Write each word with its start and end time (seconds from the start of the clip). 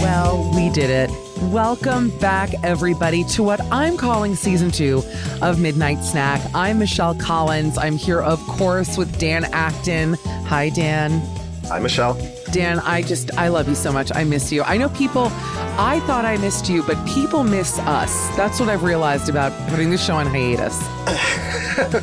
Well, 0.00 0.50
we 0.54 0.70
did 0.70 0.88
it. 0.88 1.10
Welcome 1.50 2.10
back, 2.18 2.50
everybody, 2.64 3.24
to 3.24 3.42
what 3.42 3.60
I'm 3.70 3.98
calling 3.98 4.34
season 4.36 4.70
two 4.70 5.02
of 5.42 5.60
Midnight 5.60 6.02
Snack. 6.02 6.40
I'm 6.54 6.78
Michelle 6.78 7.14
Collins. 7.14 7.76
I'm 7.76 7.96
here, 7.96 8.20
of 8.20 8.40
course, 8.46 8.96
with 8.96 9.18
Dan 9.18 9.44
Acton. 9.52 10.14
Hi, 10.46 10.70
Dan. 10.70 11.20
Hi, 11.66 11.78
Michelle. 11.78 12.18
Dan, 12.52 12.80
I 12.80 13.02
just, 13.02 13.36
I 13.36 13.48
love 13.48 13.68
you 13.68 13.74
so 13.74 13.92
much. 13.92 14.10
I 14.14 14.24
miss 14.24 14.50
you. 14.52 14.62
I 14.62 14.76
know 14.76 14.88
people, 14.90 15.28
I 15.78 16.02
thought 16.06 16.24
I 16.24 16.36
missed 16.38 16.68
you, 16.68 16.82
but 16.82 16.96
people 17.06 17.44
miss 17.44 17.78
us. 17.80 18.28
That's 18.36 18.60
what 18.60 18.68
I've 18.68 18.82
realized 18.82 19.28
about 19.28 19.52
putting 19.68 19.90
the 19.90 19.98
show 19.98 20.16
on 20.16 20.26
hiatus. 20.26 20.78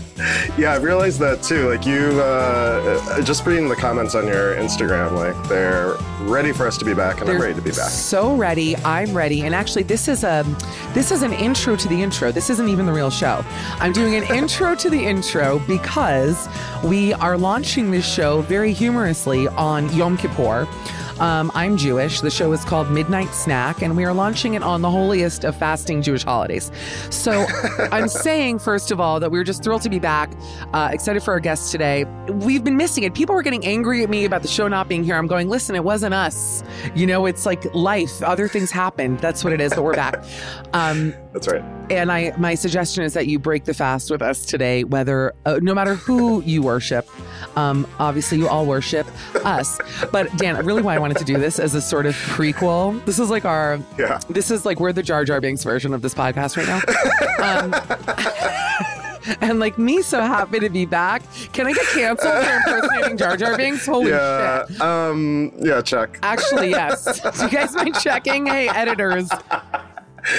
Yeah, 0.58 0.72
I 0.72 0.78
realized 0.78 1.20
that 1.20 1.44
too. 1.44 1.70
Like 1.70 1.86
you, 1.86 2.22
uh, 2.22 3.22
just 3.24 3.46
reading 3.46 3.68
the 3.68 3.76
comments 3.76 4.16
on 4.16 4.26
your 4.26 4.56
Instagram, 4.56 5.12
like 5.12 5.50
they're 5.50 5.96
ready 6.22 6.54
for 6.54 6.66
us 6.66 6.78
to 6.78 6.86
be 6.86 6.94
back, 6.94 7.20
and 7.20 7.30
I'm 7.30 7.42
ready 7.42 7.54
to 7.54 7.62
be 7.62 7.72
back. 7.72 7.90
So 7.90 8.36
ready. 8.36 8.78
I'm 8.78 9.14
ready. 9.14 9.42
And 9.42 9.54
actually, 9.54 9.84
this 9.84 10.08
is 10.08 10.24
a 10.24 10.46
this 10.94 11.12
is 11.12 11.24
an 11.24 11.34
intro 11.34 11.76
to 11.76 11.88
the 11.90 12.02
intro. 12.02 12.32
This 12.32 12.50
isn't 12.50 12.70
even 12.70 12.86
the 12.86 12.94
real 12.94 13.10
show. 13.10 13.44
I'm 13.80 13.92
doing 13.92 14.16
an 14.16 14.24
intro 14.34 14.76
to 14.76 14.90
the 14.90 15.06
intro 15.06 15.60
because 15.68 16.48
we 16.86 17.12
are 17.16 17.38
launching 17.38 17.92
this 17.92 18.10
show 18.10 18.42
very 18.44 18.72
humorously 18.72 19.50
on 19.50 19.94
Yom 19.94 20.16
Kippur. 20.16 20.35
Um, 21.20 21.50
I'm 21.56 21.78
Jewish. 21.78 22.20
The 22.20 22.30
show 22.30 22.52
is 22.52 22.66
called 22.66 22.92
Midnight 22.92 23.34
Snack, 23.34 23.82
and 23.82 23.96
we 23.96 24.04
are 24.04 24.14
launching 24.14 24.56
it 24.56 24.64
on 24.64 24.82
the 24.82 24.92
holiest 24.92 25.46
of 25.46 25.56
fasting 25.56 26.02
Jewish 26.02 26.24
holidays. 26.24 26.72
So 27.10 27.46
I'm 27.92 28.10
saying, 28.10 28.60
first 28.60 28.92
of 28.92 29.00
all, 29.00 29.22
that 29.22 29.32
we 29.32 29.40
are 29.40 29.44
just 29.44 29.64
thrilled 29.64 29.82
to 29.84 29.90
be 29.90 30.00
back, 30.00 30.32
uh, 30.74 30.90
excited 30.92 31.24
for 31.24 31.32
our 31.32 31.40
guests 31.40 31.72
today. 31.72 32.04
We've 32.28 32.64
been 32.66 32.76
missing 32.76 33.06
it. 33.06 33.14
People 33.14 33.34
were 33.34 33.44
getting 33.44 33.66
angry 33.66 34.04
at 34.04 34.10
me 34.10 34.26
about 34.26 34.42
the 34.42 34.50
show 34.50 34.68
not 34.68 34.90
being 34.90 35.06
here. 35.06 35.16
I'm 35.16 35.28
going, 35.28 35.48
listen, 35.48 35.74
it 35.76 35.86
wasn't 35.86 36.14
us. 36.14 36.64
You 36.96 37.08
know, 37.08 37.26
it's 37.26 37.46
like 37.46 37.74
life. 37.74 38.22
Other 38.22 38.50
things 38.50 38.70
happened. 38.70 39.20
That's 39.20 39.44
what 39.44 39.54
it 39.54 39.62
is, 39.62 39.74
but 39.74 39.84
we're 39.84 39.96
back. 39.96 40.22
Um, 40.74 41.14
That's 41.36 41.50
right. 41.50 41.62
and 41.92 42.14
I, 42.14 42.34
my 42.38 42.56
suggestion 42.56 43.04
is 43.04 43.14
that 43.14 43.28
you 43.28 43.40
break 43.40 43.66
the 43.66 43.74
fast 43.74 44.10
with 44.10 44.22
us 44.22 44.46
today, 44.46 44.86
whether, 44.86 45.34
uh, 45.46 45.60
no 45.62 45.74
matter 45.74 45.96
who 45.96 46.42
you 46.44 46.62
worship. 46.62 47.06
Um, 47.58 47.86
obviously, 48.00 48.38
you 48.38 48.48
all 48.48 48.66
worship 48.66 49.06
us. 49.46 49.78
But 50.14 50.34
Dan, 50.38 50.66
really, 50.66 50.82
why 50.82 50.96
I 50.96 50.98
wanted 51.00 51.18
to 51.18 51.26
do 51.26 51.38
this 51.38 51.60
as 51.60 51.76
a 51.76 51.82
sort 51.82 52.06
of 52.06 52.16
prequel. 52.16 53.04
This 53.04 53.20
is 53.20 53.30
like 53.30 53.44
our, 53.44 53.80
Yeah. 53.98 54.20
this 54.30 54.50
is 54.50 54.66
like 54.66 54.80
we're 54.80 54.94
the 54.94 55.04
Jar 55.04 55.26
Jar 55.26 55.42
Binks 55.42 55.64
version 55.66 55.94
of 55.94 56.02
this 56.02 56.14
podcast 56.14 56.56
right 56.56 56.68
now. 56.68 56.80
Um, 57.44 59.36
and 59.42 59.60
like 59.60 59.78
me, 59.78 60.02
so 60.04 60.22
happy 60.22 60.60
to 60.62 60.70
be 60.70 60.86
back. 60.86 61.22
Can 61.52 61.68
I 61.68 61.74
get 61.74 61.86
canceled 61.88 62.46
for 62.46 62.56
impersonating 62.56 63.18
Jar 63.18 63.36
Jar 63.36 63.58
Binks? 63.58 63.86
Holy 63.86 64.12
yeah. 64.12 64.66
shit! 64.68 64.80
Um. 64.82 65.52
Yeah. 65.60 65.82
Check. 65.82 66.18
Actually, 66.24 66.70
yes. 66.70 67.20
Do 67.22 67.44
you 67.44 67.50
guys 67.50 67.74
mind 67.76 67.96
checking? 68.00 68.46
Hey, 68.46 68.70
editors. 68.70 69.30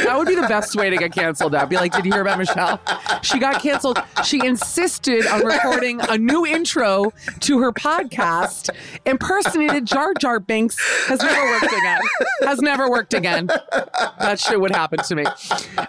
That 0.04 0.16
would 0.16 0.28
be 0.28 0.34
the 0.34 0.48
best 0.48 0.74
way 0.76 0.90
to 0.90 0.96
get 0.96 1.12
canceled. 1.12 1.54
I'd 1.54 1.68
be 1.68 1.76
like, 1.76 1.92
did 1.92 2.04
you 2.04 2.12
hear 2.12 2.22
about 2.22 2.38
Michelle? 2.38 2.80
She 3.22 3.38
got 3.38 3.62
canceled. 3.62 4.02
She 4.24 4.44
insisted 4.44 5.26
on 5.26 5.44
recording 5.44 6.00
a 6.08 6.18
new 6.18 6.46
intro 6.46 7.12
to 7.40 7.60
her 7.60 7.72
podcast. 7.72 8.70
Impersonated 9.04 9.86
Jar 9.86 10.12
Jar 10.14 10.40
Binks 10.40 10.76
has 11.06 11.20
never 11.22 11.50
worked 11.50 11.72
again. 11.72 12.00
Has 12.42 12.60
never 12.60 12.90
worked 12.90 13.14
again. 13.14 13.46
That 13.46 14.38
shit 14.38 14.60
would 14.60 14.74
happen 14.74 14.98
to 15.00 15.14
me. 15.14 15.24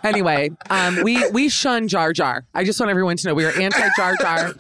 Anyway, 0.03 0.51
um, 0.69 1.03
we 1.03 1.27
we 1.31 1.49
shun 1.49 1.87
Jar 1.87 2.13
Jar. 2.13 2.45
I 2.53 2.63
just 2.63 2.79
want 2.79 2.89
everyone 2.89 3.17
to 3.17 3.27
know 3.27 3.33
we 3.33 3.45
are 3.45 3.59
anti 3.59 3.89
Jar 3.95 4.15
Jar. 4.17 4.53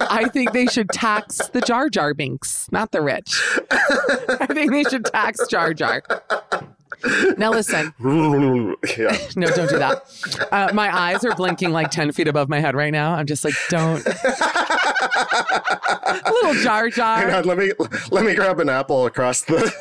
I 0.00 0.28
think 0.28 0.52
they 0.52 0.66
should 0.66 0.88
tax 0.90 1.48
the 1.48 1.60
Jar 1.60 1.88
Jar 1.88 2.14
Binks, 2.14 2.68
not 2.70 2.92
the 2.92 3.00
rich. 3.00 3.40
I 3.70 4.46
think 4.50 4.70
they 4.72 4.84
should 4.84 5.04
tax 5.04 5.46
Jar 5.48 5.74
Jar. 5.74 6.02
Now 7.36 7.50
listen. 7.50 7.92
yeah. 8.98 9.16
No, 9.36 9.48
don't 9.48 9.68
do 9.68 9.78
that. 9.78 10.48
Uh, 10.50 10.70
my 10.72 10.96
eyes 10.96 11.24
are 11.24 11.34
blinking 11.34 11.70
like 11.70 11.90
10 11.90 12.12
feet 12.12 12.28
above 12.28 12.48
my 12.48 12.60
head 12.60 12.74
right 12.74 12.92
now. 12.92 13.14
I'm 13.14 13.26
just 13.26 13.44
like, 13.44 13.54
don't. 13.68 14.04
a 14.06 14.16
little 16.26 16.54
jar 16.62 16.88
jar. 16.88 17.18
Hang 17.18 17.34
on. 17.34 17.44
Let 17.44 17.58
me 17.58 17.72
let 18.10 18.24
me 18.24 18.34
grab 18.34 18.60
an 18.60 18.68
apple 18.68 19.06
across 19.06 19.42
the 19.42 19.72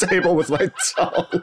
table 0.00 0.36
with 0.36 0.50
my 0.50 0.70
tongue. 0.94 1.42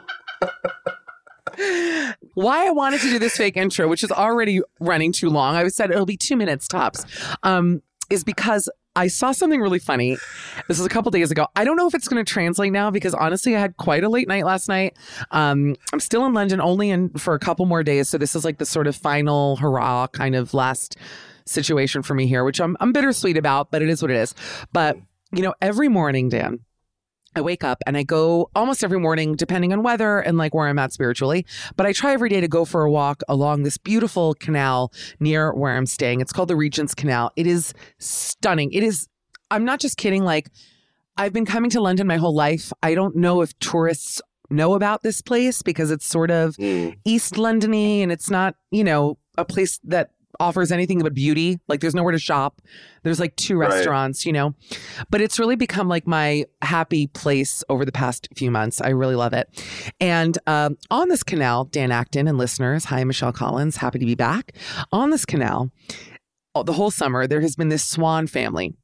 Why 2.34 2.66
I 2.66 2.70
wanted 2.70 3.00
to 3.02 3.10
do 3.10 3.18
this 3.18 3.36
fake 3.36 3.56
intro, 3.56 3.88
which 3.88 4.02
is 4.02 4.10
already 4.10 4.60
running 4.80 5.12
too 5.12 5.28
long, 5.28 5.54
I 5.54 5.68
said 5.68 5.90
it'll 5.90 6.06
be 6.06 6.16
two 6.16 6.36
minutes 6.36 6.66
tops, 6.66 7.04
um, 7.42 7.82
is 8.08 8.24
because 8.24 8.70
I 8.94 9.06
saw 9.06 9.32
something 9.32 9.60
really 9.60 9.78
funny. 9.78 10.16
This 10.68 10.78
was 10.78 10.84
a 10.84 10.88
couple 10.88 11.10
days 11.10 11.30
ago. 11.30 11.46
I 11.56 11.64
don't 11.64 11.76
know 11.76 11.86
if 11.86 11.94
it's 11.94 12.08
going 12.08 12.22
to 12.22 12.30
translate 12.30 12.72
now 12.72 12.90
because 12.90 13.14
honestly, 13.14 13.56
I 13.56 13.60
had 13.60 13.76
quite 13.78 14.04
a 14.04 14.08
late 14.08 14.28
night 14.28 14.44
last 14.44 14.68
night. 14.68 14.96
Um, 15.30 15.76
I'm 15.92 16.00
still 16.00 16.26
in 16.26 16.34
London 16.34 16.60
only 16.60 16.90
in 16.90 17.08
for 17.10 17.34
a 17.34 17.38
couple 17.38 17.64
more 17.64 17.82
days, 17.82 18.08
so 18.08 18.18
this 18.18 18.36
is 18.36 18.44
like 18.44 18.58
the 18.58 18.66
sort 18.66 18.86
of 18.86 18.94
final 18.94 19.56
hurrah 19.56 20.08
kind 20.08 20.34
of 20.34 20.52
last 20.52 20.96
situation 21.46 22.02
for 22.02 22.14
me 22.14 22.26
here, 22.26 22.44
which 22.44 22.60
I'm 22.60 22.76
I'm 22.80 22.92
bittersweet 22.92 23.36
about, 23.36 23.70
but 23.70 23.82
it 23.82 23.88
is 23.88 24.02
what 24.02 24.10
it 24.10 24.16
is. 24.16 24.34
But 24.72 24.98
you 25.32 25.42
know, 25.42 25.54
every 25.62 25.88
morning, 25.88 26.28
Dan, 26.28 26.60
I 27.34 27.40
wake 27.40 27.64
up 27.64 27.78
and 27.86 27.96
I 27.96 28.02
go 28.02 28.50
almost 28.54 28.84
every 28.84 28.98
morning, 28.98 29.34
depending 29.36 29.72
on 29.72 29.82
weather 29.82 30.20
and 30.20 30.36
like 30.38 30.54
where 30.54 30.68
I'm 30.68 30.78
at 30.78 30.92
spiritually. 30.92 31.46
But 31.76 31.86
I 31.86 31.92
try 31.92 32.12
every 32.12 32.28
day 32.28 32.40
to 32.40 32.48
go 32.48 32.64
for 32.64 32.82
a 32.82 32.90
walk 32.90 33.22
along 33.28 33.62
this 33.62 33.78
beautiful 33.78 34.34
canal 34.34 34.92
near 35.20 35.52
where 35.52 35.76
I'm 35.76 35.86
staying. 35.86 36.20
It's 36.20 36.32
called 36.32 36.48
the 36.48 36.56
Regent's 36.56 36.94
Canal. 36.94 37.32
It 37.36 37.46
is 37.46 37.72
stunning. 37.98 38.72
It 38.72 38.82
is, 38.82 39.08
I'm 39.50 39.64
not 39.64 39.80
just 39.80 39.96
kidding. 39.96 40.24
Like, 40.24 40.50
I've 41.16 41.32
been 41.32 41.46
coming 41.46 41.70
to 41.70 41.80
London 41.80 42.06
my 42.06 42.16
whole 42.16 42.34
life. 42.34 42.72
I 42.82 42.94
don't 42.94 43.16
know 43.16 43.42
if 43.42 43.58
tourists 43.58 44.20
know 44.50 44.74
about 44.74 45.02
this 45.02 45.22
place 45.22 45.62
because 45.62 45.90
it's 45.90 46.06
sort 46.06 46.30
of 46.30 46.56
mm. 46.56 46.96
East 47.04 47.34
Londony 47.34 48.02
and 48.02 48.12
it's 48.12 48.30
not, 48.30 48.54
you 48.70 48.84
know, 48.84 49.18
a 49.38 49.44
place 49.44 49.78
that 49.84 50.10
offers 50.40 50.72
anything 50.72 51.00
but 51.00 51.14
beauty. 51.14 51.60
Like 51.68 51.80
there's 51.80 51.94
nowhere 51.94 52.12
to 52.12 52.18
shop. 52.18 52.60
There's 53.02 53.20
like 53.20 53.36
two 53.36 53.56
Right. 53.56 53.68
restaurants, 53.70 54.24
you 54.26 54.32
know. 54.32 54.54
But 55.10 55.20
it's 55.20 55.38
really 55.38 55.56
become 55.56 55.88
like 55.88 56.06
my 56.06 56.44
happy 56.62 57.06
place 57.08 57.62
over 57.68 57.84
the 57.84 57.92
past 57.92 58.28
few 58.34 58.50
months. 58.50 58.80
I 58.80 58.88
really 58.90 59.14
love 59.16 59.32
it. 59.32 59.48
And 60.00 60.38
um, 60.46 60.76
on 60.90 61.08
this 61.08 61.22
canal, 61.22 61.64
Dan 61.64 61.92
Acton 61.92 62.26
and 62.28 62.38
listeners, 62.38 62.86
hi, 62.86 63.04
Michelle 63.04 63.32
Collins, 63.32 63.76
happy 63.76 63.98
to 63.98 64.06
be 64.06 64.14
back. 64.14 64.52
On 64.90 65.10
this 65.10 65.24
canal, 65.24 65.70
the 66.64 66.72
whole 66.72 66.90
summer, 66.90 67.26
there 67.26 67.40
has 67.40 67.56
been 67.56 67.68
this 67.68 67.84
swan 67.84 68.26
family. 68.26 68.74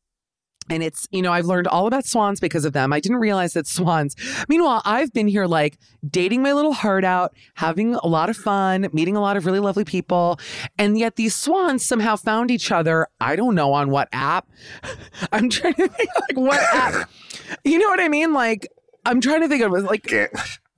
And 0.70 0.82
it's, 0.82 1.06
you 1.10 1.22
know, 1.22 1.32
I've 1.32 1.46
learned 1.46 1.66
all 1.66 1.86
about 1.86 2.06
swans 2.06 2.40
because 2.40 2.64
of 2.64 2.72
them. 2.72 2.92
I 2.92 3.00
didn't 3.00 3.18
realize 3.18 3.52
that 3.54 3.66
swans. 3.66 4.14
Meanwhile, 4.48 4.82
I've 4.84 5.12
been 5.12 5.28
here 5.28 5.46
like 5.46 5.78
dating 6.08 6.42
my 6.42 6.52
little 6.52 6.72
heart 6.72 7.04
out, 7.04 7.34
having 7.54 7.94
a 7.94 8.06
lot 8.06 8.30
of 8.30 8.36
fun, 8.36 8.88
meeting 8.92 9.16
a 9.16 9.20
lot 9.20 9.36
of 9.36 9.46
really 9.46 9.60
lovely 9.60 9.84
people. 9.84 10.38
And 10.78 10.98
yet 10.98 11.16
these 11.16 11.34
swans 11.34 11.86
somehow 11.86 12.16
found 12.16 12.50
each 12.50 12.70
other. 12.70 13.06
I 13.20 13.36
don't 13.36 13.54
know 13.54 13.72
on 13.72 13.90
what 13.90 14.08
app. 14.12 14.46
I'm 15.32 15.48
trying 15.50 15.74
to 15.74 15.88
think 15.88 16.10
like 16.28 16.36
what 16.36 16.60
app. 16.74 17.10
You 17.64 17.78
know 17.78 17.88
what 17.88 18.00
I 18.00 18.08
mean? 18.08 18.32
Like, 18.32 18.68
I'm 19.06 19.20
trying 19.20 19.40
to 19.40 19.48
think 19.48 19.62
of 19.62 19.72
like, 19.72 20.02
Gan- 20.02 20.28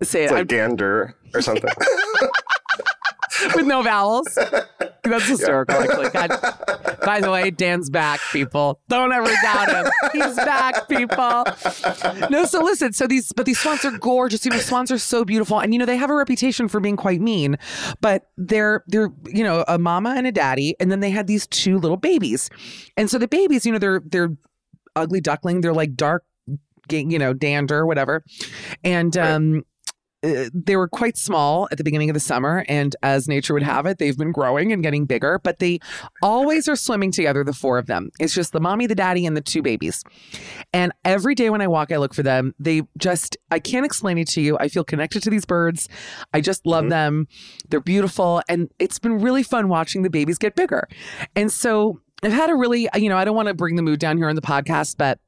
say 0.03 0.25
it's 0.25 0.33
it 0.33 0.35
like 0.35 0.49
gander 0.49 1.17
or 1.35 1.43
something. 1.43 1.71
with 3.55 3.67
no 3.67 3.83
vowels. 3.83 4.39
That's 5.03 5.27
hysterical, 5.27 5.77
actually. 5.77 6.11
God. 6.11 6.31
By 7.05 7.21
the 7.21 7.31
way, 7.31 7.51
Dan's 7.51 7.91
back, 7.91 8.21
people. 8.33 8.81
Don't 8.89 9.13
ever 9.13 9.31
doubt 9.43 9.73
him. 9.73 9.93
He's 10.13 10.37
back, 10.37 10.89
people. 10.89 11.45
No, 12.31 12.45
so 12.45 12.63
listen. 12.63 12.93
So 12.93 13.07
these, 13.07 13.33
but 13.33 13.47
these 13.47 13.59
swans 13.59 13.85
are 13.85 13.97
gorgeous. 13.97 14.45
You 14.45 14.51
know, 14.51 14.59
swans 14.59 14.93
are 14.93 14.99
so 14.99 15.25
beautiful, 15.25 15.59
and 15.59 15.73
you 15.73 15.79
know 15.79 15.87
they 15.87 15.97
have 15.97 16.11
a 16.11 16.15
reputation 16.15 16.69
for 16.69 16.81
being 16.81 16.97
quite 16.97 17.21
mean. 17.21 17.57
But 18.01 18.31
they're 18.37 18.85
they're 18.87 19.11
you 19.27 19.45
know 19.45 19.65
a 19.67 19.79
mama 19.79 20.15
and 20.17 20.27
a 20.27 20.33
daddy, 20.33 20.77
and 20.79 20.91
then 20.91 21.01
they 21.01 21.11
had 21.11 21.27
these 21.27 21.47
two 21.47 21.79
little 21.79 21.97
babies, 21.97 22.51
and 22.97 23.11
so 23.11 23.19
the 23.19 23.29
babies, 23.29 23.65
you 23.65 23.73
know, 23.73 23.79
they're 23.79 24.03
they're 24.05 24.31
ugly 24.97 25.21
duckling. 25.21 25.63
They're 25.63 25.73
like 25.73 25.95
dark, 25.95 26.25
you 26.91 27.19
know, 27.19 27.33
dander, 27.33 27.87
whatever, 27.87 28.25
and 28.85 29.17
um 29.17 29.65
Uh, 30.23 30.51
they 30.53 30.77
were 30.77 30.89
quite 30.89 31.17
small 31.17 31.67
at 31.73 31.79
the 31.79 31.85
beginning 31.85 32.11
of 32.11 32.15
the 32.15 32.21
summer 32.21 32.63
and 32.69 32.95
as 33.03 33.27
nature 33.27 33.55
would 33.55 33.63
have 33.63 33.87
it 33.87 33.97
they've 33.97 34.19
been 34.19 34.33
growing 34.33 34.71
and 34.71 34.83
getting 34.83 35.07
bigger 35.07 35.41
but 35.43 35.61
they 35.61 35.79
always 36.23 36.69
are 36.69 36.77
swimming 36.77 37.11
together 37.11 37.43
the 37.43 37.55
four 37.55 37.79
of 37.79 37.87
them. 37.87 38.11
It's 38.21 38.35
just 38.35 38.53
the 38.53 38.61
mommy 38.61 38.87
the 38.87 38.95
daddy 38.95 39.25
and 39.25 39.35
the 39.35 39.41
two 39.41 39.63
babies. 39.63 40.05
And 40.75 40.93
every 41.07 41.35
day 41.35 41.49
when 41.49 41.63
i 41.63 41.67
walk 41.67 41.91
i 41.91 41.97
look 41.97 42.13
for 42.13 42.23
them. 42.23 42.55
They 42.59 42.83
just 42.99 43.39
i 43.51 43.59
can't 43.59 43.87
explain 43.87 44.19
it 44.19 44.29
to 44.29 44.43
you. 44.43 44.59
I 44.59 44.69
feel 44.69 44.85
connected 44.85 45.23
to 45.23 45.31
these 45.31 45.47
birds. 45.47 45.89
I 46.35 46.43
just 46.43 46.67
love 46.67 46.85
mm-hmm. 46.85 46.91
them. 46.91 47.29
They're 47.71 47.81
beautiful 47.81 48.43
and 48.47 48.71
it's 48.79 48.99
been 48.99 49.21
really 49.21 49.43
fun 49.43 49.69
watching 49.69 50.03
the 50.03 50.11
babies 50.11 50.37
get 50.37 50.55
bigger. 50.55 50.87
And 51.35 51.51
so 51.51 52.01
i've 52.23 52.33
had 52.33 52.51
a 52.51 52.55
really 52.55 52.89
you 52.97 53.09
know 53.09 53.17
i 53.17 53.25
don't 53.25 53.37
want 53.37 53.49
to 53.49 53.55
bring 53.55 53.77
the 53.77 53.83
mood 53.83 53.99
down 53.99 54.19
here 54.19 54.29
on 54.29 54.37
the 54.37 54.43
podcast 54.43 54.97
but 54.99 55.19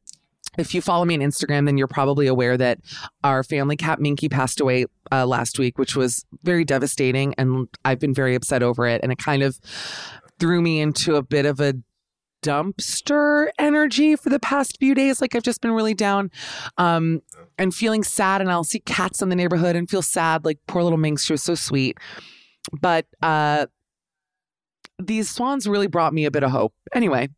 if 0.59 0.75
you 0.75 0.83
follow 0.83 1.05
me 1.05 1.15
on 1.15 1.21
Instagram, 1.21 1.67
then 1.67 1.79
you're 1.79 1.89
probably 1.89 2.27
aware 2.27 2.57
that 2.57 2.79
our 3.25 3.43
family 3.43 3.77
cat 3.77 4.01
Minky 4.01 4.29
passed 4.29 4.61
away 4.61 4.87
uh, 5.11 5.27
last 5.27 5.59
week, 5.59 5.79
which 5.79 5.97
was 5.97 6.25
very 6.43 6.65
devastating. 6.65 7.35
And 7.39 7.69
I've 7.85 7.99
been 7.99 8.15
very 8.15 8.35
upset 8.35 8.63
over 8.63 8.87
it. 8.87 9.01
And 9.03 9.11
it 9.11 9.19
kind 9.19 9.43
of 9.43 9.59
threw 10.39 10.61
me 10.61 10.81
into 10.81 11.17
a 11.17 11.23
bit 11.23 11.47
of 11.47 11.61
a 11.61 11.75
dumpster 12.43 13.49
energy 13.59 14.17
for 14.17 14.29
the 14.29 14.41
past 14.41 14.79
few 14.79 14.95
days. 14.95 15.21
Like 15.21 15.35
I've 15.35 15.43
just 15.43 15.61
been 15.61 15.73
really 15.73 15.95
down 15.95 16.31
um, 16.77 17.23
and 17.57 17.75
feeling 17.75 18.03
sad. 18.03 18.41
And 18.41 18.51
I'll 18.51 18.65
see 18.65 18.81
cats 18.81 19.23
in 19.23 19.31
the 19.31 19.37
neighborhood 19.37 19.75
and 19.75 19.89
feel 19.89 20.03
sad. 20.03 20.45
Like 20.45 20.59
poor 20.67 20.83
little 20.83 20.99
Minx, 20.99 21.25
she 21.25 21.33
was 21.33 21.43
so 21.43 21.55
sweet. 21.55 21.97
But 22.79 23.07
uh, 23.23 23.67
these 24.99 25.31
swans 25.31 25.67
really 25.67 25.87
brought 25.87 26.13
me 26.13 26.27
a 26.27 26.31
bit 26.31 26.43
of 26.43 26.51
hope. 26.51 26.75
Anyway, 26.95 27.31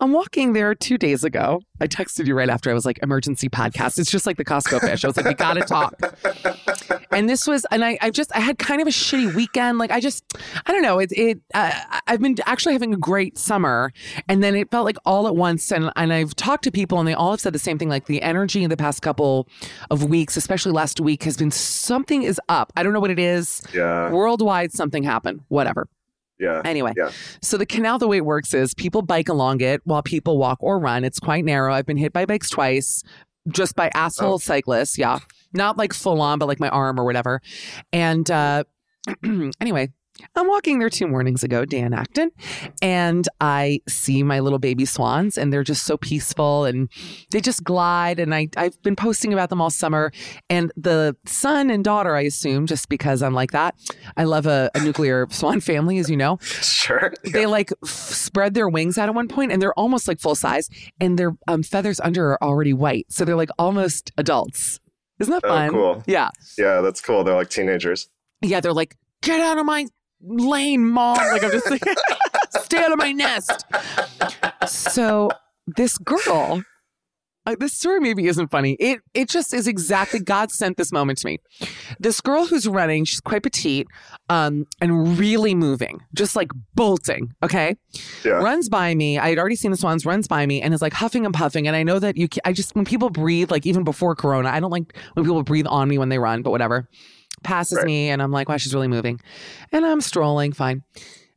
I'm 0.00 0.12
walking 0.12 0.52
there 0.52 0.74
two 0.74 0.98
days 0.98 1.24
ago. 1.24 1.60
I 1.80 1.86
texted 1.86 2.26
you 2.26 2.34
right 2.34 2.48
after 2.48 2.70
I 2.70 2.74
was 2.74 2.84
like, 2.84 2.98
emergency 3.02 3.48
podcast. 3.48 3.98
It's 3.98 4.10
just 4.10 4.26
like 4.26 4.36
the 4.36 4.44
Costco 4.44 4.80
fish. 4.80 5.04
I 5.04 5.08
was 5.08 5.16
like, 5.16 5.26
we 5.26 5.34
gotta 5.34 5.62
talk. 5.62 5.94
And 7.10 7.28
this 7.28 7.46
was, 7.46 7.64
and 7.70 7.84
I, 7.84 7.98
I 8.02 8.10
just, 8.10 8.34
I 8.36 8.40
had 8.40 8.58
kind 8.58 8.82
of 8.82 8.86
a 8.86 8.90
shitty 8.90 9.34
weekend. 9.34 9.78
Like 9.78 9.90
I 9.90 9.98
just, 9.98 10.24
I 10.66 10.72
don't 10.72 10.82
know. 10.82 10.98
It, 10.98 11.10
it, 11.12 11.40
uh, 11.54 11.72
I've 12.06 12.20
been 12.20 12.36
actually 12.44 12.74
having 12.74 12.92
a 12.92 12.98
great 12.98 13.38
summer, 13.38 13.92
and 14.28 14.42
then 14.42 14.54
it 14.54 14.70
felt 14.70 14.84
like 14.84 14.98
all 15.06 15.26
at 15.26 15.34
once. 15.34 15.72
And 15.72 15.90
and 15.96 16.12
I've 16.12 16.36
talked 16.36 16.64
to 16.64 16.70
people, 16.70 16.98
and 16.98 17.08
they 17.08 17.14
all 17.14 17.30
have 17.30 17.40
said 17.40 17.54
the 17.54 17.58
same 17.58 17.78
thing. 17.78 17.88
Like 17.88 18.06
the 18.06 18.22
energy 18.22 18.62
in 18.62 18.68
the 18.70 18.76
past 18.76 19.00
couple 19.00 19.48
of 19.90 20.04
weeks, 20.04 20.36
especially 20.36 20.72
last 20.72 21.00
week, 21.00 21.22
has 21.24 21.36
been 21.36 21.50
something 21.50 22.22
is 22.22 22.40
up. 22.48 22.72
I 22.76 22.82
don't 22.82 22.92
know 22.92 23.00
what 23.00 23.10
it 23.10 23.18
is. 23.18 23.62
Yeah. 23.72 24.10
Worldwide, 24.10 24.72
something 24.72 25.02
happened. 25.02 25.40
Whatever. 25.48 25.88
Yeah. 26.38 26.62
Anyway, 26.64 26.92
Yeah. 26.96 27.10
so 27.42 27.56
the 27.56 27.66
canal, 27.66 27.98
the 27.98 28.06
way 28.08 28.18
it 28.18 28.24
works 28.24 28.54
is 28.54 28.72
people 28.74 29.02
bike 29.02 29.28
along 29.28 29.60
it 29.60 29.80
while 29.84 30.02
people 30.02 30.38
walk 30.38 30.58
or 30.60 30.78
run. 30.78 31.04
It's 31.04 31.18
quite 31.18 31.44
narrow. 31.44 31.72
I've 31.74 31.86
been 31.86 31.96
hit 31.96 32.12
by 32.12 32.26
bikes 32.26 32.48
twice, 32.48 33.02
just 33.48 33.74
by 33.74 33.90
asshole 33.94 34.34
Oh. 34.34 34.38
cyclists. 34.38 34.96
Yeah, 34.98 35.18
not 35.52 35.76
like 35.76 35.92
full 35.92 36.20
on, 36.20 36.38
but 36.38 36.46
like 36.46 36.60
my 36.60 36.68
arm 36.68 36.98
or 37.00 37.04
whatever. 37.04 37.40
And 37.92 38.30
uh, 38.30 38.64
anyway, 39.60 39.88
I'm 40.36 40.46
walking 40.48 40.78
there 40.78 40.90
two 40.90 41.06
mornings 41.06 41.42
ago, 41.44 41.64
Dan 41.64 41.92
Acton, 41.94 42.30
and 42.82 43.28
I 43.40 43.80
see 43.88 44.22
my 44.22 44.40
little 44.40 44.58
baby 44.58 44.84
swans, 44.84 45.38
and 45.38 45.52
they're 45.52 45.64
just 45.64 45.84
so 45.84 45.96
peaceful, 45.96 46.64
and 46.64 46.88
they 47.30 47.40
just 47.40 47.64
glide. 47.64 48.18
And 48.18 48.34
I 48.34 48.48
I've 48.56 48.80
been 48.82 48.96
posting 48.96 49.32
about 49.32 49.50
them 49.50 49.60
all 49.60 49.70
summer, 49.70 50.12
and 50.50 50.72
the 50.76 51.16
son 51.26 51.70
and 51.70 51.84
daughter, 51.84 52.14
I 52.16 52.22
assume, 52.22 52.66
just 52.66 52.88
because 52.88 53.22
I'm 53.22 53.34
like 53.34 53.52
that. 53.52 53.74
I 54.16 54.24
love 54.24 54.46
a, 54.46 54.70
a 54.74 54.80
nuclear 54.80 55.26
swan 55.30 55.60
family, 55.60 55.98
as 55.98 56.08
you 56.10 56.16
know 56.16 56.38
Sure. 56.42 57.12
they 57.24 57.46
like 57.46 57.72
f- 57.84 57.90
spread 57.90 58.54
their 58.54 58.68
wings 58.68 58.98
out 58.98 59.08
at 59.08 59.14
one 59.14 59.28
point 59.28 59.52
and 59.52 59.60
they're 59.62 59.74
almost 59.78 60.08
like 60.08 60.18
full 60.20 60.34
size 60.34 60.68
and 61.00 61.18
their 61.18 61.32
um, 61.46 61.62
feathers 61.62 62.00
under 62.00 62.30
are 62.32 62.42
already 62.42 62.72
white 62.72 63.06
so 63.08 63.24
they're 63.24 63.36
like 63.36 63.50
almost 63.58 64.10
adults 64.18 64.80
isn't 65.18 65.32
that 65.32 65.42
Oh, 65.44 65.48
fun 65.48 65.70
cool. 65.70 66.02
yeah 66.06 66.30
Yeah, 66.56 66.80
that's 66.80 67.00
cool. 67.00 67.24
They're 67.24 67.34
like 67.34 67.50
teenagers. 67.50 68.08
yeah 68.42 68.60
they're 68.60 68.72
like 68.72 68.96
get 69.22 69.40
out 69.40 69.58
of 69.58 69.66
my 69.66 69.86
lane 70.20 70.84
mom 70.88 71.16
like 71.16 71.42
i'm 71.44 71.50
just 71.50 71.70
like 71.70 71.82
stay 72.62 72.78
out 72.78 72.92
of 72.92 72.98
my 72.98 73.12
nest 73.12 73.64
so 74.66 75.30
this 75.66 75.98
girl 75.98 76.62
uh, 77.46 77.56
this 77.58 77.72
story 77.72 77.98
maybe 77.98 78.26
isn't 78.26 78.48
funny. 78.50 78.72
It 78.78 79.00
it 79.14 79.26
just 79.30 79.54
is 79.54 79.66
exactly 79.66 80.20
God 80.20 80.50
sent 80.52 80.76
this 80.76 80.92
moment 80.92 81.16
to 81.20 81.28
me. 81.28 81.38
This 81.98 82.20
girl 82.20 82.44
who's 82.44 82.68
running, 82.68 83.06
she's 83.06 83.20
quite 83.20 83.42
petite, 83.42 83.86
um, 84.28 84.66
and 84.82 85.18
really 85.18 85.54
moving, 85.54 86.00
just 86.14 86.36
like 86.36 86.50
bolting. 86.74 87.32
Okay, 87.42 87.76
Yeah. 88.22 88.32
runs 88.32 88.68
by 88.68 88.94
me. 88.94 89.16
I 89.18 89.30
had 89.30 89.38
already 89.38 89.56
seen 89.56 89.70
the 89.70 89.78
swans. 89.78 90.04
Runs 90.04 90.28
by 90.28 90.44
me 90.44 90.60
and 90.60 90.74
is 90.74 90.82
like 90.82 90.92
huffing 90.92 91.24
and 91.24 91.32
puffing. 91.32 91.66
And 91.66 91.74
I 91.74 91.84
know 91.84 91.98
that 91.98 92.18
you. 92.18 92.28
Can, 92.28 92.42
I 92.44 92.52
just 92.52 92.74
when 92.76 92.84
people 92.84 93.08
breathe, 93.08 93.50
like 93.50 93.64
even 93.64 93.82
before 93.82 94.14
Corona, 94.14 94.50
I 94.50 94.60
don't 94.60 94.70
like 94.70 94.94
when 95.14 95.24
people 95.24 95.42
breathe 95.42 95.66
on 95.68 95.88
me 95.88 95.96
when 95.96 96.10
they 96.10 96.18
run. 96.18 96.42
But 96.42 96.50
whatever, 96.50 96.86
passes 97.42 97.78
Right. 97.78 97.86
me, 97.86 98.08
and 98.10 98.22
I'm 98.22 98.30
like, 98.32 98.48
wow, 98.48 98.56
she's 98.56 98.74
really 98.74 98.88
moving, 98.88 99.20
and 99.72 99.84
I'm 99.84 100.00
strolling. 100.00 100.52
Fine. 100.52 100.82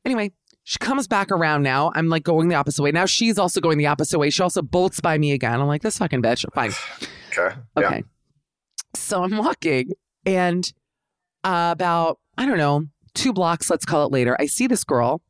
Anyway, 0.05 0.31
she 0.63 0.77
comes 0.79 1.07
back 1.07 1.31
around 1.31 1.63
now. 1.63 1.91
I'm 1.95 2.07
like 2.09 2.23
going 2.23 2.47
the 2.47 2.55
opposite 2.55 2.81
way. 2.83 2.91
Now 2.91 3.05
she's 3.05 3.37
also 3.37 3.59
going 3.61 3.77
the 3.77 3.87
opposite 3.87 4.19
way. 4.19 4.29
She 4.29 4.41
also 4.43 4.61
bolts 4.61 4.99
by 4.99 5.17
me 5.17 5.31
again. 5.31 5.59
I'm 5.59 5.67
like, 5.67 5.81
this 5.81 5.97
fucking 5.97 6.21
bitch. 6.21 6.45
Fine. 6.53 6.71
Okay. 7.37 7.55
Okay. 7.77 8.03
So 8.95 9.23
I'm 9.23 9.37
walking 9.37 9.91
and 10.25 10.71
uh, 11.43 11.69
about, 11.71 12.19
I 12.37 12.45
don't 12.45 12.57
know, 12.57 12.87
two 13.13 13.33
blocks, 13.33 13.69
let's 13.69 13.85
call 13.85 14.05
it 14.05 14.11
later, 14.11 14.35
I 14.39 14.45
see 14.45 14.67
this 14.67 14.83
girl 14.83 15.21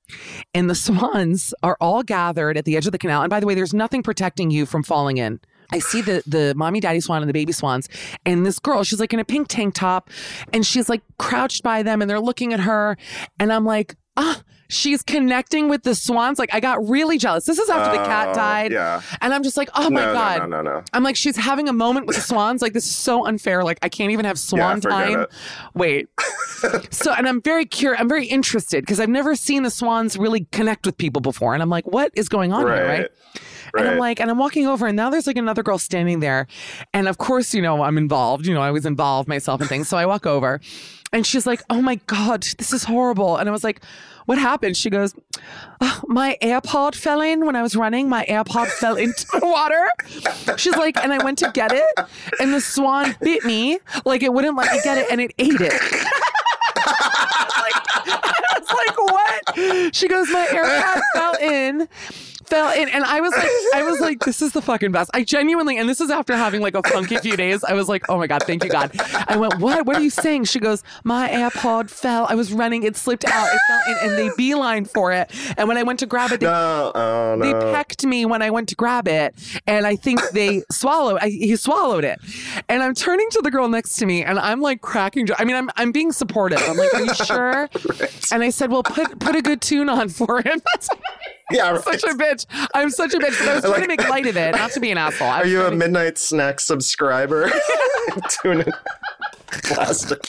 and 0.54 0.70
the 0.70 0.76
swans 0.88 1.54
are 1.64 1.78
all 1.80 2.04
gathered 2.04 2.58
at 2.58 2.66
the 2.66 2.76
edge 2.76 2.86
of 2.86 2.92
the 2.92 2.98
canal. 2.98 3.22
And 3.22 3.30
by 3.30 3.40
the 3.40 3.46
way, 3.46 3.56
there's 3.56 3.74
nothing 3.74 4.04
protecting 4.04 4.52
you 4.52 4.66
from 4.66 4.84
falling 4.84 5.18
in. 5.18 5.40
I 5.72 5.80
see 5.80 6.02
the 6.02 6.24
the 6.28 6.54
mommy 6.56 6.80
daddy 6.80 7.00
swan 7.00 7.22
and 7.22 7.30
the 7.30 7.34
baby 7.34 7.52
swans, 7.52 7.88
and 8.26 8.46
this 8.46 8.60
girl, 8.60 8.84
she's 8.84 9.00
like 9.00 9.14
in 9.14 9.20
a 9.20 9.26
pink 9.26 9.48
tank 9.48 9.74
top, 9.74 10.10
and 10.54 10.66
she's 10.66 10.90
like 10.90 11.02
crouched 11.18 11.64
by 11.64 11.84
them, 11.84 12.02
and 12.02 12.10
they're 12.10 12.20
looking 12.20 12.54
at 12.54 12.60
her, 12.62 12.98
and 13.40 13.52
I'm 13.54 13.66
like, 13.66 13.96
ah, 14.18 14.42
she's 14.68 15.02
connecting 15.02 15.70
with 15.70 15.84
the 15.84 15.96
swans. 15.96 16.40
Like 16.40 16.54
I 16.54 16.60
got 16.60 16.88
really 16.88 17.18
jealous. 17.18 17.46
This 17.46 17.58
is 17.60 17.70
after 17.70 17.98
the 17.98 18.04
cat 18.06 18.30
Oh, 18.30 18.34
died, 18.34 18.72
yeah. 18.72 19.02
and 19.22 19.34
I'm 19.34 19.44
just 19.44 19.56
like, 19.58 19.70
oh 19.76 19.90
my 19.90 20.06
no, 20.06 20.14
god. 20.14 20.40
no, 20.40 20.46
no, 20.48 20.62
no, 20.62 20.74
no. 20.80 20.84
I'm 20.94 21.04
like, 21.04 21.16
she's 21.16 21.38
having 21.38 21.68
a 21.70 21.74
moment 21.74 22.06
with 22.08 22.16
the 22.18 22.22
swans. 22.22 22.62
Like, 22.62 22.74
this 22.74 22.86
is 22.86 22.96
so 22.96 23.26
unfair. 23.26 23.64
Like, 23.64 23.80
I 23.82 23.90
can't 23.90 24.12
even 24.12 24.26
have 24.26 24.38
swan 24.40 24.82
forget 24.82 25.08
time. 25.08 25.20
it. 25.22 25.30
Wait. 25.74 26.08
so, 26.92 27.14
and 27.14 27.28
I'm 27.28 27.42
very 27.42 27.66
curious. 27.66 28.00
I'm 28.02 28.10
very 28.10 28.28
interested 28.28 28.82
because 28.84 29.00
I've 29.00 29.10
never 29.10 29.36
seen 29.36 29.64
the 29.64 29.70
swans 29.72 30.18
really 30.18 30.46
connect 30.52 30.86
with 30.86 30.98
people 30.98 31.22
before. 31.22 31.54
And 31.54 31.64
I'm 31.64 31.70
like, 31.70 31.86
what 31.88 32.12
is 32.16 32.30
going 32.30 32.52
on 32.54 32.66
here? 32.68 32.86
Right. 32.88 33.08
And 33.78 33.88
I'm 33.88 33.98
like, 33.98 34.20
and 34.20 34.30
I'm 34.30 34.38
walking 34.38 34.68
over, 34.68 34.88
and 34.88 34.96
now 34.96 35.10
there's 35.10 35.28
like 35.28 35.38
another 35.38 35.64
girl 35.64 35.78
standing 35.78 36.20
there. 36.20 36.48
And 36.94 37.08
of 37.08 37.18
course, 37.18 37.54
you 37.54 37.62
know, 37.62 37.84
I'm 37.84 37.98
involved. 37.98 38.46
You 38.46 38.54
know, 38.54 38.62
I 38.62 38.72
was 38.72 38.86
involved 38.86 39.28
myself 39.28 39.62
in 39.62 39.68
things. 39.68 39.88
So 39.88 39.98
I 39.98 40.06
walk 40.06 40.26
over, 40.26 40.60
and 41.14 41.26
she's 41.26 41.46
like, 41.46 41.62
oh 41.70 41.82
my 41.82 41.96
God, 42.08 42.44
this 42.58 42.74
is 42.74 42.84
horrible. 42.84 43.38
And 43.38 43.48
I 43.50 43.52
was 43.52 43.64
like, 43.64 43.82
what 44.26 44.38
happened? 44.38 44.78
She 44.78 44.90
goes, 44.90 45.16
"Oh, 45.82 46.02
my 46.08 46.38
AirPod 46.42 46.96
fell 46.96 47.22
in 47.22 47.46
when 47.46 47.56
I 47.56 47.62
was 47.62 47.76
running. 47.76 48.08
My 48.08 48.26
AirPod 48.26 48.68
fell 48.68 48.96
into 48.96 49.26
the 49.34 49.46
water. 49.46 49.90
She's 50.58 50.76
like, 50.76 50.98
and 51.04 51.12
I 51.12 51.24
went 51.24 51.40
to 51.40 51.52
get 51.54 51.72
it, 51.72 52.08
and 52.40 52.54
the 52.54 52.62
swan 52.62 53.16
bit 53.22 53.44
me. 53.44 53.80
Like, 54.06 54.24
it 54.24 54.34
wouldn't 54.34 54.56
let 54.56 54.72
me 54.72 54.80
get 54.84 54.98
it, 54.98 55.08
and 55.12 55.20
it 55.22 55.34
ate 55.38 55.60
it. 55.60 55.74
I 58.14 58.60
was 58.60 58.70
like, 58.70 58.98
what? 58.98 59.96
She 59.96 60.08
goes, 60.08 60.30
my 60.30 60.46
AirPod 60.46 61.02
fell 61.14 61.36
in, 61.36 61.88
fell 62.52 62.72
in, 62.74 62.90
and 62.90 63.04
I 63.04 63.22
was 63.22 63.32
like, 63.32 63.50
I 63.74 63.84
was 63.84 64.00
like, 64.02 64.20
this 64.20 64.42
is 64.42 64.52
the 64.52 64.62
fucking 64.62 64.92
best. 64.92 65.10
I 65.14 65.24
genuinely, 65.24 65.78
and 65.78 65.88
this 65.88 66.02
is 66.02 66.12
after 66.12 66.36
having 66.36 66.62
like 66.62 66.76
a 66.76 66.84
funky 66.84 67.18
few 67.18 67.38
days. 67.38 67.64
I 67.64 67.74
was 67.74 67.88
like, 67.88 68.10
oh 68.10 68.18
my 68.18 68.28
god, 68.28 68.44
thank 68.44 68.64
you 68.64 68.70
God. 68.70 68.92
I 69.28 69.38
went, 69.38 69.60
what? 69.60 69.86
What 69.86 69.96
are 69.96 70.02
you 70.02 70.10
saying? 70.10 70.46
She 70.46 70.60
goes, 70.60 70.84
my 71.04 71.30
AirPod 71.30 71.90
fell. 71.90 72.26
I 72.30 72.36
was 72.36 72.52
running, 72.52 72.84
it 72.84 72.96
slipped 72.98 73.26
out, 73.26 73.48
it 73.54 73.60
fell 73.68 73.82
in, 73.88 74.10
and 74.10 74.18
they 74.20 74.30
beeline 74.36 74.86
for 74.86 75.14
it. 75.14 75.32
And 75.58 75.68
when 75.68 75.78
I 75.78 75.84
went 75.84 76.00
to 76.00 76.06
grab 76.06 76.32
it, 76.32 76.42
they 76.42 76.46
No, 76.46 76.92
oh 76.94 77.38
they 77.40 77.54
pecked 77.54 78.06
me 78.06 78.26
when 78.26 78.42
I 78.42 78.50
went 78.50 78.68
to 78.70 78.76
grab 78.76 79.08
it, 79.08 79.34
and 79.66 79.88
I 79.88 79.96
think 79.96 80.20
they 80.32 80.64
swallowed. 80.72 81.20
I, 81.22 81.30
he 81.30 81.56
swallowed 81.56 82.04
it, 82.04 82.20
and 82.68 82.84
I'm 82.84 82.94
turning 82.94 83.30
to 83.32 83.42
the 83.42 83.52
girl 83.52 83.70
next 83.70 83.96
to 83.98 84.06
me, 84.06 84.24
and 84.24 84.38
I'm 84.38 84.60
like 84.60 84.82
cracking. 84.82 85.28
I 85.38 85.46
mean, 85.46 85.56
I'm 85.56 85.70
I'm 85.78 85.92
being 85.94 86.12
supportive. 86.12 86.60
I'm 86.68 86.78
like, 86.78 86.94
"Are 86.94 87.02
you 87.02 87.14
sure?" 87.14 87.70
And 88.32 88.44
I 88.44 88.50
said, 88.50 88.72
"Well, 88.72 88.84
put 88.84 89.20
put 89.20 89.36
a 89.36 89.42
good 89.42 89.62
tune 89.62 89.90
on 89.90 90.10
for 90.10 90.42
him." 90.42 90.62
yeah, 91.52 91.72
right. 91.72 91.84
such 91.84 92.04
a 92.04 92.16
bitch. 92.16 92.46
I'm 92.74 92.90
such 92.90 93.14
a 93.14 93.18
bitch, 93.20 93.38
but 93.40 93.48
I 93.48 93.56
was 93.56 93.64
trying 93.64 93.82
to 93.82 93.88
make 93.88 94.08
light 94.10 94.28
of 94.28 94.38
it, 94.38 94.52
not 94.56 94.72
to 94.72 94.80
be 94.80 94.92
an 94.92 94.98
asshole. 95.00 95.28
Are 95.28 95.46
you 95.48 95.66
a 95.66 95.70
to- 95.70 95.76
midnight 95.76 96.18
snack 96.18 96.60
subscriber? 96.60 97.52
Tune 98.42 98.62
in. 98.62 98.74
Plastic. 99.64 100.28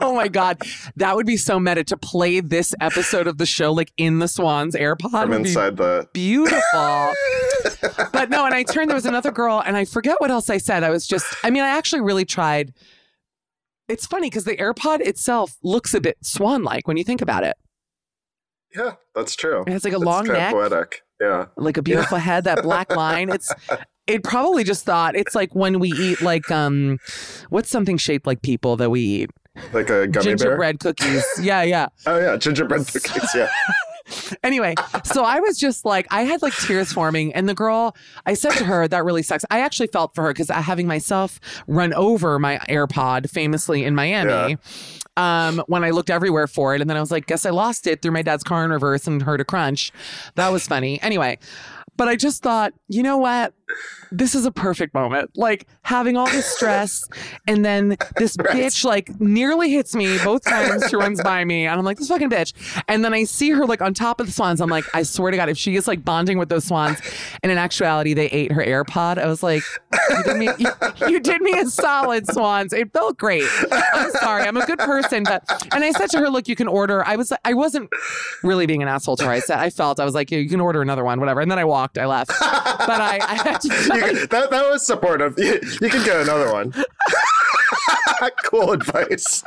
Oh 0.00 0.14
my 0.14 0.28
god, 0.28 0.62
that 0.96 1.14
would 1.14 1.26
be 1.26 1.36
so 1.36 1.60
meta 1.60 1.84
to 1.84 1.96
play 1.96 2.40
this 2.40 2.74
episode 2.80 3.26
of 3.26 3.38
the 3.38 3.46
show 3.46 3.72
like 3.72 3.92
in 3.96 4.18
the 4.18 4.26
Swans 4.28 4.74
AirPod. 4.74 5.10
From 5.10 5.30
would 5.30 5.42
be 5.42 5.48
inside 5.50 5.76
the. 5.76 6.08
beautiful. 6.12 7.12
but 8.12 8.30
no, 8.30 8.44
and 8.46 8.54
I 8.54 8.62
turned, 8.62 8.88
there 8.90 8.94
was 8.96 9.06
another 9.06 9.30
girl, 9.30 9.62
and 9.64 9.76
I 9.76 9.84
forget 9.84 10.20
what 10.20 10.30
else 10.30 10.48
I 10.48 10.58
said. 10.58 10.84
I 10.84 10.90
was 10.90 11.06
just, 11.06 11.26
I 11.44 11.50
mean, 11.50 11.62
I 11.62 11.68
actually 11.68 12.00
really 12.00 12.24
tried. 12.24 12.72
It's 13.88 14.06
funny 14.06 14.28
because 14.30 14.44
the 14.44 14.56
AirPod 14.56 15.00
itself 15.00 15.56
looks 15.62 15.94
a 15.94 16.00
bit 16.00 16.16
swan 16.22 16.62
like 16.62 16.86
when 16.88 16.96
you 16.96 17.04
think 17.04 17.20
about 17.22 17.44
it. 17.44 17.56
Yeah, 18.74 18.92
that's 19.14 19.34
true. 19.34 19.62
It 19.66 19.70
has 19.72 19.84
like 19.84 19.92
a 19.92 19.96
It's 19.96 20.04
long 20.04 20.26
neck, 20.26 20.52
Poetic. 20.52 21.02
Yeah. 21.20 21.46
like 21.56 21.76
a 21.76 21.82
beautiful 21.82 22.18
head, 22.18 22.44
that 22.44 22.62
black 22.62 22.94
line. 22.94 23.30
It's, 23.30 23.50
it 24.06 24.22
probably 24.22 24.62
just 24.64 24.84
thought 24.84 25.16
it's 25.16 25.34
like 25.34 25.54
when 25.54 25.78
we 25.78 25.90
eat 25.92 26.20
like, 26.20 26.50
um, 26.50 26.98
what's 27.50 27.70
something 27.70 27.96
shaped 27.96 28.26
like 28.26 28.42
people 28.42 28.76
that 28.76 28.90
we 28.90 29.00
eat? 29.00 29.30
Like 29.72 29.90
a 29.90 30.06
gummy 30.06 30.10
bear. 30.10 30.22
Gingerbread 30.22 30.80
cookies. 30.80 31.24
Yeah, 31.40 31.62
yeah. 31.62 31.88
Oh 32.06 32.18
yeah, 32.18 32.36
gingerbread 32.36 32.86
cookies. 32.86 33.34
Yeah. 33.34 33.48
anyway, 34.42 34.74
so 35.04 35.24
I 35.24 35.40
was 35.40 35.58
just 35.58 35.84
like, 35.84 36.06
I 36.10 36.22
had 36.22 36.42
like 36.42 36.54
tears 36.54 36.92
forming, 36.92 37.34
and 37.34 37.48
the 37.48 37.54
girl, 37.54 37.96
I 38.26 38.34
said 38.34 38.52
to 38.52 38.64
her, 38.64 38.88
"That 38.88 39.04
really 39.04 39.22
sucks." 39.22 39.44
I 39.50 39.60
actually 39.60 39.88
felt 39.88 40.14
for 40.14 40.22
her 40.24 40.32
because 40.32 40.48
having 40.48 40.86
myself 40.86 41.40
run 41.66 41.92
over 41.94 42.38
my 42.38 42.58
AirPod 42.68 43.30
famously 43.30 43.84
in 43.84 43.94
Miami. 43.94 44.56
Um, 45.16 45.64
when 45.66 45.82
I 45.82 45.90
looked 45.90 46.10
everywhere 46.10 46.46
for 46.46 46.76
it, 46.76 46.80
and 46.80 46.88
then 46.88 46.96
I 46.96 47.00
was 47.00 47.10
like, 47.10 47.26
guess 47.26 47.44
I 47.44 47.50
lost 47.50 47.88
it 47.88 48.02
through 48.02 48.12
my 48.12 48.22
dad's 48.22 48.44
car 48.44 48.64
in 48.64 48.70
reverse 48.70 49.08
and 49.08 49.20
heard 49.20 49.40
a 49.40 49.44
crunch. 49.44 49.90
That 50.36 50.50
was 50.50 50.68
funny. 50.68 51.02
Anyway, 51.02 51.38
but 51.96 52.06
I 52.06 52.14
just 52.14 52.40
thought, 52.40 52.72
you 52.86 53.02
know 53.02 53.18
what? 53.18 53.52
This 54.10 54.34
is 54.34 54.46
a 54.46 54.50
perfect 54.50 54.94
moment. 54.94 55.30
Like 55.36 55.66
having 55.82 56.16
all 56.16 56.26
this 56.26 56.46
stress, 56.46 57.04
and 57.46 57.64
then 57.64 57.96
this 58.16 58.36
bitch 58.38 58.84
like 58.84 59.20
nearly 59.20 59.70
hits 59.70 59.94
me 59.94 60.18
both 60.24 60.44
times 60.44 60.88
she 60.88 60.96
runs 60.96 61.22
by 61.22 61.44
me, 61.44 61.66
and 61.66 61.78
I'm 61.78 61.84
like, 61.84 61.98
this 61.98 62.08
fucking 62.08 62.30
bitch. 62.30 62.52
And 62.88 63.04
then 63.04 63.14
I 63.14 63.24
see 63.24 63.50
her 63.50 63.66
like 63.66 63.82
on 63.82 63.94
top 63.94 64.20
of 64.20 64.26
the 64.26 64.32
swans. 64.32 64.60
I'm 64.60 64.70
like, 64.70 64.84
I 64.94 65.02
swear 65.02 65.30
to 65.30 65.36
God, 65.36 65.48
if 65.48 65.58
she 65.58 65.76
is 65.76 65.86
like 65.86 66.04
bonding 66.04 66.38
with 66.38 66.48
those 66.48 66.64
swans, 66.64 67.00
and 67.42 67.52
in 67.52 67.58
actuality 67.58 68.14
they 68.14 68.26
ate 68.26 68.52
her 68.52 68.62
AirPod, 68.62 69.18
I 69.18 69.26
was 69.26 69.42
like, 69.42 69.62
you 70.10 70.22
did 70.22 70.36
me, 70.36 70.48
you, 70.58 70.70
you 71.08 71.20
did 71.20 71.42
me 71.42 71.58
a 71.58 71.66
solid, 71.66 72.26
swans. 72.26 72.72
It 72.72 72.92
felt 72.92 73.18
great. 73.18 73.44
I'm 73.92 74.10
sorry, 74.12 74.44
I'm 74.44 74.56
a 74.56 74.66
good 74.66 74.78
person, 74.78 75.24
but 75.24 75.44
and 75.72 75.84
I 75.84 75.92
said 75.92 76.10
to 76.10 76.18
her, 76.18 76.30
look, 76.30 76.48
you 76.48 76.56
can 76.56 76.68
order. 76.68 77.04
I 77.06 77.16
was 77.16 77.32
I 77.44 77.54
wasn't 77.54 77.90
really 78.42 78.66
being 78.66 78.82
an 78.82 78.88
asshole 78.88 79.16
to 79.16 79.24
her. 79.24 79.30
I 79.30 79.40
said 79.40 79.58
I 79.58 79.70
felt 79.70 80.00
I 80.00 80.04
was 80.04 80.14
like, 80.14 80.30
yeah, 80.30 80.38
you 80.38 80.48
can 80.48 80.60
order 80.60 80.82
another 80.82 81.04
one, 81.04 81.20
whatever. 81.20 81.40
And 81.40 81.50
then 81.50 81.58
I 81.58 81.64
walked, 81.64 81.98
I 81.98 82.06
left, 82.06 82.28
but 82.28 83.00
I, 83.00 83.18
I 83.20 83.34
had 83.34 83.57
to. 83.57 83.57
You 83.57 83.57
can- 83.62 84.14
that, 84.30 84.48
that 84.50 84.70
was 84.70 84.86
supportive. 84.86 85.34
You, 85.38 85.58
you 85.80 85.88
can 85.88 86.04
get 86.04 86.20
another 86.20 86.52
one. 86.52 86.72
cool 88.44 88.72
advice. 88.72 89.44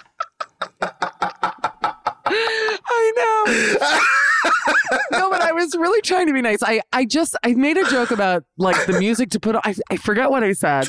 I 2.26 3.12
know. 3.18 5.20
no, 5.20 5.30
but 5.30 5.42
I 5.42 5.52
was 5.52 5.76
really 5.76 6.02
trying 6.02 6.28
to 6.28 6.34
be 6.34 6.42
nice. 6.42 6.60
I, 6.64 6.82
I 6.94 7.06
just 7.06 7.36
I 7.44 7.54
made 7.54 7.78
a 7.78 7.90
joke 7.90 8.12
about 8.12 8.44
like 8.58 8.86
the 8.86 9.00
music 9.00 9.30
to 9.32 9.40
put 9.40 9.56
on. 9.56 9.62
I, 9.64 9.76
I 9.90 9.98
forgot 9.98 10.32
what 10.32 10.44
I 10.44 10.54
said. 10.54 10.88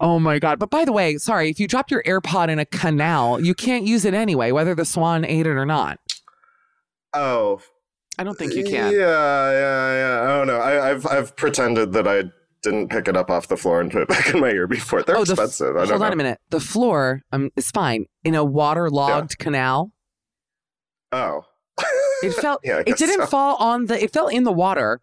Oh 0.00 0.18
my 0.18 0.38
god! 0.38 0.58
But 0.58 0.70
by 0.70 0.84
the 0.84 0.92
way, 0.92 1.16
sorry 1.18 1.50
if 1.50 1.60
you 1.60 1.68
dropped 1.68 1.90
your 1.90 2.02
AirPod 2.04 2.48
in 2.48 2.58
a 2.58 2.64
canal, 2.64 3.40
you 3.40 3.54
can't 3.54 3.86
use 3.86 4.04
it 4.04 4.14
anyway, 4.14 4.52
whether 4.52 4.74
the 4.74 4.84
swan 4.84 5.24
ate 5.24 5.46
it 5.46 5.56
or 5.56 5.66
not. 5.66 5.98
Oh. 7.12 7.60
I 8.20 8.24
don't 8.24 8.36
think 8.36 8.52
you 8.54 8.64
can. 8.64 8.92
Yeah, 8.92 9.50
yeah, 9.52 10.22
yeah. 10.22 10.22
I 10.30 10.36
don't 10.36 10.46
know. 10.46 10.58
I, 10.58 10.90
I've 10.90 11.06
I've 11.06 11.34
pretended 11.36 11.92
that 11.94 12.06
I 12.06 12.24
didn't 12.62 12.88
pick 12.88 13.08
it 13.08 13.16
up 13.16 13.30
off 13.30 13.48
the 13.48 13.56
floor 13.56 13.80
and 13.80 13.90
put 13.90 14.02
it 14.02 14.08
back 14.08 14.28
in 14.34 14.40
my 14.40 14.50
ear 14.50 14.66
before. 14.66 15.02
They're 15.02 15.16
oh, 15.16 15.24
the 15.24 15.32
f- 15.32 15.38
expensive. 15.38 15.76
I 15.76 15.80
don't 15.80 15.88
hold 15.88 16.00
know. 16.00 16.06
on 16.08 16.12
a 16.12 16.16
minute. 16.16 16.38
The 16.50 16.60
floor 16.60 17.22
um 17.32 17.50
is 17.56 17.70
fine 17.70 18.04
in 18.22 18.34
a 18.34 18.44
waterlogged 18.44 19.38
canal. 19.38 19.92
Oh. 21.12 21.46
It 22.22 22.32
felt 22.42 22.60
Yeah, 22.62 22.82
it 22.86 22.98
didn't 22.98 23.20
so. 23.22 23.26
fall 23.26 23.56
on 23.56 23.86
the 23.86 24.02
it 24.02 24.12
fell 24.12 24.28
in 24.28 24.44
the 24.44 24.52
water. 24.52 25.00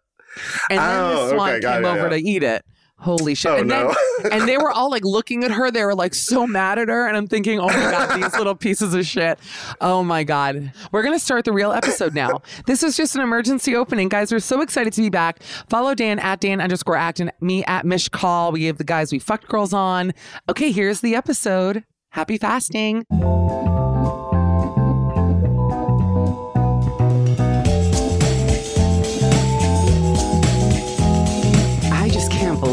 And 0.70 0.78
then 0.78 1.00
Oh, 1.00 1.24
the 1.26 1.34
swan 1.34 1.50
okay, 1.50 1.60
got 1.60 1.74
came 1.74 1.84
it, 1.84 1.88
over 1.88 2.02
yeah. 2.04 2.08
to 2.10 2.16
eat 2.18 2.42
it. 2.44 2.64
Holy 3.00 3.34
shit. 3.34 3.52
Oh, 3.52 3.56
and 3.58 3.68
no. 3.68 3.94
then 4.22 4.32
and 4.32 4.48
they 4.48 4.56
were 4.58 4.72
all 4.72 4.90
like 4.90 5.04
looking 5.04 5.44
at 5.44 5.52
her. 5.52 5.70
They 5.70 5.84
were 5.84 5.94
like 5.94 6.14
so 6.14 6.46
mad 6.46 6.78
at 6.78 6.88
her. 6.88 7.06
And 7.06 7.16
I'm 7.16 7.28
thinking, 7.28 7.60
oh 7.60 7.66
my 7.68 7.72
God, 7.72 8.16
these 8.20 8.36
little 8.36 8.56
pieces 8.56 8.92
of 8.92 9.06
shit. 9.06 9.38
Oh 9.80 10.02
my 10.02 10.24
God. 10.24 10.72
We're 10.90 11.02
gonna 11.02 11.20
start 11.20 11.44
the 11.44 11.52
real 11.52 11.70
episode 11.70 12.14
now. 12.14 12.42
This 12.66 12.82
is 12.82 12.96
just 12.96 13.14
an 13.14 13.22
emergency 13.22 13.76
opening. 13.76 14.08
Guys, 14.08 14.32
we're 14.32 14.40
so 14.40 14.62
excited 14.62 14.92
to 14.94 15.00
be 15.00 15.10
back. 15.10 15.42
Follow 15.68 15.94
Dan 15.94 16.18
at 16.18 16.40
Dan 16.40 16.60
underscore 16.60 16.96
act 16.96 17.20
and 17.20 17.32
me 17.40 17.64
at 17.66 17.84
Michcoll. 17.84 18.52
We 18.52 18.64
have 18.64 18.78
the 18.78 18.84
guys 18.84 19.12
we 19.12 19.20
fucked 19.20 19.48
girls 19.48 19.72
on. 19.72 20.12
Okay, 20.48 20.72
here's 20.72 21.00
the 21.00 21.14
episode. 21.14 21.84
Happy 22.10 22.36
fasting. 22.36 23.04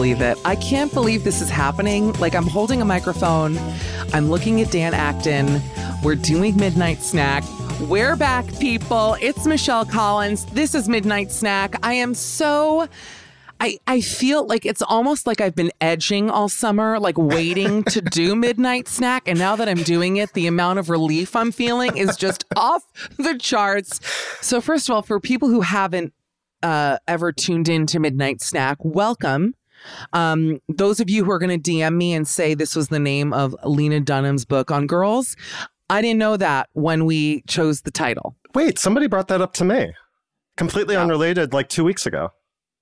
Believe 0.05 0.21
it. 0.21 0.37
I 0.45 0.55
can't 0.55 0.93
believe 0.93 1.23
this 1.23 1.41
is 1.41 1.49
happening. 1.49 2.13
Like, 2.13 2.35
I'm 2.35 2.45
holding 2.45 2.79
a 2.79 2.85
microphone, 2.85 3.57
I'm 4.13 4.29
looking 4.29 4.61
at 4.61 4.69
Dan 4.69 4.93
Acton, 4.93 5.59
we're 6.03 6.13
doing 6.13 6.55
Midnight 6.57 7.01
Snack. 7.01 7.43
We're 7.81 8.15
back, 8.15 8.45
people. 8.59 9.17
It's 9.19 9.47
Michelle 9.47 9.83
Collins. 9.83 10.45
This 10.53 10.75
is 10.75 10.87
Midnight 10.87 11.31
Snack. 11.31 11.79
I 11.81 11.93
am 11.93 12.13
so. 12.13 12.87
I, 13.59 13.79
I 13.87 14.01
feel 14.01 14.45
like 14.45 14.63
it's 14.63 14.83
almost 14.83 15.25
like 15.25 15.41
I've 15.41 15.55
been 15.55 15.71
edging 15.81 16.29
all 16.29 16.49
summer, 16.49 16.99
like 16.99 17.17
waiting 17.17 17.83
to 17.85 17.99
do 17.99 18.35
Midnight 18.45 18.87
Snack. 18.87 19.27
And 19.27 19.39
now 19.39 19.55
that 19.55 19.67
I'm 19.67 19.81
doing 19.81 20.17
it, 20.17 20.33
the 20.33 20.45
amount 20.45 20.77
of 20.77 20.91
relief 20.91 21.35
I'm 21.35 21.51
feeling 21.51 21.97
is 21.97 22.15
just 22.15 22.45
off 22.55 22.83
the 23.17 23.39
charts. 23.39 23.99
So, 24.39 24.61
first 24.61 24.87
of 24.87 24.93
all, 24.93 25.01
for 25.01 25.19
people 25.19 25.49
who 25.49 25.61
haven't 25.61 26.13
uh, 26.61 26.99
ever 27.07 27.31
tuned 27.31 27.69
in 27.69 27.87
to 27.87 27.99
Midnight 27.99 28.43
Snack, 28.43 28.77
welcome. 28.81 29.55
Um, 30.13 30.59
those 30.69 30.99
of 30.99 31.09
you 31.09 31.23
who 31.25 31.31
are 31.31 31.39
going 31.39 31.61
to 31.61 31.71
DM 31.71 31.95
me 31.95 32.13
and 32.13 32.27
say 32.27 32.53
this 32.53 32.75
was 32.75 32.89
the 32.89 32.99
name 32.99 33.33
of 33.33 33.55
Lena 33.63 33.99
Dunham's 33.99 34.45
book 34.45 34.71
on 34.71 34.87
girls, 34.87 35.35
I 35.89 36.01
didn't 36.01 36.19
know 36.19 36.37
that 36.37 36.69
when 36.73 37.05
we 37.05 37.41
chose 37.47 37.81
the 37.81 37.91
title. 37.91 38.35
Wait, 38.53 38.79
somebody 38.79 39.07
brought 39.07 39.27
that 39.27 39.41
up 39.41 39.53
to 39.53 39.65
me. 39.65 39.93
Completely 40.57 40.95
unrelated, 40.95 41.53
like 41.53 41.69
two 41.69 41.83
weeks 41.83 42.05
ago. 42.05 42.29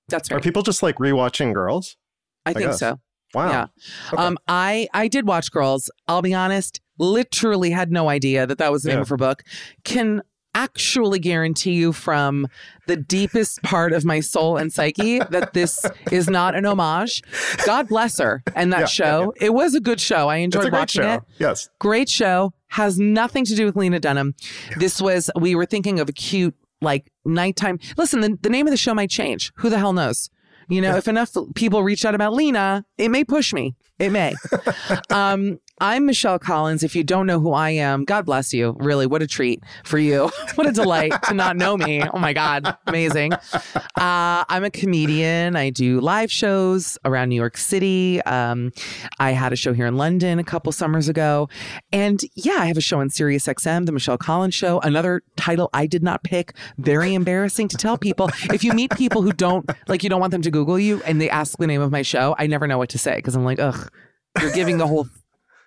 That's 0.07 0.29
right. 0.29 0.37
Are 0.37 0.41
people 0.41 0.61
just 0.61 0.83
like 0.83 0.97
rewatching 0.97 1.53
Girls? 1.53 1.97
I 2.45 2.53
think 2.53 2.71
guess. 2.71 2.79
so. 2.79 2.99
Wow. 3.33 3.49
Yeah. 3.49 3.67
Um, 4.15 4.37
I 4.47 4.87
I 4.93 5.07
did 5.07 5.25
watch 5.25 5.51
Girls. 5.51 5.89
I'll 6.07 6.21
be 6.21 6.33
honest, 6.33 6.81
literally 6.99 7.71
had 7.71 7.91
no 7.91 8.09
idea 8.09 8.45
that 8.45 8.59
that 8.59 8.71
was 8.71 8.83
the 8.83 8.91
name 8.91 8.99
of 8.99 9.09
her 9.09 9.17
book. 9.17 9.43
Can 9.83 10.21
actually 10.53 11.19
guarantee 11.19 11.73
you 11.73 11.93
from 11.93 12.47
the 12.87 12.95
deepest 12.95 13.61
part 13.63 13.93
of 13.93 14.05
my 14.05 14.19
soul 14.19 14.57
and 14.57 14.71
psyche 14.71 15.19
that 15.19 15.53
this 15.53 15.85
is 16.11 16.29
not 16.29 16.55
an 16.55 16.65
homage. 16.65 17.21
God 17.65 17.87
bless 17.87 18.19
her 18.19 18.43
and 18.55 18.71
that 18.73 18.81
Yeah, 18.81 18.85
show. 18.85 19.33
It 19.39 19.53
was 19.53 19.75
a 19.75 19.79
good 19.79 19.99
show. 19.99 20.29
I 20.29 20.37
enjoyed 20.37 20.61
It's 20.61 20.67
a 20.67 20.71
great 20.71 20.79
watching 20.79 21.03
it. 21.03 21.21
Yes. 21.39 21.69
Great 21.79 22.09
show. 22.09 22.53
Has 22.67 22.99
nothing 22.99 23.45
to 23.45 23.55
do 23.55 23.65
with 23.65 23.75
Lena 23.75 23.99
Dunham. 23.99 24.35
This 24.77 25.01
was 25.01 25.29
we 25.39 25.55
were 25.55 25.65
thinking 25.65 25.99
of 25.99 26.09
a 26.09 26.13
cute 26.13 26.55
like 26.81 27.11
nighttime. 27.25 27.79
Listen, 27.97 28.21
the, 28.21 28.37
the 28.41 28.49
name 28.49 28.67
of 28.67 28.71
the 28.71 28.77
show 28.77 28.93
might 28.93 29.09
change. 29.09 29.51
Who 29.57 29.69
the 29.69 29.77
hell 29.77 29.93
knows? 29.93 30.29
You 30.69 30.81
know, 30.81 30.95
if 30.95 31.07
enough 31.07 31.35
people 31.55 31.83
reach 31.83 32.05
out 32.05 32.15
about 32.15 32.33
Lena, 32.33 32.85
it 32.97 33.09
may 33.09 33.23
push 33.23 33.53
me. 33.53 33.75
It 33.99 34.11
may. 34.11 34.33
um, 35.09 35.59
I'm 35.79 36.05
Michelle 36.05 36.37
Collins. 36.37 36.83
If 36.83 36.95
you 36.95 37.03
don't 37.03 37.25
know 37.25 37.39
who 37.39 37.51
I 37.51 37.71
am, 37.71 38.05
God 38.05 38.25
bless 38.25 38.53
you. 38.53 38.75
Really, 38.79 39.07
what 39.07 39.23
a 39.23 39.27
treat 39.27 39.63
for 39.83 39.97
you. 39.97 40.29
what 40.55 40.67
a 40.67 40.71
delight 40.71 41.13
to 41.23 41.33
not 41.33 41.57
know 41.57 41.75
me. 41.75 42.03
Oh 42.03 42.19
my 42.19 42.31
God, 42.31 42.77
amazing. 42.85 43.33
Uh, 43.33 44.45
I'm 44.47 44.63
a 44.63 44.69
comedian. 44.69 45.55
I 45.55 45.71
do 45.71 45.99
live 45.99 46.31
shows 46.31 46.97
around 47.05 47.29
New 47.29 47.35
York 47.35 47.57
City. 47.57 48.21
Um, 48.21 48.71
I 49.19 49.31
had 49.31 49.51
a 49.51 49.55
show 49.55 49.73
here 49.73 49.87
in 49.87 49.97
London 49.97 50.37
a 50.37 50.43
couple 50.43 50.71
summers 50.71 51.09
ago. 51.09 51.49
And 51.91 52.21
yeah, 52.35 52.57
I 52.59 52.67
have 52.67 52.77
a 52.77 52.81
show 52.81 52.99
on 52.99 53.09
Sirius 53.09 53.47
XM, 53.47 53.87
The 53.87 53.91
Michelle 53.91 54.17
Collins 54.17 54.53
Show. 54.53 54.79
Another 54.81 55.23
title 55.37 55.71
I 55.73 55.87
did 55.87 56.03
not 56.03 56.23
pick. 56.23 56.55
Very 56.77 57.15
embarrassing 57.15 57.67
to 57.69 57.77
tell 57.77 57.97
people. 57.97 58.29
If 58.51 58.63
you 58.63 58.73
meet 58.73 58.91
people 58.91 59.23
who 59.23 59.31
don't, 59.31 59.69
like, 59.87 60.03
you 60.03 60.09
don't 60.09 60.21
want 60.21 60.31
them 60.31 60.43
to 60.43 60.51
Google 60.51 60.77
you 60.77 61.01
and 61.03 61.19
they 61.19 61.29
ask 61.31 61.57
the 61.57 61.67
name 61.67 61.81
of 61.81 61.91
my 61.91 62.03
show, 62.03 62.35
I 62.37 62.45
never 62.45 62.67
know 62.67 62.77
what 62.77 62.89
to 62.89 62.99
say 62.99 63.15
because 63.15 63.35
I'm 63.35 63.43
like, 63.43 63.59
ugh, 63.59 63.91
you're 64.39 64.51
giving 64.51 64.77
the 64.77 64.87
whole, 64.87 65.07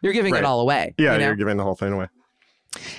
you're 0.03 0.13
giving 0.13 0.33
Right. 0.35 0.43
it 0.43 0.45
all 0.47 0.61
away. 0.61 0.95
Yeah, 0.99 1.13
you 1.15 1.19
know? 1.21 1.27
you're 1.27 1.37
giving 1.37 1.57
the 1.57 1.65
whole 1.65 1.77
thing 1.77 1.93
away. 1.93 2.09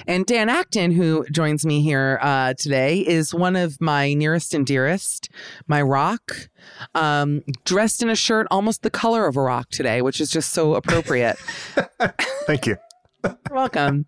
And 0.08 0.26
Dan 0.26 0.50
Acton, 0.50 0.92
who 0.92 1.24
joins 1.32 1.64
me 1.64 1.82
here 1.82 2.18
uh, 2.24 2.56
today, 2.56 3.00
is 3.02 3.32
one 3.34 3.56
of 3.56 3.80
my 3.80 4.14
nearest 4.16 4.56
and 4.56 4.66
dearest, 4.66 5.30
my 5.68 5.82
rock, 5.84 6.50
um, 6.96 7.44
dressed 7.64 8.02
in 8.02 8.10
a 8.10 8.16
shirt 8.16 8.48
almost 8.50 8.82
the 8.82 8.90
color 8.90 9.28
of 9.28 9.38
a 9.38 9.42
rock 9.42 9.70
today, 9.70 10.02
which 10.02 10.20
is 10.20 10.32
just 10.32 10.52
so 10.52 10.74
appropriate. 10.74 11.38
Thank 12.48 12.66
you. 12.66 12.78
You're 13.24 13.36
welcome. 13.52 14.06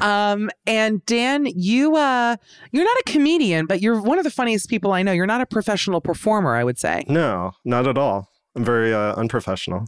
Um, 0.00 0.48
and 0.66 1.04
Dan, 1.06 1.46
you 1.54 1.96
uh, 1.96 2.36
you're 2.72 2.84
not 2.84 2.96
a 2.98 3.02
comedian, 3.04 3.66
but 3.66 3.80
you're 3.82 4.00
one 4.00 4.18
of 4.18 4.24
the 4.24 4.30
funniest 4.30 4.70
people 4.70 4.92
I 4.92 5.02
know. 5.02 5.12
You're 5.12 5.26
not 5.26 5.40
a 5.40 5.46
professional 5.46 6.00
performer, 6.00 6.54
I 6.54 6.62
would 6.64 6.78
say. 6.78 7.04
No, 7.08 7.52
not 7.64 7.86
at 7.88 7.98
all. 7.98 8.30
I'm 8.54 8.64
very 8.64 8.94
uh, 8.94 9.14
unprofessional. 9.16 9.86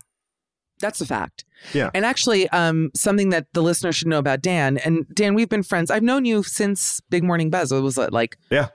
That's 0.80 1.00
a 1.00 1.06
fact. 1.06 1.45
Yeah. 1.73 1.90
And 1.95 2.04
actually, 2.04 2.49
um, 2.50 2.90
something 2.95 3.30
that 3.30 3.47
the 3.54 3.62
listener 3.62 3.92
should 3.92 4.09
know 4.09 4.18
about 4.18 4.42
Dan. 4.42 4.76
And 4.78 5.06
Dan, 5.14 5.35
we've 5.35 5.49
been 5.49 5.62
friends. 5.62 5.90
I've 5.90 6.02
known 6.02 6.25
you 6.25 6.42
since 6.42 7.00
Big 7.09 7.25
Morning 7.25 7.49
Buzz. 7.50 7.73
What 7.73 7.83
was 7.83 7.97
it 7.99 8.12
like? 8.12 8.37
Yeah. 8.50 8.68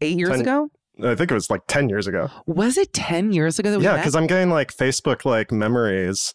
Eight 0.00 0.18
years 0.18 0.30
Ten- 0.30 0.40
ago? 0.40 0.70
I 1.04 1.14
think 1.14 1.30
it 1.30 1.34
was 1.34 1.48
like 1.48 1.62
10 1.68 1.88
years 1.88 2.08
ago. 2.08 2.28
Was 2.46 2.76
it 2.76 2.92
10 2.92 3.32
years 3.32 3.60
ago 3.60 3.70
that 3.70 3.78
we 3.78 3.84
Yeah, 3.84 3.96
because 3.98 4.16
I'm 4.16 4.26
getting 4.26 4.50
like 4.50 4.74
Facebook 4.74 5.24
like 5.24 5.52
memories 5.52 6.34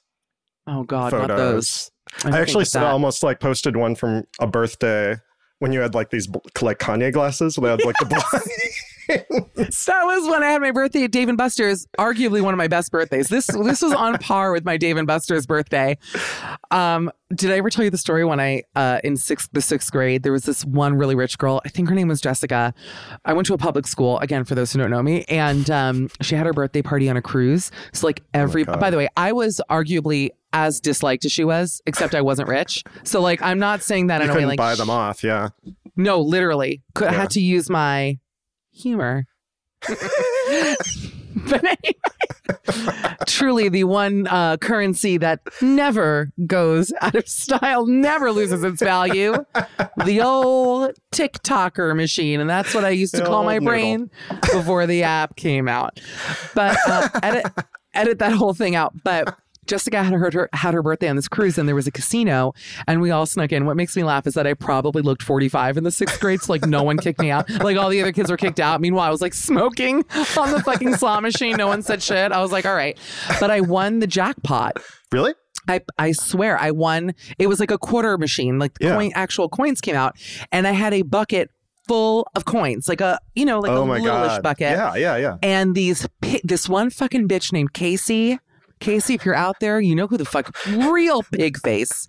Oh, 0.66 0.84
God, 0.84 1.12
not 1.12 1.28
those. 1.28 1.92
photos. 2.22 2.34
I 2.34 2.38
I, 2.38 2.42
actually 2.42 2.64
saw, 2.64 2.90
almost 2.90 3.24
like 3.24 3.42
posted 3.42 3.76
one 3.76 3.96
from 3.96 4.24
a 4.40 4.48
birthday 4.48 5.18
when 5.60 5.74
you 5.74 5.82
had 5.82 5.94
like 5.94 6.12
these 6.12 6.30
like 6.62 6.80
Kanye 6.80 7.12
glasses. 7.12 7.56
They 7.56 7.68
had 7.70 7.84
like 7.84 7.96
the 8.00 8.06
blind. 8.32 8.46
So 9.08 9.16
that 9.92 10.04
was 10.06 10.30
when 10.30 10.44
I 10.44 10.50
had 10.52 10.62
my 10.62 10.72
birthday 10.72 11.04
at 11.04 11.12
Dave 11.12 11.30
and 11.30 11.38
Buster's, 11.38 11.88
arguably 12.00 12.42
one 12.42 12.54
of 12.54 12.58
my 12.58 12.68
best 12.68 12.92
birthdays. 12.92 13.28
This 13.28 13.48
this 13.48 13.82
was 13.82 13.94
on 13.94 14.18
par 14.20 14.52
with 14.52 14.66
my 14.66 14.78
Dave 14.78 14.98
and 14.98 15.08
Buster's 15.08 15.46
birthday. 15.46 15.98
Um, 16.72 17.12
did 17.34 17.52
I 17.52 17.58
ever 17.58 17.70
tell 17.70 17.84
you 17.84 17.90
the 17.90 17.98
story 17.98 18.24
when 18.26 18.40
I 18.40 18.64
uh, 18.76 19.00
in 19.04 19.18
sixth 19.18 19.50
the 19.54 19.62
sixth 19.62 19.92
grade 19.92 20.24
there 20.24 20.32
was 20.32 20.44
this 20.44 20.64
one 20.66 20.96
really 20.96 21.16
rich 21.16 21.38
girl. 21.38 21.62
I 21.66 21.70
think 21.70 21.90
her 21.90 21.96
name 21.96 22.08
was 22.08 22.22
Jessica. 22.22 22.74
I 23.26 23.34
went 23.34 23.46
to 23.48 23.54
a 23.54 23.58
public 23.58 23.88
school 23.88 24.20
again 24.20 24.44
for 24.44 24.56
those 24.56 24.72
who 24.72 24.80
don't 24.80 24.92
know 24.92 25.04
me, 25.04 25.24
and 25.30 25.70
um, 25.70 26.10
she 26.22 26.36
had 26.36 26.46
her 26.46 26.54
birthday 26.54 26.82
party 26.82 27.10
on 27.10 27.18
a 27.18 27.22
cruise. 27.22 27.72
So 27.94 28.08
like 28.08 28.22
every 28.34 28.64
by 28.64 28.90
the 28.90 28.98
way, 28.98 29.08
I 29.18 29.32
was 29.32 29.62
arguably 29.70 30.30
as 30.56 30.80
disliked 30.80 31.26
as 31.26 31.32
she 31.32 31.44
was, 31.44 31.82
except 31.88 32.14
I 32.14 32.22
wasn't 32.22 32.48
rich. 32.48 32.84
So 33.04 33.22
like 33.22 33.42
I'm 33.42 33.60
not 33.60 33.82
saying 33.82 34.08
that 34.08 34.20
you 34.22 34.26
in 34.30 34.32
a 34.32 34.36
way 34.36 34.46
like 34.46 34.58
buy 34.58 34.76
them 34.76 34.90
off. 34.90 35.24
Yeah. 35.24 35.50
no, 35.96 36.22
literally. 36.22 36.84
Could, 36.94 37.08
I 37.08 37.12
Yeah. 37.14 37.18
had 37.22 37.30
to 37.32 37.42
use 37.42 37.70
my 37.72 38.20
humor. 38.74 39.26
but 41.48 41.64
anyway, 41.64 41.96
truly 43.28 43.70
the 43.70 43.84
one 43.84 44.28
uh, 44.28 44.58
currency 44.58 45.18
that 45.18 45.42
never 45.62 46.32
goes 46.46 46.94
out 47.02 47.16
of 47.16 47.28
style, 47.28 47.86
never 47.86 48.32
loses 48.32 48.64
its 48.64 48.82
value. 48.82 49.34
the 50.06 50.22
old 50.22 50.92
TikToker 51.12 51.96
machine. 51.96 52.40
And 52.40 52.50
that's 52.50 52.74
what 52.74 52.86
I 52.86 52.90
used 52.92 53.16
to 53.16 53.22
The 53.22 53.28
call 53.28 53.44
my 53.44 53.56
noodle. 53.56 53.68
brain 53.68 54.12
before 54.54 54.86
the 54.88 55.04
app 55.04 55.36
came 55.36 55.68
out. 55.68 56.00
But 56.54 56.78
uh, 56.88 57.10
edit, 57.22 57.46
edit 57.94 58.20
that 58.20 58.34
whole 58.34 58.54
thing 58.54 58.76
out. 58.76 58.94
But 59.04 59.36
Jessica 59.68 60.04
had 60.04 60.14
her, 60.14 60.30
her 60.32 60.50
had 60.54 60.74
her 60.74 60.82
birthday 60.84 61.08
on 61.10 61.16
this 61.16 61.28
cruise, 61.28 61.58
and 61.58 61.68
there 61.68 61.76
was 61.76 61.88
a 61.88 61.92
casino, 61.92 62.54
and 62.88 63.02
we 63.02 63.12
all 63.12 63.26
snuck 63.26 63.52
in. 63.52 63.66
What 63.66 63.76
makes 63.78 63.96
me 63.96 64.04
laugh 64.04 64.28
is 64.28 64.34
that 64.36 64.46
I 64.48 64.54
probably 64.54 65.02
looked 65.02 65.24
45 65.24 65.78
in 65.78 65.84
the 65.84 65.92
sixth 65.92 66.20
grade, 66.20 66.42
so 66.42 66.52
like 66.54 66.66
no 66.66 66.84
one 66.84 66.98
kicked 66.98 67.20
me 67.20 67.32
out. 67.32 67.50
Like 67.50 67.78
all 67.78 67.90
the 67.90 68.02
other 68.02 68.12
kids 68.12 68.30
were 68.30 68.38
kicked 68.38 68.60
out. 68.60 68.82
Meanwhile, 68.82 69.08
I 69.08 69.12
was 69.12 69.22
like 69.22 69.34
smoking 69.34 70.04
on 70.38 70.52
the 70.52 70.62
fucking 70.64 70.96
slot 70.96 71.22
machine. 71.24 71.56
No 71.58 71.68
one 71.68 71.82
said 71.82 72.02
shit. 72.04 72.32
I 72.32 72.42
was 72.42 72.52
like, 72.52 72.66
all 72.66 72.76
right, 72.76 72.98
but 73.40 73.52
I 73.52 73.62
won 73.62 74.00
the 74.00 74.08
jackpot. 74.08 74.78
Really? 75.12 75.34
I, 75.68 75.82
I 75.98 76.12
swear 76.12 76.58
I 76.60 76.72
won. 76.72 77.14
It 77.40 77.48
was 77.48 77.60
like 77.60 77.72
a 77.72 77.78
quarter 77.78 78.18
machine, 78.18 78.60
like 78.60 78.74
Yeah. 78.82 78.96
coin, 78.96 79.12
actual 79.16 79.48
coins 79.48 79.80
came 79.82 79.96
out, 79.96 80.16
and 80.52 80.68
I 80.68 80.72
had 80.72 80.94
a 80.94 81.04
bucket 81.04 81.50
full 81.88 82.28
of 82.36 82.46
coins, 82.46 82.88
like 82.88 83.02
a 83.02 83.20
you 83.36 83.44
know 83.46 83.60
like 83.60 83.72
oh 83.72 83.84
a 83.84 83.86
my 83.86 84.00
littleish 84.00 84.06
God. 84.06 84.44
bucket 84.44 84.72
Yeah, 84.72 84.96
yeah, 84.96 85.18
yeah. 85.18 85.38
and 85.44 85.76
these 85.76 86.08
this 86.44 86.68
one 86.70 86.90
fucking 86.90 87.28
bitch 87.28 87.52
named 87.54 87.74
Casey. 87.74 88.40
Casey, 88.84 89.14
if 89.14 89.26
you're 89.26 89.34
out 89.34 89.62
there, 89.62 89.80
you 89.80 89.96
know 89.96 90.08
who 90.08 90.18
the 90.18 90.26
fuck 90.26 90.54
real 90.68 91.24
pig 91.24 91.58
face, 91.58 92.06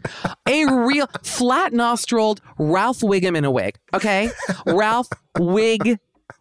a 0.49 0.67
real 0.67 1.07
flat 1.23 1.73
nostriled 1.73 2.41
Ralph 2.59 2.99
Wiggum 2.99 3.37
in 3.37 3.45
a 3.45 3.51
wig. 3.51 3.79
Okay, 3.95 4.31
Ralph 4.67 5.07
Wig 5.39 6.01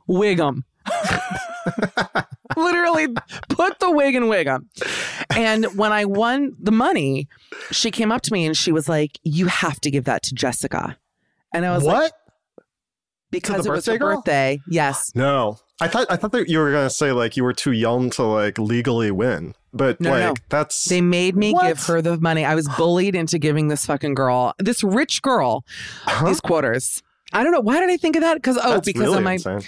Wiggum. 0.09 0.63
Literally 2.57 3.09
put 3.49 3.79
the 3.79 3.91
wig 3.91 4.15
in 4.15 4.23
Wiggum. 4.23 4.65
And 5.35 5.65
when 5.77 5.91
I 5.91 6.05
won 6.05 6.55
the 6.59 6.71
money, 6.71 7.27
she 7.71 7.91
came 7.91 8.11
up 8.11 8.23
to 8.23 8.33
me 8.33 8.47
and 8.47 8.57
she 8.57 8.71
was 8.71 8.89
like, 8.89 9.19
"You 9.23 9.45
have 9.47 9.79
to 9.81 9.91
give 9.91 10.05
that 10.05 10.23
to 10.23 10.33
Jessica." 10.33 10.97
And 11.53 11.63
I 11.63 11.75
was 11.75 11.83
like, 11.83 11.93
What? 11.93 12.11
"Because 13.33 13.65
it 13.65 13.69
was 13.71 13.85
her 13.85 13.93
birthday 13.93 13.97
girl? 13.97 14.15
birthday." 14.17 14.59
Yes. 14.67 15.11
No. 15.15 15.57
I 15.81 15.87
thought 15.87 16.07
I 16.09 16.15
thought 16.15 16.31
that 16.31 16.47
you 16.47 16.59
were 16.59 16.71
gonna 16.71 16.89
say 16.89 17.11
like 17.11 17.35
you 17.35 17.43
were 17.43 17.51
too 17.53 17.71
young 17.71 18.09
to 18.11 18.23
like 18.23 18.57
legally 18.57 19.11
win, 19.11 19.53
but 19.73 19.99
No, 19.99 20.11
like 20.11 20.19
no. 20.23 20.33
that's 20.49 20.85
They 20.85 21.01
made 21.01 21.35
me 21.35 21.51
What? 21.51 21.67
give 21.67 21.83
her 21.87 22.01
the 22.01 22.17
money. 22.21 22.45
I 22.45 22.55
was 22.55 22.69
bullied 22.77 23.15
into 23.15 23.37
giving 23.39 23.67
this 23.67 23.85
fucking 23.85 24.13
girl, 24.13 24.53
this 24.59 24.83
rich 24.83 25.21
girl, 25.21 25.65
these 26.23 26.39
quarters. 26.39 27.01
I 27.33 27.43
don't 27.43 27.51
know. 27.51 27.59
Why 27.59 27.79
did 27.79 27.89
I 27.89 27.97
think 27.97 28.15
of 28.15 28.21
that? 28.21 28.35
Because, 28.35 28.57
oh, 28.63 28.69
that's 28.75 28.85
because 28.85 29.01
really 29.01 29.17
of 29.17 29.23
my. 29.23 29.33
insane. 29.33 29.61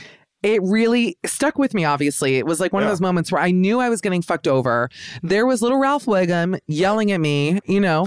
It 0.43 0.61
really 0.61 1.17
stuck 1.25 1.57
with 1.57 1.73
me, 1.73 1.83
obviously. 1.85 2.35
It 2.35 2.45
was 2.45 2.59
like 2.59 2.71
one 2.71 2.83
of 2.83 2.89
those 2.89 3.01
moments 3.01 3.31
where 3.31 3.41
I 3.41 3.49
knew 3.49 3.79
I 3.79 3.89
was 3.89 3.99
getting 3.99 4.21
fucked 4.21 4.47
over. 4.47 4.89
There 5.23 5.47
was 5.47 5.63
little 5.63 5.79
Ralph 5.79 6.05
Wiggum 6.05 6.59
yelling 6.67 7.11
at 7.11 7.19
me, 7.19 7.59
you 7.65 7.79
know. 7.81 8.05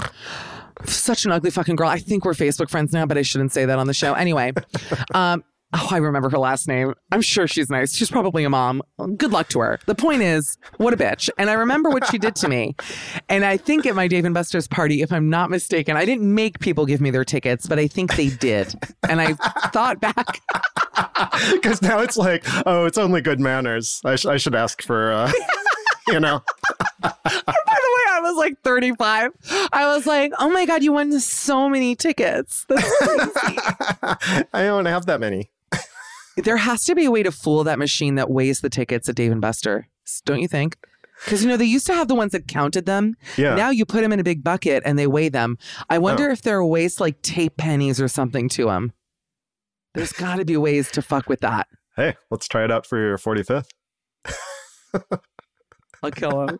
Such 0.84 1.24
an 1.24 1.32
ugly 1.32 1.50
fucking 1.50 1.74
girl. 1.74 1.88
I 1.88 1.98
think 1.98 2.24
we're 2.24 2.34
Facebook 2.34 2.70
friends 2.70 2.92
now, 2.92 3.04
but 3.04 3.18
I 3.18 3.22
shouldn't 3.22 3.50
say 3.50 3.64
that 3.64 3.80
on 3.80 3.88
the 3.88 3.94
show. 3.94 4.12
Anyway, 4.14 4.52
um, 5.14 5.42
oh, 5.74 5.88
I 5.90 5.98
remember 5.98 6.31
her 6.31 6.38
last 6.38 6.66
name. 6.68 6.94
I'm 7.12 7.20
sure 7.20 7.46
she's 7.46 7.68
nice. 7.70 7.94
She's 7.94 8.11
probably 8.11 8.44
a 8.44 8.50
mom. 8.50 8.83
Good 9.16 9.33
luck 9.33 9.48
to 9.50 9.61
her. 9.61 9.78
The 9.87 9.94
point 9.94 10.22
is, 10.22 10.57
what 10.78 10.94
a 10.94 10.96
bitch. 10.96 11.28
And 11.38 11.50
I 11.50 11.54
remember 11.54 11.90
what 11.90 12.07
she 12.11 12.18
did 12.18 12.35
to 12.37 12.48
me. 12.48 12.74
And 13.31 13.44
I 13.44 13.59
think 13.59 13.85
at 13.85 13.94
my 13.94 14.09
Dave 14.09 14.24
and 14.24 14.33
Buster's 14.33 14.66
party, 14.66 15.02
if 15.02 15.12
I'm 15.12 15.28
not 15.28 15.50
mistaken, 15.50 15.96
I 15.98 16.07
didn't 16.07 16.35
make 16.35 16.61
people 16.61 16.87
give 16.87 17.00
me 17.00 17.11
their 17.11 17.24
tickets, 17.26 17.66
but 17.66 17.78
I 17.78 17.87
think 17.87 18.16
they 18.16 18.28
did. 18.31 18.74
And 19.07 19.20
I 19.20 19.35
thought 19.72 20.00
back. 20.00 20.40
Because 21.52 21.83
now 21.83 22.00
it's 22.00 22.16
like, 22.16 22.44
oh, 22.66 22.85
it's 22.87 22.98
only 22.98 23.20
good 23.20 23.38
manners. 23.38 24.00
I, 24.04 24.16
sh- 24.16 24.26
I 24.26 24.37
should 24.37 24.54
ask 24.54 24.83
for, 24.83 25.12
uh, 25.12 25.31
you 26.09 26.18
know. 26.20 26.42
By 27.00 27.12
the 27.24 27.44
way, 27.44 28.04
I 28.12 28.20
was 28.22 28.37
like 28.37 28.61
35. 28.62 29.33
I 29.72 29.94
was 29.94 30.07
like, 30.07 30.33
oh 30.38 30.48
my 30.50 30.64
God, 30.66 30.83
you 30.83 30.92
won 30.92 31.18
so 31.20 31.68
many 31.68 31.94
tickets. 31.94 32.66
I 32.70 34.46
don't 34.52 34.87
have 34.87 35.07
that 35.07 35.20
many. 35.20 35.50
There 36.44 36.57
has 36.57 36.85
to 36.85 36.94
be 36.94 37.05
a 37.05 37.11
way 37.11 37.22
to 37.22 37.33
fool 37.33 37.64
that 37.64 37.79
machine 37.79 38.14
that 38.16 38.31
weighs 38.31 38.61
the 38.61 38.70
tickets 38.70 39.09
at 39.09 39.14
Dave 39.14 39.33
and 39.33 39.40
Buster, 39.40 39.88
don't 40.24 40.40
you 40.40 40.48
think? 40.48 40.77
Because 41.24 41.42
you 41.42 41.48
know 41.48 41.57
they 41.57 41.64
used 41.64 41.87
to 41.88 41.94
have 41.94 42.07
the 42.09 42.14
ones 42.14 42.31
that 42.33 42.46
counted 42.46 42.87
them. 42.87 43.16
Yeah. 43.37 43.55
Now 43.57 43.70
you 43.70 43.85
put 43.85 44.03
them 44.03 44.12
in 44.12 44.20
a 44.20 44.24
big 44.24 44.44
bucket 44.44 44.83
and 44.87 44.96
they 44.98 45.07
weigh 45.09 45.29
them. 45.29 45.59
I 45.90 45.98
wonder 45.98 46.29
Oh. 46.29 46.33
if 46.33 46.42
there 46.42 46.59
are 46.59 46.64
ways 46.64 46.96
to 46.96 47.03
like 47.03 47.20
tape 47.22 47.57
pennies 47.57 48.01
or 48.01 48.07
something 48.07 48.48
to 48.51 48.66
them. 48.66 48.92
There's 49.94 50.12
got 50.12 50.37
to 50.37 50.44
be 50.44 50.57
ways 50.57 50.90
to 50.92 51.03
fuck 51.03 51.29
with 51.29 51.40
that. 51.40 51.66
Hey, 51.96 52.14
let's 52.31 52.46
try 52.46 52.62
it 52.64 52.70
out 52.70 52.87
for 52.87 52.98
your 52.98 53.18
45th. 53.18 53.66
I'll 56.02 56.11
kill 56.11 56.42
him. 56.48 56.58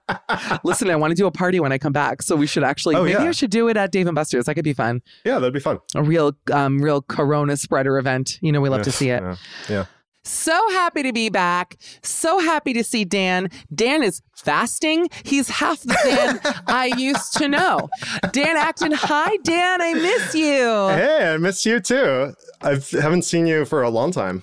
Listen, 0.65 0.91
I 0.91 0.97
want 0.97 1.11
to 1.13 1.15
do 1.15 1.27
a 1.27 1.31
party 1.31 1.61
when 1.61 1.73
I 1.73 1.79
come 1.79 1.93
back, 1.93 2.23
so 2.23 2.37
we 2.37 2.47
should 2.47 2.65
actually 2.65 2.97
Oh, 2.97 3.05
maybe 3.05 3.23
yeah. 3.23 3.29
I 3.29 3.33
should 3.33 3.51
do 3.51 3.69
it 3.69 3.77
at 3.77 3.93
Dave 3.93 4.07
and 4.07 4.15
Buster's. 4.15 4.47
That 4.47 4.55
could 4.55 4.65
be 4.65 4.73
fun. 4.73 5.03
Yeah, 5.25 5.39
that'd 5.39 5.55
be 5.55 5.61
fun. 5.61 5.79
A 5.95 6.03
real, 6.03 6.33
um, 6.53 6.79
real 6.81 7.03
Corona 7.03 7.57
spreader 7.57 7.99
event. 7.99 8.39
You 8.43 8.53
know, 8.53 8.61
we 8.61 8.69
love 8.69 8.83
to 8.83 8.93
see 8.93 9.11
it. 9.11 9.23
Yeah. 9.23 9.37
yeah. 9.69 9.85
So 10.25 10.53
happy 10.71 11.03
to 11.05 11.13
be 11.13 11.31
back. 11.31 11.79
So 12.03 12.39
happy 12.41 12.75
to 12.75 12.85
see 12.85 13.05
Dan. 13.07 13.49
Dan 13.75 14.03
is 14.03 14.21
fasting. 14.37 15.09
He's 15.25 15.49
half 15.49 15.81
the 15.81 15.97
Dan 16.05 16.41
I 16.67 16.87
used 16.99 17.35
to 17.39 17.49
know. 17.49 17.89
Dan 18.33 18.57
Acton. 18.59 18.93
Hi, 18.93 19.37
Dan. 19.43 19.81
I 19.81 19.95
miss 19.95 20.35
you. 20.35 20.89
Hey, 20.89 21.31
I 21.33 21.37
miss 21.39 21.65
you 21.65 21.81
too. 21.81 22.35
I 22.61 22.71
haven't 22.93 23.23
seen 23.23 23.47
you 23.47 23.65
for 23.65 23.83
a 23.83 23.89
long 23.89 24.11
time. 24.13 24.43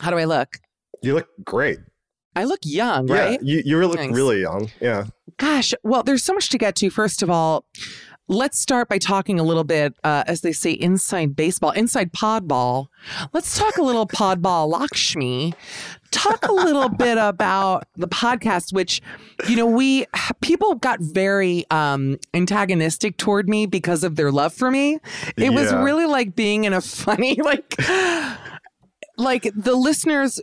How 0.00 0.10
do 0.10 0.18
I 0.18 0.24
look? 0.26 0.58
You 1.02 1.14
look 1.14 1.28
great. 1.44 1.78
I 2.36 2.44
look 2.44 2.60
young, 2.64 3.06
right? 3.06 3.40
Yeah, 3.42 3.56
you, 3.56 3.62
you 3.64 3.86
look 3.86 3.96
Thanks. 3.96 4.14
really 4.14 4.42
young. 4.42 4.70
Yeah. 4.78 5.06
Gosh, 5.38 5.72
well, 5.82 6.02
there's 6.02 6.22
so 6.22 6.34
much 6.34 6.50
to 6.50 6.58
get 6.58 6.76
to. 6.76 6.90
First 6.90 7.22
of 7.22 7.30
all, 7.30 7.64
let's 8.28 8.58
start 8.60 8.90
by 8.90 8.98
talking 8.98 9.40
a 9.40 9.42
little 9.42 9.64
bit, 9.64 9.94
uh, 10.04 10.22
as 10.26 10.42
they 10.42 10.52
say, 10.52 10.72
inside 10.72 11.34
baseball, 11.34 11.70
inside 11.70 12.12
podball. 12.12 12.88
Let's 13.32 13.58
talk 13.58 13.78
a 13.78 13.82
little 13.82 14.06
podball 14.06 14.68
Lakshmi. 14.68 15.54
Talk 16.10 16.46
a 16.46 16.52
little 16.52 16.90
bit 16.90 17.16
about 17.16 17.88
the 17.96 18.08
podcast, 18.08 18.70
which, 18.72 19.00
you 19.48 19.56
know, 19.56 19.66
we 19.66 20.04
people 20.42 20.74
got 20.74 21.00
very 21.00 21.64
um, 21.70 22.18
antagonistic 22.34 23.16
toward 23.16 23.48
me 23.48 23.64
because 23.64 24.04
of 24.04 24.16
their 24.16 24.30
love 24.30 24.52
for 24.52 24.70
me. 24.70 24.98
It 25.38 25.54
was 25.54 25.72
really 25.72 26.06
like 26.06 26.36
being 26.36 26.64
in 26.64 26.74
a 26.74 26.82
funny, 26.82 27.36
like, 27.42 27.76
like 29.16 29.50
the 29.54 29.74
listeners 29.74 30.38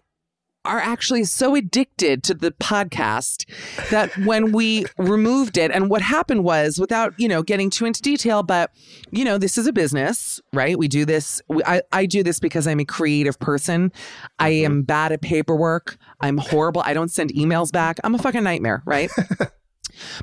are 0.65 0.79
actually 0.79 1.23
so 1.23 1.55
addicted 1.55 2.23
to 2.23 2.33
the 2.33 2.51
podcast 2.51 3.45
that 3.89 4.15
when 4.19 4.51
we 4.51 4.85
removed 4.97 5.57
it 5.57 5.71
and 5.71 5.89
what 5.89 6.01
happened 6.01 6.43
was 6.43 6.79
without 6.79 7.13
you 7.19 7.27
know 7.27 7.43
getting 7.43 7.69
too 7.69 7.85
into 7.85 8.01
detail 8.01 8.43
but 8.43 8.71
you 9.11 9.25
know 9.25 9.37
this 9.37 9.57
is 9.57 9.67
a 9.67 9.73
business 9.73 10.41
right? 10.53 10.77
We 10.77 10.87
do 10.87 11.05
this 11.05 11.41
we, 11.49 11.63
I, 11.65 11.81
I 11.91 12.05
do 12.05 12.23
this 12.23 12.39
because 12.39 12.67
i'm 12.67 12.79
a 12.79 12.85
creative 12.85 13.39
person. 13.39 13.91
I 14.39 14.49
am 14.49 14.83
bad 14.83 15.11
at 15.11 15.21
paperwork. 15.21 15.97
I'm 16.21 16.37
horrible. 16.37 16.81
I 16.85 16.93
don't 16.93 17.11
send 17.11 17.33
emails 17.33 17.71
back. 17.71 17.99
I'm 18.03 18.15
a 18.15 18.19
fucking 18.19 18.43
nightmare 18.43 18.83
right? 18.85 19.11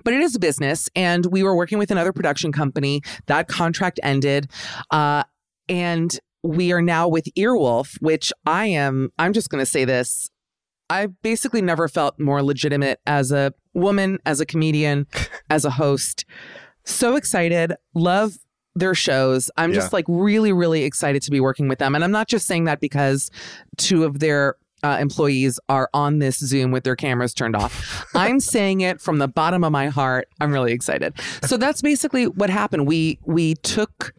But 0.02 0.14
it 0.14 0.20
is 0.20 0.34
a 0.34 0.40
business 0.40 0.88
and 0.96 1.26
we 1.26 1.42
were 1.42 1.54
working 1.54 1.78
with 1.78 1.90
another 1.90 2.12
production 2.12 2.50
company. 2.52 3.02
That 3.26 3.48
contract 3.48 4.00
ended 4.02 4.50
uh, 4.90 5.24
and 5.68 6.18
we 6.42 6.72
are 6.72 6.82
now 6.82 7.08
with 7.08 7.26
earwolf 7.36 7.96
which 8.00 8.32
i 8.46 8.66
am 8.66 9.10
i'm 9.18 9.32
just 9.32 9.50
going 9.50 9.60
to 9.62 9.70
say 9.70 9.84
this 9.84 10.30
i 10.88 11.06
basically 11.06 11.62
never 11.62 11.88
felt 11.88 12.18
more 12.18 12.42
legitimate 12.42 13.00
as 13.06 13.30
a 13.32 13.52
woman 13.74 14.18
as 14.26 14.40
a 14.40 14.46
comedian 14.46 15.06
as 15.50 15.64
a 15.64 15.70
host 15.70 16.24
so 16.84 17.16
excited 17.16 17.74
love 17.94 18.38
their 18.74 18.94
shows 18.94 19.50
i'm 19.56 19.72
just 19.72 19.92
like 19.92 20.04
really 20.08 20.52
really 20.52 20.84
excited 20.84 21.20
to 21.20 21.30
be 21.30 21.40
working 21.40 21.68
with 21.68 21.78
them 21.78 21.94
and 21.94 22.04
i'm 22.04 22.12
not 22.12 22.28
just 22.28 22.46
saying 22.46 22.64
that 22.64 22.80
because 22.80 23.30
two 23.76 24.04
of 24.04 24.20
their 24.20 24.56
uh, 24.82 24.96
employees 25.00 25.60
are 25.68 25.88
on 25.92 26.18
this 26.18 26.38
Zoom 26.38 26.70
with 26.70 26.84
their 26.84 26.96
cameras 26.96 27.34
turned 27.34 27.54
off. 27.54 28.06
I'm 28.14 28.40
saying 28.40 28.80
it 28.80 29.00
from 29.00 29.18
the 29.18 29.28
bottom 29.28 29.64
of 29.64 29.72
my 29.72 29.88
heart. 29.88 30.28
I'm 30.40 30.52
really 30.52 30.72
excited. 30.72 31.14
So 31.42 31.56
that's 31.56 31.82
basically 31.82 32.26
what 32.26 32.50
happened. 32.50 32.86
We 32.86 33.18
we 33.24 33.54
took 33.56 34.14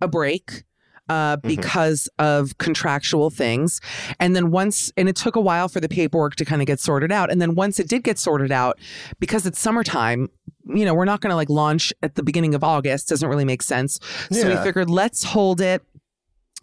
a 0.00 0.08
break 0.08 0.64
uh, 1.10 1.36
because 1.38 2.08
of 2.20 2.56
contractual 2.58 3.30
things, 3.30 3.80
and 4.20 4.36
then 4.36 4.52
once 4.52 4.92
and 4.96 5.08
it 5.08 5.16
took 5.16 5.34
a 5.34 5.40
while 5.40 5.68
for 5.68 5.80
the 5.80 5.88
paperwork 5.88 6.36
to 6.36 6.44
kind 6.44 6.62
of 6.62 6.66
get 6.66 6.78
sorted 6.78 7.10
out. 7.10 7.32
And 7.32 7.42
then 7.42 7.56
once 7.56 7.80
it 7.80 7.88
did 7.88 8.04
get 8.04 8.16
sorted 8.16 8.52
out, 8.52 8.78
because 9.18 9.44
it's 9.44 9.58
summertime, 9.58 10.30
you 10.72 10.84
know, 10.84 10.94
we're 10.94 11.04
not 11.04 11.20
going 11.20 11.30
to 11.30 11.36
like 11.36 11.50
launch 11.50 11.92
at 12.04 12.14
the 12.14 12.22
beginning 12.22 12.54
of 12.54 12.62
August. 12.62 13.08
Doesn't 13.08 13.28
really 13.28 13.44
make 13.44 13.60
sense. 13.60 13.98
So 14.30 14.48
we 14.48 14.56
figured 14.62 14.88
let's 14.88 15.24
hold 15.24 15.60
it 15.60 15.82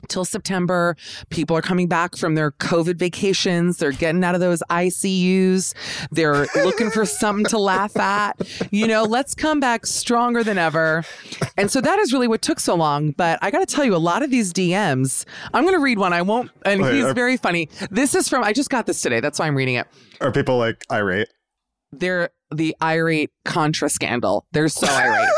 till 0.08 0.26
September. 0.26 0.96
People 1.30 1.58
are 1.58 1.62
coming 1.62 1.88
back 1.88 2.16
from 2.16 2.36
their 2.36 2.52
COVID 2.52 2.98
vacations. 2.98 3.78
They're 3.78 3.92
getting 3.92 4.24
out 4.24 4.36
of 4.36 4.42
those 4.42 4.62
ICUs. 4.70 5.74
They're 6.12 6.46
looking 6.56 6.92
for 6.92 7.06
something 7.06 7.46
to 7.46 7.58
laugh 7.58 7.98
at. 7.98 8.40
You 8.72 8.88
know, 8.88 9.04
let's 9.04 9.34
come 9.36 9.60
back 9.60 9.86
stronger 9.86 10.44
than 10.44 10.58
ever. 10.58 11.04
And 11.58 11.72
so 11.72 11.82
that 11.82 12.00
is 12.00 12.14
really 12.14 12.28
what 12.28 12.42
took 12.42 12.60
so 12.60 12.76
long. 12.76 13.12
But 13.12 13.40
I 13.42 13.52
got 13.52 13.68
to 13.68 13.76
tell 13.76 13.84
you, 13.86 13.96
a 13.96 13.98
lot 13.98 14.22
of 14.24 14.30
these 14.30 14.54
DMs, 14.54 15.26
I'm 15.54 15.64
going 15.64 15.76
to 15.76 15.82
read 15.82 15.98
one. 16.00 16.14
I 16.14 16.22
won't, 16.22 16.52
and 16.66 16.82
Wait, 16.82 16.94
he's 16.96 17.06
are- 17.06 17.14
very 17.14 17.38
funny. 17.38 17.70
This 17.90 18.16
is 18.16 18.30
from, 18.30 18.44
I 18.44 18.54
just 18.54 18.70
got 18.70 18.86
this 18.86 19.02
today. 19.02 19.20
That's 19.20 19.40
why 19.40 19.48
I'm 19.48 19.56
reading 19.56 19.76
it. 19.76 19.88
Are 20.22 20.32
people 20.32 20.58
like 20.58 20.86
irate? 20.92 21.30
They're 21.92 22.30
the 22.52 22.76
irate 22.82 23.32
Contra 23.46 23.90
scandal. 23.90 24.46
They're 24.52 24.68
so 24.70 24.88
irate. 24.88 25.30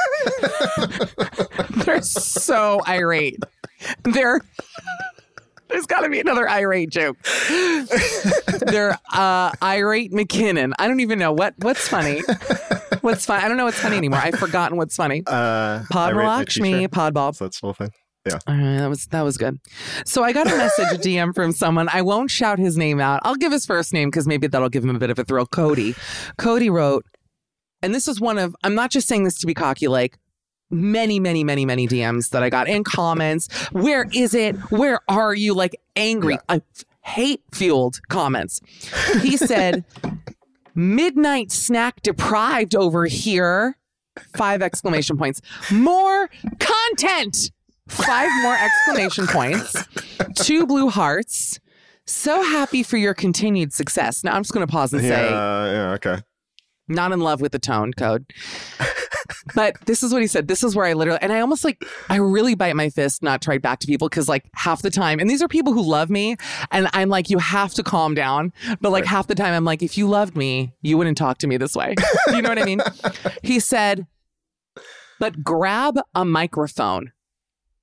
They're 1.85 2.01
so 2.01 2.81
irate. 2.87 3.39
They're 4.03 4.41
there's 5.69 5.85
got 5.85 6.01
to 6.01 6.09
be 6.09 6.19
another 6.19 6.49
irate 6.49 6.89
joke. 6.89 7.17
They're 7.49 8.97
uh, 9.13 9.51
irate 9.61 10.11
McKinnon. 10.11 10.73
I 10.79 10.87
don't 10.87 10.99
even 10.99 11.19
know 11.19 11.31
what 11.31 11.53
what's 11.59 11.87
funny. 11.87 12.21
What's 13.01 13.25
funny? 13.25 13.43
I 13.43 13.47
don't 13.47 13.57
know 13.57 13.65
what's 13.65 13.79
funny 13.79 13.97
anymore. 13.97 14.19
I've 14.21 14.35
forgotten 14.35 14.77
what's 14.77 14.95
funny. 14.95 15.23
Uh, 15.25 15.83
my 15.93 16.11
Lakshmi? 16.11 16.87
Podball. 16.87 17.35
So 17.35 17.45
that's 17.45 17.61
the 17.61 17.67
whole 17.67 17.73
thing. 17.73 17.91
Yeah. 18.25 18.39
All 18.47 18.55
right, 18.55 18.77
that 18.77 18.89
was 18.89 19.05
that 19.07 19.21
was 19.21 19.37
good. 19.37 19.57
So 20.05 20.23
I 20.23 20.33
got 20.33 20.47
a 20.47 20.57
message, 20.57 20.87
a 20.91 20.97
DM 20.97 21.33
from 21.33 21.51
someone. 21.51 21.87
I 21.91 22.01
won't 22.01 22.29
shout 22.29 22.59
his 22.59 22.77
name 22.77 22.99
out. 22.99 23.21
I'll 23.23 23.35
give 23.35 23.51
his 23.51 23.65
first 23.65 23.93
name 23.93 24.09
because 24.09 24.27
maybe 24.27 24.47
that'll 24.47 24.69
give 24.69 24.83
him 24.83 24.95
a 24.95 24.99
bit 24.99 25.09
of 25.09 25.19
a 25.19 25.23
thrill. 25.23 25.45
Cody. 25.45 25.95
Cody 26.37 26.69
wrote, 26.69 27.05
and 27.81 27.95
this 27.95 28.07
is 28.07 28.19
one 28.19 28.37
of. 28.37 28.55
I'm 28.63 28.75
not 28.75 28.91
just 28.91 29.07
saying 29.07 29.23
this 29.23 29.39
to 29.39 29.47
be 29.47 29.53
cocky. 29.53 29.87
Like 29.87 30.17
many, 30.71 31.19
many, 31.19 31.43
many, 31.43 31.65
many 31.65 31.87
DMs 31.87 32.29
that 32.29 32.43
I 32.43 32.49
got 32.49 32.67
and 32.67 32.85
comments. 32.85 33.47
Where 33.71 34.07
is 34.13 34.33
it? 34.33 34.55
Where 34.71 34.99
are 35.07 35.33
you? 35.33 35.53
Like 35.53 35.79
angry, 35.95 36.37
uh, 36.47 36.59
hate 37.01 37.41
fueled 37.51 37.99
comments. 38.09 38.61
He 39.21 39.37
said, 39.37 39.83
"Midnight 40.75 41.51
snack 41.51 42.01
deprived 42.01 42.75
over 42.75 43.05
here." 43.05 43.77
Five 44.35 44.61
exclamation 44.61 45.17
points. 45.17 45.41
More 45.71 46.29
content. 46.59 47.51
Five 47.87 48.29
more 48.41 48.55
exclamation 48.55 49.27
points. 49.27 49.75
Two 50.35 50.67
blue 50.67 50.89
hearts. 50.89 51.59
So 52.05 52.41
happy 52.43 52.83
for 52.83 52.97
your 52.97 53.13
continued 53.13 53.71
success. 53.71 54.23
Now 54.23 54.35
I'm 54.35 54.43
just 54.43 54.51
going 54.53 54.65
to 54.65 54.71
pause 54.71 54.93
and 54.93 55.01
Yeah. 55.03 55.09
say, 55.09 55.29
Yeah. 55.31 55.91
Okay. 55.93 56.21
Not 56.89 57.11
in 57.11 57.19
love 57.19 57.41
with 57.41 57.51
the 57.51 57.59
tone 57.59 57.93
code. 57.93 58.25
but 59.55 59.75
this 59.85 60.03
is 60.03 60.11
what 60.11 60.21
he 60.21 60.27
said. 60.27 60.47
This 60.47 60.63
is 60.63 60.75
where 60.75 60.85
I 60.85 60.93
literally, 60.93 61.19
and 61.21 61.31
I 61.31 61.39
almost 61.39 61.63
like, 61.63 61.83
I 62.09 62.17
really 62.17 62.55
bite 62.55 62.75
my 62.75 62.89
fist 62.89 63.23
not 63.23 63.41
to 63.43 63.51
write 63.51 63.61
back 63.61 63.79
to 63.79 63.87
people 63.87 64.09
because, 64.09 64.27
like, 64.27 64.45
half 64.53 64.81
the 64.81 64.89
time, 64.89 65.19
and 65.19 65.29
these 65.29 65.41
are 65.41 65.47
people 65.47 65.73
who 65.73 65.81
love 65.81 66.09
me, 66.09 66.35
and 66.71 66.87
I'm 66.93 67.09
like, 67.09 67.29
you 67.29 67.37
have 67.37 67.73
to 67.75 67.83
calm 67.83 68.15
down. 68.15 68.51
But, 68.81 68.91
like, 68.91 69.05
half 69.05 69.27
the 69.27 69.35
time, 69.35 69.53
I'm 69.53 69.65
like, 69.65 69.81
if 69.81 69.97
you 69.97 70.07
loved 70.07 70.35
me, 70.35 70.73
you 70.81 70.97
wouldn't 70.97 71.17
talk 71.17 71.37
to 71.39 71.47
me 71.47 71.57
this 71.57 71.75
way. 71.75 71.95
you 72.27 72.41
know 72.41 72.49
what 72.49 72.59
I 72.59 72.65
mean? 72.65 72.81
he 73.43 73.59
said, 73.59 74.07
but 75.19 75.43
grab 75.43 75.99
a 76.15 76.25
microphone. 76.25 77.11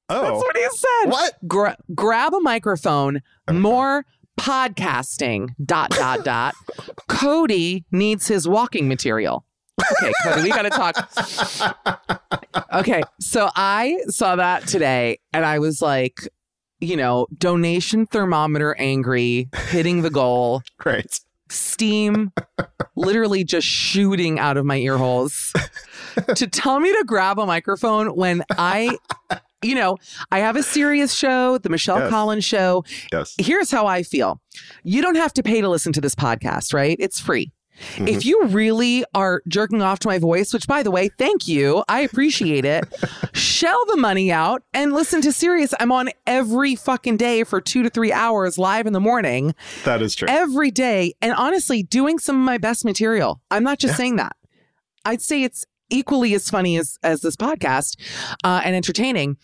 Oh. 0.08 0.22
That's 0.22 0.36
what 0.36 0.56
he 0.56 0.68
said. 0.70 1.10
What? 1.10 1.48
Gra- 1.48 1.76
grab 1.94 2.32
a 2.32 2.40
microphone. 2.40 3.22
More 3.50 4.04
podcasting. 4.38 5.50
Dot 5.64 5.90
dot 5.90 6.24
dot. 6.24 6.54
Cody 7.08 7.84
needs 7.90 8.28
his 8.28 8.46
walking 8.48 8.88
material. 8.88 9.44
Okay, 10.02 10.12
Cody, 10.22 10.42
we 10.42 10.48
got 10.48 10.62
to 10.62 10.70
talk. 10.70 12.16
Okay, 12.72 13.02
so 13.20 13.50
I 13.54 13.98
saw 14.08 14.36
that 14.36 14.66
today, 14.66 15.18
and 15.32 15.44
I 15.44 15.58
was 15.58 15.82
like, 15.82 16.28
you 16.80 16.96
know, 16.96 17.26
donation 17.36 18.06
thermometer 18.06 18.74
angry, 18.78 19.48
hitting 19.68 20.02
the 20.02 20.10
goal, 20.10 20.62
Great. 20.78 21.20
steam 21.50 22.32
literally 22.96 23.44
just 23.44 23.66
shooting 23.66 24.38
out 24.38 24.56
of 24.56 24.64
my 24.64 24.76
ear 24.76 24.96
holes 24.98 25.52
to 26.34 26.46
tell 26.46 26.80
me 26.80 26.90
to 26.92 27.04
grab 27.06 27.38
a 27.38 27.46
microphone 27.46 28.08
when 28.16 28.42
I, 28.58 28.96
you 29.62 29.74
know, 29.74 29.96
I 30.30 30.40
have 30.40 30.56
a 30.56 30.62
Sirius 30.62 31.14
show, 31.14 31.58
the 31.58 31.68
Michelle 31.68 31.98
Yes. 32.00 32.10
Collins 32.10 32.44
show. 32.44 32.84
Yes. 33.12 33.34
Here's 33.38 33.70
how 33.70 33.86
I 33.86 34.02
feel 34.02 34.40
you 34.84 35.02
don't 35.02 35.16
have 35.16 35.32
to 35.34 35.42
pay 35.42 35.60
to 35.60 35.68
listen 35.68 35.92
to 35.94 36.00
this 36.00 36.14
podcast, 36.14 36.72
right? 36.74 36.96
It's 37.00 37.18
free. 37.20 37.52
Mm-hmm. 37.96 38.08
If 38.08 38.24
you 38.24 38.42
really 38.46 39.04
are 39.14 39.42
jerking 39.48 39.82
off 39.82 39.98
to 39.98 40.08
my 40.08 40.18
voice, 40.18 40.54
which 40.54 40.66
by 40.66 40.82
the 40.82 40.90
way, 40.90 41.10
thank 41.18 41.46
you, 41.46 41.84
I 41.88 42.00
appreciate 42.00 42.64
it. 42.64 42.84
shell 43.34 43.84
the 43.88 43.98
money 43.98 44.32
out 44.32 44.62
and 44.72 44.94
listen 44.94 45.20
to 45.20 45.30
Sirius. 45.30 45.74
I'm 45.78 45.92
on 45.92 46.08
every 46.26 46.74
fucking 46.74 47.18
day 47.18 47.44
for 47.44 47.60
two 47.60 47.82
to 47.82 47.90
three 47.90 48.12
hours 48.12 48.56
live 48.56 48.86
in 48.86 48.94
the 48.94 49.00
morning 49.00 49.54
That 49.84 50.00
is 50.00 50.14
true. 50.14 50.26
every 50.26 50.70
day 50.70 51.12
and 51.20 51.34
honestly 51.34 51.82
doing 51.82 52.18
some 52.18 52.36
of 52.36 52.42
my 52.46 52.56
best 52.56 52.82
material 52.84 53.42
i'm 53.50 53.62
not 53.62 53.78
just 53.78 53.96
saying 53.96 54.16
that 54.16 54.36
i'd 55.04 55.20
say 55.20 55.42
it's 55.42 55.66
equally 55.90 56.34
as 56.34 56.48
funny 56.50 56.76
as 56.76 56.98
as 57.02 57.20
this 57.20 57.36
podcast 57.36 57.96
uh, 58.44 58.60
and 58.64 58.74
entertaining 58.76 59.36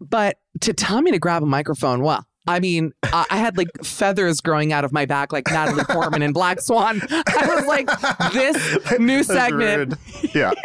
but 0.00 0.38
to 0.60 0.72
tell 0.72 1.02
me 1.02 1.10
to 1.10 1.18
grab 1.18 1.42
a 1.42 1.46
microphone 1.46 2.02
well 2.02 2.26
I 2.46 2.60
mean, 2.60 2.92
I 3.02 3.26
I 3.30 3.36
had 3.38 3.56
like 3.56 3.68
feathers 3.84 4.40
growing 4.40 4.72
out 4.72 4.84
of 4.84 4.92
my 4.92 5.06
back, 5.06 5.32
like 5.32 5.46
Natalie 5.48 5.84
Portman 5.84 6.22
in 6.22 6.32
Black 6.32 6.60
Swan. 6.60 7.00
I 7.10 7.54
was 7.54 7.66
like, 7.66 7.88
this 8.32 8.98
new 8.98 9.22
segment. 9.22 9.94
Yeah. 10.34 10.52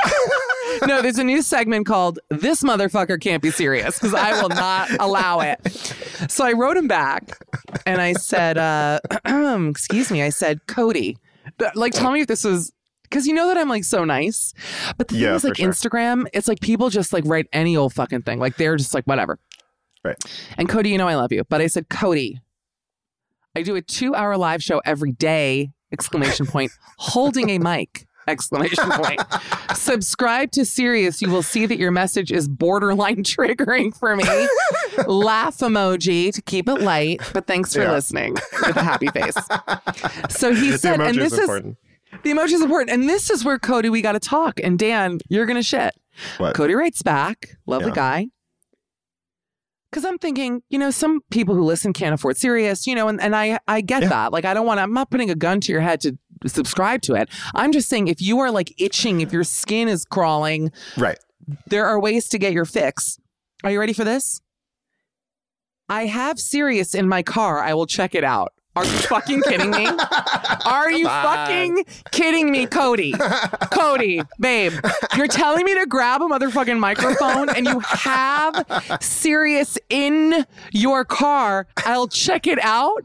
No, 0.85 1.01
there's 1.01 1.17
a 1.17 1.23
new 1.23 1.41
segment 1.41 1.87
called 1.87 2.19
"This 2.29 2.61
Motherfucker 2.61 3.19
Can't 3.19 3.41
Be 3.41 3.49
Serious" 3.49 3.97
because 3.97 4.13
I 4.13 4.39
will 4.39 4.49
not 4.49 4.89
allow 4.99 5.39
it. 5.39 5.59
So 6.29 6.45
I 6.45 6.53
wrote 6.53 6.77
him 6.77 6.87
back, 6.87 7.37
and 7.87 7.99
I 7.99 8.13
said, 8.13 8.57
uh, 8.59 8.99
"Excuse 9.69 10.11
me," 10.11 10.21
I 10.21 10.29
said, 10.29 10.67
"Cody, 10.67 11.17
like, 11.73 11.93
tell 11.93 12.11
me 12.11 12.21
if 12.21 12.27
this 12.27 12.43
was." 12.43 12.71
Because 13.09 13.25
you 13.27 13.33
know 13.33 13.47
that 13.47 13.57
I'm 13.57 13.69
like 13.69 13.83
so 13.83 14.05
nice, 14.05 14.53
but 14.97 15.07
the 15.07 15.15
thing 15.15 15.23
Yeah, 15.23 15.35
is, 15.35 15.43
like 15.43 15.57
sure. 15.57 15.69
Instagram, 15.69 16.27
it's 16.33 16.47
like 16.47 16.59
people 16.61 16.89
just 16.89 17.11
like 17.11 17.23
write 17.25 17.47
any 17.51 17.75
old 17.75 17.93
fucking 17.93 18.21
thing. 18.21 18.39
Like 18.39 18.57
they're 18.57 18.75
just 18.75 18.93
like 18.93 19.05
whatever. 19.05 19.39
Right. 20.03 20.17
And 20.57 20.69
Cody, 20.69 20.89
you 20.91 20.97
know 20.97 21.07
I 21.07 21.15
love 21.15 21.31
you, 21.31 21.43
but 21.49 21.59
I 21.61 21.67
said, 21.67 21.89
Cody, 21.89 22.39
I 23.55 23.63
do 23.63 23.75
a 23.75 23.81
two 23.81 24.13
hour 24.15 24.37
live 24.37 24.61
show 24.63 24.79
every 24.85 25.11
day, 25.11 25.71
exclamation 25.91 26.45
point, 26.45 26.71
holding 26.99 27.49
a 27.49 27.57
mic, 27.57 28.05
exclamation 28.27 28.89
point. 28.91 29.19
Subscribe 29.75 30.51
to 30.51 30.63
Sirius. 30.65 31.21
You 31.21 31.29
will 31.31 31.41
see 31.43 31.65
that 31.65 31.77
your 31.79 31.89
message 31.91 32.31
is 32.31 32.47
borderline 32.47 33.17
triggering 33.23 33.93
for 33.97 34.15
me. 34.15 34.23
Laugh 35.07 35.57
emoji 35.57 36.31
to 36.33 36.41
keep 36.43 36.69
it 36.69 36.81
light, 36.81 37.21
but 37.33 37.47
thanks 37.47 37.73
for 37.73 37.81
Yeah. 37.81 37.91
listening 37.93 38.33
with 38.35 38.75
a 38.77 38.83
happy 38.83 39.07
face. 39.07 39.35
So 40.29 40.53
he 40.53 40.77
said, 40.77 41.01
and 41.01 41.17
this 41.17 41.33
is 41.33 41.33
is 41.33 41.39
important. 41.39 41.77
The 42.23 42.31
emoji 42.31 42.53
is 42.53 42.61
important. 42.61 42.89
And 42.91 43.07
this 43.09 43.29
is 43.29 43.43
where 43.45 43.59
Cody, 43.59 43.89
we 43.89 44.01
got 44.01 44.13
to 44.13 44.19
talk. 44.19 44.59
And 44.63 44.77
Dan, 44.79 45.19
you're 45.29 45.45
going 45.45 45.57
to 45.57 45.63
shit. 45.63 45.93
What? 46.37 46.55
Cody 46.55 46.73
writes 46.75 47.01
back, 47.01 47.57
lovely 47.65 47.89
Yeah. 47.89 47.95
guy. 47.95 48.27
Because 49.89 50.05
I'm 50.05 50.19
thinking, 50.19 50.61
you 50.69 50.77
know, 50.77 50.91
some 50.91 51.21
people 51.31 51.55
who 51.55 51.63
listen 51.63 51.93
can't 51.93 52.13
afford 52.13 52.37
Sirius, 52.37 52.85
you 52.85 52.93
know, 52.93 53.07
and, 53.07 53.19
and 53.19 53.35
I 53.35 53.59
I 53.67 53.81
get 53.81 54.03
Yeah. 54.03 54.09
that. 54.09 54.31
Like, 54.33 54.45
I 54.45 54.53
don't 54.53 54.65
want 54.67 54.77
to, 54.77 54.83
I'm 54.83 54.93
not 54.93 55.09
putting 55.09 55.31
a 55.31 55.35
gun 55.35 55.59
to 55.61 55.71
your 55.71 55.81
head 55.81 55.99
to 56.01 56.17
subscribe 56.45 57.01
to 57.03 57.15
it. 57.15 57.27
I'm 57.55 57.71
just 57.71 57.89
saying, 57.89 58.07
if 58.07 58.21
you 58.21 58.37
are 58.39 58.51
like 58.51 58.71
itching, 58.79 59.21
if 59.21 59.33
your 59.33 59.43
skin 59.43 59.87
is 59.87 60.05
crawling, 60.05 60.71
Right. 60.95 61.17
there 61.67 61.87
are 61.87 61.99
ways 61.99 62.29
to 62.29 62.37
get 62.37 62.53
your 62.53 62.65
fix. 62.65 63.17
Are 63.63 63.71
you 63.71 63.79
ready 63.79 63.93
for 63.93 64.03
this? 64.03 64.41
I 65.89 66.05
have 66.05 66.39
Sirius 66.39 66.93
in 66.93 67.09
my 67.09 67.23
car. 67.23 67.59
I 67.59 67.73
will 67.73 67.87
check 67.87 68.13
it 68.13 68.23
out. 68.23 68.53
Are 68.79 68.85
you 68.85 68.91
fucking 68.91 69.41
kidding 69.41 69.71
me? 69.71 69.89
Are 70.65 70.89
you 70.89 71.05
fucking 71.05 71.83
kidding 72.11 72.49
me, 72.49 72.65
Cody? 72.65 73.13
Cody, 73.71 74.21
babe, 74.39 74.71
you're 75.17 75.27
telling 75.27 75.65
me 75.65 75.77
to 75.77 75.85
grab 75.85 76.21
a 76.21 76.25
motherfucking 76.25 76.79
microphone 76.79 77.49
and 77.49 77.67
you 77.67 77.81
have 77.81 78.65
Sirius 79.01 79.77
in 79.89 80.45
your 80.71 81.03
car. 81.03 81.67
I'll 81.85 82.07
check 82.07 82.47
it 82.47 82.59
out. 82.63 83.03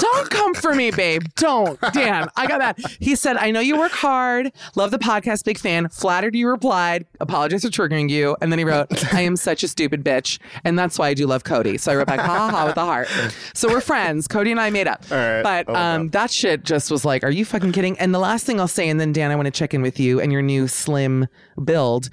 Don't 0.00 0.30
come 0.30 0.54
for 0.54 0.74
me, 0.74 0.90
babe. 0.90 1.22
Don't. 1.36 1.80
Dan, 1.92 2.28
I 2.36 2.46
got 2.46 2.58
that. 2.58 2.78
He 3.00 3.16
said, 3.16 3.36
I 3.36 3.50
know 3.50 3.60
you 3.60 3.76
work 3.76 3.92
hard. 3.92 4.52
Love 4.76 4.90
the 4.90 4.98
podcast. 4.98 5.44
Big 5.44 5.58
fan. 5.58 5.88
Flattered 5.88 6.34
you 6.34 6.48
replied. 6.48 7.06
Apologize 7.20 7.62
for 7.62 7.68
triggering 7.68 8.08
you. 8.08 8.36
And 8.40 8.52
then 8.52 8.58
he 8.58 8.64
wrote, 8.64 9.12
I 9.12 9.22
am 9.22 9.36
such 9.36 9.62
a 9.62 9.68
stupid 9.68 10.04
bitch. 10.04 10.38
And 10.64 10.78
that's 10.78 10.98
why 10.98 11.08
I 11.08 11.14
do 11.14 11.26
love 11.26 11.44
Cody. 11.44 11.76
So 11.78 11.92
I 11.92 11.96
wrote 11.96 12.06
back, 12.06 12.20
ha 12.20 12.26
ha 12.26 12.50
ha 12.50 12.66
with 12.66 12.76
a 12.76 12.84
heart. 12.84 13.08
So 13.54 13.68
we're 13.68 13.80
friends. 13.80 14.28
Cody 14.28 14.52
and 14.52 14.60
I 14.60 14.70
made 14.70 14.86
up. 14.86 15.04
All 15.10 15.16
right. 15.16 15.42
But 15.42 15.68
um, 15.74 16.08
that 16.10 16.30
shit 16.30 16.64
just 16.64 16.90
was 16.90 17.04
like, 17.04 17.24
are 17.24 17.30
you 17.30 17.44
fucking 17.44 17.72
kidding? 17.72 17.98
And 17.98 18.14
the 18.14 18.20
last 18.20 18.46
thing 18.46 18.60
I'll 18.60 18.68
say, 18.68 18.88
and 18.88 19.00
then 19.00 19.12
Dan, 19.12 19.30
I 19.30 19.36
want 19.36 19.46
to 19.46 19.52
check 19.52 19.74
in 19.74 19.82
with 19.82 19.98
you 19.98 20.20
and 20.20 20.30
your 20.32 20.42
new 20.42 20.68
slim 20.68 21.26
build. 21.62 22.10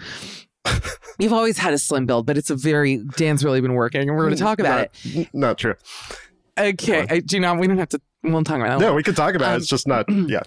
You've 1.20 1.32
always 1.32 1.60
had 1.60 1.74
a 1.74 1.78
slim 1.78 2.08
build, 2.08 2.26
but 2.26 2.38
it's 2.38 2.50
a 2.50 2.56
very, 2.56 2.98
Dan's 2.98 3.46
really 3.46 3.62
been 3.62 3.76
working 3.76 4.02
and 4.02 4.18
we're 4.18 4.24
going 4.24 4.36
to 4.36 4.42
talk 4.42 4.60
about 4.60 4.82
it. 4.82 5.16
Not, 5.16 5.34
not 5.34 5.58
true. 5.60 5.76
Okay. 6.58 7.06
I, 7.10 7.20
do 7.20 7.36
you 7.36 7.40
know, 7.42 7.54
we 7.56 7.68
don't 7.68 7.78
have 7.78 7.90
to, 7.90 8.02
we 8.24 8.32
won't 8.32 8.48
talk 8.48 8.58
about 8.58 8.80
that. 8.80 8.86
No, 8.86 8.94
we 8.94 9.04
could 9.04 9.16
talk 9.16 9.36
about 9.36 9.50
Um, 9.50 9.54
it. 9.56 9.58
It's 9.58 9.68
just 9.68 9.88
not. 9.88 10.06
Yeah. 10.10 10.42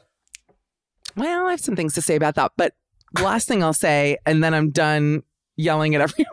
Well, 1.16 1.46
I 1.46 1.50
have 1.50 1.60
some 1.60 1.74
things 1.76 1.94
to 1.94 2.02
say 2.02 2.14
about 2.16 2.36
that, 2.36 2.52
but 2.56 2.74
the 3.14 3.22
last 3.22 3.48
thing 3.48 3.62
I'll 3.62 3.72
say, 3.72 4.18
and 4.24 4.42
then 4.44 4.54
I'm 4.54 4.70
done 4.70 5.22
yelling 5.56 5.94
at 5.94 6.00
everyone. 6.00 6.30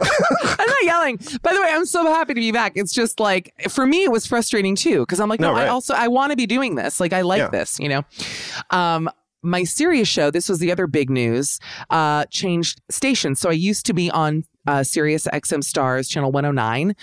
I'm 0.02 0.66
not 0.66 0.82
yelling. 0.84 1.16
By 1.42 1.52
the 1.52 1.60
way, 1.60 1.68
I'm 1.70 1.84
so 1.84 2.04
happy 2.06 2.34
to 2.34 2.40
be 2.40 2.52
back. 2.52 2.72
It's 2.76 2.92
just 2.92 3.18
like 3.20 3.52
for 3.68 3.86
me, 3.86 4.04
it 4.04 4.12
was 4.12 4.26
frustrating 4.26 4.76
too 4.76 5.00
because 5.00 5.18
I'm 5.20 5.28
like, 5.28 5.40
no, 5.40 5.52
No, 5.52 5.58
I 5.60 5.66
also 5.68 5.94
I 5.94 6.08
want 6.08 6.30
to 6.30 6.36
be 6.36 6.46
doing 6.46 6.74
this. 6.76 7.00
Like 7.00 7.12
I 7.12 7.22
like 7.22 7.38
Yeah. 7.38 7.48
this, 7.48 7.78
you 7.80 7.88
know. 7.88 8.02
Um, 8.70 9.10
my 9.42 9.64
Sirius 9.64 10.06
show, 10.08 10.30
this 10.30 10.48
was 10.48 10.58
the 10.58 10.70
other 10.70 10.86
big 10.86 11.10
news, 11.10 11.58
uh, 11.90 12.24
changed 12.30 12.80
stations. 12.90 13.40
So 13.40 13.48
I 13.50 13.54
used 13.54 13.84
to 13.86 13.92
be 13.94 14.10
on 14.10 14.44
uh, 14.66 14.82
Sirius 14.82 15.26
XM 15.32 15.62
Stars 15.64 16.08
channel 16.08 16.30
109, 16.32 16.94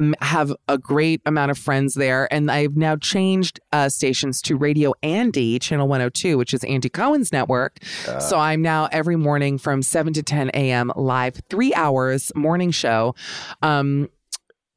m- 0.00 0.14
have 0.20 0.52
a 0.68 0.78
great 0.78 1.20
amount 1.26 1.50
of 1.50 1.58
friends 1.58 1.94
there. 1.94 2.32
And 2.32 2.50
I've 2.50 2.76
now 2.76 2.96
changed 2.96 3.60
uh, 3.72 3.88
stations 3.88 4.40
to 4.42 4.56
Radio 4.56 4.92
Andy, 5.02 5.58
channel 5.58 5.88
102, 5.88 6.38
which 6.38 6.54
is 6.54 6.64
Andy 6.64 6.88
Cohen's 6.88 7.32
network. 7.32 7.78
so 8.20 8.38
I'm 8.38 8.62
now 8.62 8.88
every 8.92 9.16
morning 9.16 9.58
from 9.58 9.82
7 9.82 10.12
to 10.14 10.22
10 10.22 10.50
a.m. 10.54 10.92
live, 10.96 11.40
three 11.50 11.74
hours 11.74 12.32
morning 12.34 12.70
show. 12.70 13.14
Um, 13.62 14.08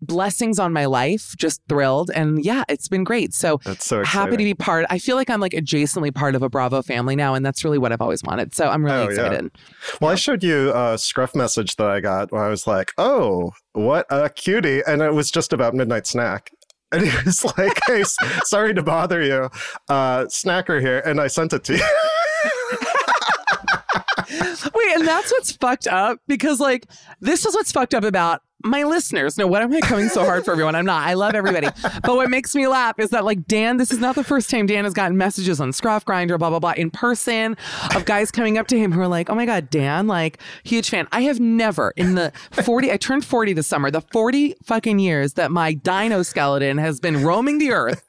blessings 0.01 0.59
on 0.59 0.73
my 0.73 0.85
life, 0.85 1.33
just 1.37 1.61
thrilled. 1.69 2.11
And 2.13 2.43
yeah, 2.43 2.63
it's 2.69 2.87
been 2.87 3.03
great. 3.03 3.33
So 3.33 3.59
That's 3.63 3.85
so 3.85 4.03
happy 4.03 4.31
to 4.37 4.43
be 4.43 4.53
part. 4.53 4.85
I 4.89 4.99
feel 4.99 5.15
like 5.15 5.29
I'm 5.29 5.39
like 5.39 5.53
adjacently 5.53 6.13
part 6.13 6.35
of 6.35 6.41
a 6.43 6.49
Bravo 6.49 6.81
family 6.81 7.15
now, 7.15 7.33
and 7.33 7.45
that's 7.45 7.63
really 7.63 7.77
what 7.77 7.91
I've 7.91 8.01
always 8.01 8.21
wanted. 8.23 8.53
So 8.55 8.69
I'm 8.69 8.83
really 8.83 8.97
Oh, 8.97 9.09
yeah. 9.09 9.25
excited. 9.25 9.51
Well, 10.01 10.11
I 10.11 10.15
showed 10.15 10.43
you 10.43 10.71
a 10.75 10.97
scruff 10.97 11.33
message 11.35 11.75
that 11.77 11.87
I 11.87 11.99
got 12.01 12.31
where 12.31 12.43
I 12.43 12.49
was 12.49 12.67
like, 12.67 12.91
"Oh, 12.97 13.51
what 13.73 14.05
a 14.09 14.29
cutie!" 14.29 14.81
and 14.85 15.01
it 15.01 15.13
was 15.13 15.31
just 15.31 15.53
about 15.53 15.73
midnight 15.73 16.07
snack. 16.07 16.51
And 16.91 17.07
he 17.07 17.25
was 17.25 17.43
like, 17.57 17.79
"Hey, 17.87 18.03
sorry 18.43 18.73
to 18.73 18.83
bother 18.83 19.21
you, 19.21 19.49
uh, 19.89 20.25
snacker 20.25 20.79
here," 20.79 20.99
and 21.05 21.19
I 21.19 21.27
sent 21.27 21.53
it 21.53 21.63
to 21.65 21.77
you. 21.77 21.83
Wait, 24.73 24.95
and 24.95 25.07
that's 25.07 25.31
what's 25.31 25.51
fucked 25.53 25.87
up 25.87 26.19
because 26.27 26.59
like 26.59 26.85
this 27.21 27.45
is 27.45 27.53
what's 27.55 27.71
fucked 27.71 27.93
up 27.93 28.03
about 28.03 28.41
my 28.65 28.83
listeners. 28.83 29.37
No, 29.37 29.47
what 29.47 29.61
am 29.61 29.71
I 29.73 29.79
coming 29.81 30.09
so 30.09 30.25
hard 30.25 30.43
for 30.43 30.51
everyone? 30.51 30.75
I'm 30.75 30.85
not. 30.85 31.07
I 31.07 31.13
love 31.13 31.35
everybody. 31.35 31.67
But 32.03 32.15
what 32.15 32.29
makes 32.29 32.55
me 32.55 32.67
laugh 32.67 32.99
is 32.99 33.11
that 33.11 33.23
like 33.23 33.45
Dan, 33.47 33.77
this 33.77 33.91
is 33.91 33.99
not 33.99 34.15
the 34.15 34.23
first 34.23 34.49
time 34.49 34.65
Dan 34.65 34.83
has 34.83 34.93
gotten 34.93 35.17
messages 35.17 35.61
on 35.61 35.71
Scruff 35.71 36.05
Grindr, 36.05 36.37
blah 36.37 36.49
blah 36.49 36.59
blah, 36.59 36.73
in 36.75 36.89
person 36.89 37.55
of 37.95 38.05
guys 38.05 38.31
coming 38.31 38.57
up 38.57 38.67
to 38.67 38.77
him 38.77 38.91
who 38.91 39.01
are 39.01 39.07
like, 39.07 39.29
"Oh 39.29 39.35
my 39.35 39.45
god, 39.45 39.69
Dan, 39.69 40.07
like 40.07 40.39
huge 40.63 40.89
fan." 40.89 41.07
I 41.11 41.21
have 41.21 41.39
never 41.39 41.93
in 41.95 42.15
the 42.15 42.31
40 42.51 42.91
I 42.91 42.97
turned 42.97 43.25
40 43.25 43.53
this 43.53 43.67
summer, 43.67 43.91
the 43.91 44.01
40 44.01 44.55
fucking 44.63 44.99
years 44.99 45.33
that 45.33 45.51
my 45.51 45.73
dino 45.73 46.23
skeleton 46.23 46.77
has 46.77 46.99
been 46.99 47.23
roaming 47.23 47.59
the 47.59 47.71
earth, 47.71 48.03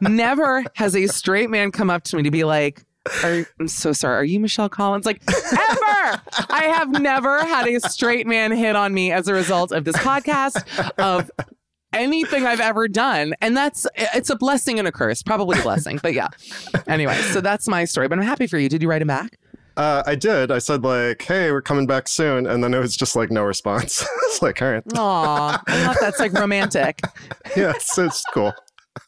never 0.00 0.64
has 0.74 0.96
a 0.96 1.06
straight 1.06 1.50
man 1.50 1.70
come 1.70 1.90
up 1.90 2.02
to 2.04 2.16
me 2.16 2.22
to 2.22 2.30
be 2.30 2.44
like, 2.44 2.84
are, 3.22 3.46
I'm 3.58 3.68
so 3.68 3.92
sorry. 3.92 4.16
Are 4.16 4.24
you 4.24 4.40
Michelle 4.40 4.68
Collins? 4.68 5.06
Like, 5.06 5.22
ever! 5.28 6.22
I 6.50 6.72
have 6.74 6.90
never 7.00 7.44
had 7.44 7.66
a 7.66 7.80
straight 7.80 8.26
man 8.26 8.52
hit 8.52 8.76
on 8.76 8.94
me 8.94 9.12
as 9.12 9.28
a 9.28 9.34
result 9.34 9.72
of 9.72 9.84
this 9.84 9.96
podcast, 9.96 10.64
of 10.98 11.30
anything 11.92 12.46
I've 12.46 12.60
ever 12.60 12.88
done. 12.88 13.34
And 13.40 13.56
that's, 13.56 13.86
it's 13.96 14.30
a 14.30 14.36
blessing 14.36 14.78
and 14.78 14.86
a 14.86 14.92
curse. 14.92 15.22
Probably 15.22 15.58
a 15.58 15.62
blessing, 15.62 15.98
but 16.02 16.14
yeah. 16.14 16.28
Anyway, 16.86 17.16
so 17.32 17.40
that's 17.40 17.68
my 17.68 17.84
story. 17.84 18.08
But 18.08 18.18
I'm 18.18 18.24
happy 18.24 18.46
for 18.46 18.58
you. 18.58 18.68
Did 18.68 18.82
you 18.82 18.88
write 18.88 19.02
him 19.02 19.08
back? 19.08 19.38
Uh, 19.76 20.02
I 20.06 20.14
did. 20.14 20.50
I 20.50 20.58
said 20.58 20.82
like, 20.84 21.22
"Hey, 21.22 21.50
we're 21.50 21.62
coming 21.62 21.86
back 21.86 22.06
soon," 22.06 22.46
and 22.46 22.62
then 22.62 22.74
it 22.74 22.78
was 22.78 22.94
just 22.94 23.16
like 23.16 23.30
no 23.30 23.42
response. 23.42 24.04
it's 24.24 24.42
like, 24.42 24.60
all 24.60 24.70
right, 24.70 24.82
Aw, 24.96 25.62
I 25.66 25.86
love 25.86 25.96
that's 25.98 26.20
like 26.20 26.32
romantic. 26.34 27.00
yeah, 27.56 27.70
it's, 27.70 27.96
it's 27.96 28.22
cool. 28.34 28.52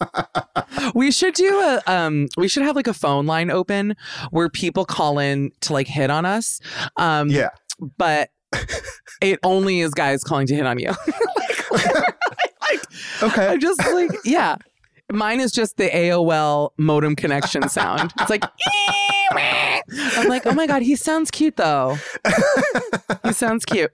We 0.95 1.11
should 1.11 1.35
do 1.35 1.61
a 1.61 1.83
um 1.87 2.29
we 2.37 2.47
should 2.49 2.63
have 2.63 2.77
like 2.77 2.87
a 2.87 2.95
phone 2.95 3.27
line 3.27 3.51
open 3.51 3.97
where 4.31 4.49
people 4.49 4.85
call 4.85 5.19
in 5.19 5.51
to 5.63 5.73
like 5.73 5.87
hit 5.87 6.11
on 6.11 6.25
us. 6.27 6.61
Um 6.97 7.29
Yeah. 7.31 7.51
but 7.99 8.31
it 9.21 9.39
only 9.43 9.81
is 9.81 9.93
guys 9.95 10.23
calling 10.23 10.47
to 10.49 10.55
hit 10.55 10.67
on 10.67 10.79
you. 10.79 10.89
like, 11.71 11.71
like, 12.71 12.83
Okay. 13.23 13.47
I'm 13.49 13.61
just 13.61 13.81
like, 13.93 14.11
yeah. 14.25 14.57
Mine 15.13 15.41
is 15.41 15.53
just 15.53 15.77
the 15.77 15.89
AOL 15.91 16.71
modem 16.79 17.15
connection 17.15 17.69
sound. 17.69 18.13
It's 18.21 18.31
like, 18.31 18.45
I'm 20.17 20.29
like, 20.29 20.47
oh 20.47 20.53
my 20.55 20.67
God, 20.67 20.83
he 20.83 20.97
sounds 20.97 21.31
cute 21.31 21.57
though. 21.57 21.97
he 23.25 23.33
sounds 23.33 23.65
cute. 23.65 23.91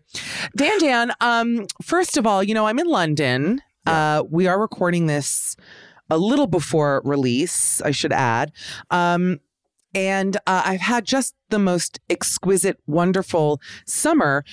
Dan 0.56 0.78
Dan, 0.78 1.12
um, 1.20 1.66
first 1.82 2.16
of 2.16 2.26
all, 2.26 2.42
you 2.44 2.54
know, 2.54 2.66
I'm 2.66 2.78
in 2.78 2.86
London. 2.86 3.60
Uh, 3.86 4.22
we 4.28 4.46
are 4.46 4.60
recording 4.60 5.06
this 5.06 5.56
a 6.10 6.18
little 6.18 6.46
before 6.46 7.02
release, 7.04 7.80
I 7.82 7.92
should 7.92 8.12
add. 8.12 8.52
Um, 8.90 9.40
and 9.94 10.36
uh, 10.46 10.62
I've 10.64 10.80
had 10.80 11.04
just 11.04 11.34
the 11.48 11.58
most 11.58 11.98
exquisite, 12.08 12.78
wonderful 12.86 13.60
summer, 13.86 14.44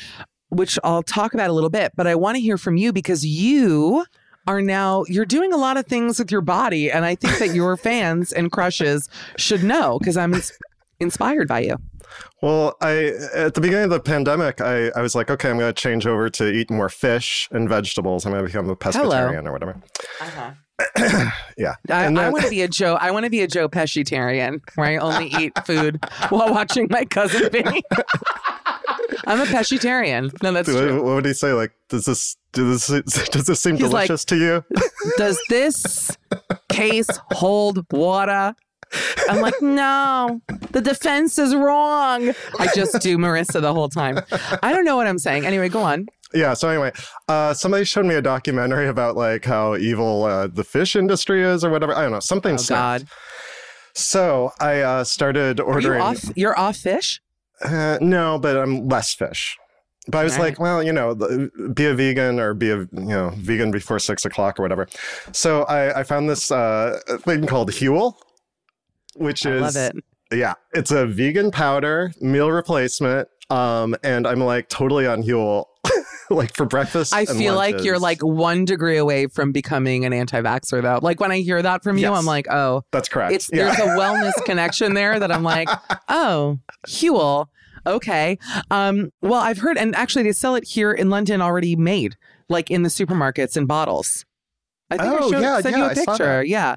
which 0.50 0.80
I'll 0.84 1.04
talk 1.04 1.34
about 1.34 1.50
a 1.50 1.54
little 1.54 1.70
bit. 1.70 1.94
But 1.96 2.08
I 2.08 2.16
want 2.16 2.36
to 2.36 2.42
hear 2.42 2.58
from 2.58 2.78
you 2.78 2.94
because 2.94 3.26
you 3.26 4.06
are 4.48 4.62
now 4.62 5.04
you're 5.08 5.26
doing 5.26 5.52
a 5.52 5.58
lot 5.58 5.78
of 5.78 5.86
things 5.86 6.20
with 6.20 6.32
your 6.32 6.42
body, 6.42 6.90
and 6.92 7.06
I 7.06 7.16
think 7.16 7.38
that 7.40 7.54
your 7.54 7.76
fans 7.78 8.32
and 8.32 8.52
crushes 8.52 9.10
should 9.38 9.64
know 9.64 10.00
because 10.00 10.18
I'm 10.18 10.36
inspired 11.00 11.48
by 11.48 11.60
you. 11.62 11.78
Well, 12.42 12.76
I 12.82 13.14
at 13.34 13.54
the 13.54 13.62
beginning 13.62 13.86
of 13.86 13.90
the 13.92 14.00
pandemic, 14.00 14.62
I, 14.62 14.90
I 14.90 15.02
was 15.02 15.16
like, 15.16 15.30
okay, 15.32 15.50
I'm 15.50 15.58
going 15.58 15.74
to 15.74 15.82
change 15.82 16.06
over 16.06 16.30
to 16.30 16.52
eat 16.52 16.70
more 16.70 16.90
fish 16.90 17.48
and 17.52 17.68
vegetables. 17.68 18.26
I'm 18.26 18.32
going 18.32 18.44
to 18.44 18.48
become 18.48 18.70
a 18.70 18.76
pescatarian 18.76 19.46
or 19.48 19.52
whatever. 19.52 19.82
Uh-huh. 20.22 20.52
yeah. 21.58 21.74
I, 21.90 22.06
And 22.06 22.20
I 22.20 22.30
want 22.30 22.44
to 22.44 22.50
be 22.52 22.62
a 22.62 22.68
Joe. 22.68 22.96
I 23.02 23.10
want 23.10 23.24
to 23.24 23.32
be 23.32 23.42
a 23.42 23.48
Joe 23.48 23.68
Pescitarian, 23.68 24.62
where 24.76 24.88
I 24.88 24.98
only 24.98 25.28
eat 25.40 25.54
food 25.66 26.00
while 26.30 26.52
watching 26.52 26.88
my 26.92 27.04
cousin 27.06 27.50
Vinny. 27.52 27.82
I'm 29.26 29.42
a 29.42 29.46
pescitarian. 29.46 30.32
No, 30.44 30.52
that's 30.52 30.68
what, 30.72 30.80
true. 30.80 31.04
what 31.04 31.16
would 31.16 31.26
he 31.26 31.34
say? 31.34 31.54
Like, 31.54 31.72
does 31.90 32.06
this 32.06 32.38
does 32.52 32.88
this 32.88 33.30
does 33.30 33.46
this 33.46 33.60
seem 33.60 33.76
He's 33.78 33.92
like- 33.92 34.08
delicious 34.08 34.26
to 34.26 34.36
you? 34.38 34.64
Does 35.18 35.40
this 35.50 36.16
case 36.70 37.10
hold 37.34 37.86
water? 37.92 38.54
I'm 39.30 39.42
like, 39.42 39.62
no, 39.62 40.42
the 40.72 40.82
defense 40.82 41.38
is 41.38 41.54
wrong. 41.56 42.34
I 42.60 42.68
just 42.74 43.00
do 43.02 43.18
Marissa 43.18 43.62
the 43.62 43.74
whole 43.74 43.90
time. 43.90 44.20
I 44.64 44.72
don't 44.72 44.86
know 44.86 44.96
what 44.96 45.08
I'm 45.08 45.20
saying. 45.20 45.46
Anyway, 45.46 45.70
go 45.70 45.82
on. 45.82 46.08
Yeah. 46.34 46.54
So 46.54 46.70
anyway, 46.70 46.92
uh, 47.28 47.54
somebody 47.54 47.84
showed 47.86 48.06
me 48.06 48.16
a 48.16 48.22
documentary 48.22 48.88
about 48.88 49.16
like 49.16 49.46
how 49.46 49.76
evil 49.76 50.24
uh, 50.26 50.48
the 50.48 50.64
fish 50.64 50.96
industry 50.96 51.42
is 51.44 51.64
or 51.64 51.70
whatever. 51.70 51.94
I 51.96 52.02
don't 52.04 52.12
know 52.12 52.20
something. 52.20 52.54
Oh 52.56 52.58
snapped. 52.58 53.04
God, 53.06 53.10
So 53.94 54.52
I 54.60 54.82
uh, 54.82 55.04
started 55.04 55.60
Are 55.60 55.64
you 55.64 55.70
ordering. 55.74 56.02
off. 56.02 56.24
You're 56.36 56.58
off 56.58 56.78
fish. 56.78 57.22
Uh, 57.64 57.98
no, 58.02 58.38
but 58.40 58.56
I'm 58.58 58.88
less 58.88 59.14
fish. 59.14 59.58
But 60.10 60.20
I 60.20 60.24
was 60.24 60.34
Right. 60.38 60.44
like, 60.52 60.60
well, 60.60 60.82
you 60.82 60.94
know, 60.94 61.16
be 61.74 61.86
a 61.86 61.94
vegan 61.94 62.40
or 62.40 62.54
be 62.54 62.70
a 62.72 62.78
you 62.78 62.88
know 62.94 63.32
vegan 63.36 63.72
before 63.72 64.00
six 64.00 64.24
o'clock 64.26 64.58
or 64.60 64.62
whatever. 64.64 64.88
So 65.34 65.64
I, 65.64 66.00
I 66.00 66.04
found 66.04 66.30
this 66.30 66.50
uh, 66.52 67.00
thing 67.26 67.46
called 67.46 67.72
Huel, 67.72 68.14
which 69.18 69.46
I 69.46 69.52
is 69.52 69.62
love 69.62 69.76
it. 69.76 70.04
yeah, 70.32 70.54
it's 70.74 70.92
a 70.92 71.06
vegan 71.06 71.52
powder 71.52 72.12
meal 72.22 72.52
replacement. 72.52 73.28
Um, 73.50 73.96
and 74.04 74.28
I'm 74.28 74.40
like 74.42 74.68
totally 74.68 75.08
on 75.08 75.24
Huel, 75.24 75.66
like 76.30 76.54
for 76.54 76.66
breakfast. 76.66 77.14
I 77.14 77.26
feel 77.26 77.56
like 77.56 77.82
you're 77.84 77.98
like 78.00 78.22
one 78.22 78.66
degree 78.66 78.98
away 78.98 79.28
from 79.28 79.54
becoming 79.54 80.04
an 80.04 80.12
anti-vaxxer, 80.12 80.82
though. 80.82 81.00
Like 81.02 81.22
when 81.22 81.32
I 81.32 81.40
hear 81.40 81.62
that 81.62 81.82
from 81.82 81.98
you, 81.98 82.10
Yes. 82.10 82.18
I'm 82.20 82.26
like, 82.26 82.48
oh, 82.52 82.84
that's 82.92 83.08
correct. 83.08 83.32
it's 83.34 83.50
yeah. 83.54 83.66
there's 83.74 83.80
a 83.80 83.92
wellness 83.98 84.34
connection 84.46 84.96
there 84.96 85.18
that 85.18 85.32
I'm 85.32 85.44
like, 85.44 85.70
oh, 86.10 86.60
Huel, 86.88 87.46
okay. 87.86 88.38
Um, 88.70 89.12
well, 89.22 89.40
I've 89.40 89.60
heard, 89.60 89.78
and 89.78 89.96
actually, 89.96 90.24
they 90.24 90.34
sell 90.34 90.56
it 90.56 90.66
here 90.66 90.92
in 90.92 91.10
London 91.10 91.42
already 91.42 91.78
made, 91.78 92.18
like 92.50 92.70
in 92.70 92.84
the 92.84 92.90
supermarkets 92.90 93.56
in 93.56 93.66
bottles. 93.66 94.26
I 94.90 94.98
think 94.98 95.10
Oh, 95.10 95.18
I 95.28 95.30
showed, 95.32 95.42
yeah, 95.42 95.60
sent 95.62 95.78
yeah, 95.78 95.86
you 95.86 95.92
a 95.92 95.96
picture. 96.06 96.44
Yeah. 96.44 96.76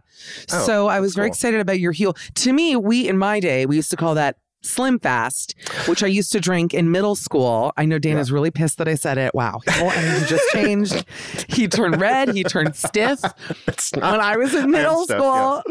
Oh, 0.52 0.58
so 0.66 0.88
I 0.88 1.00
was 1.00 1.14
very 1.14 1.28
cool. 1.28 1.32
excited 1.32 1.60
about 1.60 1.78
your 1.78 1.92
Huel. 1.92 2.16
To 2.34 2.52
me, 2.52 2.74
we 2.76 3.08
in 3.08 3.16
my 3.18 3.38
day 3.40 3.66
we 3.66 3.76
used 3.76 3.90
to 3.90 3.96
call 3.96 4.14
that 4.16 4.36
Slim 4.62 4.98
Fast, 4.98 5.54
which 5.86 6.02
I 6.02 6.06
used 6.06 6.32
to 6.32 6.40
drink 6.40 6.74
in 6.74 6.90
middle 6.90 7.14
school. 7.14 7.72
I 7.78 7.86
know 7.86 7.98
Dana's 7.98 8.30
really 8.30 8.50
pissed 8.50 8.76
that 8.78 8.88
I 8.88 8.94
said 8.94 9.16
it. 9.16 9.34
Wow, 9.34 9.60
his 9.64 9.76
whole 9.76 9.90
energy 9.90 10.26
just 10.26 10.44
changed. 10.52 11.04
He 11.48 11.66
turned 11.68 12.00
red. 12.00 12.34
He 12.34 12.42
turned 12.44 12.74
stiff 12.76 13.22
not- 13.22 14.12
when 14.12 14.20
I 14.20 14.36
was 14.36 14.54
in 14.54 14.70
middle 14.70 15.04
stiff, 15.04 15.16
school. 15.16 15.62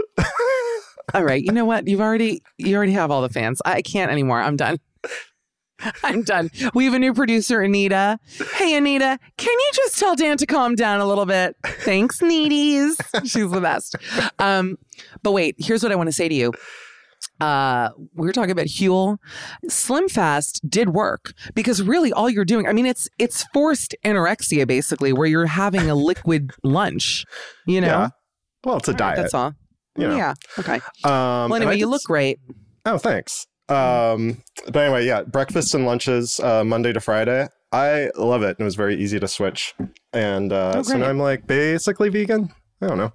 all 1.14 1.24
right, 1.24 1.44
you 1.44 1.52
know 1.52 1.66
what? 1.66 1.88
You've 1.88 2.02
already 2.02 2.42
you 2.58 2.76
already 2.76 2.94
have 2.94 3.12
all 3.12 3.22
the 3.22 3.30
fans. 3.30 3.62
I 3.66 3.82
can't 3.82 4.12
anymore. 4.12 4.42
I'm 4.42 4.56
done. 4.56 4.80
I'm 6.04 6.24
done. 6.24 6.50
We 6.74 6.86
have 6.86 6.94
a 6.94 7.00
new 7.00 7.14
producer, 7.14 7.62
Anita. 7.62 8.20
Hey, 8.56 8.76
Anita, 8.76 9.20
can 9.38 9.54
you 9.60 9.72
just 9.74 9.98
tell 10.00 10.16
Dan 10.16 10.38
to 10.38 10.46
calm 10.46 10.76
down 10.76 11.00
a 11.00 11.06
little 11.06 11.26
bit? 11.26 11.56
Thanks, 11.66 12.20
needies. 12.22 12.96
She's 13.26 13.50
the 13.52 13.62
best. 13.62 13.96
Um, 14.40 14.78
but 15.24 15.32
wait, 15.32 15.56
here's 15.58 15.84
what 15.84 15.92
I 15.92 15.96
want 15.96 16.08
to 16.08 16.14
say 16.14 16.28
to 16.30 16.36
you. 16.36 16.54
Uh, 17.42 17.90
we 18.16 18.28
were 18.28 18.34
talking 18.34 18.52
about 18.52 18.66
Huel. 18.68 19.18
Slim 19.70 20.10
Fast 20.10 20.62
did 20.70 20.90
work 20.90 21.34
because 21.54 21.82
really 21.82 22.12
all 22.12 22.30
you're 22.30 22.46
doing, 22.46 22.68
I 22.68 22.74
mean, 22.74 22.86
it's 22.86 23.08
it's 23.18 23.44
forced 23.54 23.96
anorexia 24.06 24.68
basically, 24.68 25.14
where 25.14 25.28
you're 25.28 25.46
having 25.46 25.90
a 25.90 25.96
liquid 25.96 26.52
lunch. 26.64 27.26
You 27.66 27.82
know, 27.82 27.88
Yeah. 27.88 28.10
Well, 28.66 28.78
it's 28.78 28.88
a 28.90 28.92
All 28.92 28.94
right, 28.98 29.16
diet. 29.16 29.18
that's 29.18 29.34
all. 29.34 29.54
you 29.98 30.08
know. 30.08 30.16
Yeah. 30.18 30.34
Okay. 30.58 30.76
Um, 31.06 31.50
Well, 31.50 31.56
anyway, 31.56 31.78
you 31.78 31.88
look 31.88 32.04
great. 32.04 32.40
Oh, 32.86 32.98
thanks. 32.98 33.48
Um, 33.70 34.44
but 34.66 34.78
anyway, 34.78 35.06
yeah, 35.06 35.24
breakfasts 35.24 35.74
and 35.74 35.86
lunches 35.86 36.40
uh, 36.40 36.64
Monday 36.64 36.94
to 36.94 37.00
Friday. 37.00 37.48
I 37.72 38.10
love 38.18 38.42
it. 38.42 38.58
It 38.60 38.64
was 38.64 38.76
very 38.76 38.96
easy 38.96 39.20
to 39.20 39.28
switch, 39.28 39.76
and 40.12 40.52
uh, 40.52 40.74
Oh, 40.78 40.82
so 40.82 40.98
now 40.98 41.08
I'm 41.08 41.20
like 41.20 41.46
basically 41.46 42.10
vegan. 42.10 42.50
I 42.82 42.88
don't 42.88 42.98
know. 42.98 43.14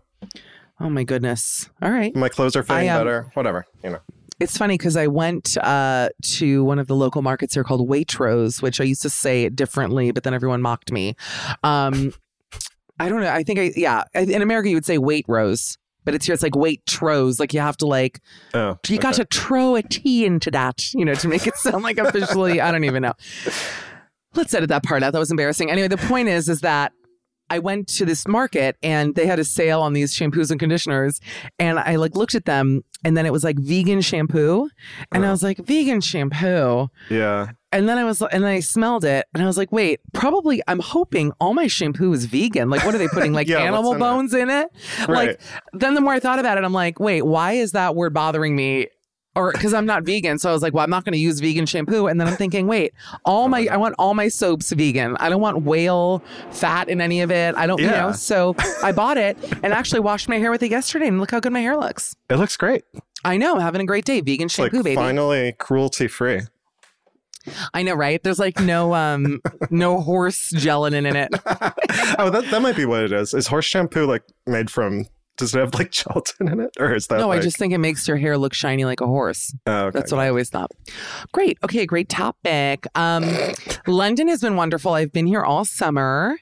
Oh 0.80 0.90
my 0.90 1.04
goodness. 1.04 1.68
All 1.82 1.90
right. 1.90 2.14
My 2.14 2.28
clothes 2.28 2.56
are 2.56 2.62
fitting 2.62 2.88
I, 2.88 2.92
um, 2.92 3.00
better. 3.00 3.30
Whatever, 3.34 3.64
you 3.82 3.90
know. 3.90 4.00
It's 4.40 4.56
funny 4.58 4.76
because 4.76 4.96
I 4.96 5.06
went 5.06 5.56
uh, 5.58 6.08
to 6.22 6.64
one 6.64 6.78
of 6.78 6.88
the 6.88 6.96
local 6.96 7.22
markets 7.22 7.54
here 7.54 7.62
called 7.62 7.88
Waitrose, 7.88 8.60
which 8.60 8.80
I 8.80 8.84
used 8.84 9.02
to 9.02 9.10
say 9.10 9.44
it 9.44 9.54
differently, 9.54 10.10
but 10.10 10.24
then 10.24 10.34
everyone 10.34 10.60
mocked 10.60 10.90
me. 10.90 11.14
Um, 11.62 12.12
I 12.98 13.08
don't 13.08 13.20
know. 13.20 13.30
I 13.30 13.42
think 13.42 13.58
I 13.58 13.72
yeah. 13.76 14.04
In 14.14 14.42
America, 14.42 14.68
you 14.68 14.76
would 14.76 14.84
say 14.84 14.98
Waitrose, 14.98 15.78
but 16.04 16.14
it's 16.14 16.26
here. 16.26 16.34
It's 16.34 16.42
like 16.42 16.52
Waitrose. 16.52 17.40
Like 17.40 17.54
you 17.54 17.60
have 17.60 17.76
to 17.78 17.86
like 17.86 18.20
Oh, 18.52 18.78
you 18.88 18.98
got 18.98 19.14
to 19.14 19.26
throw 19.26 19.76
a 19.76 19.82
T 19.82 20.24
into 20.24 20.50
that, 20.50 20.92
you 20.94 21.04
know, 21.04 21.14
to 21.14 21.28
make 21.28 21.46
it 21.46 21.56
sound 21.56 21.82
like 21.82 21.98
officially. 21.98 22.60
I 22.60 22.70
don't 22.72 22.84
even 22.84 23.02
know. 23.02 23.14
Let's 24.34 24.52
edit 24.52 24.68
that 24.70 24.82
part 24.82 25.02
out. 25.02 25.12
That 25.12 25.18
was 25.18 25.30
embarrassing. 25.30 25.70
Anyway, 25.70 25.88
the 25.88 25.96
point 25.96 26.28
is, 26.28 26.48
is 26.48 26.60
that 26.60 26.92
I 27.50 27.58
went 27.58 27.88
to 27.88 28.04
this 28.04 28.26
market 28.26 28.76
and 28.82 29.14
they 29.14 29.26
had 29.26 29.38
a 29.38 29.44
sale 29.44 29.80
on 29.80 29.92
these 29.92 30.12
shampoos 30.16 30.50
and 30.50 30.58
conditioners, 30.58 31.20
and 31.58 31.78
I 31.78 31.96
like 31.96 32.16
looked 32.16 32.34
at 32.34 32.46
them, 32.46 32.82
and 33.04 33.16
then 33.16 33.26
it 33.26 33.32
was 33.32 33.44
like 33.44 33.58
vegan 33.58 34.00
shampoo, 34.00 34.68
and 35.12 35.24
I 35.24 35.28
oh. 35.28 35.32
was 35.32 35.42
like 35.42 35.58
vegan 35.58 36.00
shampoo, 36.00 36.88
Yeah, 37.10 37.50
and 37.74 37.86
then 37.88 37.98
I 37.98 38.04
was 38.04 38.22
and 38.22 38.42
then 38.44 38.50
I 38.50 38.60
smelled 38.60 39.04
it, 39.04 39.26
and 39.34 39.42
I 39.42 39.46
was 39.46 39.58
like, 39.58 39.70
wait, 39.72 40.00
probably 40.14 40.62
I'm 40.66 40.78
hoping 40.80 41.32
all 41.40 41.52
my 41.52 41.66
shampoo 41.66 42.12
is 42.14 42.24
vegan. 42.24 42.70
Like, 42.70 42.84
what 42.86 42.94
are 42.94 42.98
they 42.98 43.08
putting 43.08 43.32
like 43.38 43.48
Yeah, 43.48 43.58
animal 43.58 43.92
in 43.92 43.98
bones 43.98 44.32
in 44.32 44.48
it? 44.48 44.68
Right. 45.00 45.28
Like, 45.28 45.40
then 45.74 45.94
the 45.94 46.00
more 46.00 46.14
I 46.14 46.20
thought 46.20 46.38
about 46.38 46.56
it, 46.56 46.64
I'm 46.64 46.72
like, 46.72 46.98
wait, 47.00 47.22
why 47.22 47.52
is 47.52 47.72
that 47.72 47.94
word 47.94 48.14
bothering 48.14 48.56
me? 48.56 48.86
Or 49.36 49.50
because 49.50 49.74
I'm 49.74 49.84
not 49.84 50.04
vegan, 50.04 50.38
so 50.38 50.48
I 50.48 50.52
was 50.52 50.62
like, 50.62 50.74
well, 50.74 50.84
I'm 50.84 50.90
not 50.90 51.04
going 51.04 51.12
to 51.14 51.18
use 51.18 51.40
vegan 51.40 51.66
shampoo. 51.66 52.06
And 52.06 52.20
then 52.20 52.28
I'm 52.28 52.36
thinking, 52.36 52.68
wait, 52.68 52.92
all 53.24 53.48
my 53.48 53.66
I 53.68 53.76
want 53.78 53.96
all 53.98 54.14
my 54.14 54.28
soaps 54.28 54.70
vegan. 54.70 55.16
I 55.18 55.28
don't 55.28 55.40
want 55.40 55.62
whale 55.64 56.22
fat 56.52 56.88
in 56.88 57.00
any 57.00 57.20
of 57.20 57.32
it. 57.32 57.56
I 57.56 57.66
don't, 57.66 57.80
you 57.80 57.88
know. 57.88 58.12
So 58.12 58.54
I 58.80 58.92
bought 58.92 59.18
it 59.18 59.36
and 59.64 59.72
actually 59.72 59.98
washed 60.00 60.28
my 60.28 60.38
hair 60.38 60.52
with 60.52 60.62
it 60.62 60.70
yesterday, 60.70 61.08
and 61.08 61.18
look 61.18 61.32
how 61.32 61.40
good 61.40 61.52
my 61.52 61.58
hair 61.58 61.76
looks. 61.76 62.14
it 62.30 62.36
looks 62.36 62.56
great. 62.56 62.84
I 63.24 63.36
know, 63.36 63.54
I'm 63.56 63.60
having 63.60 63.80
a 63.80 63.84
great 63.86 64.04
day. 64.04 64.20
Vegan 64.20 64.46
It's 64.46 64.56
like 64.56 64.70
shampoo, 64.70 64.84
baby. 64.84 64.94
finally 64.94 65.52
cruelty 65.58 66.06
free. 66.06 66.42
I 67.72 67.82
know, 67.82 67.94
right? 67.94 68.22
There's 68.22 68.38
like 68.38 68.60
no 68.60 68.94
um 68.94 69.40
no 69.70 70.00
horse 70.00 70.50
gelatin 70.54 71.06
in 71.06 71.16
it. 71.16 71.28
oh, 72.18 72.30
that 72.30 72.46
that 72.50 72.62
might 72.62 72.76
be 72.76 72.86
what 72.86 73.02
it 73.02 73.12
is. 73.12 73.34
Is 73.34 73.46
horse 73.46 73.64
shampoo 73.64 74.06
like 74.06 74.22
made 74.46 74.70
from? 74.70 75.06
Does 75.36 75.52
it 75.52 75.58
have 75.58 75.74
like 75.74 75.90
gelatin 75.90 76.48
in 76.48 76.60
it, 76.60 76.70
or 76.78 76.94
is 76.94 77.08
that? 77.08 77.18
No, 77.18 77.28
like, 77.28 77.40
I 77.40 77.42
just 77.42 77.56
think 77.56 77.72
it 77.72 77.78
makes 77.78 78.06
your 78.06 78.16
hair 78.16 78.38
look 78.38 78.54
shiny 78.54 78.84
like 78.84 79.00
a 79.00 79.06
horse. 79.06 79.52
Oh, 79.66 79.86
okay. 79.86 79.98
That's 79.98 80.12
what 80.12 80.20
I 80.20 80.28
always 80.28 80.48
thought. 80.48 80.70
Great. 81.32 81.58
Okay, 81.64 81.86
great 81.86 82.08
topic. 82.08 82.86
Um, 82.94 83.24
London 83.86 84.28
has 84.28 84.40
been 84.40 84.54
wonderful. 84.54 84.92
I've 84.92 85.12
been 85.12 85.26
here 85.26 85.42
all 85.42 85.64
summer. 85.64 86.38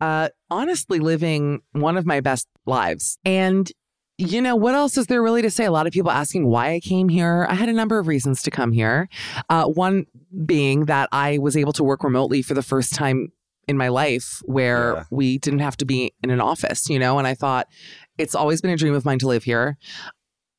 Uh, 0.00 0.28
honestly, 0.50 0.98
living 0.98 1.62
one 1.72 1.96
of 1.96 2.06
my 2.06 2.20
best 2.20 2.46
lives. 2.66 3.18
And 3.24 3.70
you 4.18 4.42
know 4.42 4.56
what 4.56 4.74
else 4.74 4.96
is 4.98 5.06
there 5.06 5.22
really 5.22 5.42
to 5.42 5.50
say? 5.50 5.64
A 5.64 5.70
lot 5.70 5.86
of 5.86 5.92
people 5.92 6.10
asking 6.10 6.46
why 6.46 6.72
I 6.72 6.80
came 6.80 7.08
here. 7.08 7.46
I 7.48 7.54
had 7.54 7.68
a 7.68 7.72
number 7.72 7.98
of 7.98 8.08
reasons 8.08 8.42
to 8.42 8.50
come 8.50 8.72
here. 8.72 9.08
Uh, 9.48 9.64
one 9.66 10.06
being 10.44 10.86
that 10.86 11.08
I 11.12 11.38
was 11.38 11.56
able 11.56 11.72
to 11.74 11.84
work 11.84 12.02
remotely 12.02 12.42
for 12.42 12.54
the 12.54 12.62
first 12.62 12.94
time 12.94 13.32
in 13.68 13.76
my 13.76 13.88
life 13.88 14.40
where 14.44 14.94
Yeah. 14.96 15.04
we 15.10 15.38
didn't 15.38 15.60
have 15.60 15.76
to 15.76 15.84
be 15.84 16.12
in 16.22 16.30
an 16.30 16.40
office, 16.40 16.88
you 16.90 16.98
know, 16.98 17.18
and 17.18 17.26
I 17.28 17.34
thought 17.34 17.68
it's 18.16 18.34
always 18.34 18.60
been 18.60 18.70
a 18.72 18.76
dream 18.76 18.94
of 18.94 19.04
mine 19.04 19.20
to 19.20 19.28
live 19.28 19.44
here. 19.44 19.76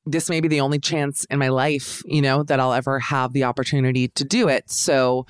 This 0.05 0.29
may 0.29 0.39
be 0.39 0.47
the 0.47 0.61
only 0.61 0.79
chance 0.79 1.25
in 1.25 1.37
my 1.39 1.49
life, 1.49 2.01
you 2.05 2.21
know, 2.21 2.43
that 2.43 2.59
I'll 2.59 2.73
ever 2.73 2.99
have 2.99 3.33
the 3.33 3.43
opportunity 3.43 4.07
to 4.07 4.23
do 4.23 4.47
it. 4.47 4.71
So 4.71 5.25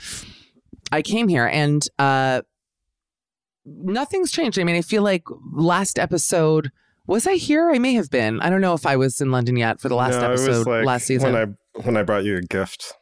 I 0.92 1.02
came 1.02 1.28
here 1.30 1.48
and 1.48 1.82
uh 1.98 2.42
nothing's 3.66 4.32
changed. 4.32 4.60
I 4.60 4.64
mean, 4.64 4.76
I 4.76 4.82
feel 4.82 5.02
like 5.04 5.24
last 5.54 5.98
episode 6.00 6.72
was 7.10 7.28
I 7.28 7.34
here? 7.36 7.70
I 7.72 7.80
may 7.80 7.94
have 7.96 8.10
been. 8.10 8.40
I 8.42 8.50
don't 8.50 8.62
know 8.62 8.74
if 8.74 8.86
I 8.86 8.96
was 8.96 9.20
in 9.22 9.32
London 9.32 9.58
yet 9.58 9.80
for 9.82 9.90
the 9.90 9.96
last 9.96 10.20
No, 10.22 10.28
episode 10.32 10.68
like 10.68 10.86
last 10.86 11.06
season. 11.06 11.34
when 11.34 11.42
I 11.76 11.82
when 11.82 11.98
I 11.98 12.04
brought 12.04 12.24
you 12.24 12.38
a 12.38 12.42
gift. 12.42 12.94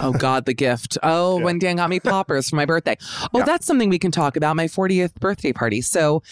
Oh 0.00 0.12
God, 0.12 0.46
the 0.46 0.54
gift. 0.54 0.96
Oh, 1.02 1.38
Yeah. 1.38 1.44
when 1.44 1.58
Dan 1.58 1.76
got 1.76 1.90
me 1.90 2.00
poppers 2.00 2.48
for 2.48 2.56
my 2.56 2.64
birthday. 2.64 2.96
Oh, 3.34 3.40
Yeah. 3.40 3.44
that's 3.44 3.66
something 3.66 3.90
we 3.90 3.98
can 3.98 4.10
talk 4.10 4.36
about. 4.36 4.56
My 4.56 4.66
40th 4.66 5.14
birthday 5.16 5.52
party. 5.52 5.82
So, 5.82 6.22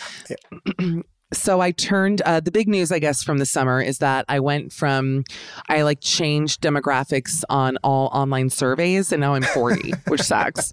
so 1.33 1.61
I 1.61 1.73
turned. 1.73 2.23
Uh, 2.23 2.41
the 2.41 2.51
big 2.51 2.69
news, 2.69 2.93
I 2.93 2.99
guess, 2.99 3.23
from 3.23 3.39
the 3.39 3.47
summer 3.47 3.81
is 3.81 3.99
that 3.99 4.25
I 4.29 4.41
went 4.41 4.73
from, 4.73 5.25
I 5.69 5.83
like 5.83 6.01
changed 6.01 6.61
demographics 6.63 7.43
on 7.49 7.79
all 7.83 8.09
online 8.13 8.51
surveys, 8.51 9.13
and 9.13 9.21
now 9.21 9.35
I'm 9.35 9.43
40, 9.43 9.93
which 10.09 10.23
sucks. 10.23 10.73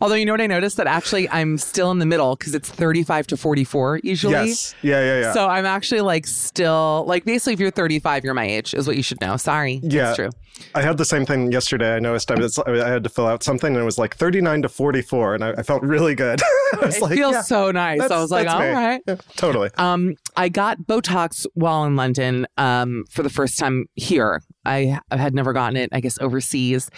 Although 0.00 0.16
you 0.16 0.26
know 0.26 0.32
what 0.32 0.40
I 0.40 0.46
noticed 0.46 0.76
that 0.76 0.86
actually 0.86 1.28
I'm 1.30 1.58
still 1.58 1.90
in 1.90 1.98
the 1.98 2.06
middle 2.06 2.36
because 2.36 2.54
it's 2.54 2.70
35 2.70 3.28
to 3.28 3.36
44 3.36 4.00
usually. 4.02 4.32
Yes. 4.32 4.74
Yeah. 4.82 5.00
Yeah. 5.00 5.20
Yeah. 5.20 5.32
So 5.32 5.48
I'm 5.48 5.66
actually 5.66 6.02
like 6.02 6.26
still 6.26 7.04
like 7.06 7.24
basically 7.24 7.54
if 7.54 7.60
you're 7.60 7.70
35, 7.70 8.24
you're 8.24 8.34
my 8.34 8.46
age 8.46 8.74
is 8.74 8.86
what 8.86 8.96
you 8.96 9.02
should 9.02 9.20
know. 9.20 9.36
Sorry, 9.36 9.80
yeah. 9.82 10.10
it's 10.10 10.16
true. 10.16 10.30
I 10.74 10.82
had 10.82 10.98
the 10.98 11.04
same 11.04 11.26
thing 11.26 11.50
yesterday. 11.52 11.96
I 11.96 11.98
noticed 11.98 12.30
I, 12.30 12.34
was, 12.34 12.58
I 12.58 12.88
had 12.88 13.04
to 13.04 13.10
fill 13.10 13.26
out 13.26 13.42
something 13.42 13.74
and 13.74 13.82
it 13.82 13.84
was 13.84 13.98
like 13.98 14.16
39 14.16 14.62
to 14.62 14.68
44, 14.68 15.34
and 15.34 15.44
I, 15.44 15.50
I 15.52 15.62
felt 15.62 15.82
really 15.82 16.14
good. 16.14 16.40
It 16.82 17.00
like, 17.00 17.14
feels 17.14 17.34
yeah, 17.34 17.42
so 17.42 17.70
nice. 17.70 18.00
I 18.00 18.20
was 18.20 18.32
like, 18.32 18.48
all 18.48 18.58
me. 18.58 18.70
right. 18.70 19.00
Yeah, 19.06 19.14
totally. 19.36 19.70
Um, 19.78 20.16
I 20.36 20.48
got 20.48 20.78
Botox 20.80 21.46
while 21.54 21.84
in 21.84 21.94
London 21.94 22.46
um, 22.56 23.04
for 23.10 23.22
the 23.22 23.30
first 23.30 23.58
time 23.58 23.86
here. 23.94 24.42
I, 24.64 24.98
I 25.08 25.16
had 25.16 25.34
never 25.34 25.52
gotten 25.52 25.76
it, 25.76 25.90
I 25.92 26.00
guess, 26.00 26.18
overseas. 26.20 26.90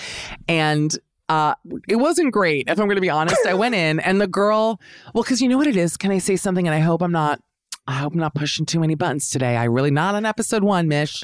And 0.48 0.96
uh, 1.28 1.54
it 1.88 1.96
wasn't 1.96 2.32
great, 2.32 2.68
if 2.68 2.78
I'm 2.78 2.86
going 2.86 2.96
to 2.96 3.02
be 3.02 3.10
honest. 3.10 3.44
I 3.46 3.54
went 3.54 3.74
in 3.74 4.00
and 4.00 4.20
the 4.20 4.26
girl, 4.26 4.80
well, 5.14 5.22
because 5.22 5.42
you 5.42 5.48
know 5.48 5.58
what 5.58 5.66
it 5.66 5.76
is. 5.76 5.96
Can 5.96 6.10
I 6.10 6.18
say 6.18 6.36
something? 6.36 6.66
And 6.66 6.74
I 6.74 6.80
hope 6.80 7.02
I'm 7.02 7.12
not, 7.12 7.40
I 7.86 7.94
hope 7.94 8.14
I'm 8.14 8.20
not 8.20 8.34
pushing 8.34 8.66
too 8.66 8.80
many 8.80 8.94
buttons 8.94 9.28
today. 9.28 9.56
I 9.56 9.64
really 9.64 9.90
not 9.90 10.14
on 10.14 10.24
episode 10.24 10.64
one, 10.64 10.88
Mish. 10.88 11.22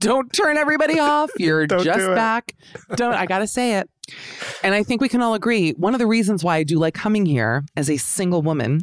Don't 0.00 0.32
turn 0.32 0.56
everybody 0.56 0.98
off. 0.98 1.30
You're 1.38 1.66
just 1.66 1.84
do 1.84 2.14
back. 2.14 2.56
Don't, 2.96 3.14
I 3.14 3.26
got 3.26 3.38
to 3.38 3.46
say 3.46 3.76
it. 3.76 3.88
And 4.64 4.74
I 4.74 4.82
think 4.82 5.00
we 5.00 5.08
can 5.08 5.22
all 5.22 5.34
agree 5.34 5.70
one 5.72 5.94
of 5.94 6.00
the 6.00 6.06
reasons 6.06 6.42
why 6.42 6.56
I 6.56 6.62
do 6.64 6.78
like 6.78 6.94
coming 6.94 7.26
here 7.26 7.64
as 7.76 7.88
a 7.88 7.96
single 7.96 8.42
woman 8.42 8.80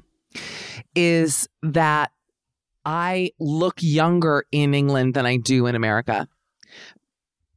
is 0.96 1.48
that 1.64 2.12
I 2.86 3.32
look 3.40 3.76
younger 3.82 4.46
in 4.52 4.74
England 4.74 5.14
than 5.16 5.26
I 5.26 5.38
do 5.38 5.66
in 5.66 5.76
America. 5.76 6.28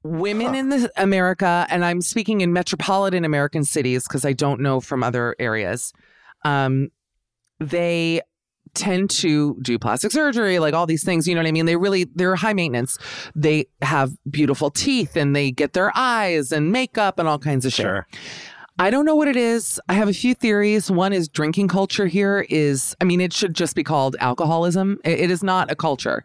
Women 0.02 0.54
in 0.54 0.70
the 0.70 0.90
America, 0.96 1.66
and 1.70 1.84
I'm 1.84 2.00
speaking 2.00 2.40
in 2.40 2.52
metropolitan 2.52 3.24
American 3.24 3.64
cities 3.64 4.04
because 4.08 4.24
I 4.24 4.32
don't 4.32 4.60
know 4.60 4.80
from 4.80 5.04
other 5.04 5.36
areas. 5.38 5.92
Um, 6.44 6.88
they 7.60 8.22
tend 8.74 9.10
to 9.10 9.56
do 9.62 9.78
plastic 9.78 10.12
surgery, 10.12 10.58
like 10.58 10.74
all 10.74 10.86
these 10.86 11.04
things. 11.04 11.26
You 11.28 11.34
know 11.34 11.40
what 11.40 11.48
I 11.48 11.52
mean? 11.52 11.66
They 11.66 11.76
really 11.76 12.04
they're 12.14 12.36
high 12.36 12.52
maintenance. 12.54 12.98
They 13.34 13.66
have 13.82 14.12
beautiful 14.30 14.70
teeth, 14.70 15.16
and 15.16 15.34
they 15.34 15.50
get 15.50 15.72
their 15.72 15.92
eyes 15.96 16.52
and 16.52 16.72
makeup 16.72 17.18
and 17.18 17.28
all 17.28 17.38
kinds 17.38 17.64
of 17.66 17.72
shit. 17.72 17.84
Sure. 17.84 18.06
I 18.78 18.88
don't 18.90 19.04
know 19.04 19.14
what 19.16 19.28
it 19.28 19.36
is. 19.36 19.78
I 19.90 19.94
have 19.94 20.08
a 20.08 20.12
few 20.14 20.34
theories. 20.34 20.90
One 20.90 21.12
is 21.12 21.28
drinking 21.28 21.68
culture 21.68 22.06
here 22.06 22.46
is, 22.48 22.96
I 23.00 23.04
mean, 23.04 23.20
it 23.20 23.32
should 23.34 23.54
just 23.54 23.74
be 23.76 23.84
called 23.84 24.16
alcoholism. 24.20 24.98
It- 25.04 25.20
it 25.20 25.30
is 25.30 25.42
not 25.42 25.70
a 25.70 25.74
culture. 25.74 26.24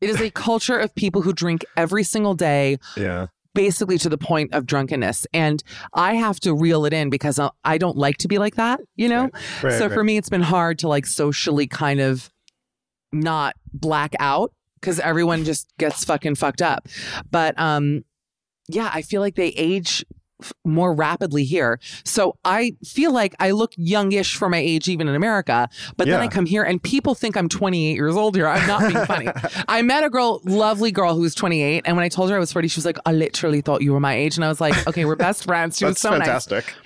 It 0.00 0.10
is 0.10 0.20
a 0.20 0.30
culture 0.30 0.76
of 0.78 0.92
people 0.96 1.22
who 1.22 1.32
drink 1.32 1.64
every 1.76 2.02
single 2.02 2.34
day, 2.34 2.78
Yeah. 2.96 3.26
Basically 3.56 3.98
to 3.98 4.08
the 4.08 4.18
point 4.18 4.54
of 4.54 4.66
drunkenness. 4.66 5.26
And 5.32 5.62
I 5.94 6.14
have 6.14 6.38
to 6.40 6.54
reel 6.54 6.84
it 6.84 6.92
in 6.92 7.10
because 7.10 7.40
I- 7.64 7.78
don't 7.78 7.96
like 7.96 8.18
to 8.18 8.28
be 8.28 8.38
like 8.38 8.54
that, 8.54 8.80
you 8.94 9.08
know? 9.08 9.30
Right, 9.62 9.78
so 9.78 9.86
right. 9.86 9.92
for 9.92 10.04
me, 10.04 10.16
it's 10.16 10.28
been 10.28 10.42
hard 10.42 10.78
to 10.80 10.88
like 10.88 11.06
socially 11.06 11.66
kind 11.66 12.00
of 12.00 12.30
not 13.12 13.54
black 13.72 14.14
out 14.18 14.52
because 14.80 15.00
everyone 15.00 15.44
just 15.44 15.72
gets 15.78 16.04
fucking 16.04 16.36
fucked 16.36 16.62
up. 16.62 16.88
But 17.30 17.58
um, 17.58 18.04
yeah, 18.68 18.90
I 18.92 19.02
feel 19.02 19.20
like 19.20 19.34
they 19.34 19.48
age 19.48 20.04
f- 20.42 20.52
more 20.64 20.92
rapidly 20.94 21.44
here. 21.44 21.78
So 22.04 22.36
I 22.44 22.76
feel 22.84 23.12
like 23.12 23.34
I 23.40 23.50
look 23.52 23.72
youngish 23.76 24.36
for 24.36 24.48
my 24.48 24.58
age, 24.58 24.88
even 24.88 25.08
in 25.08 25.14
America. 25.14 25.68
But 25.96 26.06
then 26.06 26.20
I 26.20 26.28
come 26.28 26.46
here 26.46 26.62
and 26.62 26.82
people 26.82 27.14
think 27.14 27.36
I'm 27.36 27.48
28 27.48 27.94
years 27.94 28.16
old 28.16 28.34
here. 28.36 28.46
I'm 28.46 28.66
not 28.66 28.80
being 28.92 29.04
funny. 29.06 29.28
I 29.68 29.82
met 29.82 30.04
a 30.04 30.10
girl, 30.10 30.40
lovely 30.44 30.90
girl 30.92 31.14
who 31.14 31.22
was 31.22 31.34
28. 31.34 31.82
And 31.86 31.96
when 31.96 32.04
I 32.04 32.08
told 32.08 32.30
her 32.30 32.36
I 32.36 32.38
was 32.38 32.52
40, 32.52 32.68
she 32.68 32.78
was 32.78 32.84
like, 32.86 32.98
I 33.06 33.12
literally 33.12 33.60
thought 33.60 33.82
you 33.82 33.92
were 33.92 34.00
my 34.00 34.14
age. 34.14 34.36
And 34.36 34.44
I 34.44 34.48
was 34.48 34.60
like, 34.60 34.86
okay, 34.86 35.04
we're 35.04 35.16
best 35.16 35.44
friends. 35.44 35.78
She 35.78 35.84
was 35.84 36.00
so 36.00 36.10
nice. 36.20 36.28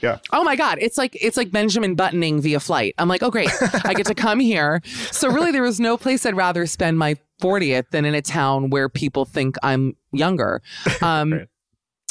Yeah. 0.00 0.18
Oh 0.32 0.44
my 0.44 0.56
God. 0.56 0.78
It's 0.80 0.96
like 0.98 1.16
it's 1.20 1.36
like 1.36 1.50
Benjamin 1.50 1.94
buttoning 1.94 2.40
via 2.40 2.60
flight. 2.60 2.94
I'm 2.98 3.08
like, 3.08 3.22
oh 3.22 3.30
great. 3.30 3.50
I 3.84 3.94
get 3.94 4.06
to 4.06 4.14
come 4.26 4.40
here. 4.40 4.80
So 5.10 5.28
really 5.30 5.50
there 5.52 5.62
was 5.62 5.80
no 5.80 5.96
place 5.96 6.24
I'd 6.26 6.36
rather 6.36 6.66
spend 6.66 6.98
my 6.98 7.16
40th 7.42 7.90
than 7.90 8.04
in 8.04 8.14
a 8.14 8.22
town 8.22 8.70
where 8.70 8.88
people 8.88 9.24
think 9.24 9.56
I'm 9.62 9.96
younger. 10.12 10.62
Um 11.02 11.32
Right. 11.32 11.48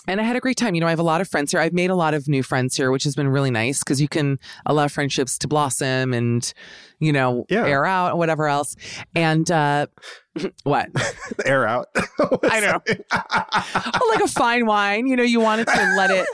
And 0.09 0.19
I 0.19 0.23
had 0.23 0.35
a 0.35 0.39
great 0.39 0.57
time. 0.57 0.75
You 0.75 0.81
know, 0.81 0.87
I 0.87 0.89
have 0.89 0.99
a 0.99 1.03
lot 1.03 1.21
of 1.21 1.27
friends 1.27 1.51
here. 1.51 1.59
I've 1.61 1.73
made 1.73 1.89
a 1.89 1.95
lot 1.95 2.13
of 2.13 2.27
new 2.27 2.43
friends 2.43 2.75
here, 2.75 2.91
which 2.91 3.03
has 3.05 3.15
been 3.15 3.27
really 3.29 3.51
nice 3.51 3.79
because 3.79 4.01
you 4.01 4.07
can 4.07 4.37
allow 4.65 4.87
friendships 4.87 5.37
to 5.39 5.47
blossom 5.47 6.13
and, 6.13 6.51
you 6.99 7.13
know, 7.13 7.45
Yeah. 7.49 7.65
air 7.65 7.85
out 7.85 8.09
and 8.11 8.17
whatever 8.19 8.47
else. 8.47 8.75
And 9.15 9.49
uh 9.51 9.87
what? 10.63 10.89
Air 11.45 11.67
out. 11.67 11.87
I 12.43 12.59
know. 12.61 12.81
Well, 12.87 14.09
like 14.09 14.23
a 14.23 14.27
fine 14.27 14.65
wine, 14.65 15.07
you 15.07 15.15
know, 15.15 15.23
you 15.23 15.39
wanted 15.39 15.67
to 15.67 15.93
let 15.97 16.11
it 16.11 16.27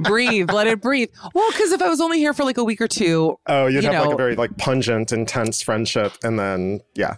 breathe, 0.00 0.50
let 0.50 0.66
it 0.66 0.80
breathe. 0.80 1.10
Well, 1.34 1.50
because 1.50 1.72
if 1.72 1.82
I 1.82 1.88
was 1.88 2.00
only 2.00 2.18
here 2.18 2.32
for 2.32 2.44
like 2.44 2.58
a 2.58 2.64
week 2.64 2.80
or 2.80 2.88
two, 2.88 3.38
Oh, 3.46 3.66
you'd 3.66 3.84
You 3.84 3.90
have 3.90 4.06
like 4.06 4.14
a 4.14 4.16
very 4.16 4.36
like 4.36 4.56
pungent, 4.56 5.12
intense 5.12 5.62
friendship, 5.62 6.12
and 6.24 6.38
then 6.38 6.80
yeah, 6.94 7.16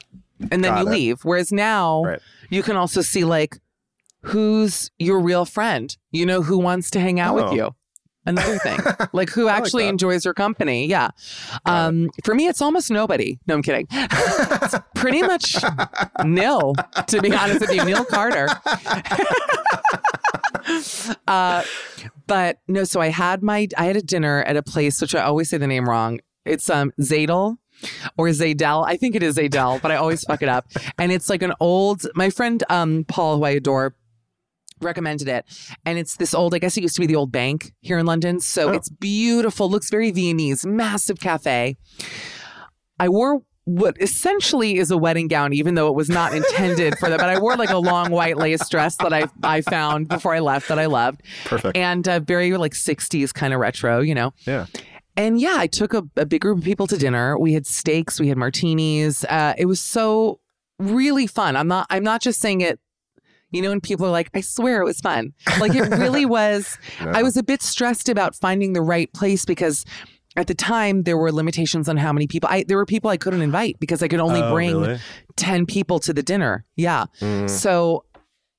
and 0.50 0.64
then 0.64 0.72
Got 0.74 0.80
you 0.82 0.86
it. 0.88 0.90
leave. 0.90 1.24
Whereas 1.24 1.52
now 1.52 2.02
Right. 2.04 2.20
you 2.50 2.62
can 2.62 2.76
also 2.76 3.02
see 3.02 3.24
like 3.24 3.58
who's 4.22 4.90
your 4.98 5.20
real 5.20 5.44
friend, 5.44 5.96
you 6.10 6.26
know, 6.26 6.42
who 6.42 6.58
wants 6.58 6.90
to 6.90 7.00
hang 7.00 7.20
out 7.20 7.38
Oh. 7.38 7.44
with 7.44 7.52
you. 7.54 7.74
Another 8.24 8.56
thing, 8.58 8.78
like 9.12 9.30
who 9.30 9.48
actually 9.48 9.82
that. 9.82 9.88
enjoys 9.90 10.24
your 10.24 10.32
company. 10.32 10.86
Yeah. 10.86 11.08
Um, 11.66 12.08
for 12.24 12.36
me, 12.36 12.46
it's 12.46 12.62
almost 12.62 12.88
nobody. 12.88 13.40
No, 13.48 13.54
I'm 13.54 13.62
kidding. 13.62 13.88
it's 13.90 14.76
pretty 14.94 15.22
much 15.22 15.56
nil, 16.24 16.74
to 17.08 17.20
be 17.20 17.34
honest 17.34 17.62
with 17.62 17.72
you. 17.74 17.84
Neil 17.84 18.04
Carter. 18.04 18.46
uh, 21.26 21.62
but 22.26 22.58
no, 22.68 22.84
so 22.84 23.00
I 23.00 23.08
had 23.08 23.42
my, 23.42 23.68
I 23.76 23.84
had 23.86 23.96
a 23.96 24.02
dinner 24.02 24.42
at 24.44 24.56
a 24.56 24.62
place, 24.62 25.00
which 25.00 25.14
I 25.14 25.22
always 25.22 25.50
say 25.50 25.58
the 25.58 25.66
name 25.66 25.88
wrong. 25.88 26.20
It's 26.44 26.68
um 26.70 26.92
Zadel 27.00 27.58
or 28.16 28.28
Zadel. 28.28 28.84
I 28.86 28.96
think 28.96 29.14
it 29.14 29.22
is 29.22 29.36
Zadel, 29.36 29.80
but 29.80 29.90
I 29.90 29.96
always 29.96 30.22
fuck 30.24 30.42
it 30.42 30.48
up. 30.48 30.66
And 30.98 31.12
it's 31.12 31.28
like 31.28 31.42
an 31.42 31.52
old, 31.60 32.06
my 32.14 32.30
friend 32.30 32.62
um 32.68 33.04
Paul, 33.08 33.38
who 33.38 33.44
I 33.44 33.50
adore, 33.50 33.94
recommended 34.84 35.28
it. 35.28 35.44
And 35.84 35.98
it's 35.98 36.16
this 36.16 36.34
old, 36.34 36.54
I 36.54 36.58
guess 36.58 36.76
it 36.76 36.82
used 36.82 36.94
to 36.96 37.00
be 37.00 37.06
the 37.06 37.16
old 37.16 37.32
bank 37.32 37.72
here 37.80 37.98
in 37.98 38.06
London. 38.06 38.40
So 38.40 38.68
Oh. 38.68 38.72
it's 38.72 38.88
beautiful, 38.88 39.70
looks 39.70 39.90
very 39.90 40.10
Viennese, 40.10 40.64
massive 40.66 41.18
cafe. 41.20 41.76
I 42.98 43.08
wore 43.08 43.42
what 43.64 43.96
essentially 44.00 44.76
is 44.78 44.90
a 44.90 44.98
wedding 44.98 45.28
gown, 45.28 45.52
even 45.52 45.74
though 45.76 45.86
it 45.88 45.94
was 45.94 46.08
not 46.08 46.34
intended 46.34 46.98
for 46.98 47.08
that. 47.08 47.18
But 47.20 47.28
I 47.28 47.38
wore 47.38 47.56
like 47.56 47.70
a 47.70 47.78
long 47.78 48.10
white 48.10 48.36
lace 48.36 48.68
dress 48.68 48.96
that 48.96 49.12
I 49.12 49.26
I 49.42 49.60
found 49.60 50.08
before 50.08 50.34
I 50.34 50.40
left 50.40 50.66
that 50.68 50.78
I 50.80 50.86
loved, 50.86 51.22
perfect. 51.44 51.76
and 51.76 52.06
uh, 52.08 52.18
very 52.20 52.56
like 52.56 52.72
'60s 52.74 53.32
kind 53.32 53.54
of 53.54 53.60
retro, 53.60 54.00
you 54.00 54.14
know. 54.14 54.32
yeah. 54.46 54.66
And 55.16 55.38
yeah, 55.40 55.54
I 55.58 55.66
took 55.66 55.92
a, 55.94 56.02
a 56.16 56.24
big 56.26 56.40
group 56.40 56.58
of 56.58 56.64
people 56.64 56.86
to 56.86 56.96
dinner. 56.96 57.38
We 57.38 57.52
had 57.52 57.66
steaks, 57.66 58.18
we 58.18 58.28
had 58.28 58.38
martinis. 58.38 59.24
Uh, 59.26 59.52
it 59.58 59.66
was 59.66 59.78
so 59.78 60.40
really 60.78 61.26
fun. 61.26 61.54
I'm 61.54 61.68
not. 61.68 61.86
I'm 61.90 62.02
not 62.02 62.20
just 62.20 62.40
saying 62.40 62.62
it. 62.62 62.80
You 63.52 63.62
know, 63.62 63.68
when 63.68 63.80
people 63.80 64.06
are 64.06 64.10
like, 64.10 64.30
"I 64.34 64.40
swear 64.40 64.80
it 64.80 64.84
was 64.84 65.00
fun," 65.00 65.32
like 65.60 65.74
it 65.74 65.82
really 65.98 66.24
was. 66.26 66.78
I 67.00 67.22
was 67.22 67.36
a 67.36 67.42
bit 67.42 67.62
stressed 67.62 68.08
about 68.08 68.34
finding 68.34 68.72
the 68.72 68.82
right 68.82 69.12
place 69.12 69.44
because 69.44 69.84
at 70.34 70.46
the 70.46 70.54
time 70.54 71.02
there 71.02 71.18
were 71.18 71.30
limitations 71.30 71.88
on 71.88 71.98
how 71.98 72.12
many 72.12 72.26
people. 72.26 72.48
I 72.50 72.64
there 72.66 72.76
were 72.78 72.86
people 72.86 73.10
I 73.10 73.16
couldn't 73.18 73.42
invite 73.42 73.78
because 73.78 74.02
I 74.02 74.08
could 74.08 74.20
only 74.20 74.40
Oh, 74.42 74.52
bring 74.52 74.80
really? 74.80 74.98
ten 75.36 75.66
people 75.66 75.98
to 76.00 76.12
the 76.12 76.22
dinner. 76.22 76.64
Yeah, 76.76 77.04
Mm. 77.20 77.48
so 77.50 78.04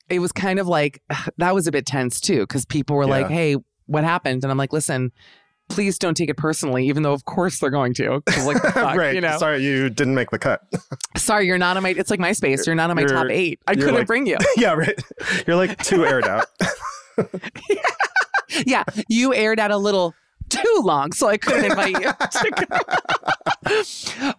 it 0.08 0.20
was 0.20 0.32
kind 0.32 0.58
of 0.58 0.68
like 0.68 1.02
that 1.38 1.54
was 1.54 1.66
a 1.66 1.72
bit 1.72 1.84
tense 1.86 2.20
too 2.20 2.40
because 2.40 2.64
people 2.64 2.94
were 2.96 3.06
like, 3.06 3.28
"Hey, 3.28 3.56
what 3.86 4.04
happened?" 4.04 4.44
And 4.44 4.50
I'm 4.50 4.58
like, 4.58 4.72
"Listen." 4.72 5.10
Please 5.70 5.98
don't 5.98 6.14
take 6.16 6.28
it 6.28 6.36
personally, 6.36 6.86
even 6.88 7.02
though 7.02 7.12
of 7.14 7.24
course 7.24 7.58
they're 7.58 7.70
going 7.70 7.94
to. 7.94 8.22
Like, 8.44 8.62
fuck, 8.74 8.96
right. 8.96 9.14
you 9.14 9.20
know. 9.20 9.38
Sorry, 9.38 9.64
you 9.64 9.88
didn't 9.90 10.14
make 10.14 10.30
the 10.30 10.38
cut. 10.38 10.60
Sorry, 11.16 11.46
you're 11.46 11.58
not 11.58 11.76
on 11.76 11.82
my. 11.82 11.90
It's 11.90 12.10
like 12.10 12.20
MySpace. 12.20 12.66
You're 12.66 12.74
not 12.74 12.90
on 12.90 12.96
my 12.96 13.02
You're- 13.02 13.14
top 13.14 13.26
eight. 13.30 13.60
I 13.66 13.74
couldn't 13.74 13.94
like- 13.94 14.06
bring 14.06 14.26
you. 14.26 14.36
yeah, 14.56 14.74
right. 14.74 14.94
You're 15.46 15.56
like 15.56 15.82
too 15.82 16.04
aired 16.04 16.26
out. 16.26 16.46
yeah, 18.66 18.84
you 19.08 19.32
aired 19.34 19.58
out 19.58 19.70
a 19.70 19.76
little 19.78 20.14
too 20.50 20.80
long, 20.82 21.12
so 21.12 21.28
I 21.28 21.38
couldn't 21.38 21.64
invite 21.64 21.98
you. 22.00 22.12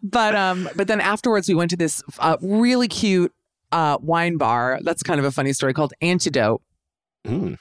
but 0.04 0.36
um, 0.36 0.70
but 0.76 0.88
then 0.88 1.02
afterwards, 1.02 1.48
we 1.50 1.56
went 1.56 1.72
to 1.72 1.78
this 1.78 2.04
uh, 2.20 2.38
really 2.42 2.88
cute 2.88 3.34
uh 3.72 3.98
wine 4.02 4.38
bar. 4.38 4.80
That's 4.84 5.04
kind 5.04 5.20
of 5.20 5.26
a 5.26 5.32
funny 5.32 5.54
story 5.54 5.74
called 5.74 5.94
Antidote. 6.02 6.62
Mm. 7.26 7.58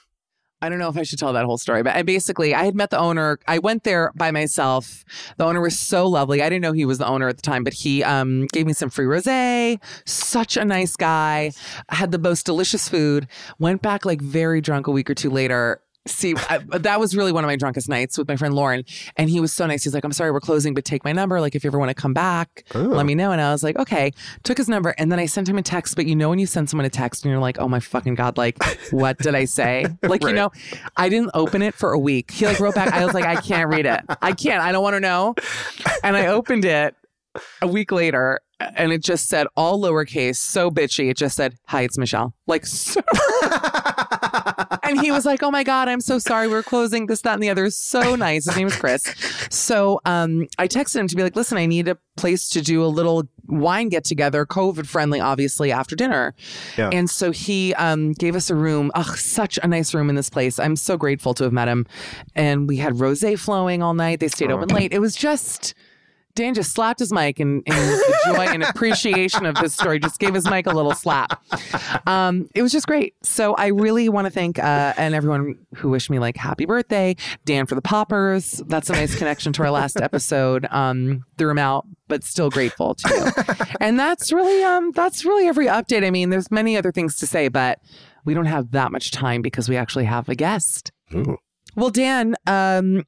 I 0.61 0.69
don't 0.69 0.79
know 0.79 0.89
if 0.89 0.97
I 0.97 1.03
should 1.03 1.19
tell 1.19 1.33
that 1.33 1.45
whole 1.45 1.57
story, 1.57 1.83
but 1.83 1.95
I 1.95 2.01
basically 2.01 2.55
I 2.55 2.63
had 2.63 2.75
met 2.75 2.89
the 2.89 2.97
owner. 2.97 3.39
I 3.47 3.59
went 3.59 3.83
there 3.83 4.11
by 4.15 4.31
myself. 4.31 5.03
The 5.37 5.45
owner 5.45 5.61
was 5.61 5.77
so 5.77 6.07
lovely. 6.07 6.41
I 6.41 6.49
didn't 6.49 6.61
know 6.61 6.71
he 6.71 6.85
was 6.85 6.97
the 6.97 7.07
owner 7.07 7.27
at 7.27 7.35
the 7.35 7.41
time, 7.41 7.63
but 7.63 7.73
he 7.73 8.03
um, 8.03 8.47
gave 8.47 8.65
me 8.65 8.73
some 8.73 8.89
free 8.89 9.05
rosé. 9.05 9.79
Such 10.05 10.57
a 10.57 10.65
nice 10.65 10.95
guy. 10.95 11.51
I 11.89 11.95
had 11.95 12.11
the 12.11 12.17
most 12.17 12.45
delicious 12.45 12.87
food. 12.87 13.27
Went 13.59 13.81
back 13.81 14.05
like 14.05 14.21
very 14.21 14.61
drunk 14.61 14.87
a 14.87 14.91
week 14.91 15.09
or 15.09 15.15
two 15.15 15.29
later. 15.29 15.81
See, 16.07 16.35
I, 16.49 16.59
that 16.59 16.99
was 16.99 17.15
really 17.15 17.31
one 17.31 17.43
of 17.43 17.47
my 17.47 17.55
drunkest 17.55 17.89
nights 17.89 18.15
with 18.15 18.27
my 18.27 18.35
friend 18.35 18.53
Lauren, 18.53 18.83
and 19.17 19.27
he 19.27 19.39
was 19.39 19.51
so 19.51 19.65
nice. 19.65 19.83
He's 19.83 19.93
like, 19.95 20.03
"I'm 20.03 20.11
sorry, 20.11 20.31
we're 20.31 20.39
closing, 20.39 20.75
but 20.75 20.85
take 20.85 21.03
my 21.03 21.11
number. 21.11 21.41
Like, 21.41 21.55
if 21.55 21.63
you 21.63 21.69
ever 21.69 21.79
want 21.79 21.89
to 21.89 21.95
come 21.95 22.13
back, 22.13 22.63
let 22.75 23.07
me 23.07 23.15
know." 23.15 23.31
And 23.31 23.41
I 23.41 23.51
was 23.51 23.63
like, 23.63 23.75
"Okay." 23.77 24.11
Took 24.43 24.57
his 24.57 24.69
number, 24.69 24.93
and 24.99 25.11
then 25.11 25.19
I 25.19 25.25
sent 25.25 25.49
him 25.49 25.57
a 25.57 25.63
text. 25.63 25.95
But 25.95 26.05
you 26.05 26.15
know, 26.15 26.29
when 26.29 26.37
you 26.37 26.45
send 26.45 26.69
someone 26.69 26.85
a 26.85 26.91
text, 26.91 27.25
and 27.25 27.31
you're 27.31 27.41
like, 27.41 27.57
"Oh 27.59 27.67
my 27.67 27.79
fucking 27.79 28.13
god!" 28.15 28.37
Like, 28.37 28.63
what 28.91 29.17
did 29.17 29.33
I 29.35 29.45
say? 29.45 29.87
Like, 30.03 30.23
you 30.23 30.33
know, 30.33 30.51
I 30.95 31.09
didn't 31.09 31.31
open 31.33 31.61
it 31.63 31.73
for 31.73 31.91
a 31.91 31.97
week. 31.99 32.29
He 32.29 32.45
like 32.45 32.59
wrote 32.59 32.75
back. 32.75 32.93
I 32.93 33.03
was 33.03 33.15
like, 33.15 33.25
"I 33.25 33.41
can't 33.41 33.69
read 33.69 33.87
it. 33.87 34.01
I 34.21 34.33
can't. 34.33 34.61
I 34.61 34.71
don't 34.71 34.83
want 34.83 34.93
to 34.95 34.99
know." 34.99 35.33
And 36.03 36.15
I 36.15 36.27
opened 36.27 36.63
it 36.65 36.95
a 37.61 37.67
week 37.67 37.91
later, 37.91 38.39
and 38.59 38.91
it 38.91 39.03
just 39.03 39.27
said 39.27 39.47
all 39.57 39.81
lowercase, 39.81 40.35
so 40.37 40.69
bitchy. 40.69 41.09
It 41.09 41.17
just 41.17 41.35
said, 41.35 41.55
"Hi, 41.67 41.81
it's 41.81 41.97
Michelle." 41.97 42.35
Like, 42.45 42.65
so 42.67 43.01
and 44.83 44.99
he 45.01 45.11
was 45.11 45.25
like, 45.25 45.43
"Oh 45.43 45.51
my 45.51 45.63
god, 45.63 45.87
I'm 45.87 46.01
so 46.01 46.19
sorry. 46.19 46.47
We're 46.47 46.63
closing 46.63 47.07
this, 47.07 47.21
that, 47.21 47.33
and 47.33 47.43
the 47.43 47.49
other." 47.49 47.69
So 47.69 48.15
nice. 48.15 48.45
His 48.45 48.55
name 48.55 48.67
is 48.67 48.75
Chris. 48.75 49.03
So 49.49 49.99
um, 50.05 50.47
I 50.57 50.67
texted 50.67 50.97
him 50.97 51.07
to 51.07 51.15
be 51.15 51.23
like, 51.23 51.35
"Listen, 51.35 51.57
I 51.57 51.65
need 51.65 51.87
a 51.87 51.97
place 52.17 52.49
to 52.49 52.61
do 52.61 52.83
a 52.83 52.87
little 52.87 53.27
wine 53.47 53.89
get 53.89 54.03
together, 54.03 54.45
COVID 54.45 54.85
friendly, 54.87 55.19
obviously 55.19 55.71
after 55.71 55.95
dinner." 55.95 56.33
Yeah. 56.77 56.89
And 56.91 57.09
so 57.09 57.31
he 57.31 57.73
um, 57.75 58.13
gave 58.13 58.35
us 58.35 58.49
a 58.49 58.55
room. 58.55 58.91
Ugh, 58.95 59.17
such 59.17 59.59
a 59.63 59.67
nice 59.67 59.93
room 59.93 60.09
in 60.09 60.15
this 60.15 60.29
place. 60.29 60.59
I'm 60.59 60.75
so 60.75 60.97
grateful 60.97 61.33
to 61.35 61.43
have 61.43 61.53
met 61.53 61.67
him. 61.67 61.85
And 62.35 62.67
we 62.67 62.77
had 62.77 62.93
rosé 62.93 63.37
flowing 63.39 63.81
all 63.81 63.93
night. 63.93 64.19
They 64.19 64.27
stayed 64.27 64.51
open 64.51 64.69
late. 64.69 64.93
It 64.93 64.99
was 64.99 65.15
just. 65.15 65.73
Dan 66.35 66.53
just 66.53 66.73
slapped 66.73 66.99
his 66.99 67.11
mic 67.11 67.39
in, 67.39 67.61
in 67.65 67.99
joy 68.25 68.45
and 68.47 68.63
appreciation 68.63 69.45
of 69.45 69.55
this 69.55 69.73
story. 69.73 69.99
Just 69.99 70.19
gave 70.19 70.33
his 70.33 70.49
mic 70.49 70.67
a 70.67 70.71
little 70.71 70.93
slap. 70.93 71.41
Um, 72.07 72.49
it 72.53 72.61
was 72.61 72.71
just 72.71 72.87
great. 72.87 73.15
So 73.23 73.53
I 73.55 73.67
really 73.67 74.09
want 74.09 74.25
to 74.25 74.31
thank 74.31 74.59
uh, 74.59 74.93
and 74.97 75.15
everyone 75.15 75.57
who 75.75 75.89
wished 75.89 76.09
me 76.09 76.19
like 76.19 76.37
happy 76.37 76.65
birthday, 76.65 77.15
Dan 77.45 77.65
for 77.65 77.75
the 77.75 77.81
poppers. 77.81 78.61
That's 78.67 78.89
a 78.89 78.93
nice 78.93 79.15
connection 79.15 79.53
to 79.53 79.63
our 79.63 79.71
last 79.71 79.99
episode. 79.99 80.67
Um, 80.71 81.23
threw 81.37 81.49
him 81.49 81.57
out, 81.57 81.87
but 82.07 82.23
still 82.23 82.49
grateful 82.49 82.95
to 82.95 83.09
you. 83.09 83.65
And 83.79 83.97
that's 83.99 84.31
really 84.31 84.63
um, 84.63 84.91
that's 84.91 85.25
really 85.25 85.47
every 85.47 85.67
update. 85.67 86.05
I 86.05 86.11
mean, 86.11 86.29
there's 86.29 86.51
many 86.51 86.75
other 86.77 86.91
things 86.91 87.15
to 87.17 87.27
say, 87.27 87.47
but 87.47 87.79
we 88.25 88.33
don't 88.33 88.45
have 88.45 88.71
that 88.71 88.91
much 88.91 89.11
time 89.11 89.41
because 89.41 89.69
we 89.69 89.77
actually 89.77 90.05
have 90.05 90.27
a 90.29 90.35
guest. 90.35 90.91
Ooh. 91.13 91.37
Well, 91.75 91.89
Dan, 91.89 92.35
um, 92.45 93.05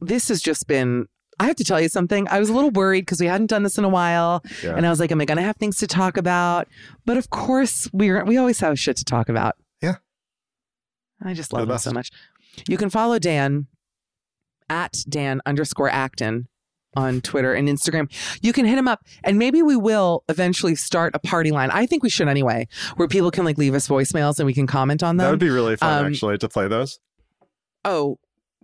this 0.00 0.28
has 0.28 0.40
just 0.40 0.66
been. 0.66 1.06
I 1.38 1.46
have 1.46 1.56
to 1.56 1.64
tell 1.64 1.80
you 1.80 1.88
something. 1.88 2.26
I 2.28 2.38
was 2.40 2.48
a 2.48 2.54
little 2.54 2.70
worried 2.70 3.02
because 3.02 3.20
we 3.20 3.26
hadn't 3.26 3.48
done 3.48 3.62
this 3.62 3.76
in 3.78 3.84
a 3.84 3.88
while, 3.88 4.42
Yeah. 4.62 4.74
and 4.76 4.86
I 4.86 4.90
was 4.90 4.98
like, 5.00 5.12
"Am 5.12 5.20
I 5.20 5.24
going 5.26 5.36
to 5.36 5.42
have 5.44 5.56
things 5.56 5.76
to 5.78 5.86
talk 5.86 6.16
about?" 6.16 6.66
But 7.04 7.16
of 7.18 7.30
course, 7.30 7.88
we're 7.92 8.24
we 8.24 8.36
always 8.38 8.60
have 8.60 8.78
shit 8.78 8.96
to 8.96 9.04
talk 9.04 9.28
about. 9.28 9.54
Yeah. 9.82 9.96
I 11.22 11.34
just 11.34 11.52
love 11.52 11.68
him 11.68 11.78
so 11.78 11.92
much. 11.92 12.10
You 12.68 12.76
can 12.78 12.88
follow 12.90 13.18
Dan 13.18 13.66
at 14.70 15.04
Dan 15.08 15.40
underscore 15.46 15.88
Acton 15.90 16.48
on 16.96 17.20
Twitter 17.20 17.52
and 17.52 17.68
Instagram. 17.68 18.10
You 18.42 18.54
can 18.54 18.64
hit 18.64 18.78
him 18.78 18.88
up, 18.88 19.00
and 19.22 19.38
maybe 19.38 19.60
we 19.62 19.76
will 19.76 20.24
eventually 20.30 20.74
start 20.74 21.14
a 21.14 21.18
party 21.18 21.50
line. 21.50 21.70
I 21.70 21.84
think 21.84 22.02
we 22.02 22.08
should 22.08 22.28
anyway, 22.28 22.66
where 22.96 23.06
people 23.08 23.30
can 23.30 23.44
like 23.44 23.58
leave 23.58 23.74
us 23.74 23.86
voicemails 23.88 24.38
and 24.38 24.46
we 24.46 24.54
can 24.54 24.66
comment 24.66 25.02
on 25.02 25.18
them. 25.18 25.26
That 25.26 25.30
would 25.32 25.38
be 25.40 25.50
really 25.50 25.76
fun, 25.76 26.06
Um, 26.06 26.12
actually, 26.12 26.38
to 26.38 26.48
play 26.48 26.66
those. 26.68 26.98
oh, 27.84 28.18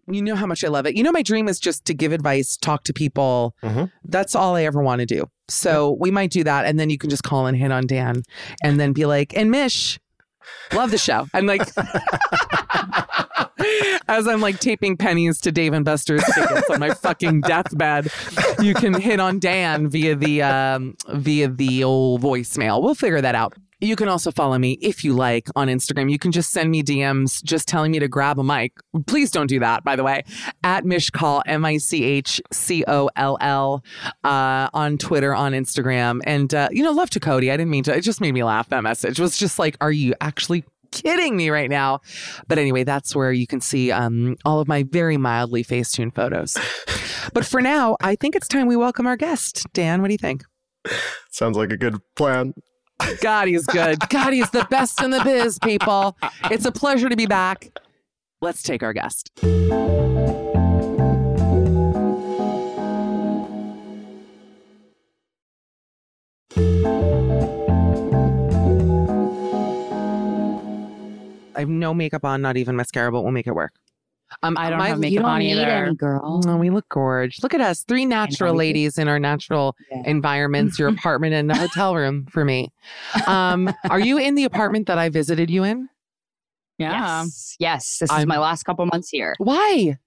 you 0.06 0.22
know 0.22 0.34
how 0.34 0.46
much 0.46 0.64
I 0.64 0.68
love 0.68 0.86
it. 0.86 0.96
You 0.96 1.02
know, 1.02 1.12
my 1.12 1.22
dream 1.22 1.48
is 1.48 1.60
just 1.60 1.84
to 1.86 1.94
give 1.94 2.12
advice, 2.12 2.56
talk 2.56 2.84
to 2.84 2.92
people. 2.92 3.54
Mhm. 3.62 3.90
That's 4.04 4.34
all 4.34 4.56
I 4.56 4.64
ever 4.64 4.82
want 4.82 5.00
to 5.00 5.06
do. 5.06 5.26
So 5.48 5.96
we 6.00 6.10
might 6.10 6.30
do 6.30 6.42
that. 6.44 6.64
And 6.66 6.78
then 6.80 6.90
you 6.90 6.98
can 6.98 7.10
just 7.10 7.22
call 7.22 7.46
and 7.46 7.56
hit 7.56 7.70
on 7.70 7.86
Dan 7.86 8.22
and 8.64 8.80
then 8.80 8.92
be 8.92 9.06
like, 9.06 9.36
and 9.36 9.50
Mish, 9.50 10.00
love 10.72 10.90
the 10.90 10.98
show. 10.98 11.26
And 11.34 11.46
like, 11.46 11.62
as 14.08 14.26
I'm 14.26 14.40
like 14.40 14.58
taping 14.58 14.96
pennies 14.96 15.40
to 15.42 15.52
Dave 15.52 15.72
and 15.72 15.84
Buster's 15.84 16.24
tickets 16.34 16.68
on 16.70 16.80
my 16.80 16.94
fucking 16.94 17.42
deathbed, 17.42 18.10
you 18.60 18.74
can 18.74 18.94
hit 18.94 19.20
on 19.20 19.38
Dan 19.38 19.88
via 19.88 20.16
the 20.16 20.42
um, 20.42 20.96
via 21.12 21.48
the 21.48 21.84
old 21.84 22.22
voicemail. 22.22 22.82
We'll 22.82 22.94
figure 22.94 23.20
that 23.20 23.34
out. 23.34 23.54
You 23.82 23.96
can 23.96 24.06
also 24.06 24.30
follow 24.30 24.56
me 24.58 24.78
if 24.80 25.02
you 25.02 25.12
like 25.12 25.48
on 25.56 25.66
Instagram. 25.66 26.08
You 26.08 26.16
can 26.16 26.30
just 26.30 26.52
send 26.52 26.70
me 26.70 26.84
DMs 26.84 27.42
just 27.42 27.66
telling 27.66 27.90
me 27.90 27.98
to 27.98 28.06
grab 28.06 28.38
a 28.38 28.44
mic. 28.44 28.74
Please 29.08 29.32
don't 29.32 29.48
do 29.48 29.58
that, 29.58 29.82
by 29.82 29.96
the 29.96 30.04
way. 30.04 30.22
At 30.62 30.84
Michcoll, 30.84 31.42
M 31.46 31.64
I 31.64 31.78
C 31.78 32.04
H 32.04 32.40
C 32.52 32.84
O 32.86 33.10
L 33.16 33.36
L, 33.40 33.82
uh, 34.22 34.68
on 34.72 34.98
Twitter, 34.98 35.34
on 35.34 35.50
Instagram. 35.50 36.20
And, 36.24 36.54
uh, 36.54 36.68
you 36.70 36.84
know, 36.84 36.92
love 36.92 37.10
to 37.10 37.18
Cody. 37.18 37.50
I 37.50 37.56
didn't 37.56 37.70
mean 37.70 37.82
to. 37.82 37.96
It 37.96 38.02
just 38.02 38.20
made 38.20 38.30
me 38.30 38.44
laugh. 38.44 38.68
That 38.68 38.84
message 38.84 39.18
It 39.18 39.22
was 39.22 39.36
just 39.36 39.58
like, 39.58 39.76
are 39.80 39.90
you 39.90 40.14
actually 40.20 40.62
kidding 40.92 41.36
me 41.36 41.50
right 41.50 41.68
now? 41.68 42.02
But 42.46 42.58
anyway, 42.58 42.84
that's 42.84 43.16
where 43.16 43.32
you 43.32 43.48
can 43.48 43.60
see 43.60 43.90
um, 43.90 44.36
all 44.44 44.60
of 44.60 44.68
my 44.68 44.84
very 44.84 45.16
mildly 45.16 45.64
Facetune 45.64 46.14
photos. 46.14 46.56
But 47.34 47.46
for 47.46 47.62
now, 47.62 47.96
I 48.00 48.16
think 48.16 48.34
it's 48.34 48.48
time 48.48 48.66
we 48.66 48.76
welcome 48.76 49.06
our 49.06 49.16
guest. 49.16 49.64
Dan, 49.72 50.02
what 50.02 50.08
do 50.08 50.14
you 50.14 50.18
think? 50.18 50.42
Sounds 51.30 51.56
like 51.56 51.70
a 51.70 51.76
good 51.76 52.00
plan. 52.16 52.52
God, 53.20 53.48
he's 53.48 53.66
good. 53.66 53.98
God, 54.08 54.32
he's 54.32 54.50
the 54.50 54.66
best 54.70 55.02
in 55.02 55.10
the 55.10 55.22
biz, 55.22 55.58
people. 55.58 56.16
It's 56.50 56.64
a 56.64 56.72
pleasure 56.72 57.08
to 57.08 57.16
be 57.16 57.26
back. 57.26 57.78
Let's 58.40 58.62
take 58.62 58.82
our 58.82 58.92
guest. 58.92 59.30
I 71.54 71.60
have 71.60 71.68
no 71.68 71.94
makeup 71.94 72.24
on, 72.24 72.42
not 72.42 72.56
even 72.56 72.74
mascara, 72.76 73.12
but 73.12 73.22
we'll 73.22 73.30
make 73.30 73.46
it 73.46 73.54
work. 73.54 73.74
Um, 74.42 74.56
I 74.58 74.70
don't 74.70 74.78
my- 74.78 74.88
have 74.88 74.96
You 74.98 75.00
makeup 75.02 75.22
don't 75.22 75.30
on 75.32 75.38
need 75.40 75.52
either. 75.52 75.68
any, 75.86 75.94
girl. 75.94 76.40
Oh, 76.46 76.56
we 76.56 76.70
look 76.70 76.88
gorgeous. 76.88 77.42
Look 77.42 77.54
at 77.54 77.60
us, 77.60 77.82
three 77.84 78.06
natural 78.06 78.54
ladies 78.54 78.98
in 78.98 79.08
our 79.08 79.18
natural 79.18 79.76
Yeah. 79.90 80.02
environments. 80.06 80.78
Your 80.78 80.88
apartment 80.96 81.34
and 81.34 81.50
the 81.50 81.54
hotel 81.56 81.94
room 81.96 82.26
for 82.30 82.44
me. 82.44 82.70
Um, 83.26 83.72
are 83.90 84.00
you 84.00 84.18
in 84.18 84.34
the 84.34 84.44
apartment 84.44 84.86
that 84.86 84.98
I 84.98 85.08
visited 85.08 85.50
you 85.50 85.64
in? 85.64 85.88
Yeah. 86.78 87.22
Yes, 87.22 87.56
yes. 87.58 87.98
This 88.00 88.10
I'm- 88.10 88.20
is 88.22 88.26
my 88.26 88.38
last 88.38 88.62
couple 88.64 88.86
months 88.86 89.08
here. 89.10 89.34
Why? 89.38 89.98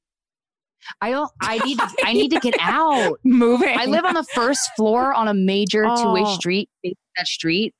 I 1.01 1.09
don't. 1.11 1.31
I 1.41 1.57
need. 1.59 1.79
To, 1.79 1.87
I 2.03 2.13
need 2.13 2.29
to 2.29 2.39
get 2.39 2.55
out. 2.61 3.19
Moving. 3.23 3.75
I 3.77 3.85
live 3.85 4.05
on 4.05 4.13
the 4.13 4.23
first 4.23 4.69
floor 4.75 5.13
on 5.13 5.27
a 5.27 5.33
major 5.33 5.83
two-way 5.83 6.21
Oh. 6.23 6.35
street. 6.35 6.69
That 6.83 7.27
street, 7.27 7.73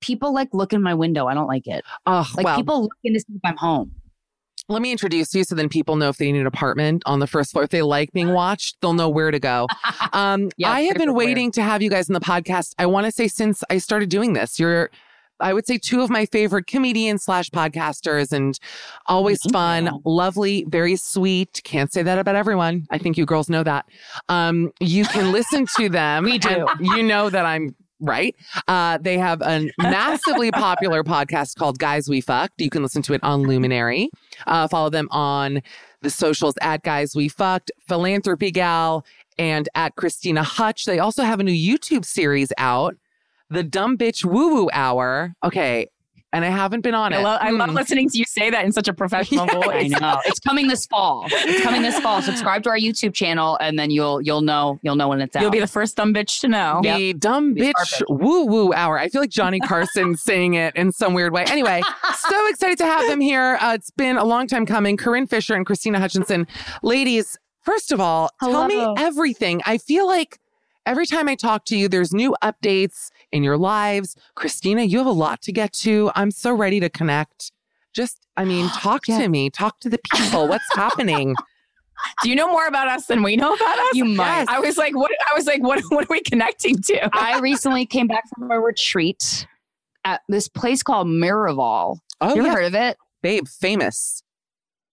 people 0.00 0.32
like 0.32 0.48
look 0.54 0.72
in 0.72 0.80
my 0.82 0.94
window. 0.94 1.26
I 1.26 1.34
don't 1.34 1.46
like 1.48 1.66
it. 1.66 1.84
Oh, 2.06 2.26
Like 2.36 2.44
well, 2.44 2.56
people 2.56 2.82
look 2.82 2.92
in 3.04 3.12
to 3.14 3.20
see 3.20 3.34
if 3.34 3.40
I'm 3.44 3.56
home. 3.56 3.92
Let 4.68 4.82
me 4.82 4.92
introduce 4.92 5.34
you 5.34 5.44
so 5.44 5.54
then 5.54 5.68
people 5.68 5.96
know 5.96 6.08
if 6.10 6.18
they 6.18 6.30
need 6.30 6.40
an 6.40 6.46
apartment 6.46 7.02
on 7.06 7.20
the 7.20 7.26
first 7.26 7.52
floor. 7.52 7.64
If 7.64 7.70
they 7.70 7.82
like 7.82 8.12
being 8.12 8.32
watched, 8.32 8.80
they'll 8.80 8.92
know 8.92 9.08
where 9.08 9.30
to 9.30 9.38
go. 9.38 9.66
Um, 10.12 10.50
Yeah, 10.56 10.70
I 10.70 10.82
have 10.82 10.96
been 10.96 11.12
waiting 11.14 11.50
to 11.52 11.62
have 11.62 11.82
you 11.82 11.90
guys 11.90 12.08
in 12.08 12.14
the 12.14 12.20
podcast. 12.20 12.74
I 12.78 12.86
want 12.86 13.04
to 13.06 13.12
say 13.12 13.28
since 13.28 13.62
I 13.68 13.78
started 13.78 14.08
doing 14.08 14.32
this, 14.32 14.58
you're, 14.58 14.90
I 15.38 15.52
would 15.52 15.66
say, 15.66 15.76
two 15.78 16.00
of 16.00 16.08
my 16.08 16.24
favorite 16.26 16.66
comedians 16.66 17.24
slash 17.24 17.50
podcasters, 17.50 18.32
and 18.32 18.58
always 19.06 19.40
Thank 19.42 19.52
fun, 19.52 19.84
you. 19.86 20.00
lovely, 20.04 20.64
very 20.68 20.96
sweet. 20.96 21.60
Can't 21.64 21.92
say 21.92 22.02
that 22.02 22.18
about 22.18 22.36
everyone. 22.36 22.86
I 22.90 22.98
think 22.98 23.18
you 23.18 23.26
girls 23.26 23.48
know 23.50 23.62
that. 23.64 23.86
Um, 24.28 24.72
you 24.80 25.04
can 25.04 25.30
listen 25.30 25.66
to 25.76 25.88
them. 25.88 26.24
We 26.28 26.38
do. 26.38 26.66
You 26.80 27.02
know 27.02 27.28
that 27.30 27.44
I'm 27.44 27.74
right. 28.00 28.34
Uh, 28.66 28.98
they 28.98 29.18
have 29.18 29.40
a 29.42 29.70
massively 29.78 30.50
popular 30.50 31.02
podcast 31.04 31.56
called 31.56 31.78
Guys 31.78 32.08
We 32.08 32.20
Fucked. 32.20 32.60
You 32.60 32.70
can 32.70 32.82
listen 32.82 33.02
to 33.02 33.14
it 33.14 33.22
on 33.22 33.42
Luminary. 33.42 34.10
Uh, 34.46 34.68
follow 34.68 34.90
them 34.90 35.08
on 35.10 35.62
the 36.02 36.10
socials 36.10 36.54
at 36.60 36.82
Guys 36.82 37.14
We 37.14 37.28
Fucked, 37.28 37.70
Philanthropy 37.86 38.50
Gal, 38.50 39.04
and 39.38 39.68
at 39.74 39.96
Krystyna 39.96 40.44
Hutch. 40.44 40.84
They 40.84 40.98
also 40.98 41.22
have 41.22 41.40
a 41.40 41.44
new 41.44 41.52
YouTube 41.52 42.04
series 42.04 42.52
out, 42.58 42.96
The 43.50 43.62
Dumb 43.62 43.96
Bitch 43.96 44.24
Woo 44.24 44.54
Woo 44.54 44.70
Hour. 44.72 45.34
Okay. 45.44 45.88
And 46.32 46.44
I 46.44 46.50
haven't 46.50 46.82
been 46.82 46.94
on 46.94 47.14
I 47.14 47.20
it. 47.20 47.22
love, 47.22 47.38
I 47.42 47.50
love 47.50 47.70
Hmm. 47.70 47.76
listening 47.76 48.08
to 48.10 48.18
you 48.18 48.24
say 48.26 48.50
that 48.50 48.64
in 48.66 48.70
such 48.72 48.86
a 48.86 48.92
professional 48.92 49.46
Yes. 49.52 49.94
I 49.94 49.98
know 49.98 50.20
it's 50.26 50.40
coming 50.40 50.68
this 50.68 50.84
fall. 50.84 51.26
It's 51.30 51.62
coming 51.62 51.80
this 51.80 51.98
fall. 52.00 52.20
Subscribe 52.20 52.62
to 52.64 52.68
our 52.70 52.76
YouTube 52.78 53.14
channel, 53.14 53.56
and 53.62 53.78
then 53.78 53.90
you'll 53.90 54.20
you'll 54.20 54.42
know 54.42 54.78
you'll 54.82 54.94
know 54.96 55.08
when 55.08 55.22
it's 55.22 55.34
out. 55.34 55.40
You'll 55.40 55.50
be 55.50 55.58
the 55.60 55.66
first 55.66 55.96
dumb 55.96 56.12
bitch 56.12 56.40
to 56.40 56.48
know. 56.48 56.80
The 56.82 57.14
dumb 57.14 57.54
Be 57.54 57.62
bitch 57.72 58.02
woo 58.10 58.44
woo 58.44 58.74
hour. 58.74 58.98
I 58.98 59.08
feel 59.08 59.22
like 59.22 59.30
Johnny 59.30 59.58
Carson 59.58 60.16
saying 60.18 60.52
it 60.54 60.76
in 60.76 60.92
some 60.92 61.14
weird 61.14 61.32
way. 61.32 61.44
Anyway, 61.44 61.80
so 62.18 62.46
excited 62.48 62.76
to 62.78 62.84
have 62.84 63.06
them 63.08 63.20
here. 63.22 63.56
Uh, 63.62 63.72
it's 63.74 63.90
been 63.92 64.18
a 64.18 64.24
long 64.24 64.46
time 64.46 64.66
coming. 64.66 64.98
Corinne 64.98 65.26
Fisher 65.26 65.54
and 65.54 65.64
Krystyna 65.64 65.96
Hutchinson. 65.96 66.46
Ladies, 66.82 67.38
first 67.62 67.90
of 67.90 68.00
all, 68.00 68.30
tell 68.42 68.66
me 68.66 68.86
everything. 68.98 69.62
I 69.64 69.78
feel 69.78 70.06
like 70.06 70.38
every 70.84 71.06
time 71.06 71.26
I 71.28 71.34
talk 71.36 71.64
to 71.66 71.76
you, 71.76 71.88
there's 71.88 72.12
new 72.12 72.34
updates 72.42 73.10
in 73.32 73.42
your 73.42 73.56
lives. 73.56 74.16
Krystyna, 74.36 74.88
you 74.88 74.98
have 74.98 75.06
a 75.06 75.10
lot 75.12 75.42
to 75.42 75.52
get 75.52 75.72
to. 75.74 76.10
I'm 76.14 76.30
so 76.30 76.52
ready 76.52 76.80
to 76.80 76.88
connect. 76.88 77.52
Just, 77.94 78.26
I 78.36 78.44
mean, 78.44 78.68
talk 78.76 79.08
Yeah. 79.08 79.18
to 79.20 79.28
me, 79.28 79.50
talk 79.50 79.80
to 79.80 79.88
the 79.88 79.98
people. 80.14 80.48
What's 80.48 80.64
happening? 80.74 81.34
Do 82.22 82.30
you 82.30 82.36
know 82.36 82.46
more 82.48 82.66
about 82.68 82.86
us 82.86 83.06
than 83.06 83.24
we 83.24 83.34
know 83.34 83.52
about 83.52 83.78
us? 83.78 83.94
You 83.94 84.04
might. 84.04 84.46
I 84.48 84.60
was 84.60 84.76
like, 84.76 84.94
what? 84.96 85.10
I 85.30 85.34
was 85.34 85.46
like, 85.46 85.60
what? 85.62 85.82
What 85.88 86.04
are 86.04 86.08
we 86.08 86.20
connecting 86.20 86.80
to? 86.82 87.10
I 87.12 87.40
recently 87.40 87.86
came 87.86 88.06
back 88.06 88.22
from 88.36 88.48
a 88.52 88.60
retreat 88.60 89.48
at 90.04 90.20
this 90.28 90.48
place 90.48 90.84
called 90.84 91.08
Miraval. 91.08 91.98
Oh, 92.20 92.34
you 92.34 92.40
ever 92.40 92.46
yeah, 92.46 92.54
heard 92.54 92.64
of 92.66 92.74
it? 92.76 92.96
babe, 93.20 93.48
famous. 93.48 94.22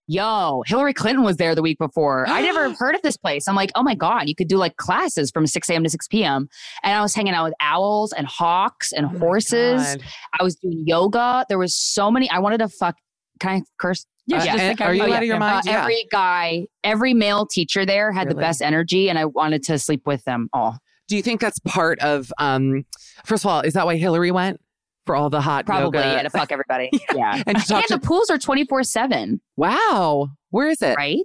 Yo, 0.08 0.62
Hillary 0.66 0.94
Clinton 0.94 1.24
was 1.24 1.36
there 1.36 1.54
the 1.54 1.62
week 1.62 1.78
before. 1.78 2.28
I 2.28 2.40
never 2.40 2.72
heard 2.78 2.94
of 2.94 3.02
this 3.02 3.16
place. 3.16 3.48
I'm 3.48 3.56
like, 3.56 3.72
oh 3.74 3.82
my 3.82 3.94
God, 3.94 4.28
you 4.28 4.34
could 4.36 4.46
do 4.48 4.56
like 4.56 4.76
classes 4.76 5.30
from 5.30 5.46
6 5.46 5.68
a.m. 5.68 5.82
to 5.82 5.90
6 5.90 6.08
p.m. 6.08 6.48
And 6.84 6.94
I 6.94 7.00
was 7.02 7.14
hanging 7.14 7.34
out 7.34 7.44
with 7.44 7.54
owls 7.60 8.12
and 8.12 8.26
hawks 8.26 8.92
and 8.92 9.06
Oh 9.06 9.18
horses. 9.18 9.96
I 10.38 10.42
was 10.44 10.54
doing 10.56 10.84
yoga. 10.86 11.44
There 11.48 11.58
was 11.58 11.74
so 11.74 12.10
many. 12.10 12.30
I 12.30 12.38
wanted 12.38 12.58
to 12.58 12.68
fuck. 12.68 12.96
Can 13.40 13.50
I 13.50 13.62
curse? 13.80 14.06
Yeah, 14.28 14.38
Uh, 14.38 14.44
just 14.44 14.58
and 14.58 14.80
like 14.80 14.88
are 14.88 14.94
you 14.94 15.02
out 15.12 15.22
of 15.22 15.24
your 15.24 15.38
mind? 15.38 15.66
Uh, 15.68 15.70
Yeah. 15.70 15.80
Every 15.82 16.04
guy, 16.10 16.66
every 16.84 17.14
male 17.14 17.46
teacher 17.46 17.84
there 17.84 18.12
had 18.12 18.28
the 18.28 18.34
best 18.34 18.62
energy, 18.62 19.08
and 19.08 19.18
I 19.18 19.24
wanted 19.24 19.62
to 19.64 19.78
sleep 19.78 20.06
with 20.06 20.24
them 20.24 20.48
all. 20.52 20.78
Do 21.08 21.14
you 21.16 21.22
think 21.22 21.40
that's 21.40 21.60
part 21.60 21.98
of 22.00 22.32
um 22.38 22.84
first 23.24 23.44
of 23.44 23.50
all, 23.50 23.60
is 23.60 23.74
that 23.74 23.86
why 23.86 23.96
Hillary 23.96 24.30
went? 24.32 24.60
For 25.06 25.14
all 25.14 25.30
the 25.30 25.40
hot 25.40 25.66
Probably 25.66 26.00
yoga. 26.00 26.14
yeah, 26.16 26.22
to 26.22 26.30
fuck 26.30 26.50
everybody. 26.52 26.90
yeah. 27.14 27.42
And 27.46 27.56
to 27.58 27.84
the 27.88 27.98
pools 27.98 28.28
are 28.28 28.38
24 28.38 28.82
7, 28.82 29.40
wow, 29.56 30.28
where 30.50 30.68
is 30.68 30.82
it? 30.82 30.96
right? 30.96 31.20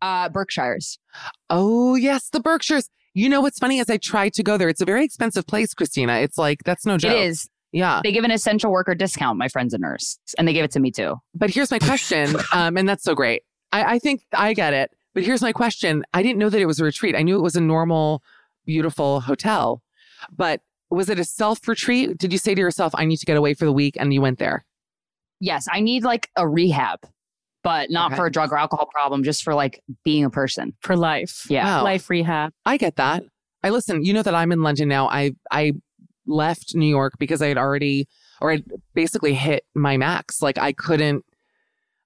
Uh, 0.00 0.28
Berkshires. 0.28 0.98
Oh 1.50 1.96
yes, 1.96 2.28
the 2.30 2.40
Berkshires. 2.40 2.88
You 3.14 3.28
know 3.28 3.40
what's 3.40 3.58
funny 3.58 3.78
is 3.78 3.88
I 3.90 3.96
tried 3.96 4.34
to 4.34 4.42
go 4.42 4.56
there. 4.56 4.68
It's 4.68 4.80
a 4.80 4.84
very 4.84 5.04
expensive 5.04 5.46
place, 5.46 5.74
Krystyna. 5.74 6.22
It's 6.22 6.38
like 6.38 6.62
that's 6.64 6.86
no 6.86 6.98
joke. 6.98 7.12
It 7.12 7.18
is. 7.18 7.48
Yeah. 7.72 8.00
They 8.04 8.12
give 8.12 8.24
an 8.24 8.30
essential 8.30 8.70
worker 8.70 8.94
discount. 8.94 9.38
My 9.38 9.48
friend's 9.48 9.74
a 9.74 9.78
nurse, 9.78 10.18
and 10.38 10.46
they 10.46 10.52
give 10.52 10.64
it 10.64 10.70
to 10.72 10.80
me 10.80 10.90
too. 10.92 11.16
But 11.34 11.50
here's 11.50 11.70
my 11.70 11.80
question, 11.80 12.36
um, 12.52 12.76
and 12.76 12.88
that's 12.88 13.02
so 13.02 13.14
great. 13.14 13.42
I, 13.72 13.94
I 13.94 13.98
think 13.98 14.22
I 14.32 14.54
get 14.54 14.72
it. 14.72 14.92
But 15.14 15.24
here's 15.24 15.42
my 15.42 15.52
question. 15.52 16.04
I 16.12 16.22
didn't 16.22 16.38
know 16.38 16.50
that 16.50 16.60
it 16.60 16.66
was 16.66 16.80
a 16.80 16.84
retreat. 16.84 17.16
I 17.16 17.22
knew 17.22 17.36
it 17.36 17.42
was 17.42 17.56
a 17.56 17.60
normal, 17.60 18.22
beautiful 18.66 19.20
hotel. 19.20 19.82
But 20.36 20.60
was 20.94 21.08
it 21.08 21.18
a 21.18 21.24
self 21.24 21.66
retreat? 21.68 22.16
Did 22.18 22.32
you 22.32 22.38
say 22.38 22.54
to 22.54 22.60
yourself, 22.60 22.92
I 22.96 23.04
need 23.04 23.16
to 23.18 23.26
get 23.26 23.36
away 23.36 23.54
for 23.54 23.64
the 23.64 23.72
week 23.72 23.96
and 23.98 24.12
you 24.14 24.20
went 24.20 24.38
there? 24.38 24.64
Yes, 25.40 25.66
I 25.70 25.80
need 25.80 26.04
like 26.04 26.30
a 26.36 26.48
rehab, 26.48 27.00
but 27.62 27.90
not 27.90 28.12
Okay. 28.12 28.16
for 28.16 28.26
a 28.26 28.30
drug 28.32 28.52
or 28.52 28.56
alcohol 28.58 28.86
problem, 28.92 29.22
just 29.24 29.42
for 29.42 29.54
like 29.54 29.82
being 30.04 30.24
a 30.24 30.30
person. 30.30 30.74
For 30.80 30.96
life. 30.96 31.46
Yeah. 31.50 31.64
Wow. 31.78 31.84
Life 31.84 32.08
rehab. 32.08 32.52
I 32.64 32.76
get 32.76 32.96
that. 32.96 33.24
I 33.62 33.70
listen, 33.70 34.04
you 34.04 34.12
know 34.12 34.22
that 34.22 34.34
I'm 34.34 34.52
in 34.52 34.62
London 34.62 34.88
now. 34.88 35.08
I 35.08 35.32
I 35.50 35.72
left 36.26 36.74
New 36.74 36.86
York 36.86 37.14
because 37.18 37.42
I 37.42 37.48
had 37.48 37.58
already 37.58 38.08
or 38.40 38.52
I 38.52 38.62
basically 38.94 39.34
hit 39.34 39.64
my 39.74 39.96
max. 39.96 40.40
Like 40.42 40.58
I 40.58 40.72
couldn't 40.72 41.24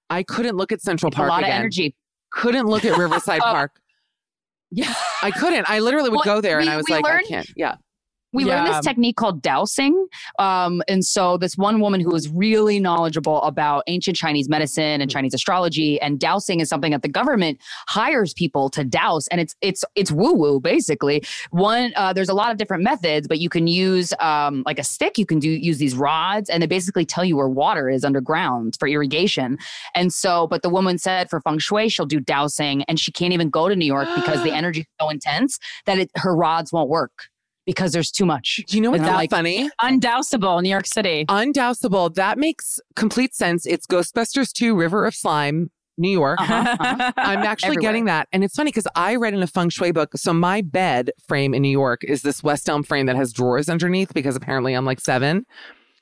I 0.09 0.23
couldn't 0.23 0.57
look 0.57 0.71
at 0.71 0.81
Central 0.81 1.09
a 1.11 1.15
Park 1.15 1.29
lot 1.29 1.39
again. 1.43 1.51
of 1.51 1.59
energy. 1.59 1.95
Couldn't 2.31 2.65
look 2.67 2.83
at 2.85 2.97
Riverside 2.97 3.41
Oh. 3.43 3.51
Park. 3.51 3.71
Yeah. 4.71 4.93
I 5.23 5.31
couldn't. 5.31 5.69
I 5.69 5.79
literally 5.79 6.09
would 6.09 6.17
Well, 6.25 6.35
go 6.37 6.41
there 6.41 6.59
and 6.59 6.69
I 6.69 6.77
was 6.77 6.87
like, 6.89 7.03
learned- 7.03 7.25
I 7.25 7.27
can't. 7.27 7.51
Yeah. 7.55 7.75
We 8.31 8.45
learned 8.45 8.67
this 8.67 8.81
technique 8.81 9.15
called 9.15 9.41
dowsing. 9.41 10.07
Um, 10.37 10.83
and 10.87 11.03
so 11.03 11.37
this 11.37 11.57
one 11.57 11.79
woman 11.79 11.99
who 11.99 12.13
is 12.13 12.29
really 12.29 12.79
knowledgeable 12.79 13.41
about 13.41 13.83
ancient 13.87 14.17
Chinese 14.17 14.47
medicine 14.47 15.01
and 15.01 15.09
Chinese 15.09 15.33
astrology 15.33 15.99
and 15.99 16.19
dowsing 16.19 16.59
is 16.59 16.69
something 16.69 16.91
that 16.91 17.01
the 17.01 17.09
government 17.09 17.59
hires 17.87 18.33
people 18.33 18.69
to 18.69 18.83
douse. 18.83 19.27
And 19.29 19.41
it's 19.41 19.55
it's 19.61 19.83
it's 19.95 20.11
woo-woo, 20.11 20.59
basically. 20.59 21.23
One, 21.49 21.91
uh, 21.95 22.13
there's 22.13 22.29
a 22.29 22.35
lot 22.35 22.51
of 22.51 22.57
different 22.57 22.83
methods, 22.83 23.27
but 23.27 23.39
you 23.39 23.49
can 23.49 23.65
use 23.65 24.13
um, 24.19 24.61
like 24.65 24.77
a 24.77 24.83
stick, 24.83 25.17
you 25.17 25.25
can 25.25 25.39
do 25.39 25.49
use 25.49 25.79
these 25.79 25.95
rods, 25.95 26.49
and 26.49 26.61
they 26.61 26.67
basically 26.67 27.05
tell 27.05 27.25
you 27.25 27.35
where 27.35 27.49
water 27.49 27.89
is 27.89 28.03
underground 28.03 28.75
for 28.79 28.87
irrigation. 28.87 29.57
And 29.95 30.13
so, 30.13 30.45
but 30.45 30.61
the 30.61 30.69
woman 30.69 30.99
said 30.99 31.31
for 31.31 31.41
feng 31.41 31.57
shui, 31.57 31.89
she'll 31.89 32.05
do 32.05 32.19
dowsing 32.19 32.83
and 32.83 32.99
she 32.99 33.11
can't 33.11 33.33
even 33.33 33.49
go 33.49 33.69
to 33.69 33.75
New 33.75 33.85
York 33.85 34.07
because 34.15 34.43
the 34.43 34.51
energy 34.59 34.81
is 34.81 34.87
so 35.01 35.09
intense 35.09 35.57
that 35.85 35.97
it, 35.97 36.11
her 36.15 36.35
rods 36.35 36.71
won't 36.71 36.89
work 36.89 37.29
because 37.69 37.91
there's 37.91 38.09
too 38.09 38.25
much. 38.25 38.61
Do 38.67 38.75
you 38.77 38.81
know 38.81 38.89
what's 38.89 39.03
that 39.03 39.13
like, 39.13 39.29
funny? 39.29 39.69
Undousable, 39.79 40.59
New 40.63 40.69
York 40.69 40.87
City. 40.87 41.23
Undousable. 41.29 42.09
That 42.15 42.39
makes 42.39 42.79
complete 42.95 43.35
sense. 43.35 43.67
It's 43.67 43.85
Ghostbusters 43.85 44.51
2 44.51 44.75
River 44.75 45.05
of 45.05 45.13
Slime, 45.13 45.69
New 45.95 46.09
York. 46.09 46.41
Uh-huh, 46.41 46.75
uh-huh. 46.79 47.11
I'm 47.17 47.43
actually 47.43 47.75
getting 47.75 48.05
that. 48.05 48.27
And 48.33 48.43
it's 48.43 48.55
funny 48.55 48.69
because 48.71 48.87
I 48.95 49.17
read 49.17 49.35
in 49.35 49.43
a 49.43 49.47
feng 49.47 49.69
shui 49.69 49.91
book. 49.91 50.13
So 50.15 50.33
my 50.33 50.61
bed 50.61 51.11
frame 51.27 51.53
in 51.53 51.61
New 51.61 51.69
York 51.69 52.03
is 52.03 52.23
this 52.23 52.41
West 52.41 52.67
Elm 52.67 52.81
frame 52.81 53.05
that 53.05 53.15
has 53.15 53.31
drawers 53.31 53.69
underneath 53.69 54.15
because 54.15 54.35
apparently 54.35 54.73
I'm 54.73 54.85
like 54.85 54.99
seven. 54.99 55.45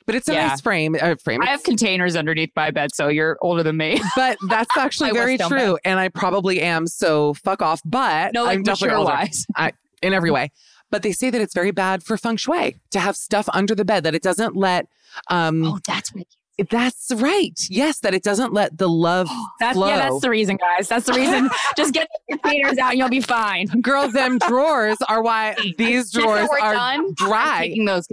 But 0.05 0.15
it's 0.15 0.30
a 0.30 0.34
Yeah. 0.36 0.47
nice 0.47 0.61
frame. 0.61 0.95
Uh, 1.01 1.15
frame. 1.22 1.41
I 1.41 1.47
have 1.47 1.63
containers 1.63 2.15
underneath 2.15 2.51
my 2.55 2.72
bed, 2.72 2.95
so 2.95 3.09
you're 3.09 3.38
older 3.41 3.61
than 3.61 3.76
me. 3.76 3.99
but 4.15 4.38
that's 4.47 4.78
actually 4.78 5.11
very 5.11 5.38
true. 5.38 5.78
And 5.84 5.99
I 5.99 6.07
probably 6.07 6.61
am. 6.61 6.88
So 6.88 7.34
fuck 7.34 7.61
off. 7.61 7.82
But 7.84 8.34
No, 8.34 8.45
like 8.45 8.55
I'm 8.59 8.63
definitely 8.63 8.95
older. 8.95 9.11
wise. 9.11 9.45
I, 9.57 9.74
in 10.01 10.13
every 10.13 10.32
way. 10.38 10.51
But 10.89 11.03
they 11.03 11.11
say 11.11 11.29
that 11.29 11.41
it's 11.41 11.53
very 11.53 11.71
bad 11.71 12.03
for 12.03 12.17
feng 12.17 12.38
shui 12.38 12.77
to 12.91 12.99
have 12.99 13.15
stuff 13.17 13.49
under 13.53 13.75
the 13.75 13.83
bed, 13.85 14.03
that 14.03 14.15
it 14.15 14.21
doesn't 14.23 14.55
let. 14.55 14.88
Um, 15.29 15.63
Oh, 15.65 15.79
that's 15.85 16.13
what. 16.13 16.25
That's 16.71 17.11
right. 17.17 17.53
Yes, 17.69 17.99
that 17.99 18.15
it 18.15 18.23
doesn't 18.23 18.51
let 18.51 18.79
the 18.79 18.89
love 18.89 19.29
That's 19.59 19.75
flow. 19.77 19.89
yeah, 19.89 19.97
that's 20.09 20.21
the 20.21 20.29
reason, 20.31 20.57
guys. 20.57 20.88
That's 20.88 21.05
the 21.05 21.13
reason. 21.13 21.51
Just 21.77 21.93
get 21.93 22.07
the 22.27 22.35
containers 22.38 22.79
out 22.79 22.91
and 22.91 22.97
you'll 22.97 23.09
be 23.09 23.21
fine. 23.21 23.67
Girl, 23.81 24.09
them 24.09 24.38
drawers 24.47 24.97
are 25.07 25.21
why 25.21 25.55
these 25.77 26.11
drawers 26.11 26.49
are 26.49 26.73
done, 26.73 26.77
I'm 26.77 27.13
dry. 27.13 27.75
those. 27.85 28.07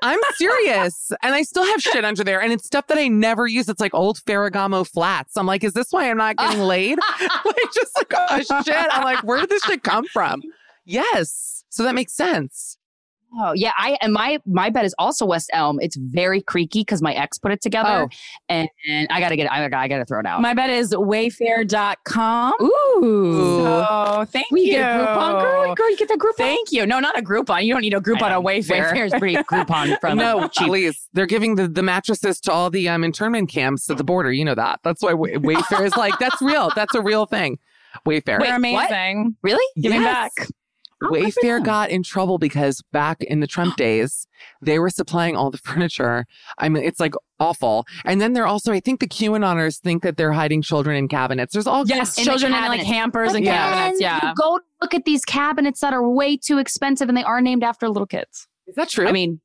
I'm 0.00 0.20
serious. 0.36 1.10
And 1.24 1.34
I 1.34 1.42
still 1.42 1.64
have 1.64 1.82
shit 1.82 2.04
under 2.04 2.22
there. 2.22 2.40
And 2.40 2.52
it's 2.52 2.66
stuff 2.66 2.86
that 2.86 2.98
I 2.98 3.08
never 3.08 3.48
use. 3.48 3.68
It's 3.68 3.80
like 3.80 3.94
old 3.94 4.18
Ferragamo 4.24 4.86
flats. 4.88 5.36
I'm 5.36 5.46
like, 5.46 5.64
is 5.64 5.72
this 5.72 5.88
why 5.90 6.08
I'm 6.08 6.16
not 6.18 6.36
getting 6.36 6.60
laid? 6.60 6.98
like, 7.20 7.56
just 7.74 7.96
like, 7.96 8.12
oh 8.16 8.62
shit. 8.64 8.76
I'm 8.92 9.02
like, 9.02 9.24
where 9.24 9.40
did 9.40 9.48
this 9.50 9.62
shit 9.64 9.82
come 9.82 10.04
from? 10.06 10.40
Yes. 10.84 11.51
So 11.72 11.82
that 11.84 11.94
makes 11.94 12.12
sense. 12.12 12.76
Oh 13.40 13.54
yeah, 13.54 13.72
I 13.78 13.96
and 14.02 14.12
my 14.12 14.38
my 14.44 14.68
bed 14.68 14.84
is 14.84 14.94
also 14.98 15.24
West 15.24 15.48
Elm. 15.54 15.78
It's 15.80 15.96
very 15.96 16.42
creaky 16.42 16.80
because 16.82 17.00
my 17.00 17.14
ex 17.14 17.38
put 17.38 17.50
it 17.50 17.62
together, 17.62 17.88
Oh. 17.88 18.08
and, 18.50 18.68
and 18.86 19.08
I 19.10 19.20
gotta 19.20 19.36
get 19.36 19.50
I 19.50 19.66
gotta, 19.66 19.78
I 19.82 19.88
gotta 19.88 20.04
throw 20.04 20.20
it 20.20 20.26
out. 20.26 20.42
My 20.42 20.52
bed 20.52 20.68
is 20.68 20.92
wayfair.com. 20.92 22.52
Ooh, 22.60 23.62
So 23.64 24.24
thank 24.28 24.50
we 24.50 24.62
you. 24.62 24.72
get 24.72 25.00
a 25.00 25.04
Groupon, 25.06 25.40
girl. 25.40 25.74
Girl, 25.74 25.90
you 25.90 25.96
get 25.96 26.08
that 26.08 26.18
Groupon. 26.18 26.36
Thank 26.36 26.72
you. 26.72 26.84
No, 26.84 27.00
not 27.00 27.18
a 27.18 27.22
Groupon. 27.22 27.64
You 27.64 27.72
don't 27.72 27.80
need 27.80 27.94
a 27.94 28.00
Groupon 28.00 28.36
on 28.36 28.44
Wayfair. 28.44 28.92
Wayfair 28.92 29.06
is 29.06 29.12
pretty 29.18 29.36
Groupon 29.50 29.98
friendly. 30.00 30.22
no, 30.24 30.48
cheap. 30.48 30.66
please. 30.68 31.08
They're 31.14 31.24
giving 31.24 31.54
the, 31.54 31.68
the 31.68 31.82
mattresses 31.82 32.38
to 32.42 32.52
all 32.52 32.68
the 32.68 32.86
um, 32.90 33.02
internment 33.02 33.48
camps 33.48 33.88
at 33.88 33.96
the 33.96 34.04
border. 34.04 34.30
You 34.30 34.44
know 34.44 34.54
that. 34.54 34.80
That's 34.84 35.02
why 35.02 35.14
Way- 35.14 35.36
Wayfair 35.36 35.86
is 35.86 35.96
like, 35.96 36.18
that's 36.18 36.42
real. 36.42 36.70
That's 36.76 36.94
a 36.94 37.00
real 37.00 37.24
thing. 37.24 37.58
Wayfair. 38.06 38.40
They're 38.40 38.60
Wait, 38.60 38.72
what? 38.74 38.90
amazing. 38.90 39.36
Really? 39.42 39.64
Give 39.80 39.92
me 39.92 40.00
Yes. 40.00 40.32
back. 40.38 40.48
Oh, 41.04 41.08
good 41.10 41.32
for 41.34 41.40
Wayfair 41.40 41.64
got 41.64 41.90
in 41.90 42.02
trouble 42.02 42.38
because 42.38 42.82
back 42.92 43.22
in 43.22 43.40
the 43.40 43.46
Trump 43.46 43.76
days, 43.88 44.26
they 44.60 44.78
were 44.78 44.90
supplying 44.90 45.36
all 45.36 45.50
the 45.50 45.58
furniture. 45.64 46.26
I 46.58 46.68
mean, 46.68 46.82
it's 46.82 47.00
like 47.00 47.14
awful. 47.40 47.86
And 48.04 48.20
then 48.20 48.32
they're 48.32 48.46
also, 48.46 48.72
I 48.72 48.80
think 48.80 49.00
the 49.00 49.06
QAnoners 49.08 49.78
think 49.80 50.02
that 50.02 50.16
they're 50.16 50.32
hiding 50.32 50.62
children 50.62 50.96
in 50.96 51.08
cabinets. 51.08 51.52
There's 51.52 51.66
all 51.66 51.86
Yes, 51.86 52.18
In 52.18 52.24
children 52.24 52.52
in 52.54 52.60
like 52.68 52.82
hampers 52.82 53.30
But 53.32 53.36
and 53.38 53.46
cabinets. 53.46 54.00
Yeah. 54.00 54.32
go 54.36 54.60
look 54.80 54.94
at 54.94 55.04
these 55.04 55.24
cabinets 55.24 55.80
that 55.80 55.92
are 55.92 56.08
way 56.08 56.36
too 56.36 56.58
expensive, 56.58 57.08
and 57.08 57.16
they 57.16 57.24
are 57.24 57.40
named 57.40 57.64
after 57.64 57.88
little 57.88 58.06
kids. 58.06 58.46
Is 58.66 58.76
that 58.76 58.88
true? 58.88 59.08
I 59.08 59.12
mean, 59.12 59.40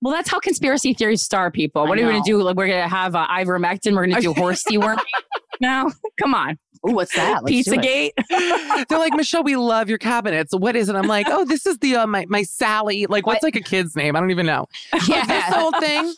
Well, 0.00 0.12
that's 0.14 0.28
how 0.30 0.38
conspiracy 0.40 0.94
theories 0.94 1.22
start, 1.22 1.54
people. 1.54 1.82
What 1.86 1.98
are 1.98 2.02
we 2.06 2.10
going 2.12 2.22
to 2.22 2.30
do? 2.30 2.42
Like, 2.42 2.56
we're 2.56 2.66
going 2.68 2.82
to 2.82 2.88
have 2.88 3.14
uh, 3.14 3.26
ivermectin. 3.28 3.94
We're 3.94 4.06
going 4.06 4.16
to 4.16 4.20
do 4.20 4.34
horse 4.34 4.62
deworming. 4.64 4.98
no, 5.60 5.90
come 6.20 6.34
on. 6.34 6.58
ooh, 6.88 6.92
what's 6.92 7.14
that? 7.14 7.42
Let's. 7.44 7.68
Pizzagate. 7.68 8.10
they're 8.88 8.98
like, 8.98 9.14
Michelle, 9.14 9.42
we 9.42 9.56
love 9.56 9.88
your 9.88 9.98
cabinets. 9.98 10.54
What 10.54 10.76
is 10.76 10.88
it? 10.88 10.94
I'm 10.96 11.06
like, 11.08 11.26
oh, 11.28 11.44
this 11.44 11.66
is 11.66 11.78
the 11.78 11.96
uh, 11.96 12.06
my 12.06 12.26
my 12.28 12.42
Sally. 12.42 13.06
Like, 13.06 13.26
what's 13.26 13.38
What? 13.42 13.54
like 13.54 13.56
a 13.56 13.60
kid's 13.60 13.94
name? 13.96 14.16
I 14.16 14.20
don't 14.20 14.30
even 14.30 14.46
know. 14.46 14.66
Yeah. 15.08 15.24
this 15.26 15.44
whole 15.54 15.72
thing. 15.80 16.12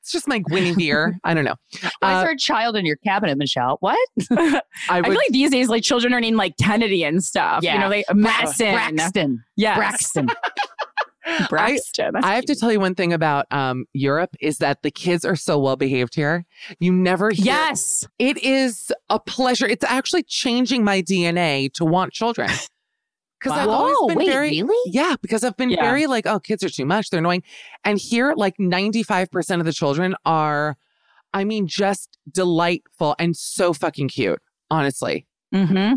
It's 0.00 0.12
just 0.12 0.28
my 0.28 0.38
Guinevere. 0.38 1.18
I 1.24 1.34
don't 1.34 1.44
know. 1.44 1.56
Why 1.98 2.12
is 2.12 2.16
Uh, 2.18 2.20
there 2.22 2.30
a 2.30 2.36
child 2.38 2.76
in 2.76 2.86
your 2.86 2.94
cabinet, 2.94 3.36
Michelle? 3.38 3.76
What? 3.80 3.98
I 4.30 4.60
I 4.88 5.02
feel 5.02 5.14
like 5.14 5.30
these 5.30 5.50
days, 5.50 5.68
like 5.68 5.82
children 5.82 6.14
are 6.14 6.20
named 6.20 6.36
like 6.36 6.56
Kennedy 6.58 7.02
and 7.02 7.24
stuff. 7.24 7.64
Yeah. 7.64 7.74
You 7.74 7.80
know, 7.80 7.88
they 7.90 8.04
Madison. 8.14 8.72
Braxton. 8.72 9.44
Yes. 9.56 9.76
Braxton. 9.76 10.28
Braxton. 11.48 12.10
That's 12.14 12.24
I 12.26 12.34
have 12.34 12.44
to 12.46 12.54
tell 12.54 12.72
you 12.72 12.80
one 12.80 12.94
thing 12.94 13.12
about 13.12 13.46
um, 13.50 13.86
Europe 13.92 14.30
is 14.40 14.58
that 14.58 14.82
the 14.82 14.90
kids 14.90 15.24
are 15.24 15.36
so 15.36 15.58
well 15.58 15.76
behaved 15.76 16.14
here. 16.14 16.44
You 16.78 16.92
never 16.92 17.30
hear. 17.30 17.44
Yes. 17.46 18.06
It 18.18 18.38
is 18.42 18.92
a 19.10 19.18
pleasure. 19.18 19.66
It's 19.66 19.84
actually 19.84 20.22
changing 20.24 20.84
my 20.84 21.02
DNA 21.02 21.72
to 21.74 21.84
want 21.84 22.12
children. 22.12 22.50
Because 23.38 23.58
I've 23.58 23.68
always 23.68 23.94
Whoa, 24.00 24.08
been 24.08 24.16
wait, 24.16 24.28
very 24.28 24.62
really? 24.62 24.92
yeah. 24.92 25.14
Because 25.20 25.44
I've 25.44 25.58
been 25.58 25.68
Yeah. 25.68 25.82
very 25.82 26.06
like, 26.06 26.26
oh, 26.26 26.40
kids 26.40 26.64
are 26.64 26.70
too 26.70 26.86
much. 26.86 27.10
They're 27.10 27.18
annoying. 27.18 27.42
And 27.84 27.98
here, 27.98 28.32
like 28.34 28.54
ninety 28.58 29.02
five 29.02 29.30
percent 29.30 29.60
of 29.60 29.66
the 29.66 29.74
children 29.74 30.16
are, 30.24 30.78
I 31.34 31.44
mean, 31.44 31.66
just 31.66 32.16
delightful 32.32 33.14
and 33.18 33.36
so 33.36 33.74
fucking 33.74 34.08
cute. 34.08 34.40
Honestly, 34.70 35.26
Mm-hmm. 35.56 35.94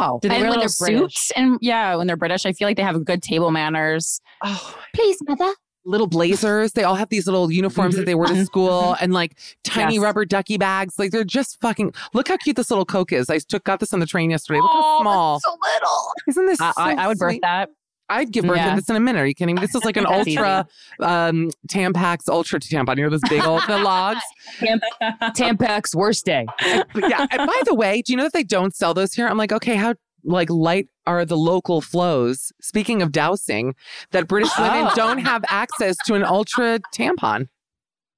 wow. 0.00 0.18
Do 0.22 0.28
they 0.28 0.34
And 0.36 0.42
wear 0.42 0.50
when 0.50 0.58
little 0.60 0.72
they're 0.86 0.86
British. 0.98 1.14
suits? 1.14 1.32
And 1.36 1.58
yeah, 1.60 1.96
when 1.96 2.06
they're 2.06 2.16
British, 2.16 2.46
I 2.46 2.52
feel 2.52 2.68
like 2.68 2.76
they 2.76 2.82
have 2.82 3.04
good 3.04 3.22
table 3.22 3.50
manners. 3.50 4.20
Oh, 4.44 4.78
Please, 4.94 5.18
mother. 5.26 5.52
little 5.84 6.06
blazers. 6.06 6.72
They 6.72 6.84
all 6.84 6.94
have 6.94 7.08
these 7.08 7.26
little 7.26 7.50
uniforms 7.50 7.96
that 7.96 8.06
they 8.06 8.14
wear 8.14 8.28
to 8.28 8.44
school 8.44 8.96
and 9.00 9.12
like 9.12 9.36
tiny 9.64 9.94
Yes. 9.94 10.02
rubber 10.02 10.24
ducky 10.24 10.58
bags. 10.58 10.98
Like 10.98 11.10
they're 11.10 11.24
just 11.24 11.60
fucking. 11.60 11.92
Look 12.12 12.28
how 12.28 12.36
cute 12.36 12.56
this 12.56 12.70
little 12.70 12.84
Coke 12.84 13.12
is. 13.12 13.28
I 13.30 13.38
took 13.38 13.64
got 13.64 13.80
this 13.80 13.92
on 13.92 14.00
the 14.00 14.06
train 14.06 14.30
yesterday. 14.30 14.60
Look 14.60 14.70
how 14.70 15.00
small. 15.00 15.40
So 15.40 15.50
little. 15.74 16.12
Isn't 16.28 16.46
this? 16.46 16.60
I, 16.60 16.72
I, 16.76 16.94
so 16.94 17.00
I 17.00 17.08
would 17.08 17.18
birth 17.18 17.38
that. 17.42 17.70
I'd 18.10 18.32
give 18.32 18.44
birth 18.44 18.56
Yeah. 18.58 18.70
to 18.70 18.76
this 18.76 18.90
in 18.90 18.96
a 18.96 19.00
minute. 19.00 19.20
Are 19.20 19.26
you 19.26 19.34
kidding 19.34 19.54
me? 19.54 19.60
This 19.60 19.74
is 19.74 19.84
like 19.84 19.96
an 19.96 20.04
ultra 20.08 20.66
um, 21.00 21.50
Tampax 21.68 22.28
ultra 22.28 22.60
tampon. 22.60 22.96
You 22.98 23.04
know 23.04 23.10
those 23.10 23.20
big 23.28 23.40
ultra 23.42 23.78
logs. 23.82 24.20
Tampax 25.36 25.94
worst 25.94 26.24
day. 26.24 26.46
But 26.94 27.08
yeah. 27.08 27.26
And 27.30 27.46
by 27.46 27.62
the 27.64 27.74
way, 27.74 28.02
do 28.02 28.12
you 28.12 28.16
know 28.16 28.24
that 28.24 28.32
they 28.32 28.44
don't 28.44 28.74
sell 28.74 28.94
those 28.94 29.12
here? 29.14 29.26
I'm 29.28 29.36
like, 29.38 29.52
okay, 29.52 29.76
how 29.76 29.94
like 30.24 30.50
light 30.50 30.88
are 31.06 31.24
the 31.24 31.36
local 31.36 31.80
flows? 31.80 32.52
Speaking 32.60 33.02
of 33.02 33.12
dousing, 33.12 33.74
that 34.10 34.28
British 34.28 34.50
women 34.58 34.88
Oh. 34.88 34.92
don't 34.94 35.18
have 35.18 35.42
access 35.48 35.96
to 36.06 36.14
an 36.14 36.22
ultra 36.24 36.80
tampon. 36.94 37.48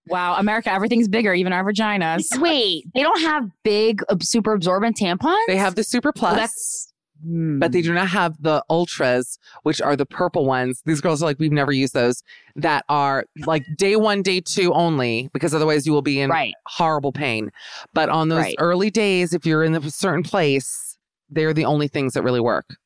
Wow, 0.09 0.35
America, 0.37 0.73
everything's 0.73 1.07
bigger, 1.07 1.33
even 1.33 1.53
our 1.53 1.63
vaginas. 1.63 2.25
Wait, 2.41 2.87
they 2.93 3.03
don't 3.03 3.21
have 3.21 3.45
big, 3.63 4.03
super 4.21 4.53
absorbent 4.53 4.97
tampons? 4.97 5.37
They 5.47 5.57
have 5.57 5.77
the 5.77 5.85
super 5.85 6.11
plus. 6.13 6.33
Well, 6.33 6.41
that's 6.41 6.92
but 7.25 7.73
they 7.73 7.81
hmm. 7.81 7.87
do 7.87 7.95
not 7.95 8.09
have 8.09 8.41
the 8.43 8.65
ultras, 8.69 9.39
which 9.63 9.81
are 9.81 9.97
the 9.97 10.07
purple 10.07 10.45
ones. 10.45 10.83
These 10.85 11.01
girls 11.01 11.23
are 11.23 11.27
like, 11.27 11.39
we've 11.39 11.53
never 11.53 11.73
used 11.73 11.95
those 11.95 12.23
that 12.57 12.85
are 12.89 13.25
like 13.47 13.65
day 13.77 13.97
one, 13.97 14.23
day 14.23 14.41
two 14.41 14.73
only, 14.75 15.31
because 15.33 15.55
otherwise 15.55 15.87
you 15.87 15.93
will 15.93 16.03
be 16.03 16.21
in 16.21 16.31
Right. 16.31 16.55
horrible 16.67 17.13
pain. 17.13 17.51
But 17.95 18.09
on 18.09 18.29
those 18.29 18.43
Right. 18.45 18.57
early 18.59 18.91
days, 18.91 19.33
if 19.33 19.47
you're 19.47 19.63
in 19.63 19.75
a 19.75 19.91
certain 19.91 20.23
place, 20.23 20.99
they're 21.31 21.55
the 21.55 21.65
only 21.65 21.89
things 21.89 22.15
that 22.15 22.23
really 22.23 22.41
work. 22.41 22.77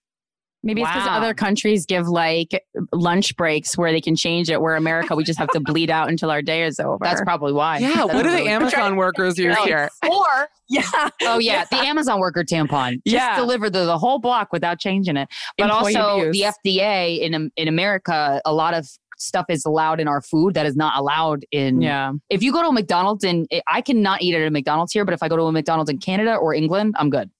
Maybe 0.66 0.82
it's 0.82 0.90
because 0.90 1.06
other 1.08 1.32
countries 1.32 1.86
give 1.86 2.08
like 2.08 2.62
lunch 2.92 3.36
breaks 3.36 3.78
where 3.78 3.92
they 3.92 4.00
can 4.00 4.16
change 4.16 4.50
it. 4.50 4.60
Where 4.60 4.74
America, 4.76 5.14
we 5.14 5.22
just 5.24 5.38
have 5.38 5.48
to 5.50 5.60
bleed 5.60 5.90
out 5.90 6.08
until 6.08 6.30
our 6.30 6.42
day 6.42 6.64
is 6.64 6.80
over. 6.80 6.98
That's 7.04 7.20
probably 7.22 7.52
why. 7.52 7.78
Yeah. 7.78 7.94
That's 7.94 8.14
what 8.14 8.22
do 8.24 8.30
the 8.30 8.36
really- 8.36 8.48
Amazon 8.50 8.96
workers 8.96 9.38
use 9.38 9.56
here? 9.58 9.88
Or 10.02 10.48
yeah, 10.68 10.82
Oh 11.22 11.38
yeah, 11.38 11.64
the 11.70 11.76
Amazon 11.76 12.18
worker 12.18 12.42
tampon. 12.42 12.94
Just 13.06 13.14
Yeah. 13.14 13.36
deliver 13.36 13.70
the, 13.70 13.84
the 13.84 13.96
whole 13.96 14.18
block 14.18 14.52
without 14.52 14.80
changing 14.80 15.16
it. 15.16 15.28
But 15.56 15.70
Employee 15.70 15.94
also 15.96 16.28
abuse. 16.28 16.54
the 16.64 16.70
FDA 16.70 17.20
in 17.20 17.50
in 17.56 17.68
America, 17.68 18.42
a 18.44 18.52
lot 18.52 18.74
of 18.74 18.88
stuff 19.18 19.46
is 19.48 19.64
allowed 19.64 19.98
in 20.00 20.08
our 20.08 20.20
food 20.20 20.52
that 20.54 20.66
is 20.66 20.76
not 20.76 20.98
allowed 20.98 21.46
in. 21.50 21.80
yeah. 21.80 22.12
If 22.28 22.42
you 22.42 22.52
go 22.52 22.60
to 22.62 22.68
a 22.68 22.72
McDonald's 22.72 23.24
and 23.24 23.48
I 23.66 23.80
cannot 23.80 24.20
eat 24.20 24.34
at 24.34 24.46
a 24.46 24.50
McDonald's 24.50 24.92
here, 24.92 25.04
but 25.06 25.14
if 25.14 25.22
I 25.22 25.28
go 25.28 25.36
to 25.36 25.44
a 25.44 25.52
McDonald's 25.52 25.90
in 25.90 25.98
Canada 25.98 26.34
or 26.34 26.52
England, 26.52 26.94
I'm 26.98 27.08
good. 27.08 27.30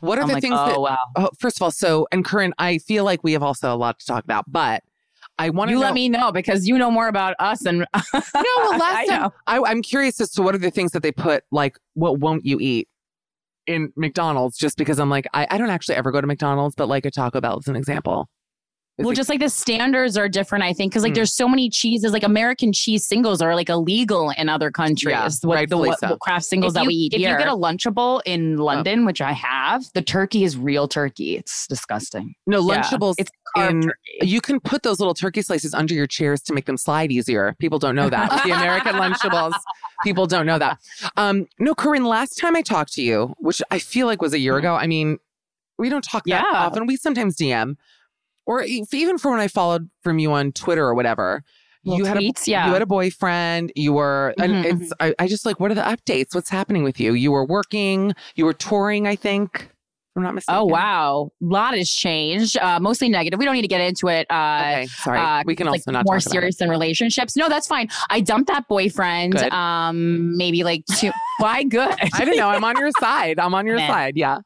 What 0.00 0.18
are 0.18 0.22
I'm 0.22 0.28
the 0.28 0.34
like, 0.34 0.42
things 0.42 0.56
oh 0.58 0.66
that, 0.66 0.80
wow. 0.80 0.98
oh, 1.16 1.30
first 1.38 1.58
of 1.58 1.62
all, 1.62 1.70
so, 1.70 2.06
and 2.12 2.24
Corinne, 2.24 2.52
I 2.58 2.78
feel 2.78 3.04
like 3.04 3.22
we 3.24 3.32
have 3.32 3.42
also 3.42 3.72
a 3.72 3.76
lot 3.76 3.98
to 4.00 4.06
talk 4.06 4.24
about, 4.24 4.44
but 4.50 4.82
I 5.38 5.50
want 5.50 5.68
to 5.68 5.72
You 5.72 5.78
know. 5.80 5.86
let 5.86 5.94
me 5.94 6.08
know 6.08 6.32
because 6.32 6.66
you 6.66 6.78
know 6.78 6.90
more 6.90 7.08
about 7.08 7.34
us 7.38 7.64
and 7.64 7.78
No, 8.14 8.22
well, 8.34 8.78
last 8.78 8.96
I 8.96 9.06
time 9.06 9.22
know. 9.22 9.32
I, 9.46 9.60
I'm 9.62 9.82
curious 9.82 10.20
as 10.20 10.30
to 10.32 10.42
what 10.42 10.54
are 10.54 10.58
the 10.58 10.70
things 10.70 10.92
that 10.92 11.02
they 11.02 11.12
put 11.12 11.44
like 11.50 11.78
what 11.94 12.18
won't 12.20 12.44
you 12.46 12.58
eat 12.60 12.88
in 13.66 13.92
McDonald's? 13.96 14.56
Just 14.56 14.76
because 14.78 14.98
I'm 14.98 15.10
like 15.10 15.26
I, 15.34 15.46
I 15.50 15.58
don't 15.58 15.70
actually 15.70 15.96
ever 15.96 16.10
go 16.10 16.20
to 16.20 16.26
McDonald's, 16.26 16.74
but 16.74 16.88
like 16.88 17.04
a 17.04 17.10
Taco 17.10 17.40
Bell 17.40 17.58
is 17.58 17.68
an 17.68 17.76
example. 17.76 18.28
Well, 18.98 19.08
like- 19.08 19.16
just 19.16 19.28
like 19.28 19.40
the 19.40 19.50
standards 19.50 20.16
are 20.16 20.26
different, 20.28 20.64
I 20.64 20.72
think, 20.72 20.90
because 20.90 21.02
like 21.02 21.12
Mm. 21.12 21.16
there's 21.16 21.34
so 21.34 21.46
many 21.48 21.68
cheeses. 21.68 22.12
Like 22.12 22.22
American 22.22 22.72
cheese 22.72 23.06
singles 23.06 23.42
are 23.42 23.54
like 23.54 23.68
illegal 23.68 24.30
in 24.30 24.48
other 24.48 24.70
countries. 24.70 25.10
Yeah, 25.12 25.24
what, 25.24 25.40
the, 25.42 25.48
rightfully 25.48 25.88
what, 25.90 26.00
so. 26.00 26.08
what 26.10 26.20
Kraft 26.20 26.46
singles 26.46 26.70
If 26.72 26.74
that 26.76 26.82
you, 26.84 26.88
we 26.88 26.94
eat 26.94 27.12
if 27.14 27.18
here. 27.20 27.32
you 27.32 27.38
get 27.38 27.48
a 27.48 27.50
Lunchable 27.56 28.22
in 28.24 28.56
London, 28.56 29.04
which 29.04 29.20
I 29.20 29.32
have, 29.32 29.84
the 29.92 30.00
turkey 30.00 30.44
is 30.44 30.56
real 30.56 30.88
turkey. 30.88 31.36
It's 31.36 31.66
disgusting. 31.66 32.34
no 32.46 32.66
yeah, 32.72 32.80
Lunchables. 32.82 33.16
it's 33.18 33.30
in, 33.56 33.82
turkey. 33.82 33.92
you 34.22 34.40
can 34.40 34.60
put 34.60 34.82
those 34.82 34.98
little 34.98 35.14
turkey 35.14 35.42
slices 35.42 35.74
under 35.74 35.92
your 35.92 36.06
chairs 36.06 36.40
to 36.42 36.54
make 36.54 36.64
them 36.64 36.78
slide 36.78 37.12
easier. 37.12 37.54
People 37.58 37.78
don't 37.78 37.96
know 37.96 38.08
that. 38.08 38.30
the 38.44 38.50
American 38.52 38.94
Lunchables. 38.96 39.52
People 40.04 40.26
don't 40.26 40.46
know 40.46 40.58
that. 40.58 40.78
Um, 41.18 41.46
no, 41.58 41.74
Corinne. 41.74 42.04
Last 42.04 42.36
time 42.38 42.56
I 42.56 42.62
talked 42.62 42.94
to 42.94 43.02
you, 43.02 43.34
which 43.40 43.60
I 43.70 43.78
feel 43.78 44.06
like 44.06 44.22
was 44.22 44.32
a 44.32 44.38
year 44.38 44.56
ago. 44.56 44.74
I 44.74 44.86
mean, 44.86 45.18
we 45.78 45.88
don't 45.90 46.02
talk 46.04 46.24
that 46.24 46.44
Yeah. 46.50 46.58
often. 46.58 46.86
We 46.86 46.96
sometimes 46.96 47.36
DM, 47.36 47.76
or 48.46 48.62
even 48.62 49.18
for 49.18 49.30
when 49.30 49.40
I 49.40 49.48
followed 49.48 49.90
from 50.02 50.18
you 50.18 50.32
on 50.32 50.52
Twitter 50.52 50.84
or 50.86 50.94
whatever. 50.94 51.42
Little 51.84 51.98
you 51.98 52.04
had 52.06 52.16
a 52.18 52.32
yeah. 52.46 52.66
you 52.66 52.72
had 52.72 52.82
a 52.82 52.86
boyfriend. 52.86 53.70
You 53.76 53.92
were, 53.92 54.34
and 54.38 54.52
Mhm, 54.64 54.82
it's 54.82 54.92
I, 54.98 55.14
I 55.20 55.28
just 55.28 55.46
like 55.46 55.60
what 55.60 55.70
are 55.70 55.74
the 55.74 55.82
updates? 55.82 56.34
What's 56.34 56.50
happening 56.50 56.82
with 56.82 56.98
you? 56.98 57.12
You 57.14 57.30
were 57.30 57.44
working. 57.44 58.12
You 58.34 58.44
were 58.44 58.54
touring. 58.54 59.06
I 59.06 59.14
think. 59.14 59.70
I'm 60.16 60.22
not 60.22 60.34
mistaken. 60.34 60.58
Oh 60.60 60.64
wow, 60.64 61.30
a 61.42 61.44
lot 61.44 61.76
has 61.76 61.90
changed. 61.90 62.56
Uh, 62.56 62.80
mostly 62.80 63.08
negative. 63.10 63.38
We 63.38 63.44
don't 63.44 63.54
need 63.54 63.62
to 63.62 63.68
get 63.68 63.82
into 63.82 64.08
it. 64.08 64.26
Uh, 64.30 64.62
Okay, 64.62 64.86
sorry. 64.86 65.18
uh, 65.18 65.42
we 65.46 65.54
can 65.54 65.68
also 65.68 65.82
like, 65.88 65.92
not 65.92 66.04
more 66.06 66.16
talk 66.18 66.22
about 66.24 66.30
it. 66.30 66.30
serious 66.32 66.56
than 66.56 66.70
relationships. 66.70 67.36
No, 67.36 67.48
that's 67.50 67.66
fine. 67.68 67.88
I 68.10 68.20
dumped 68.20 68.48
that 68.48 68.66
boyfriend. 68.66 69.34
Good. 69.34 69.52
Um, 69.52 70.36
maybe 70.36 70.64
like 70.64 70.84
two. 70.98 71.12
Why 71.38 71.62
good? 71.64 71.94
I 72.14 72.24
don't 72.24 72.36
know. 72.36 72.48
I'm 72.48 72.64
on 72.64 72.76
your 72.78 72.90
side. 72.98 73.38
I'm 73.38 73.54
on 73.54 73.66
your 73.66 73.76
Nah. 73.76 73.86
side. 73.86 74.14
Yeah. 74.16 74.38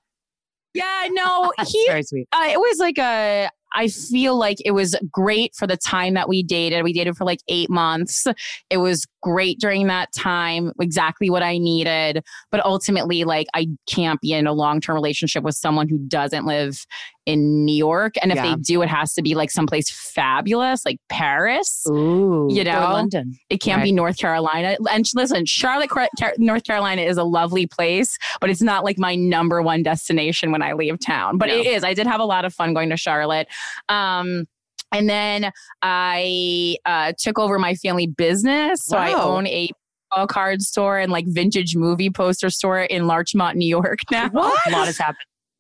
yeah, 0.74 1.07
no, 1.11 1.53
he 1.66 1.84
Very 1.88 2.03
sweet. 2.03 2.26
uh, 2.32 2.48
it 2.51 2.59
was 2.59 2.78
like 2.78 2.98
a 2.98 3.48
i 3.74 3.88
feel 3.88 4.38
like 4.38 4.58
it 4.64 4.72
was 4.72 4.96
great 5.10 5.54
for 5.54 5.66
the 5.66 5.76
time 5.76 6.14
that 6.14 6.28
we 6.28 6.42
dated. 6.42 6.84
We 6.84 6.92
dated 6.92 7.16
for 7.16 7.24
like 7.24 7.40
eight 7.48 7.70
months. 7.70 8.26
It 8.70 8.78
was 8.78 9.06
great 9.22 9.58
during 9.60 9.86
that 9.86 10.12
time 10.12 10.72
exactly 10.80 11.28
what 11.30 11.42
i 11.42 11.58
needed 11.58 12.24
but 12.50 12.64
ultimately 12.64 13.24
like 13.24 13.46
i 13.54 13.66
can't 13.86 14.20
be 14.20 14.32
in 14.32 14.46
a 14.46 14.52
long-term 14.52 14.94
relationship 14.94 15.42
with 15.44 15.54
someone 15.54 15.88
who 15.88 15.98
doesn't 15.98 16.46
live 16.46 16.84
in 17.26 17.64
new 17.64 17.74
york 17.74 18.14
and 18.22 18.32
if 18.32 18.36
Yeah. 18.36 18.54
they 18.54 18.62
do 18.62 18.82
it 18.82 18.88
has 18.88 19.12
to 19.14 19.22
be 19.22 19.34
like 19.34 19.50
someplace 19.50 19.90
fabulous 19.90 20.84
like 20.84 20.98
paris 21.08 21.84
Ooh, 21.90 22.48
You 22.50 22.64
know? 22.64 22.80
London. 22.80 23.34
it 23.50 23.58
can't 23.60 23.82
be 23.82 23.92
North 23.92 24.16
Carolina. 24.18 24.76
And 24.90 25.06
listen, 25.14 25.46
Charlotte, 25.46 25.90
North 26.38 26.64
Carolina 26.64 27.02
is 27.02 27.16
a 27.16 27.24
lovely 27.24 27.66
place, 27.66 28.16
but 28.40 28.50
it's 28.50 28.62
not 28.62 28.84
like 28.84 28.98
my 28.98 29.14
number 29.14 29.62
one 29.62 29.82
destination 29.82 30.50
when 30.52 30.62
I 30.62 30.72
leave 30.72 30.98
town. 31.04 31.38
But 31.38 31.48
it 31.50 31.66
is. 31.66 31.84
I 31.84 31.94
did 31.94 32.06
have 32.06 32.20
a 32.20 32.24
lot 32.24 32.44
of 32.44 32.52
fun 32.54 32.74
going 32.74 32.90
to 32.90 32.96
Charlotte. 32.96 33.48
Um, 33.88 34.46
and 34.93 35.09
then 35.09 35.51
I 35.82 36.76
uh, 36.86 37.12
took 37.18 37.38
over 37.38 37.59
my 37.59 37.74
family 37.74 38.07
business. 38.07 38.84
So 38.84 38.97
I 38.97 39.12
own 39.12 39.47
a 39.47 39.70
baseball 40.11 40.26
card 40.26 40.62
store 40.62 40.99
and 40.99 41.12
like 41.12 41.24
vintage 41.28 41.76
movie 41.76 42.11
poster 42.11 42.51
store 42.51 42.80
in 42.80 43.07
Larchmont, 43.07 43.57
New 43.57 43.68
York 43.68 43.99
now. 44.11 44.28
What? 44.30 44.59
A 44.66 44.70
lot 44.70 44.86
has 44.86 44.99
happened. 44.99 45.18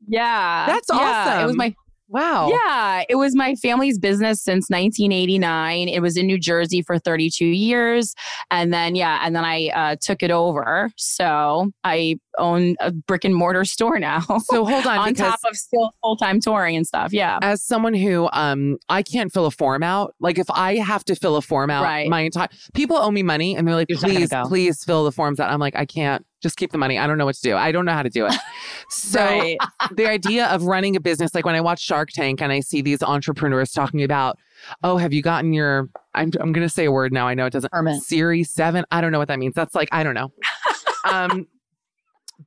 Yeah. 0.08 0.66
That's 0.66 0.88
Yeah, 0.90 1.42
It 1.42 1.46
was 1.46 1.56
my 1.56 1.74
Wow. 2.10 2.48
yeah, 2.50 3.04
it 3.08 3.14
was 3.14 3.36
my 3.36 3.54
family's 3.54 3.96
business 3.96 4.42
since 4.42 4.68
1989. 4.68 5.88
It 5.88 6.00
was 6.00 6.16
in 6.16 6.26
New 6.26 6.40
Jersey 6.40 6.82
for 6.82 6.98
32 6.98 7.46
years. 7.46 8.16
And 8.50 8.74
then, 8.74 8.96
yeah, 8.96 9.20
and 9.22 9.36
then 9.36 9.44
I 9.44 9.68
uh, 9.68 9.96
took 10.00 10.20
it 10.24 10.32
over. 10.32 10.90
So 10.96 11.70
I 11.84 12.16
own 12.40 12.74
a 12.80 12.90
brick 12.90 13.24
and 13.24 13.34
mortar 13.34 13.64
store 13.64 13.98
now. 13.98 14.20
So 14.44 14.64
hold 14.64 14.86
on, 14.86 14.98
on 15.06 15.14
top 15.14 15.38
of 15.48 15.56
still 15.56 15.90
full 16.02 16.16
time 16.16 16.40
touring 16.40 16.76
and 16.76 16.86
stuff. 16.86 17.12
Yeah. 17.12 17.38
as 17.42 17.62
someone 17.62 17.94
who 17.94 18.28
um 18.32 18.78
I 18.88 19.02
can't 19.02 19.32
fill 19.32 19.46
a 19.46 19.50
form 19.50 19.82
out. 19.82 20.14
Like 20.20 20.38
if 20.38 20.50
I 20.50 20.76
have 20.76 21.04
to 21.04 21.14
fill 21.14 21.36
a 21.36 21.42
form 21.42 21.70
out, 21.70 21.84
Right. 21.84 22.08
my 22.08 22.20
entire 22.22 22.48
people 22.74 22.96
owe 22.96 23.10
me 23.10 23.22
money 23.22 23.54
and 23.56 23.68
they're 23.68 23.74
like, 23.74 23.88
You're 23.88 23.96
just 23.96 24.06
not 24.06 24.12
gonna 24.14 24.20
please, 24.20 24.30
go. 24.30 24.48
please 24.48 24.84
fill 24.84 25.04
the 25.04 25.12
forms 25.12 25.38
out. 25.38 25.50
I'm 25.50 25.60
like, 25.60 25.76
I 25.76 25.84
can't. 25.84 26.26
Just 26.42 26.56
keep 26.56 26.72
the 26.72 26.78
money. 26.78 26.96
I 26.98 27.06
don't 27.06 27.18
know 27.18 27.26
what 27.26 27.34
to 27.34 27.42
do. 27.42 27.54
I 27.54 27.70
don't 27.70 27.84
know 27.84 27.92
how 27.92 28.02
to 28.02 28.08
do 28.08 28.24
it. 28.26 28.32
So 28.92 29.20
Right. 29.20 29.58
the 29.92 30.08
idea 30.08 30.46
of 30.46 30.64
running 30.64 30.96
a 30.96 31.00
business, 31.00 31.32
like 31.34 31.44
when 31.44 31.54
I 31.54 31.60
watch 31.60 31.80
Shark 31.80 32.10
Tank 32.10 32.40
and 32.42 32.50
I 32.50 32.58
see 32.60 32.80
these 32.82 33.02
entrepreneurs 33.04 33.70
talking 33.72 34.02
about, 34.02 34.36
oh, 34.82 34.96
have 34.96 35.12
you 35.12 35.22
gotten 35.22 35.52
your? 35.52 35.88
I'm 36.14 36.32
I'm 36.40 36.52
gonna 36.52 36.68
say 36.68 36.86
a 36.86 36.90
word 36.90 37.12
now. 37.12 37.28
I 37.28 37.34
know 37.34 37.46
it 37.46 37.52
doesn't. 37.52 37.70
Permit. 37.70 38.02
Series 38.02 38.50
seven. 38.50 38.84
I 38.90 39.00
don't 39.00 39.12
know 39.12 39.18
what 39.20 39.28
that 39.28 39.38
means. 39.38 39.54
That's 39.54 39.74
like 39.76 39.88
I 39.92 40.02
don't 40.02 40.14
know. 40.14 40.32
um, 41.10 41.46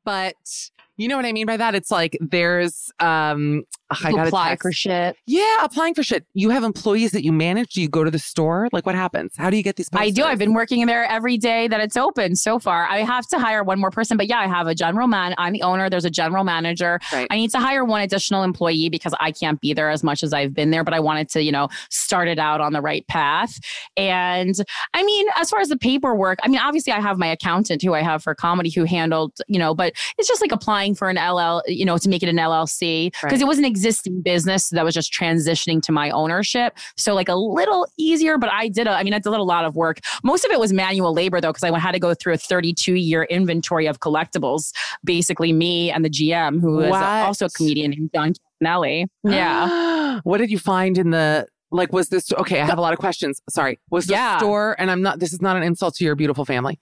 but 0.03 0.69
you 0.97 1.07
know 1.07 1.15
what 1.15 1.25
I 1.25 1.33
mean 1.33 1.45
by 1.45 1.57
that? 1.57 1.75
It's 1.75 1.91
like 1.91 2.17
there's 2.21 2.91
um. 2.99 3.63
I 4.03 4.11
got 4.11 4.27
apply 4.27 4.55
for 4.55 4.71
shit. 4.71 5.15
Yeah, 5.27 5.63
applying 5.63 5.93
for 5.93 6.01
shit. 6.01 6.25
You 6.33 6.49
have 6.49 6.63
employees 6.63 7.11
that 7.11 7.23
you 7.23 7.31
manage. 7.31 7.73
Do 7.73 7.81
you 7.81 7.87
go 7.87 8.03
to 8.03 8.09
the 8.09 8.17
store? 8.17 8.67
Like 8.71 8.87
what 8.87 8.95
happens? 8.95 9.33
How 9.37 9.51
do 9.51 9.57
you 9.57 9.61
get 9.61 9.75
these? 9.75 9.87
I 9.93 10.09
do. 10.09 10.23
I've 10.23 10.39
been 10.39 10.53
working 10.53 10.81
in 10.81 10.87
there 10.87 11.03
every 11.05 11.37
day 11.37 11.67
that 11.67 11.79
it's 11.79 11.95
open 11.95 12.35
so 12.35 12.57
far. 12.57 12.87
I 12.87 12.99
have 12.99 13.27
to 13.27 13.37
hire 13.37 13.63
one 13.63 13.79
more 13.79 13.91
person, 13.91 14.17
but 14.17 14.27
yeah, 14.27 14.39
I 14.39 14.47
have 14.47 14.65
a 14.65 14.73
general 14.73 15.07
man. 15.07 15.35
I'm 15.37 15.53
the 15.53 15.61
owner. 15.61 15.91
There's 15.91 16.05
a 16.05 16.09
general 16.09 16.43
manager. 16.43 16.99
Right. 17.11 17.27
I 17.29 17.35
need 17.35 17.51
to 17.51 17.59
hire 17.59 17.85
one 17.85 18.01
additional 18.01 18.41
employee 18.41 18.89
because 18.89 19.13
I 19.19 19.31
can't 19.31 19.61
be 19.61 19.73
there 19.73 19.91
as 19.91 20.03
much 20.03 20.23
as 20.23 20.33
I've 20.33 20.55
been 20.55 20.71
there, 20.71 20.83
but 20.83 20.95
I 20.95 20.99
wanted 20.99 21.29
to, 21.29 21.43
you 21.43 21.51
know, 21.51 21.67
start 21.91 22.27
it 22.27 22.39
out 22.39 22.61
on 22.61 22.73
the 22.73 22.81
right 22.81 23.05
path. 23.07 23.59
And 23.95 24.55
I 24.95 25.03
mean, 25.03 25.27
as 25.35 25.51
far 25.51 25.59
as 25.59 25.69
the 25.69 25.77
paperwork, 25.77 26.39
I 26.41 26.47
mean, 26.47 26.59
obviously 26.59 26.93
I 26.93 26.99
have 26.99 27.19
my 27.19 27.27
accountant 27.27 27.83
who 27.83 27.93
I 27.93 28.01
have 28.01 28.23
for 28.23 28.33
comedy 28.33 28.71
who 28.71 28.85
handled, 28.85 29.33
you 29.47 29.59
know, 29.59 29.75
but 29.75 29.93
it's 30.17 30.27
just 30.27 30.41
like 30.41 30.51
applying 30.51 30.82
for 30.93 31.09
an 31.09 31.15
LL, 31.17 31.61
you 31.67 31.85
know, 31.85 31.97
to 31.97 32.09
make 32.09 32.21
it 32.23 32.29
an 32.29 32.35
LLC 32.37 33.11
because 33.11 33.23
Right. 33.23 33.41
it 33.41 33.47
was 33.47 33.57
an 33.57 33.65
existing 33.65 34.21
business 34.21 34.69
that 34.69 34.83
was 34.83 34.93
just 34.93 35.13
transitioning 35.13 35.81
to 35.83 35.91
my 35.91 36.09
ownership. 36.09 36.77
So 36.97 37.13
like 37.13 37.29
a 37.29 37.35
little 37.35 37.87
easier, 37.97 38.37
but 38.37 38.49
I 38.51 38.67
did, 38.67 38.87
a, 38.87 38.91
I 38.91 39.03
mean, 39.03 39.13
I 39.13 39.19
did 39.19 39.27
a 39.27 39.41
lot 39.43 39.63
of 39.65 39.75
work. 39.75 39.99
Most 40.23 40.43
of 40.43 40.51
it 40.51 40.59
was 40.59 40.73
manual 40.73 41.13
labor 41.13 41.39
though, 41.39 41.53
because 41.53 41.63
I 41.63 41.79
had 41.79 41.91
to 41.93 41.99
go 41.99 42.13
through 42.13 42.33
a 42.33 42.37
32 42.37 42.95
year 42.95 43.23
inventory 43.23 43.87
of 43.87 43.99
collectibles. 43.99 44.71
Basically, 45.05 45.53
me 45.53 45.89
and 45.91 46.03
the 46.03 46.09
GM, 46.09 46.59
who 46.59 46.79
is 46.81 46.91
also 46.93 47.45
a 47.45 47.49
comedian 47.49 47.91
named 47.91 48.09
John 48.13 48.33
Campanelli. 48.61 49.05
Yeah. 49.23 50.19
what 50.23 50.37
did 50.39 50.51
you 50.51 50.59
find 50.59 50.97
in 50.97 51.11
the 51.11 51.47
like? 51.71 51.91
Was 51.91 52.09
this 52.09 52.31
okay? 52.33 52.61
I 52.61 52.65
have 52.65 52.77
a 52.77 52.81
lot 52.81 52.93
of 52.93 52.99
questions. 52.99 53.41
Sorry. 53.49 53.79
Was 53.89 54.05
the 54.07 54.13
Yeah. 54.13 54.37
store? 54.37 54.75
And 54.79 54.91
I'm 54.91 55.01
not. 55.01 55.19
This 55.19 55.33
is 55.33 55.41
not 55.41 55.57
an 55.57 55.63
insult 55.63 55.95
to 55.95 56.03
your 56.03 56.15
beautiful 56.15 56.45
family. 56.45 56.79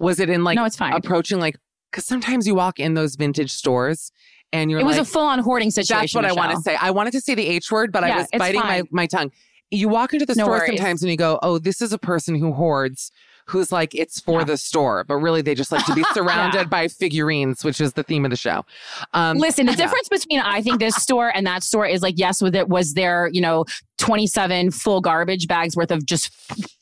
Was 0.00 0.20
it 0.20 0.28
in 0.30 0.44
like 0.44 0.56
no, 0.56 0.64
it's 0.64 0.76
fine. 0.76 0.92
approaching 0.94 1.38
like? 1.40 1.56
Because 1.92 2.06
sometimes 2.06 2.46
you 2.46 2.54
walk 2.54 2.80
in 2.80 2.94
those 2.94 3.14
vintage 3.16 3.52
stores 3.52 4.10
and 4.52 4.70
you're 4.70 4.80
it 4.80 4.84
was 4.84 4.96
like, 4.96 5.06
a 5.06 5.08
full 5.10 5.26
on 5.26 5.38
hoarding 5.40 5.70
situation. 5.70 6.00
That's 6.00 6.14
what 6.14 6.24
I 6.24 6.32
want 6.32 6.56
to 6.56 6.62
say. 6.62 6.74
I 6.80 6.90
wanted 6.90 7.12
to 7.12 7.20
say 7.20 7.34
the 7.34 7.46
H 7.46 7.70
word, 7.70 7.92
but 7.92 8.02
I 8.02 8.16
was 8.16 8.26
biting 8.36 8.60
my, 8.60 8.78
fine. 8.78 8.88
my 8.90 9.06
tongue. 9.06 9.30
You 9.70 9.88
walk 9.88 10.12
into 10.12 10.26
the 10.26 10.34
No 10.34 10.44
store 10.44 10.58
worries. 10.58 10.66
sometimes 10.68 11.02
and 11.02 11.10
you 11.10 11.16
go, 11.16 11.38
oh, 11.42 11.58
this 11.58 11.80
is 11.80 11.92
a 11.94 11.98
person 11.98 12.34
who 12.34 12.52
hoards, 12.52 13.10
who's 13.46 13.72
like, 13.72 13.94
it's 13.94 14.20
for 14.20 14.40
Yeah. 14.40 14.44
the 14.44 14.56
store. 14.58 15.04
But 15.04 15.16
really, 15.16 15.40
they 15.40 15.54
just 15.54 15.72
like 15.72 15.84
to 15.86 15.94
be 15.94 16.04
surrounded 16.12 16.68
by 16.68 16.88
figurines, 16.88 17.64
which 17.64 17.80
is 17.80 17.94
the 17.94 18.02
theme 18.02 18.24
of 18.26 18.30
the 18.30 18.36
show. 18.36 18.66
Um, 19.14 19.38
Listen, 19.38 19.64
the 19.66 19.72
yeah. 19.72 19.76
difference 19.76 20.08
between 20.10 20.40
I 20.40 20.60
think 20.60 20.78
this 20.78 20.94
store 20.96 21.34
and 21.34 21.46
that 21.46 21.62
store 21.62 21.86
is 21.86 22.02
like, 22.02 22.18
yes, 22.18 22.42
with 22.42 22.54
it 22.54 22.68
was 22.68 22.92
there, 22.94 23.30
you 23.32 23.40
know, 23.40 23.64
27 23.98 24.70
full 24.70 25.00
garbage 25.00 25.46
bags 25.46 25.76
worth 25.76 25.90
of 25.90 26.04
just 26.04 26.30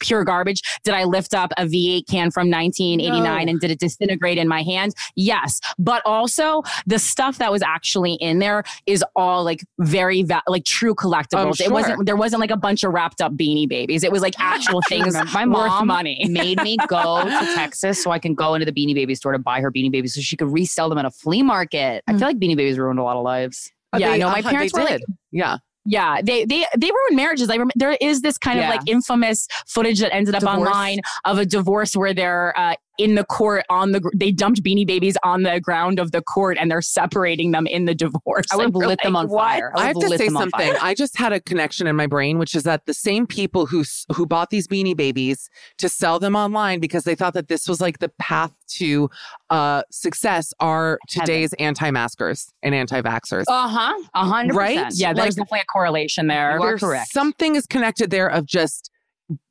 pure 0.01 0.25
garbage. 0.25 0.63
Did 0.85 0.95
I 0.95 1.05
lift 1.05 1.35
up 1.35 1.53
a 1.59 1.65
V8 1.67 2.07
can 2.09 2.31
from 2.31 2.51
1989 2.51 3.23
No. 3.23 3.51
and 3.51 3.61
did 3.61 3.71
it 3.71 3.79
disintegrate 3.79 4.39
in 4.39 4.49
my 4.49 4.63
hands? 4.63 4.95
Yes. 5.17 5.61
But 5.79 6.03
also 6.07 6.63
the 6.87 6.99
stuff 6.99 7.39
that 7.39 7.53
was 7.53 7.63
actually 7.63 8.15
in 8.15 8.39
there 8.39 8.65
is 8.87 9.05
all 9.17 9.45
like 9.45 9.65
very 9.79 10.23
va- 10.23 10.43
like 10.47 10.65
true 10.65 10.95
collectibles. 10.95 11.61
It 11.61 11.71
wasn't 11.71 12.07
there 12.07 12.17
wasn't 12.17 12.41
like 12.41 12.51
a 12.51 12.57
bunch 12.57 12.85
of 12.85 12.93
wrapped 12.93 13.21
up 13.21 13.33
beanie 13.33 13.69
babies. 13.69 14.03
It 14.03 14.13
was 14.13 14.23
like 14.23 14.35
actual 14.41 14.81
things 14.89 15.15
My 15.35 15.47
worth 15.47 15.69
mom 15.69 15.87
money. 15.89 16.25
made 16.29 16.63
me 16.63 16.77
go 16.89 17.23
to 17.25 17.55
Texas 17.55 18.03
so 18.03 18.11
I 18.11 18.19
can 18.19 18.35
go 18.35 18.55
into 18.55 18.65
the 18.65 18.73
Beanie 18.73 18.95
Baby 18.95 19.15
store 19.15 19.33
to 19.33 19.39
buy 19.39 19.61
her 19.61 19.71
Beanie 19.71 19.91
Babies 19.93 20.15
so 20.15 20.21
she 20.21 20.37
could 20.37 20.51
resell 20.53 20.89
them 20.89 20.99
at 20.99 21.05
a 21.05 21.11
flea 21.11 21.43
market. 21.43 22.03
I 22.09 22.13
feel 22.13 22.21
like 22.23 22.39
Beanie 22.39 22.57
Babies 22.57 22.79
ruined 22.79 22.99
a 22.99 23.03
lot 23.03 23.17
of 23.17 23.23
lives. 23.25 23.71
Yeah, 23.97 24.11
They- 24.13 24.19
no, 24.19 24.29
my 24.31 24.41
uh, 24.41 24.49
parents 24.51 24.73
they 24.73 24.81
were 24.83 24.89
did. 24.89 25.01
like 25.01 25.17
yeah. 25.33 25.57
Yeah, 25.91 26.23
they 26.23 26.45
they 26.45 26.65
they 26.79 26.87
ruined 26.91 27.17
marriages. 27.17 27.51
I 27.51 27.55
remember 27.55 27.73
there 27.75 27.97
is 28.01 28.23
this 28.23 28.39
kind 28.39 28.59
Yeah. 28.61 28.69
of 28.71 28.77
like 28.77 28.89
infamous 28.89 29.49
footage 29.67 29.99
that 29.99 30.15
ended 30.15 30.37
up 30.37 30.41
Divorce. 30.41 30.69
online 30.69 31.01
of 31.25 31.39
a 31.39 31.45
divorce 31.45 31.97
where 31.97 32.15
they're 32.15 32.55
uh, 32.57 32.75
in 33.01 33.15
the 33.15 33.25
court 33.25 33.65
on 33.71 33.93
the 33.93 34.01
they 34.15 34.31
dumped 34.31 34.63
Beanie 34.63 34.87
Babies 34.87 35.17
on 35.23 35.43
the 35.43 35.59
ground 35.61 35.99
of 35.99 36.13
the 36.13 36.21
court 36.23 36.59
and 36.61 36.71
they're 36.71 36.83
separating 36.83 37.51
them 37.53 37.67
in 37.67 37.87
the 37.87 37.95
divorce. 37.95 38.47
I 38.53 38.57
would 38.57 38.63
have 38.63 38.67
And 38.67 38.75
we're 38.75 38.87
lit 38.89 39.01
them 39.03 39.17
on 39.17 39.29
what? 39.29 39.41
fire. 39.43 39.73
I 39.75 39.87
have 39.87 39.97
would 39.97 40.03
to 40.03 40.09
lit 40.11 40.19
say 40.21 40.29
something. 40.29 40.75
I 40.83 40.95
just 40.95 41.17
had 41.19 41.33
a 41.33 41.41
connection 41.41 41.87
in 41.87 41.97
my 41.97 42.07
brain, 42.07 42.39
which 42.39 42.55
is 42.55 42.63
that 42.65 42.87
the 42.87 42.95
same 42.95 43.27
people 43.27 43.67
who 43.67 43.85
who 44.15 44.27
bought 44.27 44.51
these 44.51 44.69
beanie 44.69 44.97
babies 44.97 45.49
to 45.79 45.89
sell 45.89 46.19
them 46.19 46.37
online 46.37 46.79
because 46.81 47.05
they 47.05 47.15
thought 47.15 47.35
that 47.35 47.49
this 47.49 47.67
was 47.67 47.81
like 47.81 47.99
the 48.01 48.11
path 48.21 48.53
to 48.69 49.11
uh, 49.51 49.83
success 49.91 50.53
are 50.61 50.99
today's 51.09 51.53
anti-maskers 51.55 52.53
and 52.63 52.75
anti-vaxxers. 52.75 53.45
Uh 53.49 53.69
huh. 53.69 53.95
A 54.15 54.25
hundred 54.25 54.55
Right? 54.55 54.77
percent. 54.77 54.95
Yeah, 54.97 55.13
there's 55.13 55.37
Like- 55.39 55.47
definitely 55.47 55.61
a 55.61 55.65
correlation 55.73 56.27
there. 56.27 56.57
You 56.57 56.63
are 56.63 56.79
correct. 56.79 57.11
Something 57.13 57.57
is 57.57 57.67
connected 57.67 58.11
there 58.11 58.29
of 58.29 58.47
just 58.47 58.90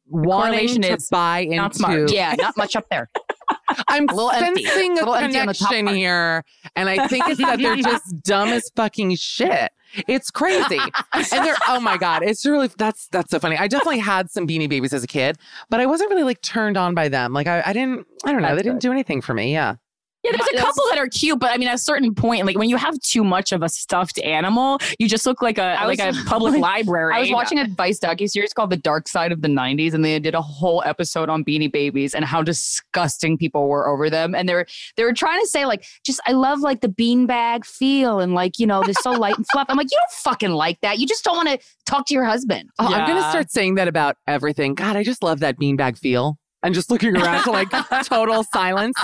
wanting 0.09 0.51
correlation 0.59 0.81
to 0.83 0.93
is 0.93 1.07
buy 1.09 1.45
not 1.49 1.65
into. 1.67 1.77
smart. 1.77 2.11
Yeah, 2.11 2.35
not 2.37 2.57
much 2.57 2.75
up 2.75 2.85
there. 2.89 3.09
I'm 3.87 4.07
A 4.09 4.13
little 4.13 4.31
empty. 4.31 4.63
sensing 4.65 4.91
a 4.93 4.95
Little 4.95 5.15
empty 5.15 5.39
on 5.39 5.47
the 5.47 5.53
top 5.53 5.69
connection 5.69 5.95
here, 5.95 6.43
and 6.75 6.89
I 6.89 7.07
think 7.07 7.27
it's 7.27 7.39
that 7.39 7.59
they're 7.59 7.75
just 7.77 8.21
dumb 8.23 8.49
as 8.49 8.69
fucking 8.75 9.15
shit. 9.15 9.71
It's 10.07 10.29
crazy, 10.29 10.77
and 11.13 11.45
they're 11.45 11.55
oh 11.67 11.79
my 11.79 11.97
god, 11.97 12.21
it's 12.23 12.45
really 12.45 12.67
that's 12.77 13.07
that's 13.07 13.31
so 13.31 13.39
funny. 13.39 13.57
I 13.57 13.67
definitely 13.67 13.99
had 13.99 14.29
some 14.29 14.47
Beanie 14.47 14.69
Babies 14.69 14.93
as 14.93 15.03
a 15.03 15.07
kid, 15.07 15.37
but 15.69 15.79
I 15.79 15.85
wasn't 15.87 16.09
really 16.11 16.23
like 16.23 16.41
turned 16.41 16.77
on 16.77 16.93
by 16.93 17.09
them. 17.09 17.33
Like 17.33 17.47
I, 17.47 17.63
I 17.65 17.73
didn't, 17.73 18.05
I 18.23 18.31
don't 18.31 18.41
know, 18.41 18.49
That's 18.49 18.57
they 18.59 18.63
didn't 18.63 18.75
good. 18.81 18.87
do 18.87 18.91
anything 18.91 19.21
for 19.21 19.33
me. 19.33 19.51
Yeah, 19.51 19.75
Yeah, 20.23 20.31
there's 20.31 20.49
a 20.53 20.65
couple 20.65 20.83
that 20.89 20.97
are 20.97 21.07
cute, 21.07 21.39
but 21.39 21.51
I 21.51 21.57
mean, 21.57 21.69
at 21.69 21.75
a 21.75 21.79
certain 21.79 22.13
point, 22.13 22.45
like 22.45 22.57
when 22.57 22.67
you 22.67 22.75
have 22.75 22.99
too 22.99 23.23
much 23.23 23.53
of 23.53 23.63
a 23.63 23.69
stuffed 23.69 24.19
animal, 24.19 24.77
you 24.99 25.07
just 25.07 25.25
look 25.25 25.41
like 25.41 25.57
a 25.57 25.79
I 25.79 25.85
like 25.85 25.99
a 25.99 26.11
public 26.25 26.59
library. 26.59 27.15
I 27.15 27.21
was 27.21 27.31
watching 27.31 27.57
a 27.57 27.65
Vice 27.67 27.99
docu 27.99 28.29
series 28.29 28.51
called 28.51 28.69
The 28.69 28.77
Dark 28.77 29.07
Side 29.07 29.31
of 29.31 29.41
the 29.41 29.47
'90s, 29.47 29.93
and 29.93 30.03
they 30.03 30.19
did 30.19 30.35
a 30.35 30.41
whole 30.41 30.83
episode 30.85 31.29
on 31.29 31.45
Beanie 31.45 31.71
Babies 31.71 32.13
and 32.13 32.25
how 32.25 32.41
disgusting 32.41 33.37
people 33.37 33.69
were 33.69 33.87
over 33.87 34.09
them. 34.09 34.35
And 34.35 34.49
they 34.49 34.55
were 34.55 34.67
they 34.97 35.05
were 35.05 35.13
trying 35.13 35.39
to 35.39 35.47
say 35.47 35.65
like, 35.65 35.85
just 36.03 36.19
I 36.25 36.33
love 36.33 36.59
like 36.59 36.81
the 36.81 36.89
beanbag 36.89 37.65
feel 37.65 38.19
and 38.19 38.33
like 38.33 38.59
you 38.59 38.67
know 38.67 38.83
they're 38.83 38.93
so 38.95 39.11
light 39.11 39.37
and 39.37 39.45
fluff. 39.53 39.67
I'm 39.69 39.77
like, 39.77 39.89
you 39.89 39.97
don't 39.97 40.11
fucking 40.11 40.51
like 40.51 40.81
that. 40.81 40.99
You 40.99 41.07
just 41.07 41.23
don't 41.23 41.37
want 41.37 41.47
to 41.47 41.59
talk 41.85 42.05
to 42.07 42.13
your 42.13 42.25
husband. 42.25 42.69
Oh, 42.77 42.87
I'm 42.87 43.07
gonna 43.07 43.29
start 43.29 43.51
saying 43.51 43.75
that 43.75 43.87
about 43.87 44.17
everything. 44.27 44.75
God, 44.75 44.97
I 44.97 45.03
just 45.03 45.23
love 45.23 45.39
that 45.39 45.57
beanbag 45.57 45.97
feel. 45.97 46.38
And 46.61 46.75
just 46.75 46.91
looking 46.91 47.15
around 47.15 47.43
to 47.45 47.51
like 47.51 47.69
total 48.05 48.43
silence. 48.43 48.97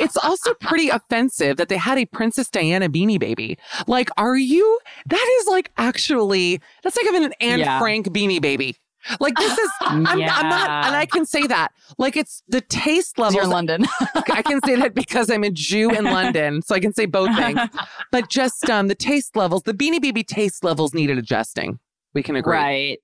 It's 0.00 0.16
also 0.16 0.54
pretty 0.54 0.88
offensive 0.88 1.58
that 1.58 1.68
they 1.68 1.76
had 1.76 1.98
a 1.98 2.06
Princess 2.06 2.48
Diana 2.48 2.88
beanie 2.88 3.20
baby. 3.20 3.58
Like, 3.86 4.08
are 4.16 4.36
you? 4.36 4.78
That 5.06 5.36
is 5.40 5.46
like 5.46 5.70
actually, 5.76 6.60
that's 6.82 6.96
like 6.96 7.04
having 7.04 7.24
an 7.24 7.34
Anne 7.40 7.58
Yeah. 7.58 7.78
Frank 7.78 8.06
beanie 8.08 8.40
baby. 8.40 8.76
Like, 9.18 9.34
this 9.34 9.58
is, 9.58 9.68
I'm, 9.80 10.06
I'm 10.06 10.18
not, 10.20 10.86
and 10.86 10.94
I 10.96 11.06
can 11.06 11.26
say 11.26 11.44
that. 11.48 11.72
Like, 11.98 12.16
it's 12.16 12.42
the 12.46 12.60
taste 12.60 13.16
'Cause 13.16 13.34
You're 13.34 13.42
levels. 13.44 13.44
in 13.44 13.50
London. 13.50 13.86
I 14.30 14.42
can 14.42 14.60
say 14.64 14.76
that 14.76 14.94
because 14.94 15.28
I'm 15.28 15.42
a 15.42 15.50
Jew 15.50 15.90
in 15.90 16.04
London, 16.04 16.62
so 16.62 16.72
I 16.76 16.78
can 16.80 16.94
say 16.94 17.06
both 17.06 17.34
things. 17.36 17.58
But 18.12 18.30
just 18.30 18.70
um, 18.70 18.86
the 18.86 18.94
taste 18.94 19.34
levels, 19.34 19.64
the 19.64 19.74
beanie 19.74 20.00
baby 20.00 20.22
taste 20.22 20.62
levels 20.62 20.94
needed 20.94 21.18
adjusting. 21.18 21.80
We 22.14 22.22
can 22.22 22.36
agree. 22.36 22.54
Right. 22.56 22.98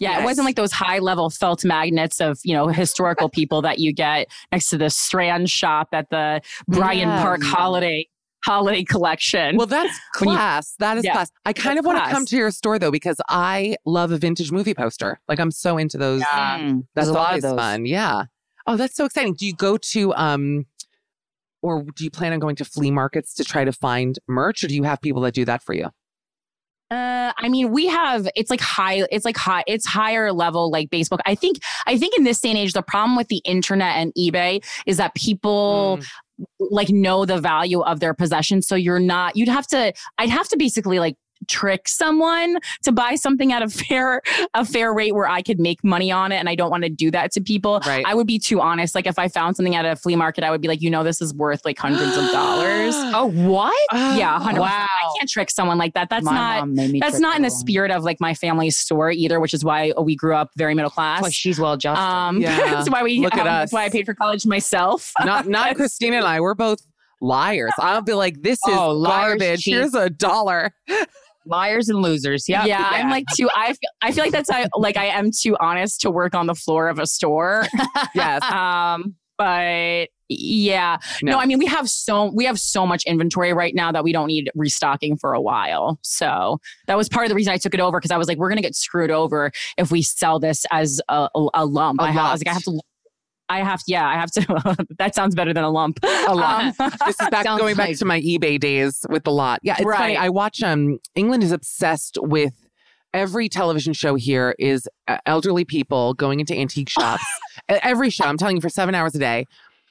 Yeah, 0.00 0.12
Yes. 0.12 0.20
it 0.20 0.24
wasn't 0.24 0.44
like 0.46 0.56
those 0.56 0.72
high 0.72 0.98
level 0.98 1.30
felt 1.30 1.64
magnets 1.64 2.20
of, 2.20 2.38
you 2.44 2.54
know, 2.54 2.68
historical 2.68 3.28
people 3.28 3.62
that 3.62 3.78
you 3.78 3.92
get 3.92 4.28
next 4.52 4.68
to 4.70 4.78
the 4.78 4.90
Strand 4.90 5.50
shop 5.50 5.88
at 5.92 6.10
the 6.10 6.40
Bryant 6.68 7.10
Yeah. 7.10 7.22
Park 7.22 7.42
holiday 7.42 8.06
holiday 8.44 8.84
collection. 8.84 9.56
Well, 9.56 9.66
that's 9.66 9.98
When 10.20 10.28
you- 10.30 10.36
class. 10.36 10.74
that 10.78 10.96
is 10.96 11.04
Yeah, 11.04 11.12
class. 11.12 11.30
I 11.44 11.52
kind 11.52 11.76
of 11.78 11.84
want 11.84 12.02
to 12.04 12.08
come 12.10 12.24
to 12.26 12.36
your 12.36 12.52
store 12.52 12.78
though 12.78 12.92
because 12.92 13.20
I 13.28 13.76
love 13.84 14.12
a 14.12 14.16
vintage 14.16 14.52
movie 14.52 14.74
poster. 14.74 15.20
Like 15.28 15.40
I'm 15.40 15.50
so 15.50 15.76
into 15.76 15.98
those. 15.98 16.22
Mm, 16.22 16.84
That's 16.94 17.06
there's 17.06 17.08
a 17.08 17.12
lot 17.12 17.28
always 17.30 17.44
of 17.44 17.50
those. 17.50 17.58
fun. 17.58 17.84
Yeah. 17.84 18.24
Oh, 18.66 18.76
that's 18.76 18.94
so 18.94 19.04
exciting. 19.06 19.34
Do 19.34 19.44
you 19.44 19.54
go 19.54 19.76
to 19.76 20.14
um, 20.14 20.66
or 21.62 21.82
do 21.96 22.04
you 22.04 22.10
plan 22.10 22.32
on 22.32 22.38
going 22.38 22.54
to 22.56 22.64
flea 22.64 22.92
markets 22.92 23.34
to 23.34 23.44
try 23.44 23.64
to 23.64 23.72
find 23.72 24.18
merch, 24.28 24.62
or 24.62 24.68
do 24.68 24.76
you 24.76 24.84
have 24.84 25.00
people 25.00 25.22
that 25.22 25.34
do 25.34 25.44
that 25.44 25.62
for 25.62 25.74
you? 25.74 25.88
Uh, 26.90 27.32
I 27.36 27.48
mean, 27.50 27.70
we 27.70 27.86
have 27.86 28.28
it's 28.34 28.50
like 28.50 28.60
high, 28.62 29.04
it's 29.10 29.24
like 29.24 29.36
high, 29.36 29.62
it's 29.66 29.86
higher 29.86 30.32
level 30.32 30.70
like 30.70 30.88
Facebook. 30.88 31.18
I 31.26 31.34
think, 31.34 31.58
I 31.86 31.98
think 31.98 32.16
in 32.16 32.24
this 32.24 32.40
day 32.40 32.48
and 32.48 32.58
age, 32.58 32.72
the 32.72 32.82
problem 32.82 33.14
with 33.16 33.28
the 33.28 33.42
internet 33.44 33.96
and 33.96 34.12
eBay 34.14 34.64
is 34.86 34.96
that 34.96 35.14
people 35.14 35.98
Mm. 36.00 36.06
like 36.60 36.88
know 36.88 37.24
the 37.24 37.40
value 37.40 37.80
of 37.80 38.00
their 38.00 38.14
possessions. 38.14 38.66
So 38.66 38.74
you're 38.76 39.00
not, 39.00 39.36
you'd 39.36 39.48
have 39.48 39.66
to, 39.68 39.92
I'd 40.18 40.30
have 40.30 40.48
to 40.48 40.56
basically 40.56 40.98
like 41.00 41.16
trick 41.48 41.88
someone 41.88 42.58
to 42.84 42.92
buy 42.92 43.14
something 43.14 43.52
at 43.52 43.62
a 43.62 43.68
fair, 43.88 44.22
a 44.54 44.64
fair 44.64 44.92
rate 44.92 45.14
where 45.14 45.28
I 45.28 45.42
could 45.42 45.58
make 45.58 45.82
money 45.82 46.10
on 46.12 46.32
it. 46.32 46.36
And 46.36 46.48
I 46.48 46.54
don't 46.54 46.70
want 46.70 46.84
to 46.84 46.88
do 46.90 47.10
that 47.10 47.32
to 47.32 47.40
people. 47.40 47.80
Right. 47.86 48.04
I 48.06 48.14
would 48.14 48.26
be 48.26 48.38
too 48.38 48.60
honest. 48.60 48.94
Like 48.94 49.06
if 49.06 49.18
I 49.18 49.28
found 49.28 49.56
something 49.56 49.74
at 49.74 49.84
a 49.84 49.96
flea 49.96 50.16
market, 50.16 50.44
I 50.44 50.50
would 50.50 50.60
be 50.60 50.68
like, 50.68 50.80
you 50.82 50.90
know, 50.90 51.02
this 51.02 51.20
is 51.20 51.34
worth 51.34 51.64
like 51.64 51.78
hundreds 51.78 52.16
of 52.16 52.30
dollars. 52.30 52.94
Oh, 53.10 53.26
what? 53.30 53.74
Yeah, 53.92 54.38
100%. 54.38 54.58
Wow. 54.58 54.68
I 54.68 55.12
can't 55.18 55.28
trick 55.28 55.50
someone 55.50 55.78
like 55.78 55.94
that. 55.94 56.10
That's 56.10 56.24
My 56.24 56.32
not 56.34 56.60
mom 56.60 56.74
made 56.74 56.90
me 56.90 57.00
that's 57.00 57.18
not 57.18 57.36
in 57.36 57.42
the 57.42 57.50
spirit 57.50 57.90
of 57.90 58.04
like 58.04 58.20
my 58.20 58.34
family's 58.34 58.76
store 58.76 59.10
either, 59.10 59.40
which 59.40 59.54
is 59.54 59.64
why 59.64 59.92
we 60.00 60.14
grew 60.14 60.34
up 60.34 60.50
very 60.56 60.74
middle 60.74 60.90
class. 60.90 61.32
she's 61.32 61.58
well 61.58 61.72
adjusted. 61.72 62.00
Um, 62.02 62.40
Yeah. 62.40 62.56
that's 62.58 62.90
why 62.90 63.02
we 63.02 63.20
Look 63.20 63.34
at 63.34 63.40
um, 63.40 63.46
us. 63.48 63.52
That's 63.62 63.72
why 63.72 63.84
I 63.84 63.88
paid 63.88 64.04
for 64.06 64.14
college 64.14 64.46
myself. 64.46 65.12
Not 65.24 65.48
not 65.48 65.74
Krystyna 65.76 66.18
and 66.18 66.26
I. 66.26 66.40
We're 66.40 66.54
both 66.54 66.80
liars. 67.20 67.72
I'll 67.78 68.02
be 68.02 68.14
like, 68.14 68.42
this 68.42 68.58
is 68.58 68.74
Oh, 68.74 69.02
garbage. 69.02 69.62
cheap. 69.62 69.74
Here's 69.74 69.94
a 69.94 70.10
dollar. 70.10 70.72
Liars 71.48 71.88
and 71.88 72.00
losers. 72.00 72.48
Yeah. 72.48 72.64
Yeah, 72.64 72.86
I'm 72.90 73.10
like 73.10 73.24
too. 73.36 73.48
I 73.54 73.68
feel, 73.68 73.90
I 74.02 74.12
feel 74.12 74.24
like 74.24 74.32
that's 74.32 74.50
like 74.76 74.96
I 74.96 75.06
am 75.06 75.30
too 75.30 75.56
honest 75.60 76.00
to 76.02 76.10
work 76.10 76.34
on 76.34 76.46
the 76.46 76.54
floor 76.54 76.88
of 76.88 76.98
a 76.98 77.06
store. 77.06 77.66
Yes. 78.14 78.42
um, 78.42 79.14
but 79.36 80.08
yeah, 80.28 80.98
no. 81.22 81.32
No. 81.32 81.38
I 81.38 81.46
mean 81.46 81.58
we 81.58 81.66
have 81.66 81.88
so 81.88 82.30
we 82.34 82.44
have 82.44 82.58
so 82.58 82.86
much 82.86 83.04
inventory 83.04 83.52
right 83.52 83.74
now 83.74 83.92
that 83.92 84.04
we 84.04 84.12
don't 84.12 84.26
need 84.26 84.50
restocking 84.54 85.16
for 85.16 85.32
a 85.32 85.40
while. 85.40 85.98
So 86.02 86.58
that 86.86 86.96
was 86.96 87.08
part 87.08 87.24
of 87.24 87.28
the 87.30 87.34
reason 87.34 87.52
I 87.52 87.56
took 87.56 87.74
it 87.74 87.80
over 87.80 87.98
because 87.98 88.10
I 88.10 88.18
was 88.18 88.28
like, 88.28 88.38
we're 88.38 88.48
gonna 88.48 88.60
get 88.60 88.74
screwed 88.74 89.10
over 89.10 89.50
if 89.76 89.90
we 89.90 90.02
sell 90.02 90.38
this 90.38 90.64
as 90.70 91.00
a, 91.08 91.28
a, 91.54 91.64
lump. 91.64 92.00
A 92.00 92.04
I 92.04 92.32
was 92.32 92.40
like, 92.40 92.48
I 92.48 92.52
have 92.52 92.62
to. 92.64 92.80
I 93.48 93.58
have 93.62 93.80
to, 93.80 93.84
yeah, 93.88 94.06
I 94.06 94.14
have 94.14 94.30
to. 94.32 94.86
that 94.98 95.14
sounds 95.14 95.34
better 95.34 95.52
than 95.54 95.64
a 95.64 95.70
lump. 95.70 95.98
A 96.02 96.34
lot. 96.34 96.78
Um, 96.80 96.90
this 97.06 97.20
is 97.20 97.28
back 97.30 97.44
Sounds 97.44 97.60
going 97.60 97.76
back 97.76 97.88
like- 97.88 97.98
to 97.98 98.04
my 98.04 98.20
eBay 98.20 98.60
days 98.60 99.04
with 99.08 99.24
the 99.24 99.32
lot. 99.32 99.60
Yeah, 99.62 99.76
it's 99.78 99.84
funny. 99.90 100.16
I 100.16 100.28
watch 100.28 100.62
um 100.62 100.98
England 101.14 101.42
is 101.42 101.52
obsessed 101.52 102.18
with 102.20 102.52
every 103.14 103.48
television 103.48 103.94
show 103.94 104.14
here 104.16 104.54
is 104.58 104.86
uh, 105.08 105.16
elderly 105.24 105.64
people 105.64 106.12
going 106.14 106.40
into 106.40 106.54
antique 106.54 106.90
shops. 106.90 107.24
Every 107.68 108.10
show, 108.10 108.24
I'm 108.24 108.36
telling 108.36 108.56
you 108.56 108.60
for 108.60 108.68
7 108.68 108.94
hours 108.94 109.14
a 109.14 109.18
day. 109.18 109.46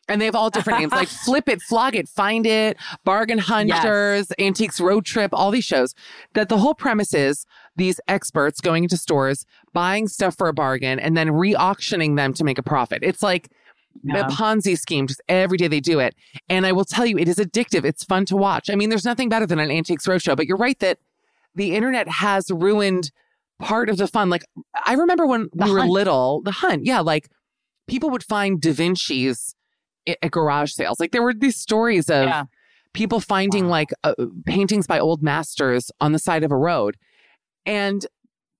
And 0.09 0.21
they 0.21 0.25
have 0.25 0.35
all 0.35 0.49
different 0.49 0.79
names 0.79 0.91
like 0.93 1.07
Flip 1.25 1.49
It, 1.49 1.61
Flog 1.61 1.95
It, 1.95 2.07
Find 2.07 2.45
It, 2.45 2.77
Bargain 3.03 3.39
Hunters, 3.39 4.31
Antiques 4.39 4.79
Road 4.79 5.03
Trip, 5.05 5.31
all 5.33 5.51
these 5.51 5.65
shows. 5.65 5.93
That 6.33 6.47
the 6.49 6.57
whole 6.57 6.73
premise 6.73 7.13
is 7.13 7.45
these 7.75 7.99
experts 8.07 8.61
going 8.61 8.83
into 8.83 8.95
stores, 8.97 9.45
buying 9.73 10.07
stuff 10.07 10.35
for 10.37 10.47
a 10.47 10.53
bargain, 10.53 10.99
and 10.99 11.17
then 11.17 11.31
re 11.31 11.53
auctioning 11.53 12.15
them 12.15 12.33
to 12.35 12.43
make 12.43 12.57
a 12.57 12.63
profit. 12.63 12.99
It's 13.03 13.21
like 13.21 13.49
Yeah. 14.03 14.27
a 14.27 14.29
Ponzi 14.29 14.77
scheme, 14.77 15.07
just 15.07 15.21
every 15.27 15.57
day 15.57 15.67
they 15.67 15.79
do 15.81 15.99
it. 15.99 16.15
And 16.47 16.65
I 16.65 16.71
will 16.71 16.85
tell 16.85 17.05
you, 17.05 17.17
it 17.17 17.27
is 17.27 17.37
addictive. 17.37 17.83
It's 17.83 18.03
fun 18.03 18.25
to 18.25 18.37
watch. 18.37 18.69
I 18.69 18.75
mean, 18.75 18.89
there's 18.89 19.05
nothing 19.05 19.27
better 19.27 19.45
than 19.45 19.59
an 19.59 19.71
Antiques 19.71 20.05
Roadshow, 20.07 20.37
but 20.37 20.45
you're 20.45 20.55
right 20.57 20.77
that 20.79 20.99
the 21.55 21.75
internet 21.75 22.07
has 22.07 22.49
ruined 22.51 23.11
part 23.59 23.89
of 23.89 23.97
the 23.97 24.07
fun. 24.07 24.29
Like, 24.29 24.43
I 24.85 24.93
remember 24.93 25.25
when 25.25 25.49
The 25.53 25.65
we 25.65 25.71
were 25.71 25.85
little, 25.85 26.41
the 26.43 26.51
hunt, 26.51 26.85
yeah, 26.85 26.99
like 26.99 27.27
people 27.87 28.09
would 28.11 28.23
find 28.23 28.61
Da 28.61 28.71
Vinci's 28.71 29.55
at, 30.07 30.31
garage 30.31 30.71
sales. 30.73 30.99
Like, 30.99 31.11
there 31.11 31.23
were 31.23 31.33
these 31.33 31.57
stories 31.57 32.09
of 32.09 32.25
Yeah. 32.25 32.43
people 32.93 33.19
finding 33.19 33.67
like 33.67 33.89
uh, 34.03 34.13
paintings 34.45 34.87
by 34.87 34.99
old 34.99 35.21
masters 35.21 35.91
on 35.99 36.11
the 36.11 36.19
side 36.19 36.43
of 36.43 36.51
a 36.51 36.57
road. 36.57 36.97
And 37.65 38.05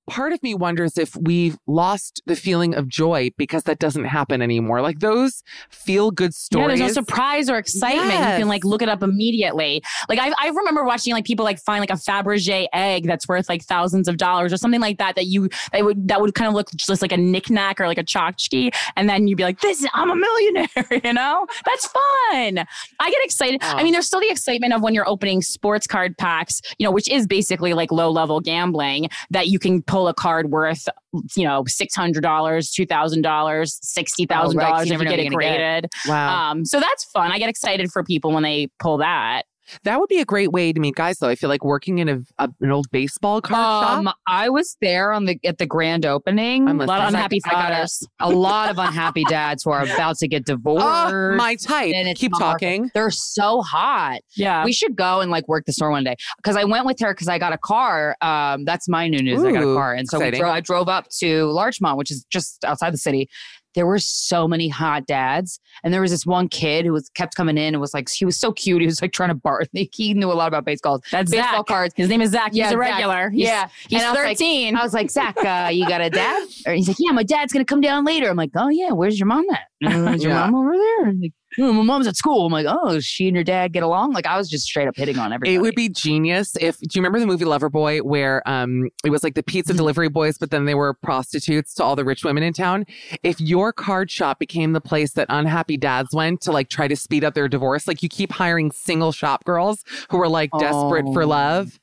part 0.07 0.33
of 0.33 0.41
me 0.41 0.55
wonders 0.55 0.97
if 0.97 1.15
we've 1.17 1.57
lost 1.67 2.21
the 2.25 2.35
feeling 2.35 2.73
of 2.73 2.87
joy 2.87 3.29
because 3.37 3.63
that 3.63 3.79
doesn't 3.79 4.05
happen 4.05 4.41
anymore. 4.41 4.81
Like 4.81 4.99
those 4.99 5.43
feel 5.69 6.11
good 6.11 6.33
stories. 6.33 6.79
Yeah, 6.79 6.85
there's 6.85 6.95
no 6.95 7.01
surprise 7.01 7.49
or 7.49 7.57
excitement. 7.57 8.11
You 8.11 8.39
can 8.39 8.47
like 8.47 8.63
look 8.63 8.81
it 8.81 8.89
up 8.89 9.03
immediately. 9.03 9.83
Like 10.09 10.19
I, 10.19 10.33
I 10.39 10.49
remember 10.49 10.83
watching 10.83 11.13
like 11.13 11.25
people 11.25 11.43
like 11.45 11.59
find 11.59 11.81
like 11.81 11.89
a 11.89 11.93
Fabergé 11.93 12.67
egg 12.73 13.05
that's 13.05 13.27
worth 13.27 13.49
like 13.49 13.63
thousands 13.63 14.07
of 14.07 14.17
dollars 14.17 14.53
or 14.53 14.57
something 14.57 14.81
like 14.81 14.97
that. 14.97 15.15
That 15.15 15.25
you 15.25 15.49
that 15.73 15.83
would 15.83 16.07
that 16.07 16.21
would 16.21 16.33
kind 16.33 16.47
of 16.47 16.53
look 16.53 16.69
just 16.75 17.01
like 17.01 17.11
a 17.11 17.17
knickknack 17.17 17.81
or 17.81 17.87
like 17.87 17.97
a 17.97 18.03
tchotchke, 18.03 18.73
and 18.95 19.09
then 19.09 19.27
you'd 19.27 19.37
be 19.37 19.43
like, 19.43 19.59
"This, 19.59 19.85
I'm 19.93 20.09
a 20.09 20.15
millionaire." 20.15 20.67
You 21.07 21.13
know, 21.13 21.45
that's 21.65 21.87
fun. 21.87 22.65
I 22.99 23.11
get 23.11 23.23
excited. 23.23 23.61
I 23.61 23.83
mean, 23.83 23.93
there's 23.93 24.07
still 24.07 24.19
the 24.19 24.29
excitement 24.29 24.73
of 24.73 24.81
when 24.81 24.93
you're 24.93 25.07
opening 25.07 25.41
sports 25.41 25.85
card 25.85 26.17
packs, 26.17 26.61
you 26.79 26.85
know, 26.85 26.91
which 26.91 27.07
is 27.09 27.27
basically 27.27 27.73
like 27.73 27.91
low 27.91 28.09
level 28.09 28.39
gambling 28.41 29.09
that 29.29 29.47
you 29.47 29.59
can 29.59 29.81
pull 29.83 29.96
a 30.05 30.13
card 30.13 30.51
worth, 30.51 30.87
you 31.35 31.45
know, 31.45 31.63
six 31.65 31.95
hundred 31.95 32.21
dollars, 32.21 32.69
two 32.69 32.85
thousand 32.85 33.23
dollars, 33.23 33.79
sixty 33.81 34.27
thousand 34.27 34.59
Oh, 34.59 34.63
right, 34.63 34.69
dollars 34.69 34.89
you 34.89 34.93
if 34.93 35.01
you 35.01 35.07
get 35.07 35.19
it 35.19 35.33
what 35.33 35.43
you're. 35.43 35.87
Wow. 36.07 36.51
Um, 36.51 36.65
so 36.65 36.79
that's 36.79 37.05
fun. 37.05 37.31
I 37.31 37.39
get 37.39 37.49
excited 37.49 37.91
for 37.91 38.03
people 38.03 38.31
when 38.31 38.43
they 38.43 38.69
pull 38.79 38.97
that. 38.97 39.43
That 39.83 39.99
would 39.99 40.09
be 40.09 40.19
a 40.19 40.25
great 40.25 40.51
way 40.51 40.71
to 40.73 40.79
meet 40.79 40.95
guys, 40.95 41.19
though. 41.19 41.27
I 41.29 41.35
feel 41.35 41.49
like 41.49 41.63
working 41.63 41.99
in 41.99 42.09
a, 42.09 42.19
a- 42.39 42.49
an 42.61 42.71
old 42.71 42.89
baseball 42.91 43.41
card 43.41 43.97
Um, 43.99 44.05
shop. 44.05 44.15
I 44.27 44.49
was 44.49 44.77
there 44.81 45.11
on 45.13 45.25
the 45.25 45.39
at 45.43 45.57
the 45.57 45.65
grand 45.65 46.05
opening. 46.05 46.67
I'm 46.67 46.79
A 46.81 46.85
lot 46.85 47.01
of 47.01 47.07
unhappy 47.09 47.39
I 47.45 47.49
got 47.49 47.71
a- 47.71 47.75
fathers. 47.75 48.07
A, 48.19 48.29
lot 48.29 48.69
of 48.69 48.77
unhappy 48.77 49.23
dads 49.25 49.63
who 49.63 49.71
are 49.71 49.83
about 49.93 50.17
to 50.17 50.27
get 50.27 50.45
divorced. 50.45 50.85
Oh, 50.85 51.35
my 51.35 51.55
type. 51.55 51.93
Keep 52.15 52.33
talking. 52.37 52.89
They're 52.93 53.11
so 53.11 53.61
hot. 53.61 54.19
Yeah. 54.35 54.63
We 54.65 54.73
should 54.73 54.95
go 54.95 55.21
and 55.21 55.31
like 55.31 55.47
work 55.47 55.65
the 55.65 55.73
store 55.73 55.91
one 55.91 56.03
day 56.03 56.15
because 56.37 56.55
I 56.55 56.63
went 56.63 56.85
with 56.85 56.99
her 56.99 57.13
because 57.13 57.27
I 57.27 57.37
got 57.39 57.53
a 57.53 57.57
car. 57.57 58.15
Um, 58.21 58.65
that's 58.65 58.87
my 58.87 59.07
new 59.07 59.21
news. 59.21 59.43
I 59.43 59.51
got 59.51 59.63
a 59.63 59.73
car, 59.75 59.93
and 59.93 60.07
so 60.07 60.19
dro- 60.31 60.49
I 60.51 60.61
drove 60.61 60.87
up 60.89 61.07
to 61.19 61.45
Larchmont, 61.51 61.97
which 61.97 62.11
is 62.11 62.25
just 62.29 62.63
outside 62.65 62.93
the 62.93 62.97
city. 62.97 63.29
There 63.77 63.85
were 63.85 63.99
so 63.99 64.47
many 64.47 64.69
hot 64.69 65.05
dads, 65.05 65.59
and 65.83 65.93
there 65.93 66.01
was 66.01 66.09
this 66.09 66.25
one 66.25 66.49
kid 66.49 66.83
who 66.83 66.91
was 66.91 67.09
kept 67.09 67.35
coming 67.35 67.59
in 67.59 67.75
and 67.75 67.79
was 67.79 67.93
like, 67.93 68.09
he 68.09 68.25
was 68.25 68.35
so 68.35 68.51
cute. 68.51 68.81
He 68.81 68.87
was 68.87 69.03
like 69.03 69.11
trying 69.13 69.29
to 69.29 69.35
bar. 69.35 69.61
He 69.93 70.15
knew 70.15 70.31
a 70.31 70.33
lot 70.33 70.47
about 70.47 70.65
baseball. 70.65 70.99
That's 71.11 71.29
baseball 71.29 71.59
Zach. 71.59 71.65
cards. 71.67 71.93
His 71.95 72.09
name 72.09 72.21
is 72.21 72.31
Zach. 72.31 72.53
He's 72.53 72.65
a 72.65 72.69
Zach. 72.69 72.77
regular. 72.79 73.29
He's, 73.29 73.43
Yeah. 73.45 73.67
He's 73.87 74.01
And 74.01 74.07
I 74.07 74.11
was 74.11 74.17
like- 74.25 74.37
13. 74.39 74.75
I 74.75 74.81
was 74.83 74.93
like, 74.95 75.11
Zach, 75.11 75.37
uh, 75.45 75.69
you 75.71 75.87
got 75.87 76.01
a 76.01 76.09
dad? 76.09 76.47
Or 76.65 76.73
he's 76.73 76.87
like, 76.87 76.97
Yeah, 76.99 77.11
my 77.11 77.21
dad's 77.23 77.53
gonna 77.53 77.63
come 77.65 77.81
down 77.81 78.03
later. 78.03 78.27
I'm 78.29 78.35
like, 78.35 78.49
Oh 78.55 78.69
yeah, 78.69 78.91
where's 78.93 79.19
your 79.19 79.27
mom 79.27 79.45
at? 79.51 79.61
"Uh, 79.85 80.11
Is 80.13 80.23
your 80.23 80.31
Yeah. 80.33 80.49
mom 80.49 80.55
over 80.55 80.73
there? 80.75 81.13
"Oh, 81.59 81.73
my 81.73 81.83
mom's 81.83 82.07
at 82.07 82.15
school. 82.15 82.45
I'm 82.45 82.51
like, 82.51 82.65
Oh, 82.69 82.99
she 82.99 83.27
and 83.27 83.35
your 83.35 83.43
dad 83.43 83.73
get 83.73 83.83
along? 83.83 84.13
Like 84.13 84.25
I 84.25 84.37
was 84.37 84.49
just 84.49 84.65
straight 84.65 84.87
up 84.87 84.95
hitting 84.95 85.17
on 85.17 85.33
everybody. 85.33 85.55
It 85.55 85.59
would 85.61 85.75
be 85.75 85.89
genius 85.89 86.55
if. 86.61 86.77
Do 86.79 86.87
you 86.93 87.01
remember 87.01 87.19
the 87.19 87.25
movie 87.27 87.45
Loverboy, 87.45 88.01
where 88.01 88.47
um 88.47 88.89
it 89.03 89.09
was 89.09 89.23
like 89.23 89.35
the 89.35 89.43
pizza 89.43 89.73
Mm-hmm. 89.73 89.77
delivery 89.77 90.09
boys, 90.09 90.37
but 90.37 90.51
then 90.51 90.65
they 90.65 90.75
were 90.75 90.93
prostitutes 90.93 91.73
to 91.75 91.83
all 91.83 91.95
the 91.95 92.05
rich 92.05 92.23
women 92.23 92.43
in 92.43 92.53
town? 92.53 92.85
If 93.23 93.39
your 93.41 93.73
card 93.73 94.09
shop 94.11 94.39
became 94.39 94.73
the 94.73 94.81
place 94.81 95.13
that 95.13 95.25
unhappy 95.29 95.77
dads 95.77 96.09
went 96.13 96.41
to 96.41 96.51
like 96.51 96.69
try 96.69 96.87
to 96.87 96.95
speed 96.95 97.23
up 97.23 97.33
their 97.33 97.47
divorce, 97.47 97.87
like 97.87 98.03
you 98.03 98.09
keep 98.09 98.31
hiring 98.31 98.71
single 98.71 99.11
shop 99.11 99.43
girls 99.45 99.83
who 100.09 100.21
are 100.21 100.29
like 100.29 100.49
desperate 100.59 101.05
for 101.13 101.23
Oh. 101.23 101.27
love. 101.27 101.79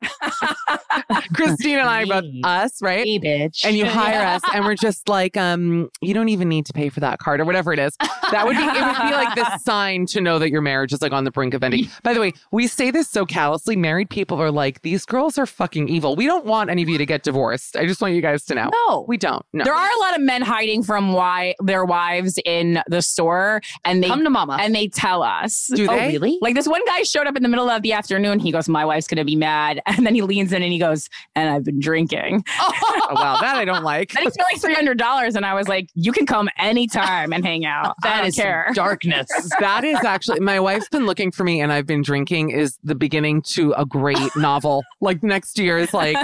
Christine 1.34 1.78
and 1.78 1.88
I 1.88 2.04
both 2.04 2.24
us, 2.44 2.80
right? 2.82 3.06
Hey, 3.06 3.18
bitch. 3.18 3.64
and 3.64 3.76
you 3.76 3.86
hire 3.86 4.26
us 4.26 4.42
and 4.54 4.64
we're 4.64 4.74
just 4.74 5.08
like 5.08 5.36
um 5.36 5.90
you 6.00 6.14
don't 6.14 6.28
even 6.28 6.48
need 6.48 6.66
to 6.66 6.72
pay 6.72 6.88
for 6.88 7.00
that 7.00 7.18
card 7.18 7.40
or 7.40 7.44
whatever 7.44 7.72
it 7.72 7.78
is 7.78 7.96
that 8.30 8.46
would 8.46 8.56
be 8.56 8.62
it 8.62 8.72
would 8.72 9.08
be 9.08 9.14
like 9.14 9.34
this 9.34 9.62
sign 9.64 10.06
to 10.06 10.20
know 10.20 10.38
that 10.38 10.50
your 10.50 10.60
marriage 10.62 10.92
is 10.92 11.02
like 11.02 11.12
on 11.12 11.24
the 11.24 11.30
brink 11.30 11.54
of 11.54 11.62
ending 11.62 11.86
by 12.02 12.14
the 12.14 12.20
way 12.20 12.32
we 12.52 12.66
say 12.66 12.90
this 12.90 13.08
so 13.08 13.24
callously 13.26 13.76
married 13.76 14.10
people 14.10 14.40
are 14.40 14.50
like 14.50 14.82
these 14.82 15.04
girls 15.04 15.38
are 15.38 15.46
fucking 15.46 15.88
evil 15.88 16.16
we 16.16 16.26
don't 16.26 16.44
want 16.44 16.70
any 16.70 16.82
of 16.82 16.88
you 16.88 16.98
to 16.98 17.06
get 17.06 17.22
divorced 17.22 17.76
i 17.76 17.86
just 17.86 18.00
want 18.00 18.14
you 18.14 18.20
guys 18.22 18.44
to 18.44 18.54
know 18.54 18.70
no. 18.88 19.04
we 19.08 19.16
don't 19.16 19.44
no 19.52 19.64
There 19.64 19.74
are 19.74 19.88
a 19.88 20.00
lot 20.00 20.14
of 20.16 20.22
men 20.22 20.42
hiding 20.42 20.82
from 20.82 21.12
why 21.12 21.54
their 21.60 21.84
wives 21.84 22.38
in 22.44 22.80
the 22.88 23.02
store, 23.02 23.60
and 23.84 24.02
they 24.02 24.08
Come 24.08 24.24
to 24.24 24.30
mama. 24.30 24.58
and 24.60 24.74
they 24.74 24.88
tell 24.88 25.22
us. 25.22 25.68
Do 25.74 25.86
oh, 25.88 25.94
really? 25.96 26.38
Like 26.40 26.54
this 26.54 26.66
one 26.66 26.80
guy 26.86 27.02
showed 27.02 27.26
up 27.26 27.36
in 27.36 27.42
the 27.42 27.48
middle 27.48 27.68
of 27.68 27.82
the 27.82 27.92
afternoon. 27.92 28.38
He 28.38 28.50
goes, 28.52 28.68
"My 28.68 28.84
wife's 28.84 29.06
gonna 29.06 29.24
be 29.24 29.36
mad," 29.36 29.80
and 29.96 30.06
then 30.06 30.14
he 30.14 30.22
leans 30.22 30.52
in 30.52 30.62
and 30.62 30.72
he 30.72 30.78
goes, 30.78 31.08
"And 31.34 31.50
I've 31.50 31.64
been 31.64 31.80
drinking." 31.80 32.44
oh, 32.60 33.06
wow 33.12 33.38
that 33.40 33.56
i 33.56 33.64
don't 33.64 33.82
like 33.82 34.14
And 34.16 34.24
he's 34.24 34.34
for 34.36 34.44
like 34.52 34.60
three 34.60 34.74
hundred 34.74 34.98
dollars, 34.98 35.36
and 35.36 35.44
I 35.44 35.54
was 35.54 35.68
like, 35.68 35.88
"You 35.94 36.12
can 36.12 36.26
come 36.26 36.48
anytime 36.58 37.32
and 37.32 37.44
hang 37.44 37.64
out. 37.64 37.96
That 38.02 38.24
is 38.26 38.36
care." 38.36 38.70
darkness. 38.74 39.28
that 39.58 39.84
is 39.84 40.02
actually 40.04 40.40
my 40.40 40.60
wife's 40.60 40.88
been 40.88 41.06
looking 41.06 41.30
for 41.30 41.44
me 41.44 41.60
and 41.60 41.72
i've 41.72 41.86
been 41.86 42.02
drinking 42.02 42.50
is 42.50 42.78
the 42.84 42.94
beginning 42.94 43.42
to 43.42 43.72
a 43.72 43.84
great 43.84 44.34
novel 44.36 44.82
like 45.00 45.22
next 45.22 45.58
year 45.58 45.78
is 45.78 45.92
like 45.92 46.16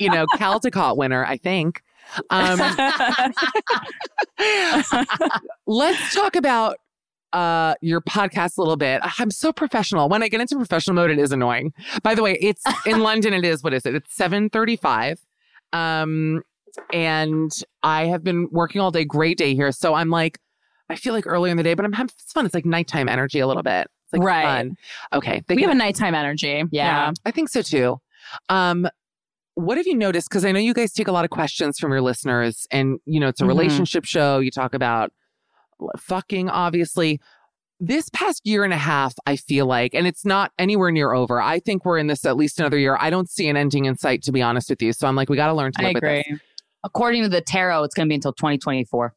you 0.00 0.10
know 0.10 0.26
caldecott 0.36 0.96
winner 0.96 1.24
i 1.26 1.36
think 1.36 1.82
um 2.30 2.58
let's 5.66 6.14
talk 6.14 6.36
about 6.36 6.78
uh 7.34 7.74
your 7.82 8.00
podcast 8.00 8.56
a 8.56 8.60
little 8.60 8.76
bit 8.76 9.00
i'm 9.18 9.30
so 9.30 9.52
professional 9.52 10.08
when 10.08 10.22
i 10.22 10.28
get 10.28 10.40
into 10.40 10.56
professional 10.56 10.94
mode 10.94 11.10
it 11.10 11.18
is 11.18 11.32
annoying 11.32 11.72
by 12.02 12.14
the 12.14 12.22
way 12.22 12.38
it's 12.40 12.62
in 12.86 13.00
london 13.00 13.32
it 13.34 13.44
is 13.44 13.62
what 13.62 13.74
is 13.74 13.84
it 13.84 13.94
it's 13.94 14.16
7.35 14.16 15.16
um 15.72 16.42
and 16.92 17.50
i 17.82 18.06
have 18.06 18.22
been 18.24 18.48
working 18.50 18.80
all 18.80 18.90
day 18.90 19.04
great 19.04 19.36
day 19.38 19.54
here 19.54 19.72
so 19.72 19.94
i'm 19.94 20.10
like 20.10 20.38
i 20.88 20.96
feel 20.96 21.12
like 21.12 21.26
earlier 21.26 21.50
in 21.50 21.56
the 21.56 21.62
day 21.62 21.74
but 21.74 21.84
i'm 21.84 21.92
having 21.92 22.10
it's 22.18 22.32
fun 22.32 22.46
it's 22.46 22.54
like 22.54 22.64
nighttime 22.64 23.08
energy 23.08 23.38
a 23.40 23.46
little 23.46 23.62
bit 23.62 23.88
it's 24.04 24.12
like 24.12 24.22
Right. 24.22 24.44
fun 24.44 24.76
okay 25.12 25.42
we 25.48 25.62
have 25.62 25.70
a 25.70 25.74
nighttime 25.74 26.14
energy. 26.14 26.62
Yeah. 26.70 27.12
I 27.24 27.30
think 27.30 27.48
so 27.48 27.62
too. 27.62 28.00
Um, 28.48 28.86
what 29.54 29.76
have 29.76 29.86
you 29.86 29.94
noticed? 29.96 30.28
Because 30.28 30.44
I 30.44 30.50
know 30.52 30.58
you 30.58 30.74
guys 30.74 30.92
take 30.92 31.06
a 31.08 31.12
lot 31.12 31.24
of 31.24 31.30
questions 31.30 31.78
from 31.78 31.92
your 31.92 32.00
listeners, 32.00 32.66
and 32.72 32.98
you 33.06 33.20
know 33.20 33.28
it's 33.28 33.40
a 33.40 33.44
Mhm. 33.44 33.48
relationship 33.48 34.04
show. 34.04 34.40
You 34.40 34.50
talk 34.50 34.74
about 34.74 35.12
fucking, 35.98 36.48
obviously. 36.48 37.20
This 37.80 38.08
past 38.10 38.40
year 38.46 38.62
and 38.64 38.72
a 38.72 38.76
half, 38.78 39.14
I 39.26 39.36
feel 39.36 39.66
like, 39.66 39.94
and 39.94 40.06
it's 40.06 40.24
not 40.24 40.52
anywhere 40.58 40.90
near 40.92 41.12
over. 41.12 41.40
I 41.40 41.58
think 41.58 41.84
we're 41.84 41.98
in 41.98 42.06
this 42.06 42.24
at 42.24 42.36
least 42.36 42.60
another 42.60 42.78
year. 42.78 42.96
I 43.00 43.10
don't 43.10 43.28
see 43.28 43.48
an 43.48 43.56
ending 43.56 43.84
in 43.86 43.96
sight, 43.96 44.22
to 44.22 44.32
be 44.32 44.40
honest 44.40 44.70
with 44.70 44.80
you. 44.80 44.92
So 44.92 45.08
I'm 45.08 45.16
like, 45.16 45.28
we 45.28 45.36
got 45.36 45.48
to 45.48 45.54
learn 45.54 45.72
to 45.72 45.80
I 45.82 45.86
live 45.86 45.94
with 45.94 46.04
agree. 46.04 46.24
this. 46.30 46.40
According 46.84 47.24
to 47.24 47.28
the 47.28 47.40
tarot, 47.40 47.82
it's 47.82 47.94
going 47.94 48.06
to 48.06 48.10
be 48.10 48.14
until 48.14 48.32
2024 48.32 49.12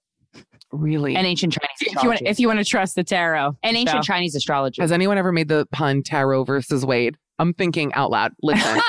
Really? 0.72 1.16
and 1.16 1.26
ancient 1.26 1.54
Chinese 1.54 1.78
If 1.96 2.04
you 2.04 2.10
want, 2.10 2.22
if 2.24 2.40
you 2.40 2.48
want 2.48 2.60
to 2.60 2.66
trust 2.66 2.96
the 2.96 3.04
tarot 3.04 3.56
and 3.64 3.78
ancient 3.78 4.04
So- 4.04 4.08
Chinese 4.14 4.36
astrology. 4.36 4.82
Has 4.82 4.92
anyone 4.92 5.18
ever 5.18 5.32
made 5.32 5.48
the 5.48 5.68
pun 5.72 6.02
tarot 6.04 6.44
versus 6.44 6.86
Wade? 6.86 7.16
I'm 7.40 7.54
thinking 7.54 7.94
out 7.94 8.12
loud. 8.12 8.34
Listen. 8.42 8.82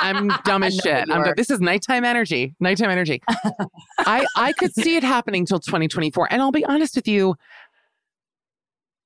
I'm 0.00 0.28
dumb 0.44 0.62
as 0.62 0.76
shit. 0.76 1.10
I'm 1.10 1.34
this 1.36 1.50
is 1.50 1.60
nighttime 1.60 2.04
energy. 2.04 2.54
Nighttime 2.60 2.90
energy. 2.90 3.22
I 3.98 4.26
I 4.36 4.52
could 4.52 4.74
see 4.74 4.96
it 4.96 5.02
happening 5.02 5.44
till 5.44 5.60
2024. 5.60 6.28
And 6.30 6.40
I'll 6.40 6.52
be 6.52 6.64
honest 6.64 6.96
with 6.96 7.08
you, 7.08 7.34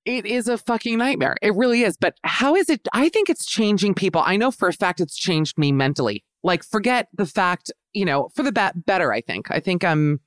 it 0.04 0.26
is 0.26 0.48
a 0.48 0.58
fucking 0.58 0.98
nightmare. 0.98 1.36
It 1.42 1.54
really 1.54 1.82
is. 1.82 1.96
But 1.96 2.16
how 2.24 2.54
is 2.54 2.68
it? 2.68 2.86
I 2.92 3.08
think 3.08 3.30
it's 3.30 3.46
changing 3.46 3.94
people. 3.94 4.22
I 4.24 4.36
know 4.36 4.50
for 4.50 4.68
a 4.68 4.72
fact 4.72 5.00
it's 5.00 5.16
changed 5.16 5.58
me 5.58 5.72
mentally. 5.72 6.24
Like, 6.42 6.64
forget 6.64 7.08
the 7.14 7.26
fact, 7.26 7.70
you 7.92 8.04
know, 8.04 8.28
for 8.34 8.42
the 8.42 8.52
be- 8.52 8.80
better. 8.84 9.12
I 9.12 9.20
think. 9.20 9.50
I 9.50 9.60
think 9.60 9.84
I'm. 9.84 10.20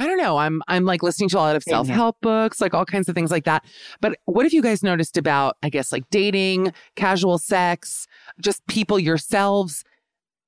I 0.00 0.06
don't 0.06 0.16
know. 0.16 0.38
I'm 0.38 0.62
I'm 0.66 0.86
like 0.86 1.02
listening 1.02 1.28
to 1.28 1.36
a 1.36 1.40
lot 1.40 1.56
of 1.56 1.62
self 1.62 1.86
help 1.86 2.16
books, 2.22 2.58
like 2.60 2.72
all 2.72 2.86
kinds 2.86 3.08
of 3.10 3.14
things 3.14 3.30
like 3.30 3.44
that. 3.44 3.64
But 4.00 4.16
what 4.24 4.46
have 4.46 4.52
you 4.54 4.62
guys 4.62 4.82
noticed 4.82 5.18
about, 5.18 5.58
I 5.62 5.68
guess, 5.68 5.92
like 5.92 6.08
dating, 6.10 6.72
casual 6.96 7.36
sex, 7.36 8.06
just 8.40 8.66
people 8.66 8.98
yourselves? 8.98 9.84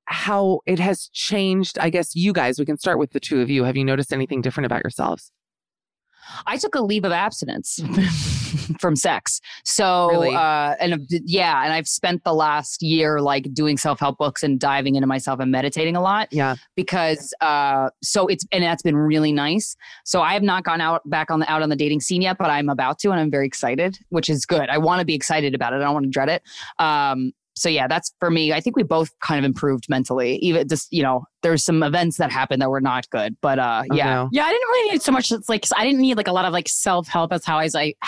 How 0.07 0.61
it 0.67 0.79
has 0.79 1.09
changed? 1.13 1.79
I 1.79 1.91
guess 1.91 2.17
you 2.17 2.33
guys. 2.33 2.59
We 2.59 2.65
can 2.65 2.79
start 2.79 2.99
with 2.99 3.13
the 3.13 3.21
two 3.21 3.41
of 3.41 3.51
you. 3.51 3.65
Have 3.65 3.77
you 3.77 3.85
noticed 3.85 4.13
anything 4.13 4.41
different 4.41 4.65
about 4.67 4.83
yourselves? 4.83 5.31
I 6.47 6.57
took 6.57 6.75
a 6.75 6.81
leave 6.81 7.05
of 7.05 7.13
abstinence 7.13 7.81
from 8.81 8.97
sex. 8.97 9.41
So, 9.65 10.11
Really? 10.11 10.35
uh, 10.35 10.75
and 10.81 11.07
yeah, 11.09 11.65
and 11.65 11.73
I've 11.73 11.89
spent 11.89 12.25
the 12.25 12.35
last 12.35 12.83
year 12.83 13.21
like 13.21 13.53
doing 13.55 13.77
self 13.77 14.01
help 14.01 14.19
books 14.19 14.43
and 14.43 14.59
diving 14.59 14.95
into 14.97 15.07
myself 15.07 15.41
and 15.41 15.51
meditating 15.51 15.97
a 15.97 16.01
lot 16.01 16.29
Yeah. 16.33 16.57
because, 16.77 17.33
uh, 17.41 17.91
so 18.03 18.27
it's, 18.27 18.45
and 18.53 18.63
that's 18.65 18.83
been 18.83 18.97
really 18.97 19.33
nice. 19.33 19.77
So 20.05 20.23
I 20.23 20.33
have 20.35 20.43
not 20.43 20.65
gone 20.65 20.81
out 20.81 21.09
back 21.09 21.31
on 21.31 21.41
the, 21.41 21.51
out 21.51 21.63
on 21.63 21.69
the 21.69 21.77
dating 21.77 22.01
scene 22.01 22.23
yet, 22.23 22.39
but 22.39 22.51
I'm 22.51 22.69
about 22.69 22.99
to, 23.01 23.11
and 23.11 23.21
I'm 23.21 23.31
very 23.31 23.47
excited, 23.47 23.99
which 24.11 24.29
is 24.29 24.47
good. 24.47 24.69
I 24.69 24.79
want 24.79 25.01
to 25.01 25.05
be 25.05 25.15
excited 25.15 25.55
about 25.55 25.73
it. 25.73 25.77
I 25.77 25.81
don't 25.81 25.95
want 25.95 26.05
to 26.05 26.11
dread 26.11 26.29
it. 26.29 26.43
Um, 26.79 27.33
so 27.55 27.69
yeah, 27.69 27.87
that's 27.87 28.13
for 28.19 28.31
me. 28.31 28.53
I 28.53 28.61
think 28.61 28.77
we 28.77 28.83
both 28.83 29.11
kind 29.21 29.39
of 29.39 29.45
improved 29.45 29.87
mentally. 29.89 30.37
Even 30.37 30.67
just 30.67 30.89
you 30.91 31.03
know, 31.03 31.25
there's 31.43 31.65
some 31.65 31.83
events 31.83 32.17
that 32.17 32.31
happened 32.31 32.63
that 32.63 32.71
were 32.71 32.81
not 32.81 33.09
good, 33.11 33.37
but 33.41 33.59
uh, 33.59 33.85
Oh, 33.91 33.95
yeah, 33.95 34.15
no. 34.15 34.29
Yeah, 34.33 34.45
I 34.45 34.51
didn't 34.51 34.69
really 34.69 34.93
need 34.93 35.03
so 35.03 35.13
much. 35.13 35.31
It's 35.33 35.49
like 35.49 35.65
I 35.77 35.85
didn't 35.85 36.01
need 36.01 36.17
like 36.17 36.29
a 36.29 36.33
lot 36.33 36.45
of 36.45 36.53
like 36.53 36.69
self 36.69 37.09
help 37.09 37.33
as 37.33 37.45
how 37.45 37.59
I 37.59 37.65
was 37.65 37.75
like 37.75 37.99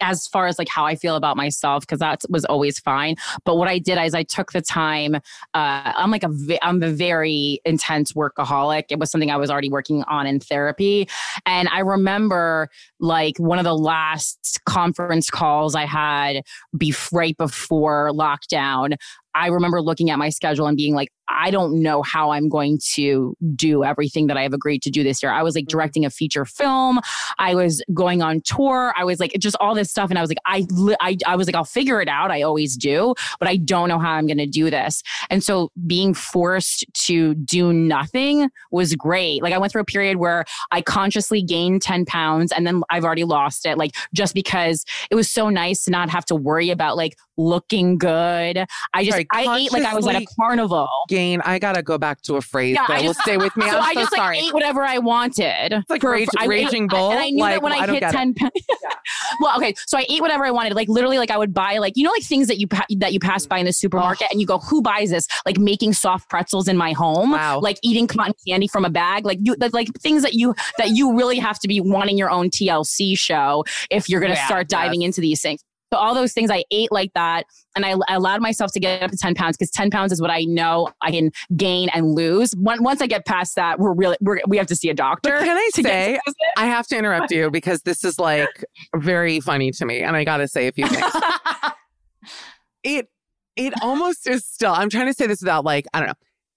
as 0.00 0.26
far 0.26 0.46
as 0.46 0.58
like 0.58 0.68
how 0.68 0.84
I 0.84 0.94
feel 0.94 1.16
about 1.16 1.36
myself 1.36 1.82
because 1.82 1.98
that 2.00 2.22
was 2.28 2.44
always 2.44 2.78
fine. 2.78 3.16
But 3.44 3.56
what 3.56 3.68
I 3.68 3.78
did 3.78 3.98
is 3.98 4.14
I 4.14 4.22
took 4.22 4.52
the 4.52 4.60
time. 4.60 5.16
Uh, 5.16 5.20
I'm 5.54 6.10
like 6.10 6.24
a 6.24 6.30
I'm 6.62 6.82
a 6.82 6.90
very 6.90 7.60
intense 7.64 8.12
workaholic. 8.12 8.84
It 8.90 8.98
was 8.98 9.10
something 9.10 9.30
I 9.30 9.36
was 9.36 9.50
already 9.50 9.70
working 9.70 10.02
on 10.04 10.26
in 10.26 10.40
therapy, 10.40 11.08
and 11.46 11.68
I 11.68 11.80
remember 11.80 12.68
like 13.00 13.38
one 13.38 13.58
of 13.58 13.64
the 13.64 13.76
last 13.76 14.60
conference 14.66 15.30
calls 15.30 15.74
I 15.74 15.86
had 15.86 16.42
be 16.76 16.94
right 17.12 17.36
before 17.36 18.10
lockdown. 18.12 18.96
I 19.34 19.48
remember 19.48 19.82
looking 19.82 20.10
at 20.10 20.18
my 20.18 20.28
schedule 20.28 20.66
and 20.66 20.76
being 20.76 20.94
like, 20.94 21.08
I 21.28 21.50
don't 21.50 21.82
know 21.82 22.02
how 22.02 22.30
I'm 22.30 22.48
going 22.48 22.78
to 22.94 23.36
do 23.54 23.84
everything 23.84 24.26
that 24.26 24.36
I 24.36 24.42
have 24.42 24.52
agreed 24.52 24.82
to 24.82 24.90
do 24.90 25.02
this 25.02 25.22
year. 25.22 25.32
I 25.32 25.42
was 25.42 25.54
like 25.54 25.64
mm-hmm. 25.64 25.76
directing 25.76 26.04
a 26.04 26.10
feature 26.10 26.44
film. 26.44 27.00
I 27.38 27.54
was 27.54 27.82
going 27.92 28.22
on 28.22 28.40
tour. 28.42 28.92
I 28.96 29.04
was 29.04 29.20
like 29.20 29.34
just 29.38 29.56
all 29.60 29.74
this 29.74 29.90
stuff. 29.90 30.10
And 30.10 30.18
I 30.18 30.20
was 30.20 30.30
like, 30.30 30.38
I, 30.46 30.66
I, 31.00 31.16
I 31.26 31.36
was 31.36 31.46
like, 31.46 31.54
I'll 31.54 31.64
figure 31.64 32.00
it 32.00 32.08
out. 32.08 32.30
I 32.30 32.42
always 32.42 32.76
do, 32.76 33.14
but 33.38 33.48
I 33.48 33.56
don't 33.56 33.88
know 33.88 33.98
how 33.98 34.12
I'm 34.12 34.26
going 34.26 34.38
to 34.38 34.46
do 34.46 34.70
this. 34.70 35.02
And 35.30 35.42
so 35.42 35.70
being 35.86 36.14
forced 36.14 36.84
to 37.06 37.34
do 37.34 37.72
nothing 37.72 38.50
was 38.70 38.94
great. 38.94 39.42
Like 39.42 39.52
I 39.52 39.58
went 39.58 39.72
through 39.72 39.82
a 39.82 39.86
period 39.86 40.18
where 40.18 40.44
I 40.70 40.82
consciously 40.82 41.42
gained 41.42 41.82
10 41.82 42.04
pounds 42.04 42.52
and 42.52 42.66
then 42.66 42.82
I've 42.90 43.04
already 43.04 43.24
lost 43.24 43.66
it. 43.66 43.78
Like 43.78 43.94
just 44.12 44.34
because 44.34 44.84
it 45.10 45.14
was 45.14 45.30
so 45.30 45.48
nice 45.48 45.84
to 45.84 45.90
not 45.90 46.10
have 46.10 46.24
to 46.26 46.34
worry 46.34 46.70
about 46.70 46.96
like 46.96 47.16
looking 47.36 47.98
good. 47.98 48.64
I 48.92 49.04
just, 49.04 49.12
Sorry, 49.12 49.26
I 49.32 49.58
ate 49.58 49.72
like 49.72 49.84
I 49.84 49.94
was 49.94 50.06
at 50.06 50.16
a 50.16 50.26
carnival. 50.38 50.88
Gain. 51.14 51.40
I 51.42 51.58
gotta 51.58 51.82
go 51.82 51.96
back 51.98 52.20
to 52.22 52.34
a 52.36 52.40
phrase 52.40 52.74
Yeah, 52.74 52.86
that 52.88 53.02
I 53.02 53.06
will 53.06 53.14
stay 53.14 53.36
with 53.36 53.56
me. 53.56 53.64
So 53.70 53.76
I'm 53.78 53.82
I 53.82 53.94
just 53.94 54.14
sorry. 54.14 54.36
like 54.36 54.44
ate 54.46 54.52
whatever 54.54 54.82
I 54.82 54.98
wanted. 54.98 55.72
It's 55.72 55.90
like 55.90 56.02
rage- 56.02 56.28
raging 56.46 56.86
bull? 56.88 57.10
And 57.12 57.20
I 57.20 57.30
knew 57.30 57.40
Like, 57.40 57.54
that 57.54 57.62
when 57.62 57.72
I, 57.72 57.76
I 57.78 57.86
hit 57.86 58.02
10 58.02 58.34
pounds. 58.34 58.52
well, 59.40 59.56
okay. 59.56 59.74
So 59.86 59.98
I 59.98 60.04
ate 60.08 60.20
whatever 60.20 60.44
I 60.44 60.50
wanted. 60.50 60.74
Like 60.74 60.88
literally, 60.88 61.18
like 61.18 61.30
I 61.30 61.38
would 61.38 61.52
buy 61.54 61.78
like, 61.78 61.94
you 61.96 62.04
know, 62.04 62.10
like 62.10 62.22
things 62.22 62.46
that 62.48 62.58
you, 62.58 62.66
pa- 62.68 62.84
that 62.98 63.12
you 63.12 63.20
pass 63.20 63.46
by 63.46 63.58
in 63.58 63.64
the 63.66 63.72
supermarket 63.72 64.28
and 64.30 64.40
you 64.40 64.46
go, 64.46 64.58
who 64.58 64.82
buys 64.82 65.10
this? 65.10 65.26
Like 65.46 65.58
making 65.58 65.94
soft 65.94 66.28
pretzels 66.28 66.68
in 66.68 66.76
my 66.76 66.92
home. 66.92 67.30
Wow. 67.32 67.60
Like 67.60 67.78
eating 67.82 68.06
cotton 68.06 68.34
candy 68.46 68.68
from 68.68 68.84
a 68.84 68.90
bag. 68.90 69.24
Like 69.24 69.38
you, 69.42 69.56
like, 69.58 69.72
like 69.72 69.88
things 70.00 70.22
that 70.22 70.34
you, 70.34 70.54
that 70.78 70.90
you 70.90 71.16
really 71.16 71.38
have 71.38 71.58
to 71.60 71.68
be 71.68 71.80
wanting 71.80 72.18
your 72.18 72.30
own 72.30 72.50
TLC 72.50 73.16
show 73.18 73.64
if 73.90 74.08
you're 74.08 74.20
going 74.20 74.32
to 74.32 74.38
Yeah, 74.38 74.46
start 74.46 74.68
diving 74.68 75.02
into 75.02 75.20
these 75.20 75.40
things. 75.40 75.63
So 75.92 75.98
all 75.98 76.14
those 76.14 76.32
things 76.32 76.50
I 76.50 76.64
ate 76.70 76.90
like 76.90 77.12
that, 77.14 77.44
and 77.76 77.86
I, 77.86 77.94
I 78.08 78.14
allowed 78.14 78.40
myself 78.40 78.72
to 78.72 78.80
get 78.80 79.02
up 79.02 79.10
to 79.10 79.16
ten 79.16 79.34
pounds 79.34 79.56
because 79.56 79.70
ten 79.70 79.90
pounds 79.90 80.12
is 80.12 80.20
what 80.20 80.30
I 80.30 80.42
know 80.44 80.88
I 81.02 81.10
can 81.10 81.30
gain 81.56 81.88
and 81.90 82.14
lose. 82.14 82.54
Once 82.56 82.80
once 82.80 83.00
I 83.00 83.06
get 83.06 83.26
past 83.26 83.54
that, 83.56 83.78
we're 83.78 83.94
really 83.94 84.16
we're, 84.20 84.40
we 84.46 84.56
have 84.56 84.66
to 84.68 84.76
see 84.76 84.88
a 84.88 84.94
doctor. 84.94 85.30
But 85.30 85.44
can 85.44 85.56
I 85.56 85.70
say. 85.72 86.18
I 86.56 86.66
have 86.66 86.86
to 86.88 86.96
interrupt 86.96 87.30
you 87.30 87.50
because 87.52 87.82
this 87.82 88.04
is 88.04 88.18
like 88.18 88.64
very 88.96 89.40
funny 89.40 89.70
to 89.72 89.86
me, 89.86 90.00
and 90.00 90.16
I 90.16 90.24
gotta 90.24 90.48
say 90.48 90.66
a 90.66 90.72
few 90.72 90.86
things. 90.86 91.12
it 92.84 93.08
it 93.56 93.72
almost 93.82 94.28
is 94.28 94.44
still. 94.44 94.72
I'm 94.72 94.90
trying 94.90 95.06
to 95.06 95.14
say 95.14 95.26
this 95.26 95.40
without 95.40 95.64
like 95.64 95.86
I 95.92 96.00
don't 96.00 96.08
know. 96.08 96.14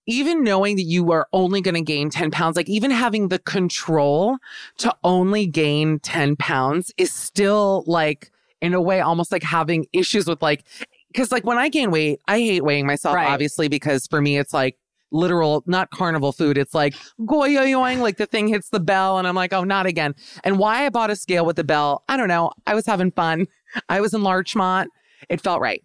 Even 0.09 0.41
knowing 0.41 0.77
that 0.77 0.83
you 0.83 1.11
are 1.11 1.27
only 1.33 1.59
going 1.59 1.75
to 1.75 1.81
gain 1.81 2.09
10 2.09 2.31
pounds, 2.31 2.55
like 2.55 2.69
even 2.69 2.91
having 2.91 3.27
the 3.27 3.39
control 3.39 4.37
to 4.77 4.95
only 5.03 5.45
gain 5.45 5.99
10 5.99 6.37
pounds 6.37 6.93
is 6.95 7.11
still 7.11 7.83
like, 7.87 8.31
in 8.61 8.73
a 8.73 8.81
way, 8.81 9.01
almost 9.01 9.31
like 9.31 9.43
having 9.43 9.85
issues 9.93 10.27
with 10.27 10.41
like, 10.41 10.63
because 11.11 11.31
like 11.31 11.45
when 11.45 11.57
I 11.57 11.69
gain 11.69 11.91
weight, 11.91 12.19
I 12.27 12.39
hate 12.39 12.63
weighing 12.63 12.85
myself, 12.85 13.15
Right. 13.15 13.29
obviously, 13.29 13.67
because 13.67 14.07
for 14.07 14.21
me, 14.21 14.37
it's 14.37 14.53
like 14.53 14.77
literal, 15.11 15.63
not 15.65 15.89
carnival 15.91 16.31
food. 16.31 16.57
It's 16.57 16.73
like 16.73 16.93
goyoyoing, 17.21 17.99
like 17.99 18.17
the 18.17 18.25
thing 18.25 18.47
hits 18.47 18.69
the 18.69 18.79
bell, 18.79 19.17
and 19.17 19.27
I'm 19.27 19.35
like, 19.35 19.53
oh, 19.53 19.63
not 19.63 19.85
again. 19.85 20.15
And 20.43 20.59
why 20.59 20.85
I 20.85 20.89
bought 20.89 21.09
a 21.09 21.15
scale 21.15 21.45
with 21.45 21.55
the 21.55 21.63
bell, 21.63 22.03
I 22.09 22.17
don't 22.17 22.27
know. 22.27 22.51
I 22.65 22.75
was 22.75 22.85
having 22.85 23.11
fun. 23.11 23.47
I 23.89 24.01
was 24.01 24.13
in 24.13 24.23
Larchmont. 24.23 24.89
It 25.29 25.41
felt 25.41 25.61
right. 25.61 25.83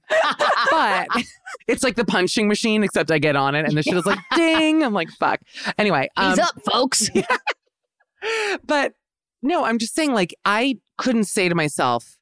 but 0.71 1.09
it's 1.67 1.83
like 1.83 1.97
the 1.97 2.05
punching 2.05 2.49
machine, 2.49 2.85
except 2.85 3.11
I 3.11 3.19
get 3.19 3.35
on 3.35 3.55
it 3.55 3.65
and 3.65 3.77
the 3.77 3.83
shit 3.83 3.97
is 3.97 4.07
like 4.07 4.19
ding. 4.35 4.83
I'm 4.83 4.93
like, 4.93 5.09
fuck. 5.11 5.41
Anyway. 5.79 6.09
He's 6.19 6.39
um, 6.39 6.45
up, 6.45 6.63
folks. 6.71 7.09
but 8.67 8.93
no, 9.43 9.65
I'm 9.65 9.79
just 9.79 9.95
saying, 9.95 10.13
like, 10.13 10.35
I 10.45 10.79
couldn't 10.99 11.25
say 11.25 11.49
to 11.49 11.55
myself, 11.55 12.19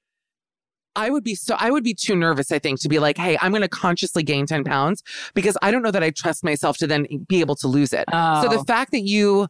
I 0.97 1.11
would 1.11 1.25
be 1.25 1.35
so, 1.35 1.57
I 1.59 1.71
would 1.71 1.85
be 1.85 1.95
too 1.95 2.17
nervous, 2.17 2.51
I 2.53 2.59
think, 2.59 2.81
to 2.81 2.89
be 2.89 2.99
like, 2.99 3.17
hey, 3.17 3.39
I'm 3.41 3.53
going 3.53 3.63
to 3.63 3.69
consciously 3.69 4.23
gain 4.23 4.47
10 4.47 4.65
pounds 4.65 5.03
because 5.35 5.57
I 5.63 5.71
don't 5.71 5.83
know 5.83 5.91
that 5.93 6.03
I 6.03 6.11
trust 6.11 6.43
myself 6.45 6.77
to 6.79 6.87
then 6.87 7.07
be 7.29 7.41
able 7.41 7.57
to 7.57 7.69
lose 7.69 7.93
it. 7.93 8.05
So 8.11 8.49
the 8.49 8.59
Oh. 8.59 8.65
fact 8.65 8.91
that 8.93 9.03
you 9.03 9.47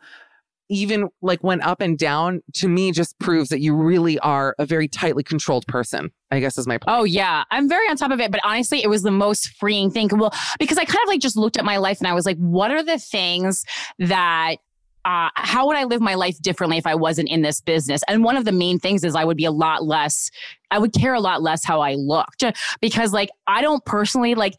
even 0.73 1.09
like 1.21 1.43
went 1.43 1.63
up 1.65 1.81
and 1.81 1.99
down 1.99 2.41
to 2.55 2.69
me 2.69 2.93
just 2.93 3.19
proves 3.19 3.49
that 3.49 3.61
you 3.61 3.75
really 3.75 4.19
are 4.21 4.55
a 4.61 4.65
very 4.65 4.87
tightly 4.87 5.25
controlled 5.25 5.67
person, 5.67 6.11
I 6.31 6.39
guess 6.39 6.57
is 6.59 6.67
my 6.67 6.79
point. 6.79 6.97
Oh 6.97 7.03
yeah, 7.03 7.43
I'm 7.51 7.69
very 7.69 7.89
on 7.89 7.97
top 7.97 8.13
of 8.13 8.21
it. 8.21 8.31
But 8.31 8.41
honestly, 8.45 8.81
it 8.81 8.87
was 8.89 9.03
the 9.03 9.11
most 9.11 9.49
freeing 9.59 9.91
thing. 9.91 10.09
Well, 10.13 10.33
because 10.61 10.79
I 10.79 10.85
kind 10.85 11.03
of 11.03 11.09
like 11.09 11.21
just 11.21 11.37
looked 11.37 11.57
at 11.59 11.65
my 11.65 11.79
life 11.79 11.99
and 11.99 12.07
I 12.07 12.13
was 12.15 12.25
like, 12.25 12.37
what 12.37 12.71
are 12.71 12.85
the 12.85 12.99
things 13.01 13.65
that 13.99 14.57
uh, 15.05 15.31
how 15.35 15.67
would 15.67 15.77
I 15.77 15.85
live 15.85 16.01
my 16.01 16.15
life 16.15 16.41
differently 16.41 16.77
if 16.77 16.87
I 16.87 16.95
wasn't 16.95 17.29
in 17.29 17.43
this 17.43 17.61
business? 17.61 18.03
And 18.09 18.23
one 18.25 18.37
of 18.37 18.45
the 18.45 18.53
main 18.53 18.79
things 18.79 19.05
is 19.05 19.15
I 19.15 19.25
would 19.25 19.37
be 19.37 19.45
a 19.45 19.51
lot 19.51 19.85
less, 19.85 20.31
I 20.71 20.79
would 20.79 20.93
care 20.93 21.15
a 21.15 21.21
lot 21.21 21.43
less 21.43 21.65
how 21.65 21.81
I 21.81 21.95
looked 21.95 22.45
because, 22.81 23.13
like, 23.13 23.31
I 23.47 23.63
don't 23.63 23.85
personally 23.85 24.35
like, 24.35 24.55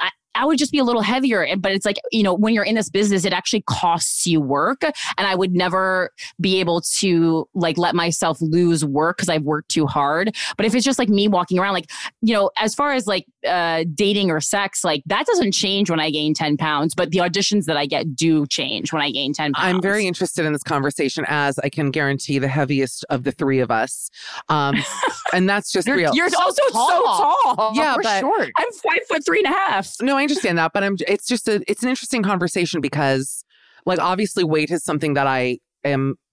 I, 0.00 0.10
I 0.34 0.46
would 0.46 0.58
just 0.58 0.72
be 0.72 0.78
a 0.78 0.84
little 0.84 1.02
heavier. 1.02 1.46
But 1.56 1.72
it's 1.72 1.86
like, 1.86 1.98
you 2.10 2.22
know, 2.22 2.34
when 2.34 2.54
you're 2.54 2.64
in 2.64 2.74
this 2.74 2.90
business, 2.90 3.24
it 3.24 3.32
actually 3.32 3.62
costs 3.68 4.26
you 4.26 4.40
work. 4.40 4.82
And 4.82 5.26
I 5.26 5.34
would 5.34 5.52
never 5.52 6.10
be 6.40 6.58
able 6.60 6.80
to 6.96 7.48
like 7.54 7.78
let 7.78 7.94
myself 7.94 8.38
lose 8.40 8.84
work 8.84 9.18
because 9.18 9.28
I've 9.28 9.44
worked 9.44 9.68
too 9.68 9.86
hard. 9.86 10.34
But 10.56 10.66
if 10.66 10.74
it's 10.74 10.84
just 10.84 10.98
like 10.98 11.08
me 11.08 11.28
walking 11.28 11.58
around, 11.58 11.74
like, 11.74 11.90
you 12.20 12.34
know, 12.34 12.50
as 12.58 12.74
far 12.74 12.92
as 12.92 13.06
like 13.06 13.26
uh, 13.46 13.84
dating 13.94 14.30
or 14.30 14.40
sex, 14.40 14.84
like 14.84 15.02
that 15.06 15.26
doesn't 15.26 15.52
change 15.52 15.90
when 15.90 16.00
I 16.00 16.10
gain 16.10 16.34
10 16.34 16.56
pounds, 16.56 16.94
but 16.94 17.10
the 17.10 17.18
auditions 17.18 17.64
that 17.66 17.76
I 17.76 17.86
get 17.86 18.14
do 18.16 18.46
change 18.46 18.92
when 18.92 19.02
I 19.02 19.10
gain 19.10 19.32
10 19.32 19.52
pounds. 19.52 19.74
I'm 19.74 19.82
very 19.82 20.06
interested 20.06 20.44
in 20.44 20.52
this 20.52 20.62
conversation 20.62 21.24
as 21.28 21.58
I 21.58 21.68
can 21.68 21.90
guarantee 21.90 22.38
the 22.38 22.48
heaviest 22.48 23.04
of 23.10 23.24
the 23.24 23.32
three 23.32 23.60
of 23.60 23.70
us. 23.70 24.10
Um, 24.48 24.76
and 25.32 25.48
that's 25.48 25.70
just 25.72 25.86
You're, 25.86 25.96
real. 25.96 26.14
you're 26.14 26.28
also 26.38 26.62
so 26.68 26.72
tall. 26.72 27.72
Yeah, 27.74 27.94
We're 27.96 28.02
but- 28.02 28.20
short. 28.20 28.50
I'm 28.56 28.72
five 28.72 29.00
foot 29.08 29.24
three 29.24 29.38
and 29.44 29.52
a 29.54 29.56
half. 29.56 29.94
No, 30.00 30.16
I 30.16 30.22
understand 30.22 30.58
that, 30.58 30.72
but 30.72 30.82
I'm. 30.82 30.96
It's 31.06 31.26
just 31.26 31.48
a. 31.48 31.62
It's 31.68 31.82
an 31.82 31.88
interesting 31.88 32.22
conversation 32.22 32.80
because, 32.80 33.44
like, 33.86 33.98
obviously, 33.98 34.44
weight 34.44 34.70
is 34.70 34.84
something 34.84 35.14
that 35.14 35.26
I 35.26 35.58
am 35.84 36.14
a- 36.14 36.23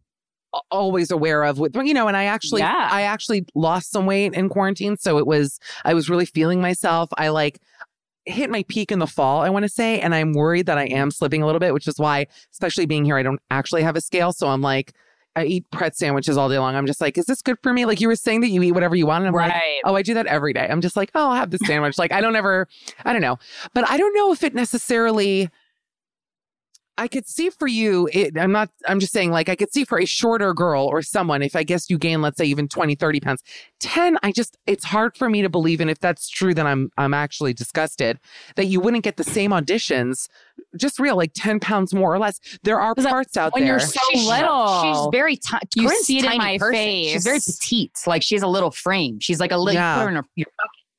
always 0.69 1.11
aware 1.11 1.43
of. 1.43 1.59
With 1.59 1.75
you 1.75 1.93
know, 1.93 2.07
and 2.07 2.17
I 2.17 2.25
actually, 2.25 2.61
Yeah. 2.61 2.89
I 2.91 3.03
actually 3.03 3.45
lost 3.55 3.91
some 3.91 4.05
weight 4.05 4.33
in 4.33 4.49
quarantine, 4.49 4.97
so 4.97 5.17
it 5.17 5.27
was. 5.27 5.59
I 5.85 5.93
was 5.93 6.09
really 6.09 6.25
feeling 6.25 6.61
myself. 6.61 7.09
I 7.17 7.29
like 7.29 7.59
hit 8.25 8.49
my 8.51 8.63
peak 8.67 8.91
in 8.91 8.99
the 8.99 9.07
fall. 9.07 9.41
I 9.41 9.49
want 9.49 9.63
to 9.63 9.69
say, 9.69 9.99
and 9.99 10.13
I'm 10.13 10.33
worried 10.33 10.67
that 10.67 10.77
I 10.77 10.85
am 10.85 11.09
slipping 11.09 11.41
a 11.41 11.45
little 11.45 11.59
bit, 11.59 11.73
which 11.73 11.87
is 11.87 11.97
why, 11.97 12.27
especially 12.51 12.85
being 12.85 13.03
here, 13.05 13.17
I 13.17 13.23
don't 13.23 13.41
actually 13.49 13.81
have 13.83 13.95
a 13.95 14.01
scale, 14.01 14.33
so 14.33 14.47
I'm 14.47 14.61
like. 14.61 14.93
I 15.33 15.45
eat 15.45 15.63
pret 15.71 15.95
sandwiches 15.95 16.35
all 16.35 16.49
day 16.49 16.59
long. 16.59 16.75
I'm 16.75 16.85
just 16.85 16.99
like, 16.99 17.17
is 17.17 17.23
this 17.23 17.41
good 17.41 17.55
for 17.63 17.71
me? 17.71 17.85
Like 17.85 18.01
you 18.01 18.09
were 18.09 18.17
saying 18.17 18.41
that 18.41 18.49
you 18.49 18.61
eat 18.63 18.73
whatever 18.73 18.97
you 18.97 19.05
want. 19.05 19.21
And 19.23 19.29
I'm 19.29 19.33
like, 19.33 19.53
Right. 19.53 19.79
oh, 19.85 19.95
I 19.95 20.01
do 20.01 20.13
that 20.15 20.25
every 20.27 20.51
day. 20.51 20.67
I'm 20.69 20.81
just 20.81 20.97
like, 20.97 21.09
oh, 21.15 21.29
I'll 21.29 21.35
have 21.35 21.51
this 21.51 21.61
sandwich. 21.65 21.97
like 21.97 22.11
I 22.11 22.19
don't 22.19 22.35
ever, 22.35 22.67
I 23.05 23.13
don't 23.13 23.21
know. 23.21 23.39
But 23.73 23.89
I 23.89 23.95
don't 23.95 24.13
know 24.13 24.33
if 24.33 24.43
it 24.43 24.53
necessarily 24.53 25.49
I 26.97 27.07
could 27.07 27.25
see 27.27 27.49
for 27.49 27.67
you, 27.67 28.09
it, 28.13 28.37
I'm 28.37 28.51
not, 28.51 28.69
I'm 28.87 28.99
just 28.99 29.11
saying, 29.13 29.31
like, 29.31 29.49
I 29.49 29.55
could 29.55 29.71
see 29.73 29.85
for 29.85 29.99
a 29.99 30.05
shorter 30.05 30.53
girl 30.53 30.85
or 30.85 31.01
someone, 31.01 31.41
if 31.41 31.55
I 31.55 31.63
guess 31.63 31.89
you 31.89 31.97
gain, 31.97 32.21
let's 32.21 32.37
say, 32.37 32.45
even 32.45 32.67
20, 32.67 32.95
30 32.95 33.19
pounds, 33.21 33.41
10, 33.79 34.17
I 34.21 34.31
just, 34.31 34.57
it's 34.67 34.83
hard 34.83 35.15
for 35.17 35.29
me 35.29 35.41
to 35.41 35.49
believe. 35.49 35.79
And 35.81 35.89
if 35.89 35.99
that's 35.99 36.29
true, 36.29 36.53
then 36.53 36.67
I'm, 36.67 36.91
I'm 36.97 37.13
actually 37.13 37.53
disgusted 37.53 38.19
that 38.55 38.65
you 38.65 38.79
wouldn't 38.79 39.03
get 39.03 39.17
the 39.17 39.23
same 39.23 39.51
auditions, 39.51 40.27
just 40.77 40.99
real, 40.99 41.15
like 41.15 41.31
10 41.33 41.59
pounds 41.59 41.93
more 41.93 42.13
or 42.13 42.19
less. 42.19 42.39
There 42.63 42.79
are 42.79 42.93
'Cause 42.93 43.05
that- 43.05 43.11
parts 43.11 43.37
out 43.37 43.53
when 43.53 43.63
there. 43.63 43.73
you're 43.73 43.79
so 43.79 43.99
She's- 44.11 44.27
little. 44.27 44.81
She's 44.83 45.07
very 45.11 45.37
tiny. 45.37 45.61
You 45.75 45.89
see 46.01 46.19
it 46.19 46.25
in 46.25 46.37
my 46.37 46.57
person. 46.59 46.73
face. 46.73 47.11
She's 47.13 47.23
very 47.23 47.39
petite. 47.39 47.97
Like 48.05 48.21
she 48.21 48.35
has 48.35 48.43
a 48.43 48.47
little 48.47 48.69
frame. 48.71 49.19
She's 49.19 49.39
like 49.39 49.51
a 49.51 49.57
little. 49.57 49.73
Yeah. 49.73 49.95
put 49.95 50.01
her 50.03 50.09
in 50.09 50.15
her- 50.17 50.25
your 50.35 50.47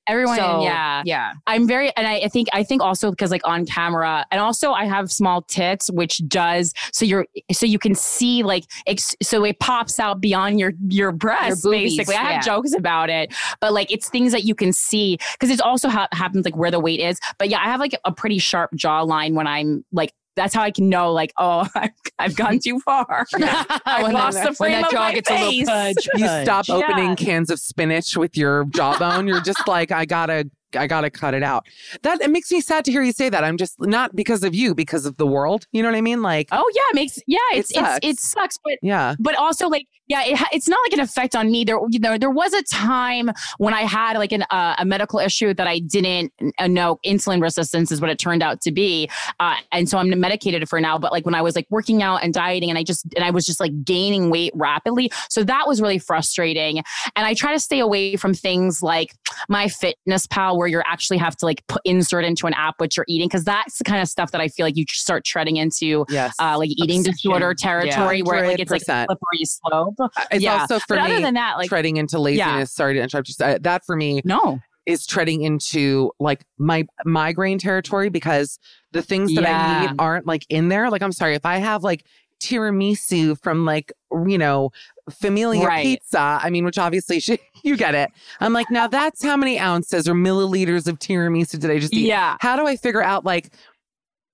Everyone, 0.09 0.37
So, 0.37 0.63
yeah. 0.63 1.03
yeah. 1.05 1.33
I'm 1.47 1.67
very, 1.67 1.95
and 1.97 2.07
I, 2.07 2.17
I 2.21 2.29
think, 2.29 2.49
I 2.53 2.65
think 2.65 2.83
also 2.83 3.11
because 3.11 3.31
like 3.31 3.47
on 3.47 3.67
camera, 3.67 4.27
and 4.31 4.41
also 4.41 4.73
I 4.73 4.85
have 4.85 5.13
small 5.13 5.43
tits, 5.43 5.91
which 5.91 6.21
does 6.27 6.73
so 6.93 7.05
you're, 7.05 7.27
so 7.53 7.67
you 7.67 7.79
can 7.79 7.95
see 7.95 8.43
like, 8.43 8.65
ex, 8.87 9.15
so 9.23 9.45
it 9.45 9.59
pops 9.61 10.01
out 10.01 10.21
beyond 10.21 10.59
your 10.59 10.73
your 10.89 11.13
breasts. 11.13 11.63
boobies, 11.63 11.97
basically, 11.97 12.17
I 12.17 12.33
have 12.33 12.45
jokes 12.45 12.75
about 12.75 13.11
it, 13.11 13.33
but 13.61 13.73
like 13.73 13.93
it's 13.93 14.09
things 14.09 14.33
that 14.33 14.45
you 14.45 14.55
can 14.55 14.73
see 14.73 15.19
because 15.33 15.51
it's 15.51 15.63
also 15.63 15.89
ha- 15.89 16.09
happens 16.13 16.45
like 16.45 16.57
where 16.57 16.71
the 16.71 16.81
weight 16.81 17.01
is. 17.01 17.19
But 17.39 17.49
yeah, 17.49 17.59
I 17.59 17.65
have 17.65 17.81
like 17.81 17.95
a 18.05 18.13
pretty 18.13 18.39
sharp 18.39 18.73
jawline 18.73 19.35
when 19.35 19.47
I'm 19.47 19.85
like. 19.93 20.13
That's 20.35 20.55
how 20.55 20.63
I 20.63 20.71
can 20.71 20.89
know, 20.89 21.13
like, 21.13 21.33
oh, 21.39 21.69
I've, 21.75 21.91
I've 22.19 22.37
gone 22.37 22.59
too 22.59 22.81
far. 22.81 23.27
I've 23.35 24.03
When 24.05 24.13
lost 24.15 24.39
that- 24.39 24.45
the 24.45 24.49
when 24.51 24.55
frame 24.55 24.73
that 24.81 24.85
of 24.87 24.91
jaw 24.93 24.99
my 25.09 25.15
gets 25.15 25.31
a 25.31 25.35
little 25.35 25.51
face. 25.51 25.67
pudge. 25.67 26.09
you 26.15 26.27
stop 26.45 26.69
Yeah. 26.69 26.75
opening 26.77 27.17
cans 27.17 27.51
of 27.51 27.59
spinach 27.61 28.17
with 28.17 28.37
your 28.37 28.65
jawbone. 28.67 29.29
You're 29.29 29.41
just 29.43 29.67
like, 29.69 29.93
I 29.93 30.05
gotta, 30.07 30.49
I 30.75 30.87
gotta 30.87 31.11
cut 31.11 31.35
it 31.35 31.43
out. 31.43 31.67
That 32.03 32.23
it 32.23 32.31
makes 32.31 32.51
me 32.51 32.63
sad 32.63 32.85
to 32.87 32.91
hear 32.93 33.03
you 33.03 33.13
say 33.13 33.29
that. 33.29 33.45
I'm 33.45 33.59
just 33.59 33.75
not 33.79 34.17
because 34.17 34.43
of 34.43 34.55
you, 34.55 34.75
because 34.75 35.05
of 35.05 35.19
the 35.19 35.27
world. 35.27 35.67
You 35.73 35.83
know 35.83 35.91
what 35.91 35.97
I 35.99 36.01
mean? 36.01 36.23
Like, 36.23 36.49
Oh 36.51 36.71
yeah, 36.75 36.81
it 36.93 36.95
makes 36.95 37.19
yeah, 37.27 37.39
It 37.53 37.59
it's 37.59 37.73
it's 37.77 37.99
it 38.03 38.19
sucks, 38.19 38.59
but 38.65 38.79
yeah. 38.81 39.15
but 39.19 39.35
also 39.37 39.69
like 39.69 39.87
yeah 40.09 40.23
it, 40.25 40.39
it's 40.53 40.69
not 40.69 40.79
like 40.87 40.93
an 40.93 41.01
effect 41.01 41.35
on 41.37 41.51
me 41.51 41.65
there 41.65 41.79
you 41.91 41.99
know 41.99 42.19
there 42.19 42.31
was 42.31 42.53
a 42.53 42.63
time 42.65 43.31
when 43.59 43.75
i 43.75 43.83
had 43.83 44.17
like 44.19 44.33
an, 44.33 44.43
uh, 44.51 44.75
a 44.79 44.85
medical 44.85 45.19
issue 45.19 45.55
that 45.55 45.67
i 45.67 45.79
didn't 45.79 46.33
uh, 46.59 46.67
know 46.67 46.99
insulin 47.05 47.41
resistance 47.41 47.91
is 47.93 48.01
what 48.01 48.11
it 48.11 48.19
turned 48.19 48.43
out 48.43 48.61
to 48.61 48.73
be 48.73 49.09
uh, 49.41 49.57
and 49.73 49.89
so 49.89 49.99
i'm 49.99 50.09
medicated 50.21 50.69
for 50.69 50.81
now 50.81 50.99
but 50.99 51.13
like 51.13 51.25
when 51.25 51.35
i 51.35 51.43
was 51.43 51.55
like 51.57 51.67
working 51.71 52.03
out 52.03 52.17
and 52.23 52.35
dieting 52.35 52.69
and 52.71 52.79
i 52.79 52.83
just 52.83 53.07
and 53.17 53.25
i 53.25 53.31
was 53.31 53.45
just 53.45 53.61
like 53.61 53.73
gaining 53.85 54.31
weight 54.31 54.53
rapidly 54.55 55.11
so 55.31 55.43
that 55.45 55.67
was 55.67 55.81
really 55.81 55.99
frustrating 55.99 56.79
and 57.17 57.27
i 57.27 57.35
try 57.35 57.53
to 57.53 57.61
stay 57.61 57.79
away 57.79 58.17
from 58.17 58.35
things 58.35 58.83
like 58.83 59.15
my 59.49 59.69
fitness 59.69 60.27
pal 60.27 60.59
where 60.59 60.69
you 60.69 60.83
actually 60.87 61.19
have 61.19 61.37
to 61.37 61.45
like 61.47 61.67
put 61.69 61.81
insert 61.85 62.25
into 62.25 62.47
an 62.47 62.55
app 62.55 62.75
what 62.79 62.97
you're 62.97 63.07
eating 63.09 63.29
because 63.29 63.45
that's 63.45 63.79
the 63.79 63.85
kind 63.85 64.01
of 64.03 64.09
stuff 64.09 64.31
that 64.33 64.41
I 64.41 64.49
feel 64.49 64.67
like 64.67 64.77
you 64.77 64.85
start 64.89 65.25
treading 65.25 65.57
into 65.57 66.05
Yes. 66.09 66.35
uh, 66.41 66.57
like 66.59 66.71
eating 66.71 67.01
Obsession. 67.01 67.13
disorder 67.13 67.55
territory 67.55 68.23
where 68.23 68.47
like 68.47 68.59
it's 68.59 68.71
like 68.71 68.83
a 68.83 68.85
100%. 68.85 69.07
slippery 69.07 69.45
slope. 69.45 69.92
It's 70.31 70.43
yeah. 70.43 70.61
also 70.63 70.79
for 70.79 70.97
but 70.97 71.05
me 71.05 71.13
other 71.13 71.21
than 71.23 71.35
that, 71.35 71.57
like 71.59 71.69
treading 71.69 71.97
into 71.97 72.19
laziness. 72.19 72.73
Sorry 72.73 72.95
to 72.95 73.01
interrupt 73.03 73.29
you. 73.29 73.35
Uh, 73.45 73.59
That 73.61 73.85
for 73.85 73.97
me 73.97 74.21
no, 74.25 74.61
is 74.87 75.07
treading 75.07 75.43
into 75.43 76.11
like 76.19 76.45
my 76.59 76.85
migraine 77.05 77.59
territory 77.59 78.09
because 78.09 78.59
the 78.93 79.03
things 79.03 79.35
that 79.35 79.45
I 79.45 79.49
Yeah. 79.51 79.81
need 79.83 79.91
aren't 79.99 80.27
like 80.27 80.45
in 80.49 80.69
there. 80.69 80.91
Like, 80.91 81.03
I'm 81.03 81.13
sorry, 81.13 81.35
if 81.35 81.47
I 81.47 81.59
have 81.59 81.83
like 81.83 82.05
tiramisu 82.41 83.41
from 83.43 83.65
like, 83.65 83.93
you 84.27 84.39
know, 84.39 84.71
Famiglia 85.11 85.65
Right. 85.65 85.83
Pizza, 85.85 86.41
I 86.43 86.51
mean, 86.51 86.65
which 86.65 86.79
obviously 86.79 87.21
she, 87.21 87.39
you 87.65 87.77
get 87.77 87.95
it. 87.95 88.11
I'm 88.41 88.53
like, 88.53 88.71
now 88.71 88.87
that's 88.87 89.23
how 89.23 89.37
many 89.37 89.59
ounces 89.59 90.09
or 90.09 90.15
milliliters 90.15 90.87
of 90.87 90.99
tiramisu 90.99 91.59
did 91.59 91.71
I 91.71 91.79
just 91.79 91.95
eat? 91.95 92.07
yeah. 92.07 92.37
How 92.41 92.57
do 92.57 92.67
I 92.67 92.77
figure 92.77 93.03
out 93.03 93.25
like, 93.25 93.53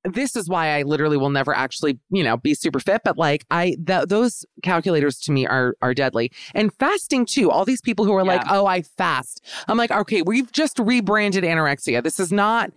this 0.04 0.36
is 0.36 0.48
why 0.48 0.78
I 0.78 0.82
literally 0.82 1.16
will 1.16 1.30
never 1.30 1.54
actually, 1.54 1.98
you 2.10 2.22
know, 2.22 2.36
be 2.36 2.54
super 2.54 2.80
fit. 2.80 3.02
But 3.04 3.18
like, 3.18 3.44
I 3.50 3.76
th- 3.86 4.06
those 4.08 4.44
calculators 4.62 5.18
to 5.20 5.32
me 5.32 5.46
are 5.46 5.74
are 5.82 5.94
deadly. 5.94 6.30
And 6.54 6.72
fasting 6.78 7.26
too. 7.26 7.50
All 7.50 7.64
these 7.64 7.80
people 7.80 8.04
who 8.04 8.14
are 8.14 8.24
like, 8.24 8.42
"Oh, 8.48 8.66
I 8.66 8.82
fast." 8.82 9.44
I'm 9.66 9.76
like, 9.76 9.90
okay, 9.90 10.22
we've 10.22 10.50
just 10.52 10.78
rebranded 10.78 11.44
anorexia. 11.44 12.02
This 12.02 12.20
is 12.20 12.32
not. 12.32 12.72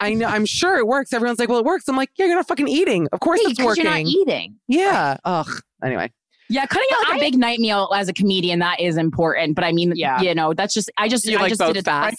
I 0.00 0.12
know. 0.12 0.26
I'm 0.26 0.44
sure 0.44 0.76
it 0.76 0.86
works. 0.86 1.12
Everyone's 1.14 1.38
like, 1.38 1.48
"Well, 1.48 1.58
it 1.60 1.64
works." 1.64 1.88
I'm 1.88 1.96
like, 1.96 2.10
"Yeah, 2.16 2.26
you're 2.26 2.36
not 2.36 2.46
fucking 2.46 2.68
eating. 2.68 3.08
Of 3.12 3.20
course, 3.20 3.40
Hey, 3.40 3.50
it's 3.52 3.62
working." 3.62 3.84
you're 3.84 3.92
not 3.92 4.00
eating. 4.02 4.56
yeah. 4.68 5.16
Ugh. 5.24 5.48
Anyway, 5.82 6.12
Yeah, 6.50 6.66
cutting 6.66 6.88
out 6.96 7.08
like 7.10 7.18
a 7.18 7.20
big 7.20 7.38
night 7.38 7.58
meal 7.58 7.90
as 7.94 8.08
a 8.08 8.12
comedian 8.12 8.58
that 8.60 8.80
is 8.80 8.96
important. 8.96 9.54
But 9.54 9.64
I 9.64 9.72
mean, 9.72 9.92
Yeah. 9.94 10.20
you 10.20 10.34
know, 10.34 10.54
that's 10.54 10.72
just 10.74 10.90
I 10.96 11.08
just 11.08 11.26
You 11.26 11.36
I 11.38 11.42
like 11.42 11.50
just 11.50 11.60
did 11.60 11.76
it 11.76 11.84
the 11.84 11.90
French 11.90 12.18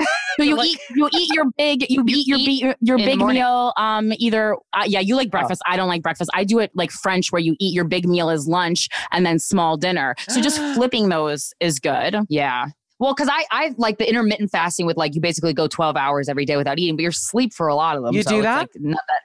way. 0.00 0.06
So 0.36 0.42
you 0.42 0.60
eat 0.62 0.78
you 0.94 1.08
eat 1.12 1.30
your 1.34 1.44
big 1.56 1.88
you, 1.88 2.04
eat 2.08 2.26
your 2.26 2.38
eat 2.38 2.46
be- 2.46 2.74
your 2.80 2.98
big 2.98 3.18
meal. 3.18 3.72
Um, 3.76 4.12
either 4.18 4.56
uh, 4.72 4.84
yeah, 4.86 5.00
you 5.00 5.16
like 5.16 5.30
breakfast. 5.30 5.62
I 5.66 5.76
don't 5.76 5.88
like 5.88 6.02
breakfast. 6.02 6.30
I 6.34 6.44
do 6.44 6.58
it 6.58 6.70
like 6.74 6.90
French, 6.90 7.30
where 7.30 7.40
you 7.40 7.54
eat 7.60 7.74
your 7.74 7.84
big 7.84 8.06
meal 8.08 8.30
as 8.30 8.48
lunch 8.48 8.88
and 9.12 9.24
then 9.24 9.38
small 9.38 9.76
dinner. 9.76 10.14
So 10.28 10.40
just 10.40 10.58
flipping 10.74 11.08
those 11.08 11.52
is 11.60 11.78
good. 11.78 12.16
Yeah. 12.28 12.66
Well, 13.00 13.14
because 13.14 13.28
I 13.30 13.44
I 13.52 13.74
like 13.78 13.98
the 13.98 14.08
intermittent 14.08 14.50
fasting 14.50 14.86
with 14.86 14.96
like 14.96 15.14
you 15.14 15.20
basically 15.20 15.54
go 15.54 15.68
12 15.68 15.96
hours 15.96 16.28
every 16.28 16.44
day 16.44 16.56
without 16.56 16.78
eating, 16.80 16.96
but 16.96 17.02
you're 17.02 17.10
asleep 17.10 17.52
for 17.54 17.68
a 17.68 17.76
lot 17.76 17.96
of 17.96 18.02
them. 18.02 18.12
You 18.14 18.24
so 18.24 18.30
do 18.30 18.42
that? 18.42 18.58
Like, 18.58 18.70
not 18.80 19.00
that 19.06 19.20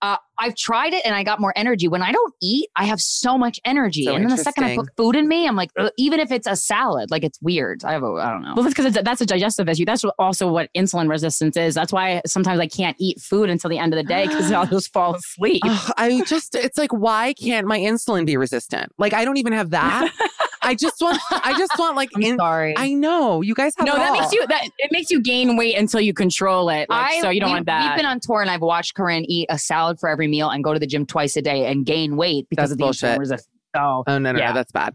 uh, 0.00 0.16
I've 0.38 0.54
tried 0.54 0.92
it 0.92 1.04
and 1.04 1.14
I 1.14 1.24
got 1.24 1.40
more 1.40 1.52
energy. 1.56 1.88
When 1.88 2.02
I 2.02 2.12
don't 2.12 2.34
eat, 2.40 2.68
I 2.76 2.84
have 2.84 3.00
so 3.00 3.36
much 3.36 3.58
energy. 3.64 4.04
So 4.04 4.14
and 4.14 4.24
then 4.24 4.30
the 4.30 4.42
second 4.42 4.64
I 4.64 4.76
put 4.76 4.88
food 4.96 5.16
in 5.16 5.26
me, 5.26 5.46
I'm 5.46 5.56
like, 5.56 5.70
even 5.96 6.20
if 6.20 6.30
it's 6.30 6.46
a 6.46 6.54
salad, 6.54 7.10
like 7.10 7.24
it's 7.24 7.40
weird. 7.42 7.84
I 7.84 7.92
have 7.92 8.04
a, 8.04 8.06
I 8.06 8.30
don't 8.30 8.42
know. 8.42 8.52
Well, 8.54 8.62
that's 8.62 8.74
because 8.74 8.94
that's 8.94 9.20
a 9.20 9.26
digestive 9.26 9.68
issue. 9.68 9.84
That's 9.84 10.04
also 10.18 10.50
what 10.50 10.70
insulin 10.76 11.08
resistance 11.08 11.56
is. 11.56 11.74
That's 11.74 11.92
why 11.92 12.22
sometimes 12.26 12.60
I 12.60 12.68
can't 12.68 12.96
eat 13.00 13.20
food 13.20 13.50
until 13.50 13.70
the 13.70 13.78
end 13.78 13.92
of 13.92 13.96
the 13.96 14.04
day 14.04 14.28
because 14.28 14.52
I'll 14.52 14.66
just 14.78 14.92
fall 14.92 15.16
asleep. 15.16 15.62
Ugh, 15.64 15.92
I 15.96 16.22
just 16.24 16.54
it's 16.54 16.78
like, 16.78 16.92
why 16.92 17.34
can't 17.34 17.66
my 17.66 17.78
insulin 17.78 18.24
be 18.24 18.36
resistant? 18.36 18.92
Like, 18.98 19.12
I 19.12 19.24
don't 19.24 19.38
even 19.38 19.52
have 19.52 19.70
that. 19.70 20.12
I 20.68 20.74
just 20.74 21.00
want. 21.00 21.18
I 21.30 21.56
just 21.58 21.72
want 21.78 21.96
like. 21.96 22.10
I'm 22.14 22.22
in- 22.22 22.36
sorry. 22.36 22.74
I 22.76 22.92
know 22.92 23.40
you 23.42 23.54
guys 23.54 23.72
have. 23.78 23.86
no, 23.86 23.94
it 23.94 23.98
that 23.98 24.10
all. 24.10 24.20
makes 24.20 24.32
you 24.32 24.46
that 24.46 24.68
it 24.78 24.92
makes 24.92 25.10
you 25.10 25.20
gain 25.20 25.56
weight 25.56 25.76
until 25.76 26.00
you 26.00 26.12
control 26.12 26.68
it. 26.68 26.88
Like, 26.88 27.10
I, 27.10 27.20
so 27.20 27.30
you 27.30 27.40
don't 27.40 27.50
we, 27.50 27.54
want 27.54 27.66
that. 27.66 27.90
We've 27.90 27.96
been 27.96 28.06
on 28.06 28.20
tour 28.20 28.42
and 28.42 28.50
I've 28.50 28.60
watched 28.60 28.94
Corinne 28.94 29.24
eat 29.26 29.46
a 29.48 29.58
salad 29.58 29.98
for 29.98 30.08
every 30.08 30.28
meal 30.28 30.50
and 30.50 30.62
go 30.62 30.72
to 30.74 30.78
the 30.78 30.86
gym 30.86 31.06
twice 31.06 31.36
a 31.36 31.42
day 31.42 31.66
and 31.66 31.86
gain 31.86 32.16
weight 32.16 32.46
because 32.50 32.64
That's 32.64 32.72
of 32.72 32.78
the 32.78 32.84
bullshit. 32.84 33.10
insulin 33.16 33.18
resistance. 33.18 33.48
So 33.76 34.02
Oh 34.06 34.18
no, 34.18 34.32
no, 34.32 34.38
Yeah. 34.38 34.48
no, 34.48 34.54
that's 34.54 34.72
bad. 34.72 34.94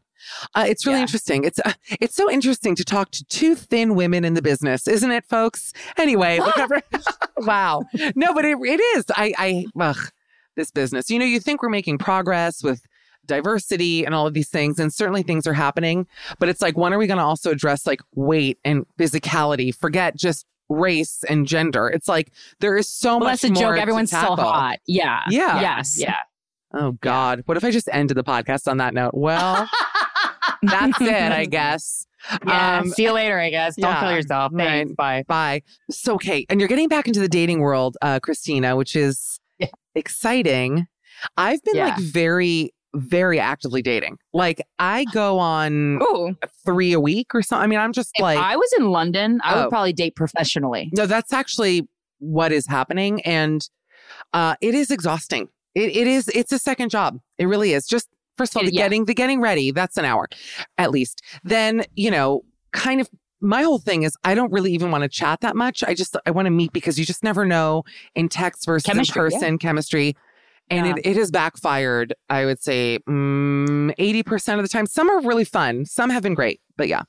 Uh, 0.55 0.65
it's 0.67 0.85
really 0.85 0.99
Yeah. 0.99 1.03
interesting. 1.03 1.43
It's 1.43 1.59
uh, 1.59 1.73
it's 1.99 2.15
so 2.15 2.29
interesting 2.31 2.75
to 2.75 2.83
talk 2.85 3.11
to 3.11 3.25
two 3.25 3.55
thin 3.55 3.95
women 3.95 4.23
in 4.23 4.35
the 4.35 4.41
business, 4.41 4.87
isn't 4.87 5.11
it, 5.11 5.25
folks? 5.25 5.73
Anyway, 5.97 6.39
whatever. 6.39 6.81
wow. 7.39 7.83
No, 8.15 8.33
but 8.33 8.45
it, 8.45 8.57
it 8.61 8.79
is. 8.97 9.05
I 9.15 9.33
I 9.37 9.65
ugh, 9.79 9.97
this 10.55 10.71
business. 10.71 11.09
You 11.09 11.19
know, 11.19 11.25
you 11.25 11.39
think 11.39 11.61
we're 11.61 11.69
making 11.69 11.97
progress 11.97 12.63
with 12.63 12.81
diversity 13.25 14.05
and 14.05 14.13
all 14.13 14.27
of 14.27 14.33
these 14.33 14.49
things, 14.49 14.79
and 14.79 14.93
certainly 14.93 15.23
things 15.23 15.47
are 15.47 15.53
happening. 15.53 16.07
But 16.39 16.49
it's 16.49 16.61
like, 16.61 16.77
when 16.77 16.93
are 16.93 16.97
we 16.97 17.07
going 17.07 17.17
to 17.17 17.23
also 17.23 17.51
address 17.51 17.85
like 17.87 18.01
weight 18.15 18.57
and 18.63 18.85
physicality? 18.99 19.73
Forget 19.73 20.15
just 20.15 20.45
race 20.69 21.23
and 21.29 21.45
gender. 21.47 21.87
It's 21.89 22.07
like 22.07 22.31
there 22.59 22.77
is 22.77 22.87
so 22.87 23.17
well, 23.17 23.29
much 23.31 23.41
that's 23.41 23.59
a 23.59 23.61
more 23.61 23.73
joke. 23.73 23.81
Everyone's 23.81 24.11
so 24.11 24.35
hot. 24.35 24.79
Yeah. 24.87 25.21
Yeah. 25.29 25.61
Yes. 25.61 25.99
yeah. 25.99 26.17
Oh 26.73 26.93
God. 27.01 27.43
What 27.45 27.57
if 27.57 27.63
I 27.63 27.71
just 27.71 27.89
ended 27.91 28.17
the 28.17 28.23
podcast 28.23 28.67
on 28.69 28.77
that 28.77 28.93
note? 28.93 29.13
Well, 29.13 29.69
that's 30.63 30.99
it, 31.01 31.31
I 31.31 31.45
guess. 31.45 32.07
Yeah. 32.47 32.79
Um, 32.79 32.89
See 32.89 33.03
you 33.03 33.11
later, 33.11 33.39
I 33.39 33.49
guess. 33.49 33.75
Don't 33.75 33.91
yeah. 33.91 33.99
kill 33.99 34.11
yourself. 34.13 34.51
Thanks. 34.55 34.93
Right. 34.97 35.27
Bye. 35.27 35.61
So, 35.91 36.13
okay. 36.15 36.45
And 36.49 36.59
you're 36.59 36.69
getting 36.69 36.87
back 36.87 37.07
into 37.07 37.19
the 37.19 37.27
dating 37.27 37.59
world, 37.59 37.97
uh, 38.01 38.19
Krystyna, 38.21 38.77
which 38.77 38.95
is 38.95 39.39
Yeah. 39.59 39.67
exciting. 39.93 40.87
I've 41.37 41.61
been 41.63 41.75
Yeah. 41.75 41.87
like 41.87 41.99
very, 41.99 42.73
very 42.95 43.39
actively 43.39 43.81
dating. 43.81 44.17
Like, 44.33 44.61
I 44.79 45.05
go 45.13 45.39
on 45.39 45.99
Ooh. 46.01 46.35
three 46.65 46.93
a 46.93 46.99
week 46.99 47.33
or 47.33 47.41
something. 47.41 47.63
I 47.63 47.67
mean, 47.67 47.79
I'm 47.79 47.93
just 47.93 48.11
If 48.15 48.21
like, 48.21 48.37
I 48.37 48.55
was 48.55 48.71
in 48.77 48.89
London, 48.91 49.39
I 49.43 49.53
Oh. 49.55 49.61
would 49.63 49.69
probably 49.69 49.93
date 49.93 50.15
professionally. 50.15 50.89
no, 50.95 51.05
that's 51.05 51.33
actually 51.33 51.87
what 52.19 52.51
is 52.51 52.67
happening. 52.67 53.21
And 53.23 53.67
uh, 54.33 54.55
it 54.61 54.75
is 54.75 54.91
exhausting. 54.91 55.49
It, 55.75 55.95
it 55.95 56.07
is, 56.07 56.27
it's 56.29 56.51
a 56.51 56.59
second 56.59 56.89
job. 56.89 57.19
It 57.37 57.45
really 57.47 57.73
is. 57.73 57.87
Just, 57.87 58.07
first 58.37 58.53
of 58.55 58.57
all, 58.61 58.65
the 58.65 58.73
yeah. 58.73 58.83
getting, 58.83 59.05
the 59.05 59.13
getting 59.15 59.41
ready, 59.41 59.71
that's 59.71 59.97
an 59.97 60.05
hour 60.05 60.27
at 60.77 60.91
least. 60.91 61.21
Then, 61.43 61.83
you 61.95 62.11
know, 62.11 62.43
kind 62.71 63.01
of 63.01 63.09
my 63.41 63.63
whole 63.63 63.79
thing 63.79 64.03
is 64.03 64.15
I 64.23 64.35
don't 64.35 64.51
really 64.53 64.71
even 64.71 64.89
want 64.91 65.01
to 65.01 65.09
chat 65.09 65.41
that 65.41 65.55
much. 65.55 65.83
I 65.83 65.93
just, 65.95 66.15
I 66.25 66.31
want 66.31 66.45
to 66.45 66.49
meet 66.51 66.71
because 66.71 66.97
you 66.97 67.05
just 67.05 67.23
never 67.23 67.43
know 67.45 67.83
in 68.15 68.29
text 68.29 68.65
versus 68.65 68.85
Chemistry, 68.85 69.19
in 69.19 69.31
yeah. 69.31 69.37
person 69.37 69.57
chemistry. 69.57 70.15
And 70.69 70.87
Yeah. 70.87 70.93
it, 70.97 71.05
it 71.05 71.17
has 71.17 71.29
backfired, 71.31 72.13
I 72.29 72.45
would 72.45 72.61
say, 72.61 72.99
mm, 73.07 73.93
80% 73.97 74.55
of 74.59 74.63
the 74.63 74.69
time. 74.69 74.85
Some 74.85 75.09
are 75.09 75.21
really 75.21 75.45
fun. 75.45 75.85
Some 75.85 76.09
have 76.09 76.23
been 76.23 76.33
great. 76.35 76.61
But 76.77 76.87
yeah. 76.87 77.03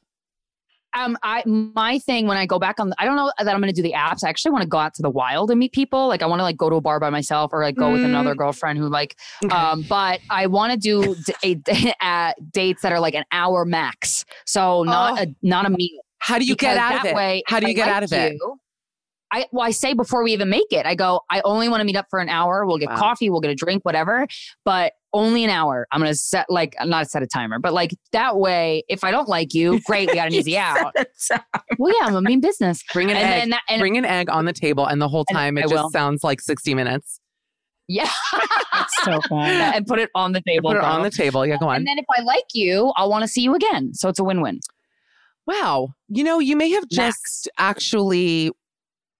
Um, 0.97 1.19
I 1.25 1.43
my 1.47 1.99
thing 1.99 2.29
when 2.29 2.37
I 2.37 2.47
go 2.47 2.61
back 2.61 2.79
on, 2.79 2.93
I 2.99 3.05
don't 3.05 3.17
know 3.17 3.33
that 3.37 3.49
I'm 3.53 3.61
going 3.61 3.73
to 3.73 3.75
do 3.75 3.83
the 3.83 3.95
apps. 3.95 4.23
I 4.25 4.29
actually 4.29 4.53
want 4.53 4.63
to 4.63 4.69
go 4.69 4.79
out 4.79 4.95
to 4.95 5.03
the 5.03 5.11
wild 5.11 5.51
and 5.51 5.59
meet 5.59 5.73
people. 5.73 6.07
Like 6.07 6.23
I 6.23 6.27
want 6.27 6.39
to 6.39 6.45
like 6.45 6.57
go 6.57 6.71
to 6.71 6.77
a 6.77 6.81
bar 6.81 7.01
by 7.01 7.11
myself 7.11 7.53
or 7.53 7.65
like 7.65 7.75
go 7.75 7.91
with 7.91 8.03
Mm. 8.03 8.07
another 8.07 8.37
girlfriend 8.37 8.79
who 8.79 8.89
like. 8.89 9.17
Okay. 9.45 9.53
Um, 9.53 9.83
but 9.89 10.21
I 10.31 10.47
want 10.47 10.73
to 10.73 10.79
do 10.79 11.17
d- 11.43 11.61
a, 11.67 11.95
uh, 12.01 12.33
dates 12.53 12.83
that 12.83 12.93
are 12.93 13.01
like 13.01 13.15
an 13.15 13.25
hour 13.33 13.65
max. 13.65 14.25
So 14.47 14.85
not 14.85 15.19
Oh. 15.19 15.23
a 15.23 15.27
not 15.43 15.67
a 15.67 15.71
meal. 15.71 16.01
How 16.19 16.39
do 16.39 16.45
you 16.45 16.55
get 16.55 16.77
out 16.77 17.01
of 17.01 17.05
it? 17.07 17.15
Way, 17.17 17.43
How 17.49 17.59
do 17.59 17.67
you 17.67 17.71
I 17.73 17.75
get 17.75 17.87
like 17.89 17.97
out 17.97 18.03
of 18.05 18.13
it? 18.13 18.33
you, 18.35 18.57
I 19.35 19.47
well, 19.53 19.67
I 19.67 19.71
say 19.73 19.95
before 19.95 20.23
we 20.23 20.33
even 20.33 20.49
make 20.49 20.71
it, 20.71 20.87
I 20.87 20.95
go. 20.95 21.21
I 21.31 21.43
only 21.45 21.69
want 21.69 21.81
to 21.81 21.85
meet 21.85 21.97
up 21.97 22.07
for 22.09 22.21
an 22.21 22.29
hour. 22.29 22.65
We'll 22.67 22.79
get 22.79 22.89
Wow. 22.91 22.99
coffee. 22.99 23.29
We'll 23.31 23.41
get 23.41 23.51
a 23.51 23.55
drink, 23.55 23.85
whatever. 23.85 24.27
But 24.65 24.93
only 25.13 25.43
an 25.45 25.51
hour. 25.51 25.87
I'm 25.93 26.01
gonna 26.01 26.15
set 26.15 26.47
like 26.49 26.75
not 26.85 27.11
set 27.11 27.23
a 27.23 27.27
timer, 27.27 27.59
but 27.59 27.73
like 27.73 27.95
that 28.13 28.37
way, 28.37 28.85
if 28.89 29.03
I 29.05 29.11
don't 29.11 29.29
like 29.29 29.53
you, 29.55 29.81
great, 29.87 30.09
we 30.09 30.15
got 30.15 30.29
an 30.29 30.35
easy 30.41 30.57
out. 30.57 30.95
Well, 31.79 31.93
yeah, 32.01 32.07
I'm 32.07 32.15
a 32.15 32.23
mean 32.23 32.41
business. 32.41 32.83
Bring 32.93 33.11
an 33.11 33.17
and 33.17 33.27
egg. 33.27 33.41
then 33.41 33.51
that, 33.51 33.63
and 33.69 33.81
Bring 33.81 33.97
an 33.99 34.05
egg 34.05 34.31
on 34.31 34.45
the 34.45 34.53
table, 34.53 34.87
and 34.87 35.01
the 35.03 35.09
whole 35.09 35.25
time 35.25 35.59
it 35.59 35.63
I 35.67 35.69
just 35.69 35.75
will. 35.75 35.91
sounds 35.91 36.23
like 36.25 36.41
60 36.41 36.75
minutes. 36.75 37.21
yeah, 37.89 38.09
That's 38.73 39.05
so 39.05 39.21
fun. 39.29 39.51
and 39.51 39.87
put 39.87 39.99
it 39.99 40.11
on 40.15 40.33
the 40.33 40.41
table. 40.47 40.71
Put 40.71 40.79
it 40.79 40.85
on 40.85 41.03
the 41.03 41.11
table. 41.11 41.45
Yeah, 41.47 41.57
go 41.59 41.69
on. 41.69 41.77
And 41.77 41.87
then 41.87 41.99
if 41.99 42.07
I 42.17 42.23
like 42.23 42.45
you, 42.55 42.93
I'll 42.97 43.11
want 43.11 43.23
to 43.23 43.29
see 43.29 43.43
you 43.43 43.55
again. 43.55 43.95
So 43.95 44.09
it's 44.09 44.19
a 44.19 44.25
win-win. 44.25 44.61
Wow. 45.47 45.91
You 46.09 46.25
know, 46.25 46.39
you 46.39 46.57
may 46.57 46.71
have 46.71 46.89
just 46.89 47.19
Max. 47.19 47.49
actually 47.59 48.51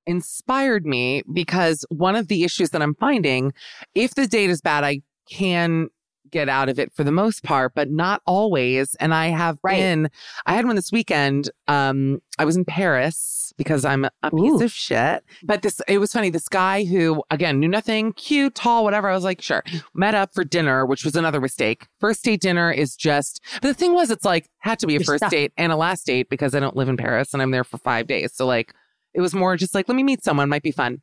inspired 0.07 0.87
me 0.87 1.23
because 1.33 1.85
one 1.89 2.17
of 2.17 2.29
the 2.29 2.45
issues 2.45 2.71
that 2.71 2.83
I'm 2.83 2.95
finding, 2.95 3.53
if 3.95 4.15
the 4.15 4.27
date 4.27 4.51
is 4.51 4.61
bad, 4.61 4.85
I 4.85 5.03
can 5.31 5.89
get 6.31 6.49
out 6.49 6.69
of 6.69 6.81
it 6.81 6.93
for 6.93 7.05
the 7.05 7.13
most 7.13 7.45
part, 7.45 7.73
but 7.77 7.91
not 7.91 8.21
always. 8.27 8.97
And 8.97 9.15
I 9.15 9.29
have 9.29 9.57
Right. 9.63 9.77
been, 9.77 10.11
I 10.47 10.55
had 10.55 10.67
one 10.67 10.75
this 10.75 10.91
weekend. 10.91 11.49
Um, 11.69 12.21
I 12.39 12.45
was 12.45 12.57
in 12.57 12.65
Paris 12.65 13.53
because 13.57 13.85
I'm 13.85 14.05
a 14.05 14.31
piece 14.33 14.61
Ooh. 14.61 14.65
of 14.65 14.73
shit. 14.73 15.23
But 15.45 15.63
this, 15.63 15.81
it 15.87 15.99
was 15.99 16.13
funny. 16.13 16.31
This 16.31 16.49
guy 16.49 16.85
who, 16.85 17.23
again, 17.31 17.61
knew 17.61 17.69
nothing, 17.69 18.15
cute, 18.15 18.57
tall, 18.57 18.83
whatever. 18.83 19.09
I 19.09 19.15
was 19.15 19.23
like, 19.23 19.41
sure. 19.43 19.63
Met 19.95 20.17
up 20.17 20.35
for 20.35 20.43
dinner, 20.43 20.85
which 20.85 21.05
was 21.05 21.15
another 21.15 21.41
mistake. 21.41 21.87
First 22.01 22.25
date 22.25 22.41
dinner 22.41 22.73
is 22.73 22.97
just, 22.97 23.41
but 23.63 23.69
the 23.69 23.75
thing 23.75 23.93
was, 23.95 24.11
it's 24.11 24.25
like, 24.25 24.49
had 24.59 24.81
to 24.81 24.89
be 24.89 24.97
a 24.97 24.99
You're 24.99 25.05
first 25.05 25.21
stuck. 25.21 25.31
date 25.31 25.53
and 25.57 25.71
a 25.71 25.77
last 25.77 26.05
date 26.05 26.29
because 26.31 26.53
I 26.55 26.59
don't 26.59 26.75
live 26.75 26.89
in 26.89 26.97
Paris 26.97 27.33
and 27.33 27.43
I'm 27.43 27.53
there 27.53 27.65
for 27.65 27.79
five 27.79 28.09
days. 28.09 28.33
So, 28.35 28.45
like, 28.45 28.75
it 29.15 29.21
was 29.21 29.35
more 29.35 29.57
just 29.57 29.75
like, 29.75 29.89
let 29.89 29.95
me 29.95 30.03
meet 30.03 30.23
someone, 30.25 30.49
might 30.49 30.63
be 30.63 30.73
fun. 30.73 31.01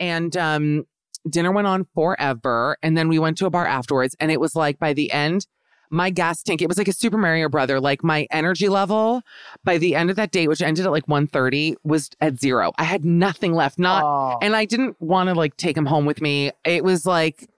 And 0.00 0.36
um, 0.36 0.84
dinner 1.28 1.52
went 1.52 1.66
on 1.66 1.86
forever. 1.94 2.76
And 2.82 2.96
then 2.96 3.08
we 3.08 3.18
went 3.18 3.38
to 3.38 3.46
a 3.46 3.50
bar 3.50 3.66
afterwards. 3.66 4.16
And 4.20 4.30
it 4.30 4.40
was 4.40 4.54
like 4.56 4.78
by 4.78 4.92
the 4.92 5.10
end, 5.12 5.46
my 5.88 6.10
gas 6.10 6.42
tank, 6.42 6.60
it 6.62 6.68
was 6.68 6.78
like 6.78 6.88
a 6.88 6.92
Super 6.92 7.16
Mario 7.16 7.48
brother. 7.48 7.80
Like 7.80 8.02
my 8.02 8.26
energy 8.32 8.68
level 8.68 9.22
by 9.64 9.78
the 9.78 9.94
end 9.94 10.10
of 10.10 10.16
that 10.16 10.32
date, 10.32 10.48
which 10.48 10.60
ended 10.60 10.84
at 10.84 10.90
like 10.90 11.06
1.30, 11.06 11.76
was 11.84 12.10
at 12.20 12.40
zero. 12.40 12.72
I 12.76 12.84
had 12.84 13.04
nothing 13.04 13.52
left. 13.54 13.78
Not 13.78 14.02
Oh. 14.04 14.38
and 14.42 14.56
I 14.56 14.64
didn't 14.64 15.00
want 15.00 15.28
to 15.28 15.34
like 15.34 15.56
take 15.56 15.76
him 15.76 15.86
home 15.86 16.04
with 16.04 16.20
me. 16.20 16.50
It 16.64 16.82
was 16.82 17.06
like 17.06 17.48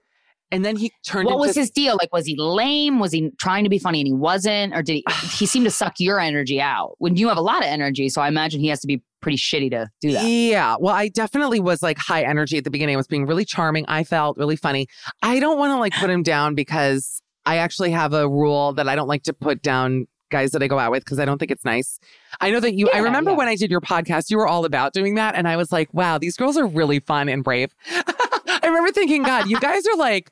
And 0.51 0.63
then 0.63 0.75
he 0.75 0.91
turned 1.03 1.25
What 1.25 1.33
into 1.33 1.47
was 1.47 1.55
his 1.55 1.71
deal? 1.71 1.97
Like, 1.99 2.13
was 2.13 2.25
he 2.27 2.35
lame? 2.37 2.99
Was 2.99 3.11
he 3.11 3.31
trying 3.39 3.63
to 3.63 3.69
be 3.69 3.79
funny 3.79 3.99
and 4.01 4.07
he 4.07 4.13
wasn't? 4.13 4.75
Or 4.75 4.83
did 4.83 4.93
he, 4.93 5.05
he 5.37 5.45
seemed 5.47 5.65
to 5.65 5.71
suck 5.71 5.95
your 5.99 6.19
energy 6.19 6.61
out 6.61 6.95
when 6.99 7.15
you 7.15 7.29
have 7.29 7.37
a 7.37 7.41
lot 7.41 7.57
of 7.63 7.67
energy? 7.67 8.09
So 8.09 8.21
I 8.21 8.27
imagine 8.27 8.59
he 8.61 8.67
has 8.67 8.79
to 8.81 8.87
be 8.87 9.01
pretty 9.21 9.37
shitty 9.37 9.71
to 9.71 9.89
do 10.01 10.11
that. 10.13 10.25
Yeah. 10.25 10.75
Well, 10.79 10.95
I 10.95 11.09
definitely 11.09 11.59
was 11.59 11.81
like 11.81 11.97
high 11.97 12.23
energy 12.23 12.57
at 12.57 12.63
the 12.63 12.69
beginning. 12.69 12.95
I 12.95 12.97
was 12.97 13.07
being 13.07 13.25
really 13.25 13.45
charming. 13.45 13.85
I 13.87 14.03
felt 14.03 14.37
really 14.37 14.55
funny. 14.55 14.87
I 15.21 15.39
don't 15.39 15.57
want 15.57 15.71
to 15.71 15.77
like 15.77 15.93
put 15.93 16.09
him 16.09 16.23
down 16.23 16.55
because 16.55 17.21
I 17.45 17.57
actually 17.57 17.91
have 17.91 18.13
a 18.13 18.27
rule 18.27 18.73
that 18.73 18.87
I 18.87 18.95
don't 18.95 19.07
like 19.07 19.23
to 19.23 19.33
put 19.33 19.61
down 19.61 20.07
guys 20.29 20.51
that 20.51 20.61
I 20.61 20.67
go 20.67 20.77
out 20.77 20.91
with 20.91 21.03
because 21.03 21.19
I 21.19 21.25
don't 21.25 21.39
think 21.39 21.51
it's 21.51 21.65
nice. 21.65 21.99
I 22.39 22.51
know 22.51 22.59
that 22.59 22.75
you, 22.75 22.89
I 22.93 22.99
remember 22.99 23.31
yeah. 23.31 23.37
when 23.37 23.47
I 23.47 23.55
did 23.55 23.71
your 23.71 23.81
podcast, 23.81 24.29
you 24.29 24.37
were 24.37 24.47
all 24.47 24.65
about 24.65 24.93
doing 24.93 25.15
that. 25.15 25.35
And 25.35 25.47
I 25.47 25.57
was 25.57 25.71
like, 25.71 25.91
wow, 25.93 26.17
these 26.17 26.37
girls 26.37 26.57
are 26.57 26.67
really 26.67 26.99
fun 26.99 27.29
and 27.29 27.43
brave. 27.43 27.73
I 27.89 28.59
remember 28.63 28.91
thinking, 28.91 29.23
God, 29.23 29.49
you 29.49 29.59
guys 29.59 29.85
are 29.87 29.97
like, 29.97 30.31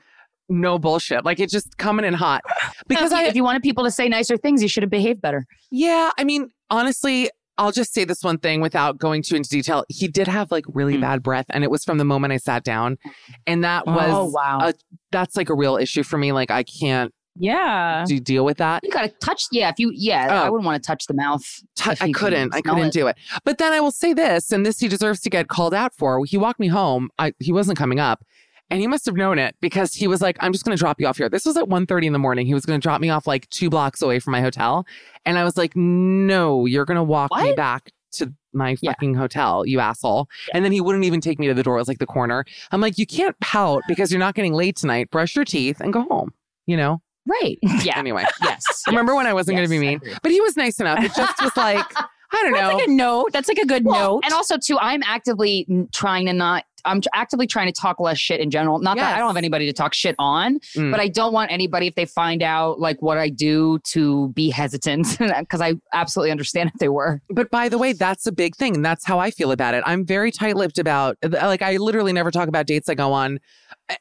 no 0.49 0.80
bullshit. 0.80 1.26
Like 1.26 1.39
it's 1.39 1.51
just 1.51 1.77
coming 1.77 2.05
in 2.05 2.14
hot. 2.14 2.41
Because 2.88 3.09
Because 3.09 3.11
I, 3.11 3.23
if 3.23 3.35
you 3.35 3.43
wanted 3.43 3.64
people 3.64 3.84
to 3.84 3.91
say 3.91 4.07
nicer 4.07 4.38
things, 4.38 4.61
you 4.61 4.69
should 4.69 4.84
have 4.84 4.89
behaved 4.89 5.22
better. 5.22 5.45
yeah, 5.72 6.11
I 6.18 6.23
mean, 6.23 6.49
honestly, 6.69 7.30
I'll 7.57 7.71
just 7.71 7.93
say 7.93 8.03
this 8.05 8.23
one 8.23 8.38
thing 8.38 8.61
without 8.61 8.97
going 8.97 9.23
too 9.23 9.35
into 9.35 9.49
detail. 9.49 9.84
He 9.89 10.07
did 10.07 10.27
have 10.27 10.51
like 10.51 10.65
really 10.67 10.95
Hmm. 10.95 11.01
bad 11.01 11.23
breath, 11.23 11.45
and 11.49 11.63
it 11.63 11.71
was 11.71 11.84
from 11.84 11.97
the 11.97 12.05
moment 12.05 12.34
I 12.34 12.38
sat 12.38 12.63
down, 12.63 12.97
and 13.45 13.63
that 13.63 13.85
was 13.88 14.09
oh 14.11 14.25
wow. 14.25 14.59
a, 14.61 14.73
that's 15.11 15.35
like 15.35 15.49
a 15.49 15.55
real 15.55 15.77
issue 15.77 16.03
for 16.03 16.17
me. 16.17 16.31
Like 16.31 16.51
I 16.51 16.63
can't 16.63 17.13
Yeah. 17.39 18.03
do, 18.07 18.19
deal 18.19 18.45
with 18.45 18.57
that. 18.57 18.84
you 18.84 18.91
gotta 18.91 19.09
touch. 19.21 19.45
Yeah, 19.51 19.69
if 19.69 19.75
you. 19.79 19.91
Yeah, 19.93 20.27
Oh. 20.29 20.45
I 20.45 20.49
wouldn't 20.49 20.65
want 20.65 20.81
to 20.81 20.85
touch 20.88 21.05
the 21.07 21.13
mouth. 21.13 21.43
Tou- 21.75 21.91
if 21.91 22.01
I 22.01 22.11
couldn't. 22.11 22.53
I 22.55 22.61
couldn't 22.61 22.88
it. 22.88 22.93
do 22.93 23.07
it. 23.07 23.15
But 23.43 23.57
then 23.57 23.73
I 23.73 23.79
will 23.79 23.91
say 23.91 24.13
this, 24.13 24.51
and 24.51 24.65
this 24.65 24.79
he 24.79 24.88
deserves 24.88 25.21
to 25.21 25.29
get 25.29 25.47
called 25.47 25.73
out 25.73 25.93
for. 25.95 26.23
He 26.25 26.38
walked 26.38 26.59
me 26.59 26.67
home. 26.67 27.09
I, 27.19 27.34
he 27.39 27.51
wasn't 27.53 27.77
coming 27.77 27.99
up. 27.99 28.23
And 28.69 28.81
he 28.81 28.88
must 28.88 29.06
have 29.06 29.15
known 29.15 29.39
it 29.39 29.56
because 29.61 29.94
he 29.94 30.07
was 30.07 30.22
like, 30.22 30.35
I'm 30.41 30.52
just 30.52 30.65
going 30.65 30.76
to 30.76 30.80
drop 30.80 30.99
you 30.99 31.07
off 31.07 31.18
here. 31.18 31.30
This 31.30 31.45
was 31.45 31.56
at 31.56 31.65
1.30 31.65 32.06
in 32.06 32.14
the 32.14 32.19
morning. 32.19 32.45
He 32.45 32.53
was 32.53 32.65
going 32.65 32.80
to 32.80 32.84
drop 32.84 32.99
me 32.99 33.10
off 33.10 33.26
like 33.26 33.49
two 33.49 33.69
blocks 33.69 34.02
away 34.02 34.19
from 34.19 34.31
my 34.31 34.41
hotel. 34.41 34.85
And 35.26 35.38
I 35.38 35.44
was 35.45 35.56
like, 35.57 35.76
no, 35.76 36.65
you're 36.65 36.84
going 36.85 36.98
to 36.98 37.03
walk 37.03 37.31
me 37.38 37.53
back 37.53 37.91
to 38.14 38.34
my 38.53 38.76
Yeah. 38.81 38.91
fucking 38.91 39.15
hotel, 39.15 39.65
you 39.65 39.80
asshole. 39.80 40.27
And 40.53 40.65
then 40.65 40.72
he 40.72 40.81
wouldn't 40.81 41.06
even 41.06 41.22
take 41.22 41.39
me 41.39 41.48
to 41.48 41.53
the 41.53 41.64
door. 41.64 41.76
It 41.77 41.81
was 41.81 41.88
like 41.88 41.99
the 41.99 42.06
corner. 42.06 42.44
I'm 42.72 42.81
like, 42.81 42.98
you 42.98 43.06
can't 43.06 43.39
pout 43.39 43.84
because 43.88 44.11
you're 44.11 44.19
not 44.19 44.35
getting 44.35 44.53
late 44.53 44.76
tonight. 44.76 45.11
Brush 45.11 45.35
your 45.35 45.45
teeth 45.45 45.80
and 45.80 45.94
go 45.94 46.02
home, 46.02 46.34
you 46.65 46.76
know? 46.76 47.02
Right. 47.26 47.57
Yeah. 47.84 47.98
Anyway, 47.99 48.26
yes. 48.44 48.64
remember 48.88 49.15
when 49.15 49.27
I 49.27 49.34
wasn't 49.34 49.57
going 49.57 49.68
to 49.68 49.69
be 49.69 49.80
mean? 49.80 50.02
But 50.23 50.31
he 50.31 50.41
was 50.41 50.57
nice 50.57 50.80
enough. 50.80 51.02
It 51.03 51.14
just 51.15 51.41
was 51.41 51.56
like, 51.56 51.85
I 52.34 52.44
don't 52.44 52.52
That's 52.53 52.72
know. 52.72 52.77
like 52.77 52.88
a 52.88 52.91
note. 52.91 53.31
That's 53.31 53.48
like 53.48 53.57
a 53.60 53.65
good 53.65 53.85
Well, 53.85 54.15
note. 54.15 54.26
And 54.26 54.34
also, 54.34 54.57
too, 54.57 54.77
I'm 54.80 55.02
actively 55.03 55.65
trying 55.94 56.26
to 56.26 56.34
not. 56.34 56.65
I'm 56.88 57.01
actively 57.14 57.45
trying 57.45 57.68
to 57.68 57.72
talk 57.72 57.99
less 57.99 58.18
shit 58.18 58.39
in 58.39 58.49
general. 58.49 58.80
Not 58.80 58.97
that 58.97 59.15
I 59.15 59.19
don't 59.19 59.27
have 59.27 59.38
anybody 59.38 59.65
to 59.68 59.73
talk 59.73 59.93
shit 59.93 60.15
on, 60.18 60.59
Mm. 60.76 60.89
but 60.91 60.99
I 60.99 61.07
don't 61.07 61.34
want 61.34 61.51
anybody 61.51 61.85
if 61.88 61.95
they 61.95 62.05
find 62.05 62.41
out 62.41 62.80
like 62.80 62.99
what 63.01 63.18
I 63.18 63.30
do 63.30 63.80
to 63.91 64.30
be 64.30 64.49
hesitant 64.49 65.18
because 65.39 65.61
I 65.61 65.76
absolutely 65.93 66.31
understand 66.31 66.72
if 66.73 66.80
they 66.80 66.89
were. 66.89 67.22
But 67.30 67.51
by 67.51 67.69
the 67.69 67.77
way, 67.77 67.93
that's 67.93 68.26
a 68.26 68.31
big 68.31 68.55
thing. 68.55 68.76
And 68.76 68.84
that's 68.85 69.05
how 69.05 69.19
I 69.19 69.30
feel 69.31 69.51
about 69.51 69.73
it. 69.76 69.84
I'm 69.85 70.05
very 70.05 70.31
tight 70.31 70.55
lipped 70.55 70.80
about, 70.80 71.18
like, 71.23 71.61
I 71.61 71.77
literally 71.77 72.14
never 72.14 72.31
talk 72.31 72.47
about 72.47 72.65
dates 72.65 72.89
I 72.89 72.95
go 72.95 73.14
on, 73.14 73.39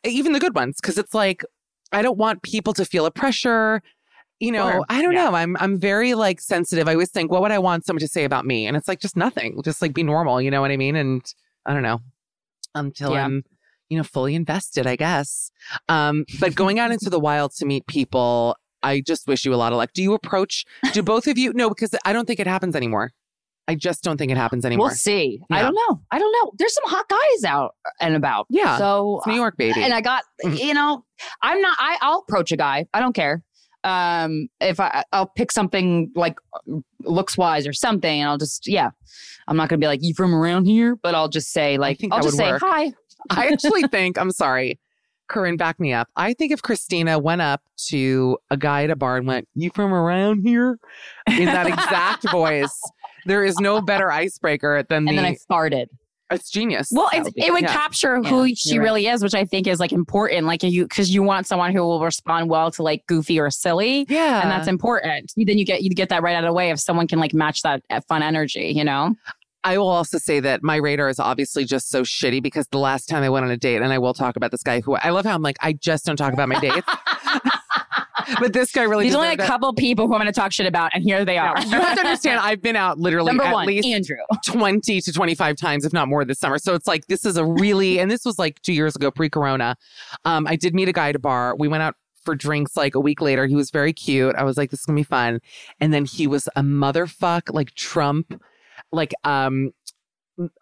even 0.05 0.33
the 0.33 0.41
good 0.41 0.55
ones, 0.55 0.79
because 0.81 0.97
it's 0.97 1.13
like, 1.15 1.45
I 1.93 2.03
don't 2.03 2.19
want 2.19 2.43
people 2.43 2.73
to 2.75 2.85
feel 2.85 3.05
a 3.07 3.11
pressure. 3.11 3.83
You 4.39 4.53
know, 4.53 4.71
Sure. 4.71 4.85
I 4.89 5.01
don't 5.03 5.15
Yeah. 5.15 5.31
know. 5.31 5.35
I'm 5.35 5.57
I'm 5.61 5.79
very 5.81 6.13
like 6.15 6.41
sensitive. 6.41 6.89
I 6.89 6.93
always 6.93 7.11
think, 7.11 7.31
what 7.31 7.41
would 7.43 7.53
I 7.53 7.59
want 7.59 7.87
someone 7.87 8.01
to 8.01 8.09
say 8.09 8.25
about 8.25 8.45
me? 8.45 8.67
And 8.67 8.77
it's 8.77 8.87
like 8.87 9.01
just 9.01 9.17
nothing. 9.17 9.61
Just 9.65 9.81
like 9.81 9.95
be 9.95 10.03
normal. 10.03 10.43
You 10.43 10.51
know 10.51 10.61
what 10.61 10.71
I 10.71 10.77
mean? 10.77 10.95
And 10.95 11.23
I 11.65 11.73
don't 11.73 11.83
know 11.83 12.01
until 12.77 13.12
Yeah. 13.12 13.24
I'm, 13.24 13.44
you 13.89 13.97
know, 13.97 14.05
fully 14.05 14.35
invested. 14.35 14.86
I 14.86 14.97
guess. 14.97 15.51
Um, 15.89 16.24
but 16.40 16.55
going 16.55 16.78
out 16.78 16.90
into 16.93 17.11
the 17.11 17.20
wild 17.20 17.53
to 17.57 17.66
meet 17.66 17.86
people, 17.86 18.57
I 18.82 19.01
just 19.01 19.27
wish 19.27 19.44
you 19.44 19.55
a 19.55 19.57
lot 19.57 19.73
of 19.73 19.78
luck. 19.78 19.90
Do 19.94 20.03
you 20.03 20.15
approach? 20.15 20.65
Do 20.93 21.03
both 21.03 21.27
of 21.27 21.39
you? 21.39 21.53
No, 21.53 21.69
because 21.69 21.94
I 22.05 22.12
don't 22.12 22.27
think 22.27 22.40
it 22.40 22.47
happens 22.47 22.77
anymore. 22.77 23.12
I 23.69 23.74
just 23.74 24.05
don't 24.05 24.16
think 24.16 24.31
it 24.31 24.36
happens 24.39 24.65
anymore. 24.65 24.86
We'll 24.89 24.94
see. 24.94 25.40
I 25.51 25.61
don't 25.62 25.74
know. 25.74 26.01
I 26.12 26.20
don't 26.20 26.31
know. 26.32 26.53
There's 26.57 26.73
some 26.73 26.85
hot 26.86 27.09
guys 27.09 27.43
out 27.44 27.74
and 28.01 28.15
about. 28.15 28.47
Yeah. 28.48 28.78
So 28.78 29.16
It's 29.19 29.27
New 29.27 29.35
York, 29.35 29.57
baby. 29.57 29.82
and 29.82 29.93
I 29.93 30.01
got 30.01 30.23
Mhm. 30.44 30.59
you 30.62 30.73
know 30.74 31.05
I'm 31.43 31.61
not. 31.61 31.77
I 31.81 31.98
I'll 32.01 32.24
approach 32.28 32.53
a 32.53 32.57
guy. 32.57 32.86
I 32.94 33.01
don't 33.01 33.12
care. 33.15 33.43
Um, 33.87 34.49
if 34.61 34.81
I 34.81 35.05
I'll 35.13 35.29
pick 35.29 35.53
something 35.53 36.11
like 36.15 36.37
looks 37.05 37.39
wise 37.39 37.67
or 37.67 37.73
something, 37.73 38.21
and 38.21 38.29
I'll 38.29 38.39
just 38.39 38.67
yeah. 38.67 38.91
I'm 39.49 39.57
not 39.57 39.69
gonna 39.69 39.79
be 39.79 39.87
like 39.87 40.03
you 40.03 40.13
from 40.13 40.35
around 40.35 40.67
here, 40.67 40.97
but 40.97 41.15
I'll 41.15 41.29
just 41.29 41.53
say 41.53 41.79
like 41.79 42.05
I'll 42.11 42.23
just 42.23 42.37
say 42.37 42.51
work. 42.51 42.63
hi. 42.65 42.93
I 43.31 43.49
actually 43.49 43.83
think, 43.85 44.19
I'm 44.19 44.31
sorry, 44.31 44.79
Corinne, 45.29 45.57
back 45.57 45.81
me 45.81 45.93
up. 45.93 46.09
I 46.17 46.33
think 46.35 46.53
if 46.53 46.63
Krystyna 46.63 47.21
went 47.21 47.43
up 47.43 47.63
to 47.89 48.39
a 48.51 48.57
guy 48.57 48.85
at 48.85 48.91
a 48.91 48.97
bar 48.97 49.17
and 49.17 49.27
went, 49.27 49.49
You 49.55 49.71
from 49.75 49.93
around 49.93 50.43
here? 50.43 50.79
In 51.27 51.47
that 51.47 51.67
exact 51.67 52.29
voice, 52.31 52.81
there 53.25 53.45
is 53.45 53.59
no 53.59 53.81
better 53.81 54.11
icebreaker 54.11 54.85
than 54.89 55.09
And 55.09 55.09
the. 55.09 55.11
And 55.11 55.19
then 55.19 55.25
I 55.51 55.53
farted. 55.53 55.87
It's 56.31 56.51
genius. 56.51 56.89
Well, 56.90 57.09
it's, 57.12 57.31
be- 57.31 57.44
it 57.44 57.53
would 57.53 57.62
yeah. 57.62 57.73
capture 57.73 58.23
who 58.23 58.44
Yeah, 58.44 58.55
she 58.57 58.70
you're 58.74 58.81
right. 58.82 58.85
really 58.86 59.07
is, 59.07 59.23
which 59.23 59.35
I 59.35 59.44
think 59.44 59.66
is 59.66 59.78
like 59.81 59.93
important. 59.93 60.47
Like 60.47 60.62
you, 60.62 60.85
because 60.85 61.11
you 61.15 61.23
want 61.23 61.47
someone 61.47 61.73
who 61.73 61.81
will 61.82 62.03
respond 62.03 62.51
well 62.51 62.70
to 62.73 62.82
like 62.82 63.07
goofy 63.07 63.39
or 63.39 63.51
silly, 63.51 64.07
Yeah. 64.09 64.43
and 64.43 64.51
that's 64.51 64.69
important. 64.69 65.32
Then 65.36 65.57
you 65.59 65.65
get 65.65 65.82
you 65.82 65.90
get 65.90 66.09
that 66.09 66.23
right 66.23 66.35
out 66.35 66.44
of 66.44 66.48
the 66.48 66.53
way 66.55 66.70
if 66.70 66.81
someone 66.81 67.07
can 67.07 67.19
like 67.20 67.32
match 67.35 67.62
that 67.62 67.82
uh, 67.90 68.01
fun 68.09 68.23
energy. 68.23 68.73
You 68.74 68.85
know, 68.85 69.15
I 69.65 69.78
will 69.78 69.89
also 69.89 70.19
say 70.19 70.40
that 70.40 70.62
my 70.62 70.77
radar 70.77 71.09
is 71.09 71.19
obviously 71.20 71.65
just 71.65 71.89
so 71.90 72.03
shitty 72.03 72.43
because 72.43 72.66
the 72.69 72.78
last 72.78 73.09
time 73.09 73.23
I 73.23 73.28
went 73.28 73.44
on 73.44 73.51
a 73.51 73.57
date, 73.57 73.82
and 73.82 73.93
I 73.93 73.98
will 73.98 74.15
talk 74.15 74.36
about 74.36 74.51
this 74.51 74.62
guy 74.62 74.81
who 74.81 74.94
I 74.97 75.11
love 75.11 75.24
how 75.24 75.35
I'm 75.35 75.43
like, 75.43 75.57
I 75.61 75.73
just 75.74 76.05
don't 76.07 76.16
talk 76.16 76.32
about 76.32 76.48
my 76.48 76.59
dates. 76.61 76.86
but 78.40 78.53
this 78.53 78.73
guy 78.73 78.82
really 78.82 79.05
there's 79.05 79.15
only 79.15 79.32
a 79.32 79.36
couple 79.36 79.73
people 79.74 80.07
who 80.07 80.15
I'm 80.15 80.20
going 80.20 80.32
to 80.32 80.39
talk 80.39 80.53
shit 80.53 80.66
about, 80.66 80.90
and 80.94 81.03
here 81.03 81.24
they 81.24 81.39
are. 81.39 81.59
You 81.61 81.70
have 81.70 81.94
to 81.97 82.01
understand, 82.01 82.40
I've 82.40 82.62
been 82.62 82.77
out 82.77 82.98
literally 82.98 83.28
Number 83.28 83.44
at 83.44 83.53
one, 83.53 83.66
least 83.66 83.86
Andrew. 83.86 84.16
20 84.44 85.01
to 85.01 85.12
25 85.12 85.57
times, 85.57 85.85
if 85.85 85.93
not 85.93 86.09
more, 86.09 86.24
this 86.24 86.39
summer. 86.39 86.59
So 86.59 86.74
it's 86.74 86.86
like, 86.86 87.07
this 87.07 87.24
is 87.24 87.36
a 87.36 87.44
really, 87.44 87.98
and 87.98 88.11
this 88.11 88.24
was 88.24 88.39
like 88.39 88.61
two 88.62 88.73
years 88.73 88.97
ago, 88.97 89.11
pre 89.11 89.28
corona. 89.28 89.77
Um, 90.24 90.47
I 90.47 90.57
did 90.57 90.74
meet 90.74 90.89
a 90.89 90.93
guy 90.93 91.11
at 91.11 91.16
a 91.16 91.19
bar. 91.19 91.57
We 91.57 91.69
went 91.69 91.82
out 91.82 91.94
for 92.23 92.35
drinks 92.35 92.77
like 92.77 92.94
a 92.94 93.01
week 93.01 93.20
later. 93.20 93.47
He 93.47 93.55
was 93.55 93.70
very 93.70 93.93
cute. 93.93 94.35
I 94.36 94.44
was 94.44 94.57
like, 94.57 94.70
this 94.70 94.81
is 94.81 94.86
going 94.86 94.97
to 94.97 95.01
be 95.01 95.05
fun. 95.05 95.40
And 95.81 95.94
then 95.94 96.05
he 96.05 96.27
was 96.27 96.48
a 96.57 96.62
motherfuck, 96.62 97.55
like 97.55 97.74
Trump, 97.74 98.40
like, 98.93 99.15
um, 99.24 99.70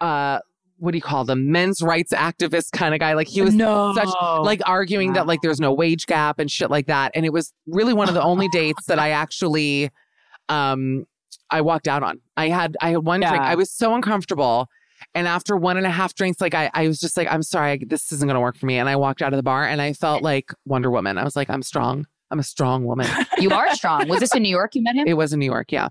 uh, 0.01 0.39
what 0.85 0.93
do 0.93 0.99
you 0.99 1.03
call 1.03 1.25
them? 1.25 1.51
Men's 1.51 1.81
rights 1.81 2.13
activist 2.13 2.73
kind 2.73 2.95
of 2.95 3.01
guy. 3.01 3.15
Like 3.15 3.27
he 3.27 3.41
was 3.41 3.55
no, 3.55 3.95
such 3.95 4.09
like 4.43 4.61
arguing 4.67 5.15
that 5.15 5.27
like 5.27 5.41
there's 5.43 5.61
no 5.61 5.73
wage 5.73 6.07
gap 6.07 6.39
and 6.39 6.51
shit 6.51 6.71
like 6.71 6.87
that. 6.87 7.13
And 7.15 7.25
it 7.25 7.33
was 7.33 7.53
really 7.67 7.95
one 7.95 8.09
of 8.09 8.15
the 8.15 8.23
only 8.23 8.49
dates 8.49 8.87
that 8.87 8.99
I 8.99 9.11
actually 9.11 9.91
um 10.49 11.07
I 11.51 11.63
walked 11.63 11.89
out 11.89 12.03
on. 12.03 12.21
I 12.37 12.49
had 12.49 12.77
I 12.83 12.91
had 12.91 12.99
one 12.99 13.21
drink. 13.21 13.41
I 13.41 13.55
was 13.55 13.71
so 13.71 13.95
uncomfortable. 13.95 14.69
And 15.15 15.27
after 15.27 15.57
one 15.57 15.77
and 15.77 15.87
a 15.87 15.91
half 15.91 16.15
drinks, 16.15 16.41
like 16.41 16.55
I, 16.55 16.71
I 16.75 16.87
was 16.87 16.99
just 16.99 17.17
like, 17.17 17.29
I'm 17.31 17.43
sorry, 17.43 17.83
this 17.87 18.13
isn't 18.13 18.27
gonna 18.27 18.41
work 18.41 18.57
for 18.57 18.67
me. 18.67 18.77
And 18.77 18.89
I 18.89 18.97
walked 18.97 19.23
out 19.23 19.33
of 19.33 19.39
the 19.39 19.43
bar 19.43 19.67
and 19.67 19.81
I 19.81 19.95
felt 19.95 20.23
like 20.23 20.53
Wonder 20.67 20.91
Woman. 20.91 21.19
I 21.19 21.25
was 21.25 21.35
like, 21.35 21.49
I'm 21.49 21.63
strong. 21.63 22.07
I'm 22.31 22.39
a 22.39 22.45
strong 22.45 22.85
woman. 22.85 23.09
You 23.39 23.51
are 23.51 23.75
strong. 23.75 24.09
Was 24.09 24.21
this 24.21 24.35
in 24.35 24.43
New 24.43 24.49
York? 24.49 24.75
You 24.75 24.83
met 24.83 24.95
him? 24.95 25.07
it 25.07 25.15
was 25.15 25.33
in 25.33 25.41
New 25.41 25.47
York, 25.47 25.73
yeah. 25.73 25.89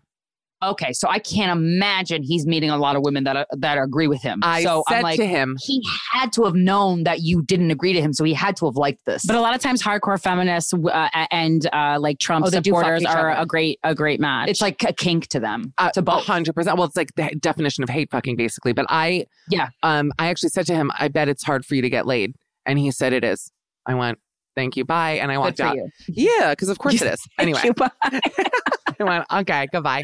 Okay, 0.71 0.93
so 0.93 1.07
I 1.09 1.19
can't 1.19 1.51
imagine 1.51 2.23
he's 2.23 2.45
meeting 2.45 2.69
a 2.69 2.77
lot 2.77 2.95
of 2.95 3.03
women 3.03 3.23
that 3.25 3.35
uh, 3.35 3.45
that 3.57 3.77
agree 3.77 4.07
with 4.07 4.21
him. 4.21 4.39
I 4.43 4.63
so 4.63 4.83
said 4.87 4.97
I'm 4.97 5.03
like, 5.03 5.19
to 5.19 5.25
him, 5.25 5.57
he 5.61 5.81
had 6.11 6.31
to 6.33 6.43
have 6.43 6.55
known 6.55 7.03
that 7.03 7.21
you 7.21 7.41
didn't 7.43 7.71
agree 7.71 7.93
to 7.93 8.01
him, 8.01 8.13
so 8.13 8.23
he 8.23 8.33
had 8.33 8.55
to 8.57 8.65
have 8.65 8.75
liked 8.75 9.05
this. 9.05 9.25
But 9.25 9.35
a 9.35 9.41
lot 9.41 9.55
of 9.55 9.61
times, 9.61 9.81
hardcore 9.83 10.21
feminists 10.21 10.73
uh, 10.73 11.09
and 11.31 11.67
uh, 11.73 11.97
like 11.99 12.19
Trump 12.19 12.45
Oh, 12.45 12.49
they 12.49 12.59
do 12.61 12.71
fuck 12.71 12.79
supporters 12.81 13.05
are 13.05 13.31
other. 13.31 13.41
a 13.41 13.45
great 13.45 13.79
a 13.83 13.93
great 13.93 14.19
match. 14.19 14.49
it's 14.49 14.61
like 14.61 14.83
a 14.83 14.93
kink 14.93 15.27
to 15.27 15.39
them, 15.39 15.73
uh, 15.77 15.91
to 15.91 16.01
both. 16.01 16.25
hundred 16.25 16.53
percent. 16.53 16.77
Well, 16.77 16.87
it's 16.87 16.95
like 16.97 17.13
the 17.15 17.29
definition 17.39 17.83
of 17.83 17.89
hate 17.89 18.09
fucking 18.11 18.35
basically. 18.35 18.73
But 18.73 18.85
I, 18.89 19.25
Yeah. 19.49 19.69
um, 19.83 20.11
I 20.19 20.27
actually 20.27 20.49
said 20.49 20.65
to 20.67 20.73
him, 20.75 20.91
I 20.99 21.07
bet 21.09 21.27
it's 21.29 21.43
hard 21.43 21.65
for 21.65 21.75
you 21.75 21.81
to 21.81 21.89
get 21.89 22.07
laid, 22.07 22.35
and 22.65 22.79
he 22.79 22.89
said 22.91 23.13
it 23.13 23.23
is. 23.23 23.51
I 23.85 23.95
went, 23.95 24.19
thank 24.55 24.77
you, 24.77 24.85
bye, 24.85 25.13
and 25.13 25.31
I 25.31 25.37
walked 25.37 25.59
out. 25.59 25.75
you. 25.75 25.89
Yeah, 26.07 26.51
because 26.51 26.69
of 26.69 26.79
course 26.79 27.01
it 27.01 27.13
is. 27.13 27.19
Anyway, 27.39 27.61
you. 27.63 27.73
I 28.03 29.03
went, 29.03 29.25
okay, 29.31 29.67
goodbye. 29.71 30.03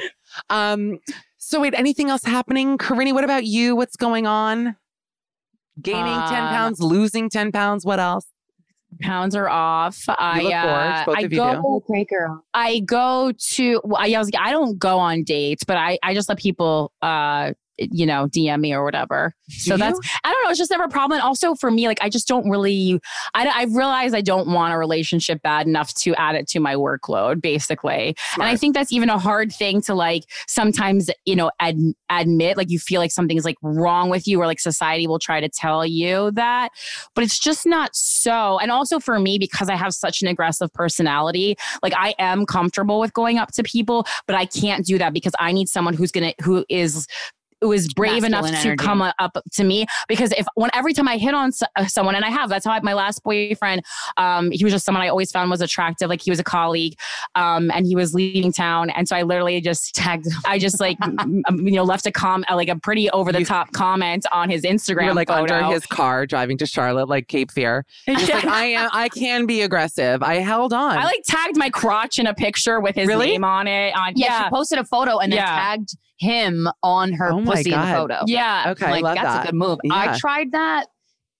Um, 0.50 1.00
so 1.38 1.62
wait, 1.62 1.74
anything 1.76 2.10
else 2.10 2.24
happening? 2.24 2.78
Corinne, 2.78 3.14
what 3.14 3.24
about 3.24 3.46
you? 3.46 3.76
What's 3.76 3.96
going 3.96 4.28
on? 4.28 4.76
Gaining 5.82 6.04
10 6.04 6.14
Um, 6.14 6.50
pounds, 6.50 6.82
losing 6.82 7.30
10 7.30 7.52
pounds. 7.52 7.86
What 7.86 8.00
else? 8.00 8.26
pounds 9.02 9.36
are 9.36 9.48
off. 9.48 10.04
I 10.10 10.52
uh. 10.52 11.06
Both 11.06 11.18
I 11.18 11.28
go, 11.28 11.84
do. 11.88 12.44
I 12.54 12.80
go 12.80 13.32
to. 13.32 13.82
Well, 13.84 14.02
I, 14.02 14.14
I 14.14 14.18
was. 14.18 14.32
I 14.38 14.52
don't 14.52 14.80
go 14.80 14.98
on 14.98 15.24
dates, 15.24 15.64
but 15.64 15.78
I 15.78 16.00
I 16.04 16.14
just 16.14 16.28
let 16.28 16.40
people 16.40 16.92
uh 17.02 17.54
you 17.92 18.06
know, 18.06 18.28
DM 18.28 18.60
me 18.60 18.74
or 18.74 18.84
whatever. 18.84 19.34
so 19.50 19.78
that's 19.78 20.00
I 20.24 20.32
don't 20.32 20.44
know. 20.44 20.50
It's 20.50 20.60
just 20.60 20.72
never 20.72 20.84
a 20.84 20.90
problem. 20.90 21.18
And 21.20 21.24
also 21.24 21.56
for 21.56 21.72
me, 21.72 21.88
like 21.88 22.00
I 22.02 22.10
just 22.10 22.28
don't 22.28 22.50
really. 22.50 23.00
I 23.34 23.48
I 23.48 23.64
realize 23.64 24.14
I 24.14 24.22
don't 24.22 24.52
want 24.52 24.74
a 24.74 24.78
relationship 24.78 25.42
bad 25.42 25.68
enough 25.68 25.94
to 25.96 26.14
add 26.16 26.36
it 26.36 26.48
to 26.50 26.60
my 26.60 26.76
workload, 26.76 27.42
basically. 27.42 28.16
And 28.36 28.44
I 28.44 28.56
think 28.56 28.74
that's 28.76 28.92
even 28.92 29.10
a 29.10 29.18
hard 29.18 29.52
thing 29.52 29.82
to 29.84 29.94
like 29.94 30.24
sometimes 30.48 31.10
you 31.26 31.36
know 31.36 31.52
ad, 31.60 31.78
admit. 32.10 32.58
Like 32.58 32.70
you 32.70 32.80
feel 32.80 33.00
like 33.00 33.12
something's 33.12 33.46
like 33.46 33.58
wrong 33.62 34.10
with 34.10 34.28
you, 34.28 34.42
or 34.42 34.46
like 34.46 34.60
society 34.60 35.08
will 35.08 35.20
try 35.20 35.40
to 35.40 35.50
tell 35.50 35.86
you 35.86 36.32
that, 36.32 36.70
but 37.16 37.24
it's 37.24 37.40
just 37.40 37.66
not 37.66 37.96
so. 37.96 38.60
And 38.60 38.72
also 38.72 39.00
for 39.00 39.20
me, 39.20 39.38
because 39.40 39.70
I 39.70 39.76
have 39.76 39.94
such 39.94 40.22
an 40.22 40.28
aggressive 40.28 40.72
personality, 40.74 41.56
like 41.82 41.94
I 41.96 42.16
am 42.20 42.46
comfortable 42.46 43.00
with 43.00 43.14
going 43.14 43.38
up 43.38 43.52
to 43.54 43.64
people, 43.64 44.06
but 44.28 44.36
I 44.36 44.46
can't 44.46 44.86
do 44.86 44.98
that 44.98 45.14
because 45.14 45.34
I 45.40 45.52
need 45.52 45.70
someone 45.70 45.94
who's 45.94 46.12
gonna 46.12 46.34
who 46.42 46.66
is 46.70 47.08
who 47.62 47.72
is 47.72 47.94
brave 47.94 48.24
enough 48.24 48.44
Masculine 48.44 48.62
to 48.64 48.68
energy. 48.70 48.84
come 48.86 49.02
up 49.02 49.38
to 49.54 49.64
me 49.64 49.86
because 50.08 50.32
if 50.38 50.46
when 50.56 50.70
every 50.74 50.94
time 50.94 51.08
I 51.08 51.18
hit 51.18 51.34
on 51.34 51.50
s- 51.50 51.62
uh, 51.76 51.86
someone 51.88 52.16
and 52.16 52.24
I 52.24 52.30
have 52.30 52.50
that's 52.50 52.66
how 52.66 52.72
I, 52.72 52.80
my 52.82 52.94
last 52.94 53.24
boyfriend 53.24 53.84
um 54.18 54.52
he 54.52 54.64
was 54.64 54.74
just 54.74 54.86
someone 54.86 55.04
I 55.04 55.10
always 55.10 55.32
found 55.32 55.50
was 55.50 55.62
attractive 55.62 56.10
like 56.10 56.22
he 56.22 56.32
was 56.32 56.40
a 56.40 56.44
colleague 56.44 56.96
um 57.36 57.70
and 57.72 57.86
he 57.86 57.96
was 57.96 58.14
leaving 58.14 58.52
town 58.54 58.90
and 58.92 59.08
so 59.08 59.16
I 59.16 59.24
literally 59.24 59.60
just 59.62 59.94
tagged 59.96 60.28
I 60.46 60.58
just 60.60 60.80
like 60.80 60.98
m- 61.04 61.44
m- 61.48 61.68
you 61.68 61.74
know 61.76 61.84
left 61.84 62.06
a 62.06 62.12
com 62.12 62.46
uh, 62.50 62.56
like 62.56 62.70
a 62.70 62.76
pretty 62.78 63.10
over 63.12 63.32
the 63.32 63.44
top 63.44 63.72
comment 63.74 64.26
on 64.32 64.50
his 64.50 64.64
Instagram 64.64 65.06
You're 65.06 65.14
like 65.14 65.28
photo. 65.28 65.54
under 65.56 65.74
his 65.74 65.86
car 65.86 66.26
driving 66.26 66.58
to 66.60 66.66
Charlotte, 66.66 67.10
like 67.10 67.28
Cape 67.28 67.52
Fear. 67.52 67.86
Just 68.08 68.30
like 68.30 68.46
I 68.46 68.66
am, 68.66 68.90
I 68.94 69.10
can 69.10 69.46
be 69.46 69.62
aggressive. 69.62 70.24
I 70.24 70.36
held 70.36 70.74
on. 70.74 70.98
I 70.98 71.04
like 71.04 71.22
tagged 71.26 71.58
my 71.58 71.70
crotch 71.70 72.20
in 72.20 72.28
a 72.28 72.34
picture 72.34 72.80
with 72.80 72.96
his 72.96 73.08
Really? 73.08 73.28
name 73.28 73.44
on 73.44 73.68
it 73.68 73.96
on 73.96 74.14
Yeah, 74.16 74.28
yeah 74.28 74.44
she 74.46 74.50
posted 74.50 74.80
a 74.80 74.84
photo 74.86 75.18
and 75.20 75.32
then 75.32 75.38
Yeah. 75.40 75.46
tagged 75.46 75.96
him 76.20 76.68
on 76.84 77.14
her 77.14 77.32
Oh 77.32 77.40
my 77.42 77.56
pussy 77.56 77.72
in 77.74 77.80
the 77.80 77.88
photo. 77.88 78.20
yeah 78.28 78.66
okay, 78.72 78.86
I 78.88 78.92
like 78.92 79.04
love 79.04 79.16
that's 79.16 79.26
that. 79.28 79.44
a 79.44 79.46
good 79.48 79.56
move. 79.56 79.80
Yeah. 79.84 79.94
I 79.96 80.18
tried 80.20 80.52
that, 80.52 80.88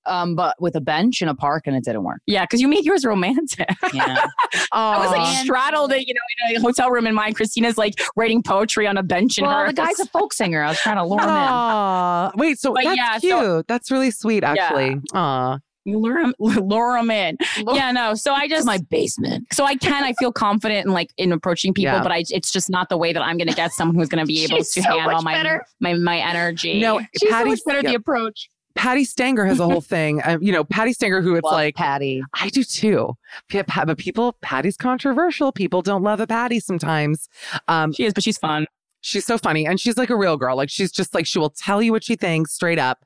um, 0.06 0.36
but 0.36 0.56
with 0.60 0.76
a 0.76 0.82
bench 0.82 1.22
in 1.22 1.28
a 1.28 1.36
park 1.36 1.64
and 1.68 1.76
it 1.76 1.84
didn't 1.84 2.04
work. 2.04 2.22
yeah 2.28 2.44
because 2.44 2.62
you 2.62 2.68
made 2.68 2.86
yours 2.86 3.04
romantic 3.06 3.68
Yeah. 3.94 4.26
I 4.72 4.98
was 5.00 5.12
like 5.12 5.28
straddled 5.44 5.92
it, 5.92 6.08
you 6.08 6.14
know, 6.14 6.50
in 6.52 6.58
a 6.58 6.62
hotel 6.62 6.90
room, 6.90 7.06
and 7.08 7.16
mine. 7.16 7.34
Krystyna's 7.34 7.78
like 7.78 7.96
writing 8.16 8.42
poetry 8.42 8.88
on 8.88 8.98
a 8.98 9.04
bench 9.04 9.38
in 9.38 9.46
well, 9.46 9.60
her. 9.60 9.68
the 9.68 9.74
guy's 9.74 10.00
a 10.00 10.06
folk 10.08 10.32
singer. 10.34 10.62
I 10.64 10.70
was 10.70 10.80
trying 10.80 10.96
to 10.98 11.06
lure 11.06 11.20
him 11.20 11.28
in. 11.30 11.36
Aw. 11.36 12.32
Wait, 12.36 12.60
so 12.60 12.74
But 12.74 12.84
that's 12.86 12.98
yeah, 12.98 13.20
cute. 13.20 13.32
so- 13.32 13.64
that's 13.68 13.92
really 13.92 14.12
sweet, 14.12 14.44
actually. 14.44 14.96
Aw. 15.14 15.58
You 15.86 15.98
lure 15.98 16.22
them, 16.22 16.34
lure 16.40 16.98
them 16.98 17.10
in. 17.10 17.38
Yeah, 17.74 17.92
no. 17.92 18.14
So 18.14 18.34
I 18.34 18.48
just 18.50 18.66
my 18.66 18.80
basement. 18.90 19.48
so 19.54 19.64
I 19.66 19.76
can. 19.76 20.04
I 20.04 20.14
feel 20.20 20.32
confident 20.32 20.86
in 20.86 20.94
like 20.94 21.12
in 21.18 21.32
approaching 21.32 21.74
people, 21.74 21.94
Yeah. 21.94 22.04
but 22.04 22.12
I 22.12 22.24
it's 22.30 22.52
just 22.52 22.70
not 22.70 22.90
the 22.90 22.98
way 22.98 23.14
that 23.14 23.22
I'm 23.22 23.38
going 23.38 23.48
to 23.48 23.56
get 23.56 23.72
someone 23.72 23.96
who's 23.96 24.10
going 24.10 24.24
to 24.24 24.28
be 24.28 24.44
able 24.44 24.58
to 24.58 24.64
so 24.64 24.82
handle 24.82 25.12
much 25.14 25.24
my, 25.24 25.34
better. 25.34 25.66
my 25.80 25.94
my 25.94 26.18
energy. 26.20 26.80
No, 26.80 27.00
She's 27.20 27.30
Patti, 27.30 27.44
so 27.46 27.50
much 27.50 27.60
better 27.66 27.82
yeah, 27.84 27.90
the 27.92 27.96
approach. 27.96 28.50
Patti 28.76 29.04
Stanger 29.04 29.46
has 29.46 29.60
a 29.60 29.66
whole 29.66 29.82
thing. 29.82 30.22
Um, 30.24 30.42
you 30.44 30.52
know, 30.54 30.64
Patti 30.64 30.94
Stanger, 30.94 31.22
who 31.22 31.36
it's 31.36 31.44
Love 31.44 31.54
like, 31.54 31.76
Patti. 31.76 32.22
I 32.34 32.50
do 32.50 32.64
too. 32.64 33.14
P- 33.50 33.62
But 33.64 33.98
people, 33.98 34.38
Patti's 34.42 34.78
controversial. 34.78 35.52
People 35.52 35.82
don't 35.82 36.04
love 36.04 36.20
a 36.20 36.28
Patti 36.28 36.60
sometimes. 36.60 37.28
Um, 37.68 37.92
she 37.94 38.06
is, 38.06 38.14
but 38.14 38.24
she's 38.24 38.38
fun. 38.38 38.68
she's 39.02 39.26
so 39.26 39.38
funny 39.38 39.66
and 39.66 39.80
she's 39.80 39.98
like 39.98 40.10
a 40.10 40.16
real 40.16 40.36
girl 40.38 40.58
like 40.58 40.70
she's 40.70 40.92
just 40.92 41.14
like 41.14 41.26
she 41.26 41.40
will 41.40 41.50
tell 41.50 41.82
you 41.82 41.92
what 41.94 42.04
she 42.04 42.16
thinks 42.18 42.54
straight 42.54 42.78
up 42.80 43.06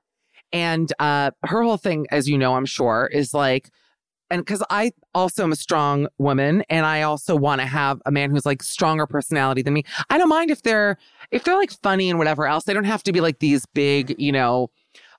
and 0.54 0.94
uh 1.00 1.32
her 1.44 1.64
whole 1.64 1.78
thing 1.78 2.06
as 2.12 2.30
you 2.30 2.38
know 2.38 2.56
i'm 2.56 2.66
sure 2.66 3.10
is 3.12 3.34
like 3.34 3.70
and 4.30 4.46
because 4.46 4.64
i 4.70 4.92
also 5.14 5.44
am 5.44 5.52
a 5.52 5.56
strong 5.56 6.08
woman 6.20 6.64
and 6.70 6.86
i 6.86 7.02
also 7.02 7.36
want 7.36 7.60
to 7.60 7.68
have 7.68 8.02
a 8.06 8.12
man 8.12 8.32
who's 8.32 8.46
like 8.46 8.64
stronger 8.64 9.06
personality 9.06 9.62
than 9.62 9.74
me. 9.74 9.84
I 10.10 10.18
don't 10.18 10.30
mind 10.30 10.52
if 10.52 10.62
they're 10.62 10.98
if 11.32 11.44
they're 11.44 11.58
like 11.58 11.72
funny 11.82 12.10
and 12.10 12.18
whatever 12.18 12.48
else 12.48 12.64
they 12.64 12.74
don't 12.74 12.84
have 12.86 13.04
to 13.04 13.12
be 13.12 13.20
like 13.20 13.40
these 13.40 13.66
big 13.74 14.16
you 14.18 14.32
know 14.32 14.70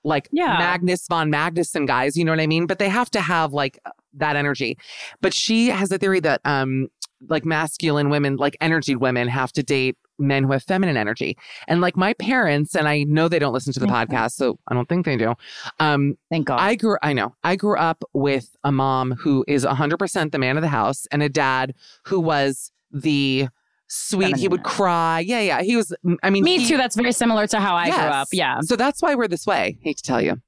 like 0.03 0.27
Yeah. 0.31 0.57
magnus 0.57 1.07
von 1.07 1.31
magnuson 1.31 1.85
guys 1.87 2.15
you 2.15 2.23
know 2.25 2.31
what 2.31 2.39
i 2.39 2.47
mean? 2.47 2.65
But 2.67 2.79
they 2.79 2.89
have 2.89 3.09
to 3.11 3.21
have 3.21 3.53
like 3.53 3.79
that 4.13 4.35
energy. 4.35 4.77
But 5.21 5.33
she 5.33 5.67
has 5.67 5.91
a 5.91 5.97
theory 5.97 6.19
that 6.21 6.41
um 6.45 6.87
like 7.29 7.45
masculine 7.45 8.09
women 8.09 8.35
like 8.37 8.55
energied 8.61 8.97
women 8.97 9.27
have 9.27 9.51
to 9.53 9.63
date 9.63 9.97
men 10.19 10.43
who 10.43 10.51
have 10.51 10.63
feminine 10.63 10.97
energy 10.97 11.37
and 11.67 11.81
like 11.81 11.95
my 11.97 12.13
parents 12.13 12.75
and 12.75 12.87
i 12.87 13.03
know 13.03 13.27
they 13.27 13.39
don't 13.39 13.53
listen 13.53 13.73
to 13.73 13.79
the 13.79 13.85
podcast 13.87 14.31
so 14.31 14.57
i 14.67 14.73
don't 14.73 14.87
think 14.89 15.05
they 15.05 15.17
do 15.17 15.33
um 15.79 16.15
Thank 16.29 16.47
God. 16.47 16.59
i 16.59 16.75
grew 16.75 16.97
i 17.03 17.13
know 17.13 17.35
i 17.43 17.55
grew 17.55 17.77
up 17.77 18.03
with 18.13 18.55
a 18.63 18.71
mom 18.71 19.11
who 19.13 19.43
is 19.47 19.65
100% 19.65 20.31
the 20.31 20.39
man 20.39 20.57
of 20.57 20.61
the 20.61 20.69
house 20.69 21.05
and 21.11 21.21
a 21.23 21.29
dad 21.29 21.73
who 22.05 22.19
was 22.19 22.71
the 22.91 23.47
sweet 23.87 24.35
he 24.37 24.47
would 24.47 24.63
cry 24.63 25.19
yeah 25.19 25.39
yeah 25.41 25.61
he 25.61 25.75
was 25.75 25.93
i 26.23 26.29
mean 26.29 26.43
Me 26.43 26.57
he- 26.59 26.67
too. 26.67 26.77
That's 26.77 26.95
very 26.95 27.11
similar 27.11 27.45
to 27.47 27.59
how 27.59 27.75
I 27.75 27.89
grew 27.91 27.99
up. 27.99 28.27
Yeah. 28.31 28.59
so 28.61 28.75
that's 28.75 29.01
why 29.01 29.13
we're 29.15 29.27
this 29.27 29.45
way 29.45 29.77
hate 29.83 29.97
to 29.97 30.03
tell 30.03 30.21
you 30.21 30.41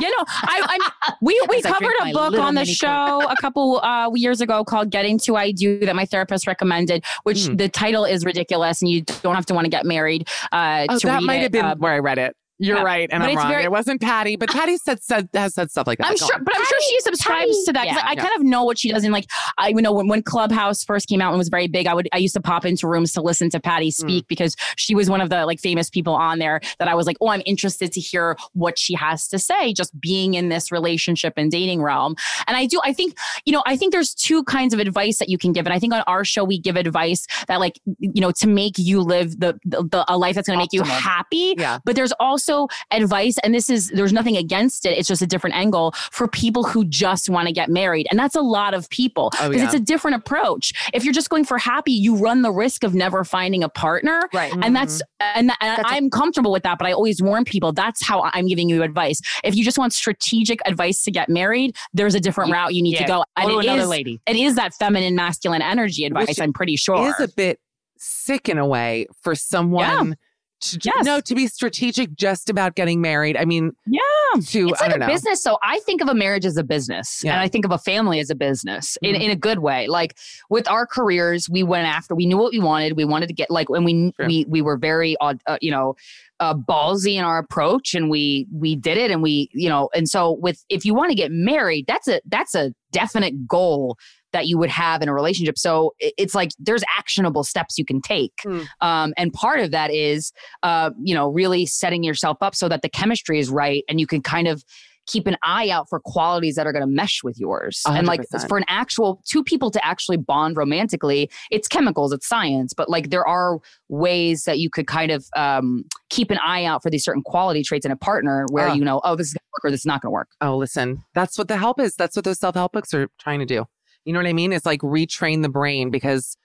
You 0.00 0.10
know, 0.10 0.24
I, 0.28 0.78
I 1.04 1.12
we 1.20 1.40
we 1.48 1.62
covered 1.62 1.92
a 2.02 2.12
book 2.12 2.34
on 2.38 2.54
the 2.54 2.64
show 2.64 3.22
a 3.28 3.36
couple 3.40 3.80
uh, 3.80 4.10
years 4.14 4.40
ago 4.40 4.64
called 4.64 4.90
"Getting 4.90 5.18
to 5.20 5.36
I 5.36 5.52
Do" 5.52 5.78
that 5.80 5.94
my 5.94 6.04
therapist 6.04 6.46
recommended. 6.46 7.04
Which 7.22 7.46
Hmm. 7.46 7.56
the 7.56 7.68
title 7.68 8.04
is 8.04 8.24
ridiculous, 8.24 8.82
and 8.82 8.90
you 8.90 9.02
don't 9.22 9.34
have 9.36 9.46
to 9.46 9.54
want 9.54 9.64
to 9.66 9.70
get 9.70 9.86
married. 9.86 10.28
Uh, 10.52 10.86
oh 10.88 10.98
to 10.98 11.06
that 11.06 11.22
might 11.22 11.36
it. 11.36 11.42
have 11.42 11.52
been 11.52 11.64
Uh, 11.64 11.76
where 11.76 11.92
i 11.92 11.98
read 11.98 12.18
it 12.18 12.36
you're 12.58 12.82
right 12.84 13.08
and 13.12 13.22
But 13.22 13.30
i'm 13.30 13.36
wrong 13.36 13.48
very- 13.48 13.64
it 13.64 13.70
wasn't 13.70 14.00
patti 14.00 14.36
but 14.36 14.48
patti 14.48 14.76
said, 14.76 15.02
said 15.02 15.28
has 15.34 15.54
said 15.54 15.70
stuff 15.70 15.86
like 15.86 15.98
that 15.98 16.06
I'm 16.08 16.16
sure, 16.16 16.38
but 16.42 16.56
I'm 16.56 16.64
sure 16.64 16.78
she 16.88 17.00
subscribes 17.00 17.64
to 17.64 17.72
that. 17.72 17.86
Yeah. 17.86 17.98
I, 18.04 18.10
I 18.10 18.12
Yeah. 18.12 18.22
kind 18.22 18.32
of 18.36 18.42
know 18.44 18.64
what 18.64 18.78
she 18.78 18.90
does. 18.90 19.02
And 19.04 19.12
like, 19.12 19.26
I 19.58 19.68
you 19.68 19.82
know 19.82 19.92
when, 19.92 20.06
when 20.08 20.22
Clubhouse 20.22 20.84
first 20.84 21.08
came 21.08 21.20
out 21.20 21.30
and 21.30 21.38
was 21.38 21.48
very 21.48 21.66
big, 21.68 21.86
I 21.86 21.94
would 21.94 22.08
I 22.12 22.18
used 22.18 22.34
to 22.34 22.40
pop 22.40 22.64
into 22.64 22.86
rooms 22.86 23.12
to 23.12 23.22
listen 23.22 23.50
to 23.50 23.60
Patti 23.60 23.88
Mm. 23.88 23.92
speak 23.94 24.28
because 24.28 24.54
she 24.76 24.94
was 24.94 25.10
one 25.10 25.20
of 25.20 25.30
the 25.30 25.46
like 25.46 25.60
famous 25.60 25.90
people 25.90 26.14
on 26.14 26.38
there 26.38 26.60
that 26.78 26.86
I 26.88 26.94
was 26.94 27.06
like, 27.06 27.16
oh, 27.20 27.28
I'm 27.28 27.42
interested 27.46 27.90
to 27.92 28.00
hear 28.00 28.36
what 28.52 28.78
she 28.78 28.94
has 28.94 29.26
to 29.28 29.38
say. 29.38 29.72
Just 29.72 29.98
being 30.00 30.34
in 30.34 30.48
this 30.48 30.70
relationship 30.70 31.34
and 31.36 31.50
dating 31.50 31.82
realm, 31.82 32.14
and 32.46 32.56
I 32.56 32.66
do. 32.66 32.80
I 32.84 32.92
think 32.92 33.16
you 33.44 33.52
know 33.52 33.62
I 33.66 33.76
think 33.76 33.92
there's 33.92 34.14
two 34.14 34.44
kinds 34.44 34.72
of 34.74 34.80
advice 34.80 35.18
that 35.18 35.28
you 35.28 35.38
can 35.38 35.52
give, 35.52 35.66
and 35.66 35.72
I 35.72 35.78
think 35.78 35.92
on 35.94 36.02
our 36.06 36.24
show 36.24 36.44
we 36.44 36.58
give 36.58 36.76
advice 36.76 37.26
that 37.48 37.58
like 37.60 37.80
you 37.98 38.20
know 38.20 38.30
to 38.32 38.46
make 38.46 38.78
you 38.78 39.00
live 39.00 39.40
the, 39.40 39.58
the, 39.64 39.82
the 39.84 40.04
a 40.08 40.16
life 40.16 40.34
that's 40.34 40.46
going 40.48 40.58
to 40.58 40.62
make 40.62 40.72
you 40.72 40.82
happy. 40.82 41.54
Yeah. 41.58 41.78
But 41.84 41.96
there's 41.96 42.12
also 42.20 42.43
advice, 42.90 43.36
and 43.44 43.54
this 43.54 43.70
is 43.70 43.90
there's 43.90 44.12
nothing 44.12 44.36
against 44.36 44.86
it. 44.86 44.96
It's 44.98 45.08
just 45.08 45.22
a 45.22 45.26
different 45.26 45.56
angle 45.56 45.92
for 46.10 46.26
people 46.28 46.64
who 46.64 46.84
just 46.84 47.28
want 47.28 47.46
to 47.48 47.52
get 47.52 47.68
married, 47.68 48.06
and 48.10 48.18
that's 48.18 48.34
a 48.36 48.40
lot 48.40 48.74
of 48.74 48.88
people 48.90 49.30
Oh, 49.40 49.48
because 49.48 49.62
yeah. 49.62 49.66
it's 49.66 49.74
a 49.74 49.80
different 49.80 50.16
approach. 50.16 50.72
If 50.92 51.04
you're 51.04 51.12
just 51.14 51.30
going 51.30 51.44
for 51.44 51.58
happy, 51.58 51.92
you 51.92 52.16
run 52.16 52.42
the 52.42 52.52
risk 52.52 52.84
of 52.84 52.94
never 52.94 53.24
finding 53.24 53.62
a 53.64 53.68
partner, 53.68 54.20
Right. 54.32 54.52
and 54.62 54.74
that's 54.74 54.96
mm-hmm. 54.96 55.38
and, 55.38 55.50
and 55.60 55.78
That's 55.78 55.90
a- 55.90 55.94
I'm 55.94 56.10
comfortable 56.10 56.52
with 56.52 56.62
that. 56.64 56.78
But 56.78 56.86
I 56.86 56.92
always 56.92 57.22
warn 57.22 57.44
people 57.44 57.72
that's 57.72 58.04
how 58.04 58.22
I'm 58.32 58.46
giving 58.46 58.68
you 58.68 58.82
advice. 58.82 59.20
If 59.42 59.54
you 59.56 59.64
just 59.64 59.78
want 59.78 59.92
strategic 59.92 60.60
advice 60.66 61.02
to 61.04 61.10
get 61.10 61.28
married, 61.28 61.76
there's 61.92 62.14
a 62.14 62.20
different 62.20 62.48
You- 62.48 62.54
route 62.54 62.74
you 62.74 62.82
need 62.82 62.96
to 62.96 63.02
yeah, 63.02 63.08
go, 63.08 63.14
Go 63.18 63.24
and 63.36 63.50
to 63.50 63.58
it 63.58 63.64
another 63.64 63.82
is 63.82 63.88
lady. 63.88 64.20
it 64.26 64.36
is 64.36 64.54
that 64.56 64.74
feminine 64.74 65.14
masculine 65.14 65.62
energy 65.62 66.04
advice. 66.04 66.28
Which 66.28 66.40
I'm 66.40 66.52
pretty 66.52 66.76
sure. 66.76 67.08
is 67.08 67.20
a 67.20 67.28
bit 67.34 67.58
sick 67.96 68.48
in 68.48 68.58
a 68.58 68.66
way 68.66 69.06
for 69.22 69.34
someone 69.34 70.16
to 70.60 70.78
Yes. 70.82 71.04
no 71.04 71.20
to 71.20 71.34
be 71.34 71.46
strategic 71.46 72.14
just 72.14 72.48
about 72.48 72.74
getting 72.74 73.00
married. 73.00 73.36
I 73.36 73.44
mean, 73.44 73.72
Yeah. 73.86 74.00
to 74.48 74.68
It's 74.68 74.80
like 74.80 74.94
a 74.94 74.98
know. 74.98 75.06
business. 75.06 75.42
So 75.42 75.58
I 75.62 75.80
think 75.80 76.00
of 76.00 76.08
a 76.08 76.14
marriage 76.14 76.44
as 76.46 76.56
a 76.56 76.64
business 76.64 77.20
Yeah. 77.22 77.32
and 77.32 77.40
I 77.40 77.48
think 77.48 77.64
of 77.64 77.70
a 77.70 77.78
family 77.78 78.18
as 78.20 78.30
a 78.30 78.34
business 78.34 78.96
in, 79.02 79.14
Mhm. 79.14 79.20
in 79.22 79.30
a 79.30 79.36
good 79.36 79.58
way. 79.60 79.86
Like 79.88 80.16
with 80.50 80.68
our 80.68 80.86
careers, 80.86 81.48
we 81.50 81.62
went 81.62 81.86
after, 81.86 82.14
we 82.14 82.26
knew 82.26 82.38
what 82.38 82.52
we 82.52 82.60
wanted. 82.60 82.96
We 82.96 83.04
wanted 83.04 83.26
to 83.28 83.34
get 83.34 83.50
like, 83.50 83.68
when 83.68 83.84
we, 83.84 84.12
Sure. 84.16 84.26
we, 84.26 84.44
we 84.48 84.62
were 84.62 84.76
very, 84.76 85.16
uh, 85.20 85.34
you 85.60 85.70
know, 85.70 85.94
uh, 86.40 86.54
ballsy 86.54 87.14
in 87.14 87.24
our 87.24 87.38
approach 87.38 87.94
and 87.94 88.10
we, 88.10 88.46
we 88.52 88.74
did 88.74 88.98
it 88.98 89.10
and 89.10 89.22
we, 89.22 89.48
you 89.52 89.68
know, 89.68 89.88
and 89.94 90.08
so 90.08 90.32
with, 90.32 90.64
if 90.68 90.84
you 90.84 90.94
want 90.94 91.10
to 91.10 91.14
get 91.14 91.30
married, 91.30 91.84
that's 91.86 92.08
a, 92.08 92.20
that's 92.28 92.54
a 92.54 92.72
definite 92.92 93.46
goal 93.46 93.96
that 94.34 94.46
you 94.46 94.58
would 94.58 94.68
have 94.68 95.00
in 95.00 95.08
a 95.08 95.14
relationship. 95.14 95.58
So 95.58 95.94
it's 96.00 96.34
like 96.34 96.50
there's 96.58 96.84
actionable 96.94 97.44
steps 97.44 97.78
you 97.78 97.86
can 97.86 98.02
take. 98.02 98.34
Mm. 98.44 98.66
Um, 98.82 99.14
and 99.16 99.32
part 99.32 99.60
of 99.60 99.70
that 99.70 99.90
is, 99.90 100.32
uh, 100.62 100.90
you 101.02 101.14
know, 101.14 101.30
really 101.30 101.64
setting 101.64 102.04
yourself 102.04 102.38
up 102.42 102.54
so 102.54 102.68
that 102.68 102.82
the 102.82 102.90
chemistry 102.90 103.38
is 103.38 103.48
right 103.48 103.84
and 103.88 103.98
you 103.98 104.06
can 104.06 104.20
kind 104.20 104.48
of 104.48 104.62
keep 105.06 105.26
an 105.26 105.36
eye 105.42 105.68
out 105.68 105.88
for 105.88 106.00
qualities 106.00 106.54
that 106.54 106.66
are 106.66 106.72
going 106.72 106.82
to 106.82 106.90
mesh 106.90 107.22
with 107.22 107.38
yours. 107.38 107.82
A 107.86 107.90
And 107.90 108.06
like 108.06 108.22
for 108.48 108.56
an 108.56 108.64
actual 108.68 109.20
two 109.26 109.44
people 109.44 109.70
to 109.70 109.84
actually 109.84 110.16
bond 110.16 110.56
romantically, 110.56 111.30
it's 111.50 111.68
chemicals, 111.68 112.12
it's 112.12 112.26
science, 112.26 112.72
but 112.72 112.88
like 112.88 113.10
there 113.10 113.26
are 113.26 113.58
ways 113.88 114.44
that 114.44 114.58
you 114.58 114.70
could 114.70 114.86
kind 114.86 115.10
of 115.10 115.26
um, 115.36 115.84
keep 116.10 116.30
an 116.30 116.38
eye 116.44 116.64
out 116.64 116.82
for 116.82 116.90
these 116.90 117.04
certain 117.04 117.22
quality 117.22 117.62
traits 117.62 117.84
in 117.84 117.92
a 117.92 117.96
partner 117.96 118.46
where 118.50 118.68
Ah. 118.68 118.74
you 118.74 118.84
know, 118.84 119.00
oh, 119.04 119.14
this 119.14 119.28
is 119.28 119.34
going 119.34 119.40
to 119.40 119.50
work 119.52 119.68
or 119.68 119.70
this 119.70 119.80
is 119.80 119.86
not 119.86 120.00
going 120.00 120.08
to 120.08 120.14
work. 120.14 120.28
Oh, 120.40 120.56
listen, 120.56 121.04
that's 121.14 121.36
what 121.36 121.48
the 121.48 121.58
help 121.58 121.80
is. 121.80 121.94
That's 121.96 122.16
what 122.16 122.24
those 122.24 122.40
self 122.40 122.54
help 122.54 122.72
books 122.72 122.94
are 122.94 123.08
trying 123.18 123.40
to 123.40 123.46
do. 123.46 123.66
You 124.04 124.12
know 124.12 124.18
what 124.18 124.26
I 124.26 124.32
mean? 124.32 124.52
It's 124.52 124.66
like 124.66 124.80
retrain 124.80 125.42
the 125.42 125.48
brain 125.48 125.90
because 125.90 126.36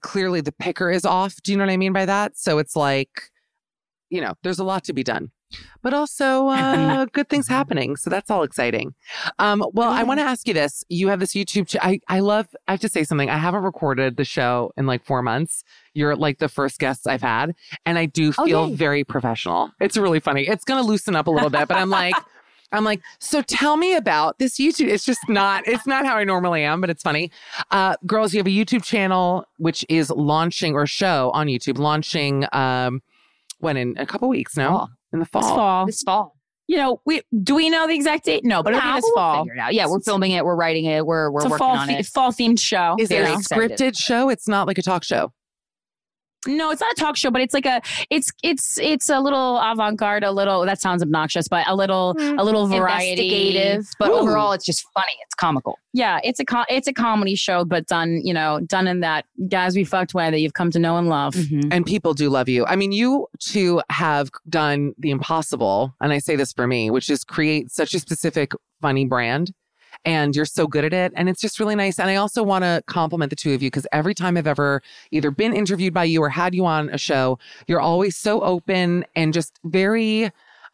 clearly 0.00 0.40
the 0.40 0.52
picker 0.52 0.90
is 0.90 1.04
off. 1.04 1.36
Do 1.42 1.52
you 1.52 1.58
know 1.58 1.64
what 1.66 1.72
I 1.72 1.76
mean 1.76 1.92
by 1.92 2.06
that? 2.06 2.38
So 2.38 2.58
it's 2.58 2.74
like, 2.76 3.30
you 4.10 4.20
know, 4.20 4.34
there's 4.42 4.58
a 4.58 4.64
lot 4.64 4.84
to 4.84 4.92
be 4.92 5.02
done. 5.02 5.30
but 5.82 5.92
also 5.92 6.48
uh, 6.48 7.04
good 7.12 7.28
things 7.28 7.46
happening. 7.48 7.96
So 7.96 8.08
that's 8.08 8.30
all 8.30 8.42
exciting. 8.42 8.94
Um, 9.38 9.62
well, 9.74 9.90
I 9.90 10.02
want 10.02 10.18
to 10.20 10.24
ask 10.24 10.48
you 10.48 10.54
this. 10.54 10.82
You 10.88 11.08
have 11.08 11.20
this 11.20 11.32
YouTube. 11.34 11.68
Ch- 11.68 11.76
I, 11.82 12.00
I 12.08 12.20
love, 12.20 12.48
I 12.68 12.72
have 12.72 12.80
to 12.80 12.88
say 12.88 13.04
something. 13.04 13.28
I 13.28 13.36
haven't 13.36 13.62
recorded 13.62 14.16
the 14.16 14.24
show 14.24 14.72
in 14.78 14.86
like 14.86 15.04
four 15.04 15.20
months. 15.20 15.62
You're 15.92 16.16
like 16.16 16.38
the 16.38 16.48
first 16.48 16.78
guest 16.78 17.06
I've 17.06 17.20
had. 17.22 17.54
And 17.84 17.98
I 17.98 18.06
do 18.06 18.32
Oh, 18.38 18.46
feel 18.46 18.68
yay. 18.68 18.74
very 18.74 19.04
professional. 19.04 19.70
It's 19.78 19.98
really 19.98 20.20
funny. 20.20 20.48
It's 20.48 20.64
going 20.64 20.82
to 20.82 20.88
loosen 20.88 21.14
up 21.16 21.26
a 21.26 21.30
little 21.30 21.50
bit, 21.50 21.68
but 21.68 21.76
I'm 21.76 21.90
like, 21.90 22.14
I'm 22.72 22.84
like, 22.84 23.00
so 23.18 23.42
tell 23.42 23.76
me 23.76 23.94
about 23.94 24.38
this 24.38 24.56
YouTube. 24.56 24.88
It's 24.88 25.04
just 25.04 25.20
not, 25.28 25.66
it's 25.66 25.86
not 25.86 26.04
how 26.06 26.16
I 26.16 26.24
normally 26.24 26.62
am, 26.64 26.80
but 26.80 26.90
it's 26.90 27.02
funny. 27.02 27.30
Uh, 27.70 27.96
girls, 28.06 28.32
you 28.34 28.38
have 28.38 28.46
a 28.46 28.50
YouTube 28.50 28.82
channel, 28.84 29.44
which 29.58 29.84
is 29.88 30.10
launching 30.10 30.74
or 30.74 30.86
show 30.86 31.30
on 31.34 31.46
YouTube, 31.48 31.78
launching, 31.78 32.46
um, 32.52 33.02
when 33.58 33.76
in 33.76 33.96
a 33.98 34.06
couple 34.06 34.28
weeks 34.28 34.56
now 34.56 34.88
in 35.12 35.18
the 35.20 35.26
fall. 35.26 35.42
This 35.42 35.50
fall. 35.50 35.86
This 35.86 36.02
fall. 36.02 36.36
You 36.68 36.76
know, 36.78 37.00
we 37.04 37.20
do 37.42 37.54
we 37.56 37.68
know 37.68 37.86
the 37.86 37.94
exact 37.94 38.24
date? 38.24 38.44
No, 38.44 38.62
but 38.62 38.72
it'll 38.72 38.88
be 38.88 38.94
this 38.94 39.02
we'll 39.04 39.14
fall. 39.14 39.42
figure 39.44 39.54
it 39.54 39.58
out. 39.60 39.74
Yeah, 39.74 39.86
we're 39.88 40.00
filming 40.00 40.30
it. 40.30 40.44
We're 40.44 40.54
writing 40.56 40.86
it. 40.86 41.04
We're 41.04 41.30
we're 41.30 41.40
It's 41.40 41.46
a 41.46 41.50
working 41.50 41.58
fall 41.58 41.76
on 41.76 41.86
the- 41.88 41.98
it. 41.98 42.06
fall 42.06 42.32
themed 42.32 42.58
show. 42.60 42.96
Is 42.98 43.10
it 43.10 43.16
a 43.16 43.32
excited. 43.34 43.72
scripted 43.72 43.98
show? 43.98 44.30
It's 44.30 44.48
not 44.48 44.66
like 44.66 44.78
a 44.78 44.82
talk 44.82 45.04
show. 45.04 45.32
No, 46.46 46.70
it's 46.70 46.80
not 46.80 46.92
a 46.92 46.96
talk 46.96 47.16
show, 47.16 47.30
but 47.30 47.40
it's 47.40 47.54
like 47.54 47.66
a 47.66 47.80
it's 48.10 48.32
it's 48.42 48.78
it's 48.78 49.08
a 49.08 49.20
little 49.20 49.58
avant-garde, 49.58 50.24
a 50.24 50.32
little 50.32 50.66
that 50.66 50.80
sounds 50.80 51.02
obnoxious, 51.02 51.46
but 51.46 51.66
a 51.68 51.76
little 51.76 52.14
hmm. 52.18 52.38
a 52.38 52.44
little 52.44 52.66
variety. 52.66 53.12
Investigative, 53.12 53.88
but 53.98 54.08
Ooh. 54.10 54.14
overall, 54.14 54.52
it's 54.52 54.64
just 54.64 54.84
funny. 54.92 55.12
It's 55.24 55.34
comical. 55.34 55.78
Yeah, 55.92 56.18
it's 56.24 56.40
a 56.40 56.44
co- 56.44 56.64
it's 56.68 56.88
a 56.88 56.92
comedy 56.92 57.36
show, 57.36 57.64
but 57.64 57.86
done, 57.86 58.20
you 58.24 58.34
know, 58.34 58.60
done 58.60 58.88
in 58.88 59.00
that 59.00 59.24
guys 59.48 59.76
we 59.76 59.84
fucked 59.84 60.14
way 60.14 60.30
that 60.30 60.40
you've 60.40 60.54
come 60.54 60.70
to 60.72 60.78
know 60.78 60.96
and 60.96 61.08
love. 61.08 61.34
Mm-hmm. 61.34 61.68
And 61.70 61.86
people 61.86 62.14
do 62.14 62.28
love 62.28 62.48
you. 62.48 62.64
I 62.66 62.76
mean, 62.76 62.92
you 62.92 63.28
two 63.38 63.80
have 63.90 64.30
done 64.48 64.94
the 64.98 65.10
impossible, 65.10 65.94
and 66.00 66.12
I 66.12 66.18
say 66.18 66.34
this 66.34 66.52
for 66.52 66.66
me, 66.66 66.90
which 66.90 67.08
is 67.08 67.24
create 67.24 67.70
such 67.70 67.94
a 67.94 68.00
specific, 68.00 68.52
funny 68.80 69.04
brand. 69.04 69.52
And 70.04 70.34
you're 70.34 70.44
so 70.44 70.66
good 70.66 70.84
at 70.84 70.92
it. 70.92 71.12
And 71.14 71.28
it's 71.28 71.40
just 71.40 71.60
really 71.60 71.76
nice. 71.76 71.98
And 72.00 72.10
I 72.10 72.16
also 72.16 72.42
want 72.42 72.64
to 72.64 72.82
compliment 72.86 73.30
the 73.30 73.36
two 73.36 73.52
of 73.54 73.62
you 73.62 73.68
because 73.70 73.86
every 73.92 74.14
time 74.14 74.36
I've 74.36 74.46
ever 74.48 74.82
either 75.12 75.30
been 75.30 75.54
interviewed 75.54 75.94
by 75.94 76.04
you 76.04 76.20
or 76.22 76.28
had 76.28 76.54
you 76.54 76.66
on 76.66 76.88
a 76.90 76.98
show, 76.98 77.38
you're 77.68 77.80
always 77.80 78.16
so 78.16 78.40
open 78.40 79.04
and 79.14 79.32
just 79.32 79.60
very, 79.64 80.24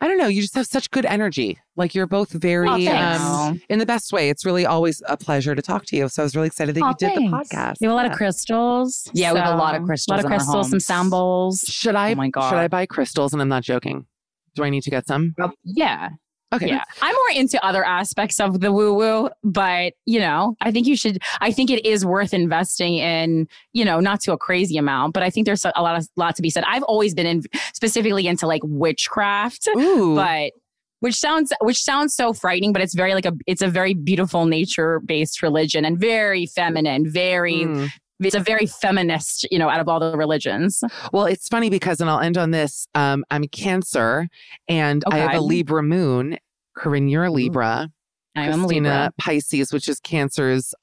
I 0.00 0.08
don't 0.08 0.16
know, 0.16 0.28
you 0.28 0.40
just 0.40 0.54
have 0.54 0.66
such 0.66 0.90
good 0.90 1.04
energy. 1.04 1.58
Like 1.76 1.94
you're 1.94 2.06
both 2.06 2.30
very, 2.30 2.88
Oh, 2.88 2.96
um, 2.96 3.60
in 3.68 3.78
the 3.78 3.84
best 3.86 4.12
way. 4.14 4.30
It's 4.30 4.46
really 4.46 4.64
always 4.64 5.02
a 5.06 5.16
pleasure 5.18 5.54
to 5.54 5.60
talk 5.60 5.84
to 5.86 5.96
you. 5.96 6.08
So 6.08 6.22
I 6.22 6.24
was 6.24 6.34
really 6.34 6.46
excited 6.46 6.74
that 6.76 6.82
Oh, 6.82 6.88
you 6.88 6.94
did 6.98 7.14
thanks. 7.14 7.48
the 7.50 7.56
podcast. 7.56 7.74
You 7.80 7.88
have 7.88 7.92
a 7.92 7.96
lot 7.96 8.06
Yeah. 8.06 8.12
of 8.12 8.16
crystals. 8.16 9.10
Yeah, 9.12 9.32
we 9.34 9.40
have 9.40 9.54
a 9.54 9.58
lot 9.58 9.74
of 9.74 9.82
crystals 9.84 10.14
A 10.14 10.16
lot 10.16 10.24
of 10.24 10.30
crystals, 10.30 10.66
some 10.68 10.72
homes. 10.76 10.86
sound 10.86 11.10
bowls. 11.10 11.60
Should 11.68 11.96
I, 11.96 12.12
Oh 12.12 12.14
my 12.14 12.30
God. 12.30 12.48
should 12.48 12.58
I 12.58 12.68
buy 12.68 12.86
crystals? 12.86 13.34
And 13.34 13.42
I'm 13.42 13.48
not 13.48 13.62
joking. 13.62 14.06
Do 14.54 14.64
I 14.64 14.70
need 14.70 14.84
to 14.84 14.90
get 14.90 15.06
some? 15.06 15.34
Yeah. 15.64 16.08
Okay. 16.52 16.68
Yeah. 16.68 16.84
I'm 17.02 17.14
more 17.14 17.40
into 17.40 17.62
other 17.64 17.84
aspects 17.84 18.40
of 18.40 18.60
the 18.60 18.72
woo 18.72 18.94
woo, 18.94 19.28
but 19.44 19.92
you 20.06 20.18
know, 20.18 20.56
I 20.62 20.70
think 20.72 20.86
you 20.86 20.96
should, 20.96 21.18
I 21.40 21.52
think 21.52 21.70
it 21.70 21.84
is 21.84 22.06
worth 22.06 22.32
investing 22.32 22.94
in, 22.94 23.48
you 23.74 23.84
know, 23.84 24.00
not 24.00 24.20
to 24.22 24.32
a 24.32 24.38
crazy 24.38 24.78
amount, 24.78 25.12
but 25.12 25.22
I 25.22 25.28
think 25.28 25.44
there's 25.44 25.64
a 25.64 25.82
lot 25.82 25.98
of, 25.98 26.08
lot 26.16 26.36
to 26.36 26.42
be 26.42 26.48
said. 26.48 26.64
I've 26.66 26.84
always 26.84 27.14
been 27.14 27.26
in 27.26 27.42
specifically 27.74 28.26
into 28.26 28.46
like 28.46 28.62
witchcraft, 28.64 29.68
Ooh. 29.76 30.14
but 30.14 30.52
which 31.00 31.16
sounds, 31.16 31.52
which 31.60 31.82
sounds 31.82 32.14
so 32.14 32.32
frightening, 32.32 32.72
but 32.72 32.80
it's 32.80 32.94
very 32.94 33.14
like 33.14 33.26
a, 33.26 33.32
it's 33.46 33.62
a 33.62 33.68
very 33.68 33.92
beautiful 33.92 34.46
nature 34.46 35.00
based 35.00 35.42
religion 35.42 35.84
and 35.84 36.00
very 36.00 36.46
feminine, 36.46 37.10
very, 37.10 37.56
Mm. 37.56 37.90
It's 38.20 38.34
a 38.34 38.40
very 38.40 38.66
feminist, 38.66 39.46
you 39.50 39.58
know, 39.58 39.68
out 39.68 39.80
of 39.80 39.88
all 39.88 40.00
the 40.00 40.16
religions. 40.16 40.82
Well, 41.12 41.26
it's 41.26 41.48
funny 41.48 41.70
because, 41.70 42.00
and 42.00 42.10
I'll 42.10 42.20
end 42.20 42.36
on 42.36 42.50
this. 42.50 42.88
Um, 42.94 43.24
I'm 43.30 43.44
Cancer, 43.48 44.28
and 44.68 45.04
I 45.10 45.18
have 45.18 45.34
a 45.34 45.40
Libra 45.40 45.82
moon. 45.82 46.38
Corinne, 46.76 47.08
you're 47.08 47.24
a 47.24 47.30
Libra. 47.30 47.88
I 48.36 48.42
am 48.44 48.60
Krystyna, 48.60 48.68
Libra. 48.68 49.12
Pisces, 49.18 49.72
which 49.72 49.88
is 49.88 50.00
Cancer's 50.00 50.74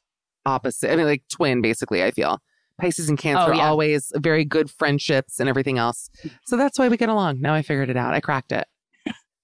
opposite. 0.45 0.91
I 0.91 0.95
mean, 0.95 1.06
like 1.06 1.24
twin, 1.30 1.62
basically. 1.62 2.03
I 2.03 2.12
feel 2.12 2.40
Pisces 2.80 3.10
and 3.10 3.18
Cancer 3.18 3.53
Oh, 3.53 3.56
yeah. 3.57 3.68
always 3.68 4.12
very 4.16 4.45
good 4.45 4.70
friendships 4.70 5.40
and 5.40 5.48
everything 5.49 5.78
else. 5.78 6.10
So 6.45 6.57
that's 6.57 6.78
why 6.80 6.88
we 6.90 6.98
get 6.98 7.10
along. 7.10 7.41
Now 7.41 7.53
I 7.53 7.62
figured 7.62 7.90
it 7.90 7.98
out. 7.98 8.14
I 8.14 8.20
cracked 8.20 8.52
it. 8.52 8.66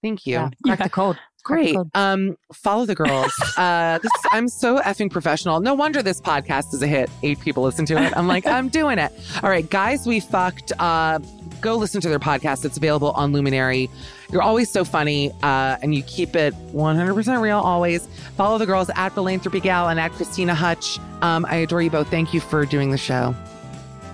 Thank 0.02 0.26
you. 0.26 0.34
Yeah. 0.34 0.50
Crack 0.66 0.80
the 0.80 0.90
code. 0.90 1.18
Great. 1.44 1.76
Um, 1.94 2.38
follow 2.54 2.86
the 2.86 2.96
girls. 2.96 3.32
Uh, 3.58 4.00
this, 4.00 4.12
I'm 4.32 4.48
so 4.48 4.80
effing 4.80 5.12
professional. 5.12 5.60
No 5.60 5.74
wonder 5.74 6.02
this 6.02 6.20
podcast 6.22 6.74
is 6.74 6.82
a 6.82 6.88
hit. 6.88 7.10
Eight 7.22 7.40
people 7.42 7.64
listen 7.64 7.86
to 7.88 8.02
it. 8.02 8.16
I'm 8.16 8.28
like, 8.28 8.48
I'm 8.48 8.70
doing 8.70 8.98
it. 8.98 9.12
All 9.44 9.50
right, 9.50 9.70
guys, 9.70 10.08
we 10.08 10.20
fucked. 10.20 10.72
Uh, 10.80 11.20
go 11.60 11.76
listen 11.76 12.02
to 12.02 12.10
their 12.10 12.20
podcast. 12.20 12.66
It's 12.66 12.78
available 12.78 13.12
on 13.12 13.34
Luminary. 13.34 13.90
You're 14.32 14.42
always 14.42 14.72
so 14.72 14.84
funny, 14.84 15.32
uh, 15.44 15.78
and 15.82 15.94
you 15.94 16.02
keep 16.04 16.36
it 16.36 16.54
100% 16.74 17.42
real 17.42 17.60
always. 17.60 18.08
Follow 18.38 18.58
the 18.58 18.66
girls 18.66 18.90
at 18.96 19.10
Philanthropy 19.10 19.60
Gal 19.60 19.90
and 19.90 20.00
at 20.00 20.12
Krystyna 20.14 20.54
Hutch. 20.54 20.98
Um, 21.22 21.46
I 21.48 21.58
adore 21.58 21.82
you 21.82 21.90
both. 21.92 22.10
Thank 22.10 22.34
you 22.34 22.40
for 22.40 22.66
doing 22.66 22.92
the 22.92 22.98
show. 22.98 23.36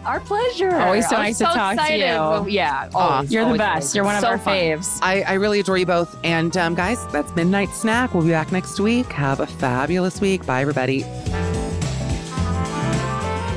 Our 0.07 0.19
pleasure. 0.21 0.75
Always 0.75 1.07
so 1.09 1.15
I'm 1.17 1.23
nice 1.23 1.37
to 1.39 1.43
talk 1.43 1.77
to 1.85 1.93
you. 1.97 2.05
Well, 2.05 2.47
Yeah. 2.47 2.89
Aw, 2.95 2.97
always, 3.15 3.31
You're 3.31 3.43
the 3.51 3.57
best. 3.57 3.69
always. 3.73 3.95
You're 3.95 4.05
one 4.05 4.15
of 4.15 4.21
So 4.21 4.27
our 4.29 4.37
faves. 4.39 4.99
I, 5.01 5.21
I 5.23 5.33
really 5.33 5.59
adore 5.59 5.77
you 5.77 5.85
both. 5.85 6.17
And 6.23 6.55
um, 6.57 6.75
guys, 6.75 7.05
that's 7.11 7.35
Midnight 7.35 7.69
Snack. 7.69 8.13
We'll 8.13 8.23
be 8.23 8.29
back 8.29 8.51
next 8.51 8.79
week. 8.79 9.11
Have 9.11 9.41
a 9.41 9.47
fabulous 9.47 10.21
week. 10.21 10.45
Bye, 10.45 10.61
everybody. 10.61 11.03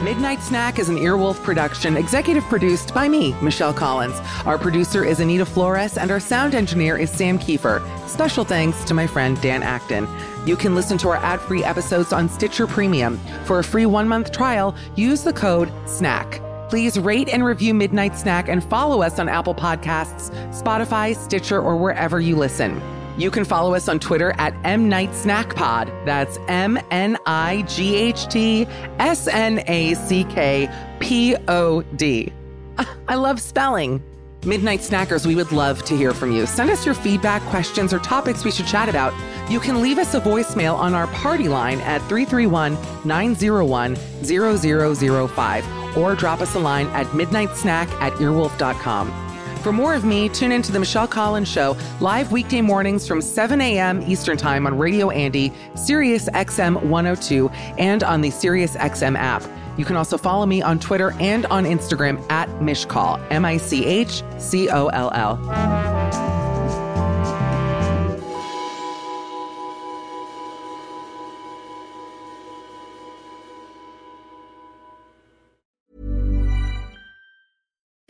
Midnight 0.02 0.40
Snack 0.40 0.78
is 0.78 0.88
an 0.88 0.96
Earwolf 0.96 1.42
production, 1.42 1.94
executive 1.94 2.42
produced 2.44 2.94
by 2.94 3.06
me, 3.06 3.34
Michelle 3.42 3.74
Collins. 3.74 4.18
Our 4.46 4.56
producer 4.56 5.04
is 5.04 5.20
Anita 5.20 5.44
Flores, 5.44 5.98
and 5.98 6.10
our 6.10 6.18
sound 6.18 6.54
engineer 6.54 6.96
is 6.96 7.10
Sam 7.10 7.38
Kiefer. 7.38 7.82
Special 8.08 8.42
thanks 8.42 8.82
to 8.84 8.94
my 8.94 9.06
friend 9.06 9.38
Dan 9.42 9.62
Acton. 9.62 10.08
You 10.46 10.56
can 10.56 10.74
listen 10.74 10.96
to 10.98 11.10
our 11.10 11.18
ad 11.18 11.38
free 11.42 11.62
episodes 11.62 12.14
on 12.14 12.30
Stitcher 12.30 12.66
Premium. 12.66 13.18
For 13.44 13.58
a 13.58 13.64
free 13.64 13.84
one 13.84 14.08
month 14.08 14.32
trial, 14.32 14.74
use 14.96 15.22
the 15.22 15.34
code 15.34 15.70
SNACK. 15.86 16.40
Please 16.70 16.98
rate 16.98 17.28
and 17.28 17.44
review 17.44 17.74
Midnight 17.74 18.16
Snack 18.16 18.48
and 18.48 18.64
follow 18.64 19.02
us 19.02 19.18
on 19.18 19.28
Apple 19.28 19.54
Podcasts, 19.54 20.30
Spotify, 20.58 21.14
Stitcher, 21.14 21.60
or 21.60 21.76
wherever 21.76 22.20
you 22.20 22.36
listen. 22.36 22.80
You 23.18 23.30
can 23.30 23.44
follow 23.44 23.74
us 23.74 23.88
on 23.88 23.98
Twitter 23.98 24.34
at 24.38 24.54
M 24.64 24.88
Night 24.88 25.14
Snack 25.14 25.54
Pod. 25.54 25.92
That's 26.04 26.38
M 26.48 26.78
N 26.90 27.16
I 27.26 27.62
G 27.68 27.96
H 27.96 28.26
T 28.28 28.66
S 28.98 29.28
N 29.28 29.62
A 29.66 29.94
C 29.94 30.24
K 30.24 30.68
P 31.00 31.36
O 31.48 31.82
D. 31.82 32.32
Ah, 32.78 32.96
I 33.08 33.14
love 33.16 33.40
spelling. 33.40 34.02
Midnight 34.46 34.80
Snackers, 34.80 35.26
we 35.26 35.34
would 35.34 35.52
love 35.52 35.84
to 35.84 35.94
hear 35.94 36.14
from 36.14 36.32
you. 36.32 36.46
Send 36.46 36.70
us 36.70 36.86
your 36.86 36.94
feedback, 36.94 37.42
questions, 37.42 37.92
or 37.92 37.98
topics 37.98 38.42
we 38.42 38.50
should 38.50 38.66
chat 38.66 38.88
about. 38.88 39.12
You 39.50 39.60
can 39.60 39.82
leave 39.82 39.98
us 39.98 40.14
a 40.14 40.20
voicemail 40.20 40.76
on 40.76 40.94
our 40.94 41.06
party 41.08 41.46
line 41.46 41.80
at 41.80 42.00
331 42.08 42.78
901 43.04 43.96
0005 44.24 45.96
or 45.96 46.14
drop 46.14 46.40
us 46.40 46.54
a 46.54 46.58
line 46.58 46.86
at 46.88 47.06
midnightsnack 47.08 47.90
at 48.00 48.14
earwolf.com. 48.14 49.29
For 49.62 49.72
more 49.72 49.94
of 49.94 50.04
me, 50.04 50.30
tune 50.30 50.52
into 50.52 50.72
The 50.72 50.78
Michelle 50.78 51.06
Collins 51.06 51.46
Show, 51.46 51.76
live 52.00 52.32
weekday 52.32 52.62
mornings 52.62 53.06
from 53.06 53.20
7 53.20 53.60
a.m. 53.60 54.02
Eastern 54.02 54.38
Time 54.38 54.66
on 54.66 54.78
Radio 54.78 55.10
Andy, 55.10 55.52
Sirius 55.74 56.30
XM 56.30 56.82
102, 56.82 57.50
and 57.76 58.02
on 58.02 58.22
the 58.22 58.30
Sirius 58.30 58.74
XM 58.76 59.18
app. 59.18 59.42
You 59.76 59.84
can 59.84 59.96
also 59.96 60.16
follow 60.16 60.46
me 60.46 60.62
on 60.62 60.78
Twitter 60.78 61.12
and 61.20 61.44
on 61.46 61.64
Instagram 61.64 62.24
at 62.30 62.48
Michcoll, 62.60 63.20
M 63.30 63.44
I 63.44 63.58
C 63.58 63.84
H 63.84 64.22
C 64.38 64.70
O 64.70 64.86
L 64.88 65.10
L. 65.14 65.99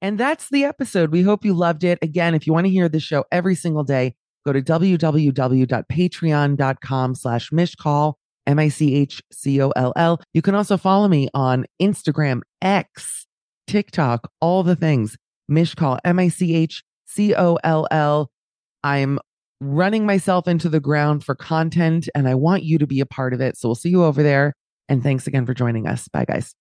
And 0.00 0.18
that's 0.18 0.48
the 0.50 0.64
episode. 0.64 1.10
We 1.10 1.22
hope 1.22 1.44
you 1.44 1.54
loved 1.54 1.84
it. 1.84 1.98
Again, 2.02 2.34
if 2.34 2.46
you 2.46 2.52
want 2.52 2.66
to 2.66 2.72
hear 2.72 2.88
the 2.88 3.00
show 3.00 3.24
every 3.32 3.54
single 3.54 3.84
day, 3.84 4.14
go 4.46 4.52
to 4.52 4.62
www.patreon.com 4.62 7.14
slash 7.14 7.50
michcoll, 7.50 8.14
M-I-C-H-C-O-L-L. 8.46 10.20
You 10.32 10.42
can 10.42 10.54
also 10.54 10.76
follow 10.76 11.08
me 11.08 11.28
on 11.34 11.66
Instagram, 11.82 12.42
X, 12.62 13.26
TikTok, 13.66 14.30
all 14.40 14.62
the 14.62 14.76
things. 14.76 15.16
Michcoll, 15.50 15.98
M 16.04 16.18
I 16.18 16.28
C 16.28 16.54
H 16.54 16.82
C 17.06 17.34
O 17.34 17.58
L 17.64 17.88
L. 17.90 18.30
I'm 18.84 19.18
running 19.60 20.06
myself 20.06 20.46
into 20.46 20.68
the 20.68 20.80
ground 20.80 21.24
for 21.24 21.34
content 21.34 22.08
and 22.14 22.28
I 22.28 22.34
want 22.34 22.62
you 22.62 22.78
to 22.78 22.86
be 22.86 23.00
a 23.00 23.06
part 23.06 23.34
of 23.34 23.40
it. 23.40 23.56
So 23.56 23.68
we'll 23.68 23.74
see 23.74 23.90
you 23.90 24.04
over 24.04 24.22
there. 24.22 24.54
And 24.88 25.02
thanks 25.02 25.26
again 25.26 25.46
for 25.46 25.54
joining 25.54 25.86
us. 25.86 26.08
Bye, 26.08 26.26
guys. 26.26 26.54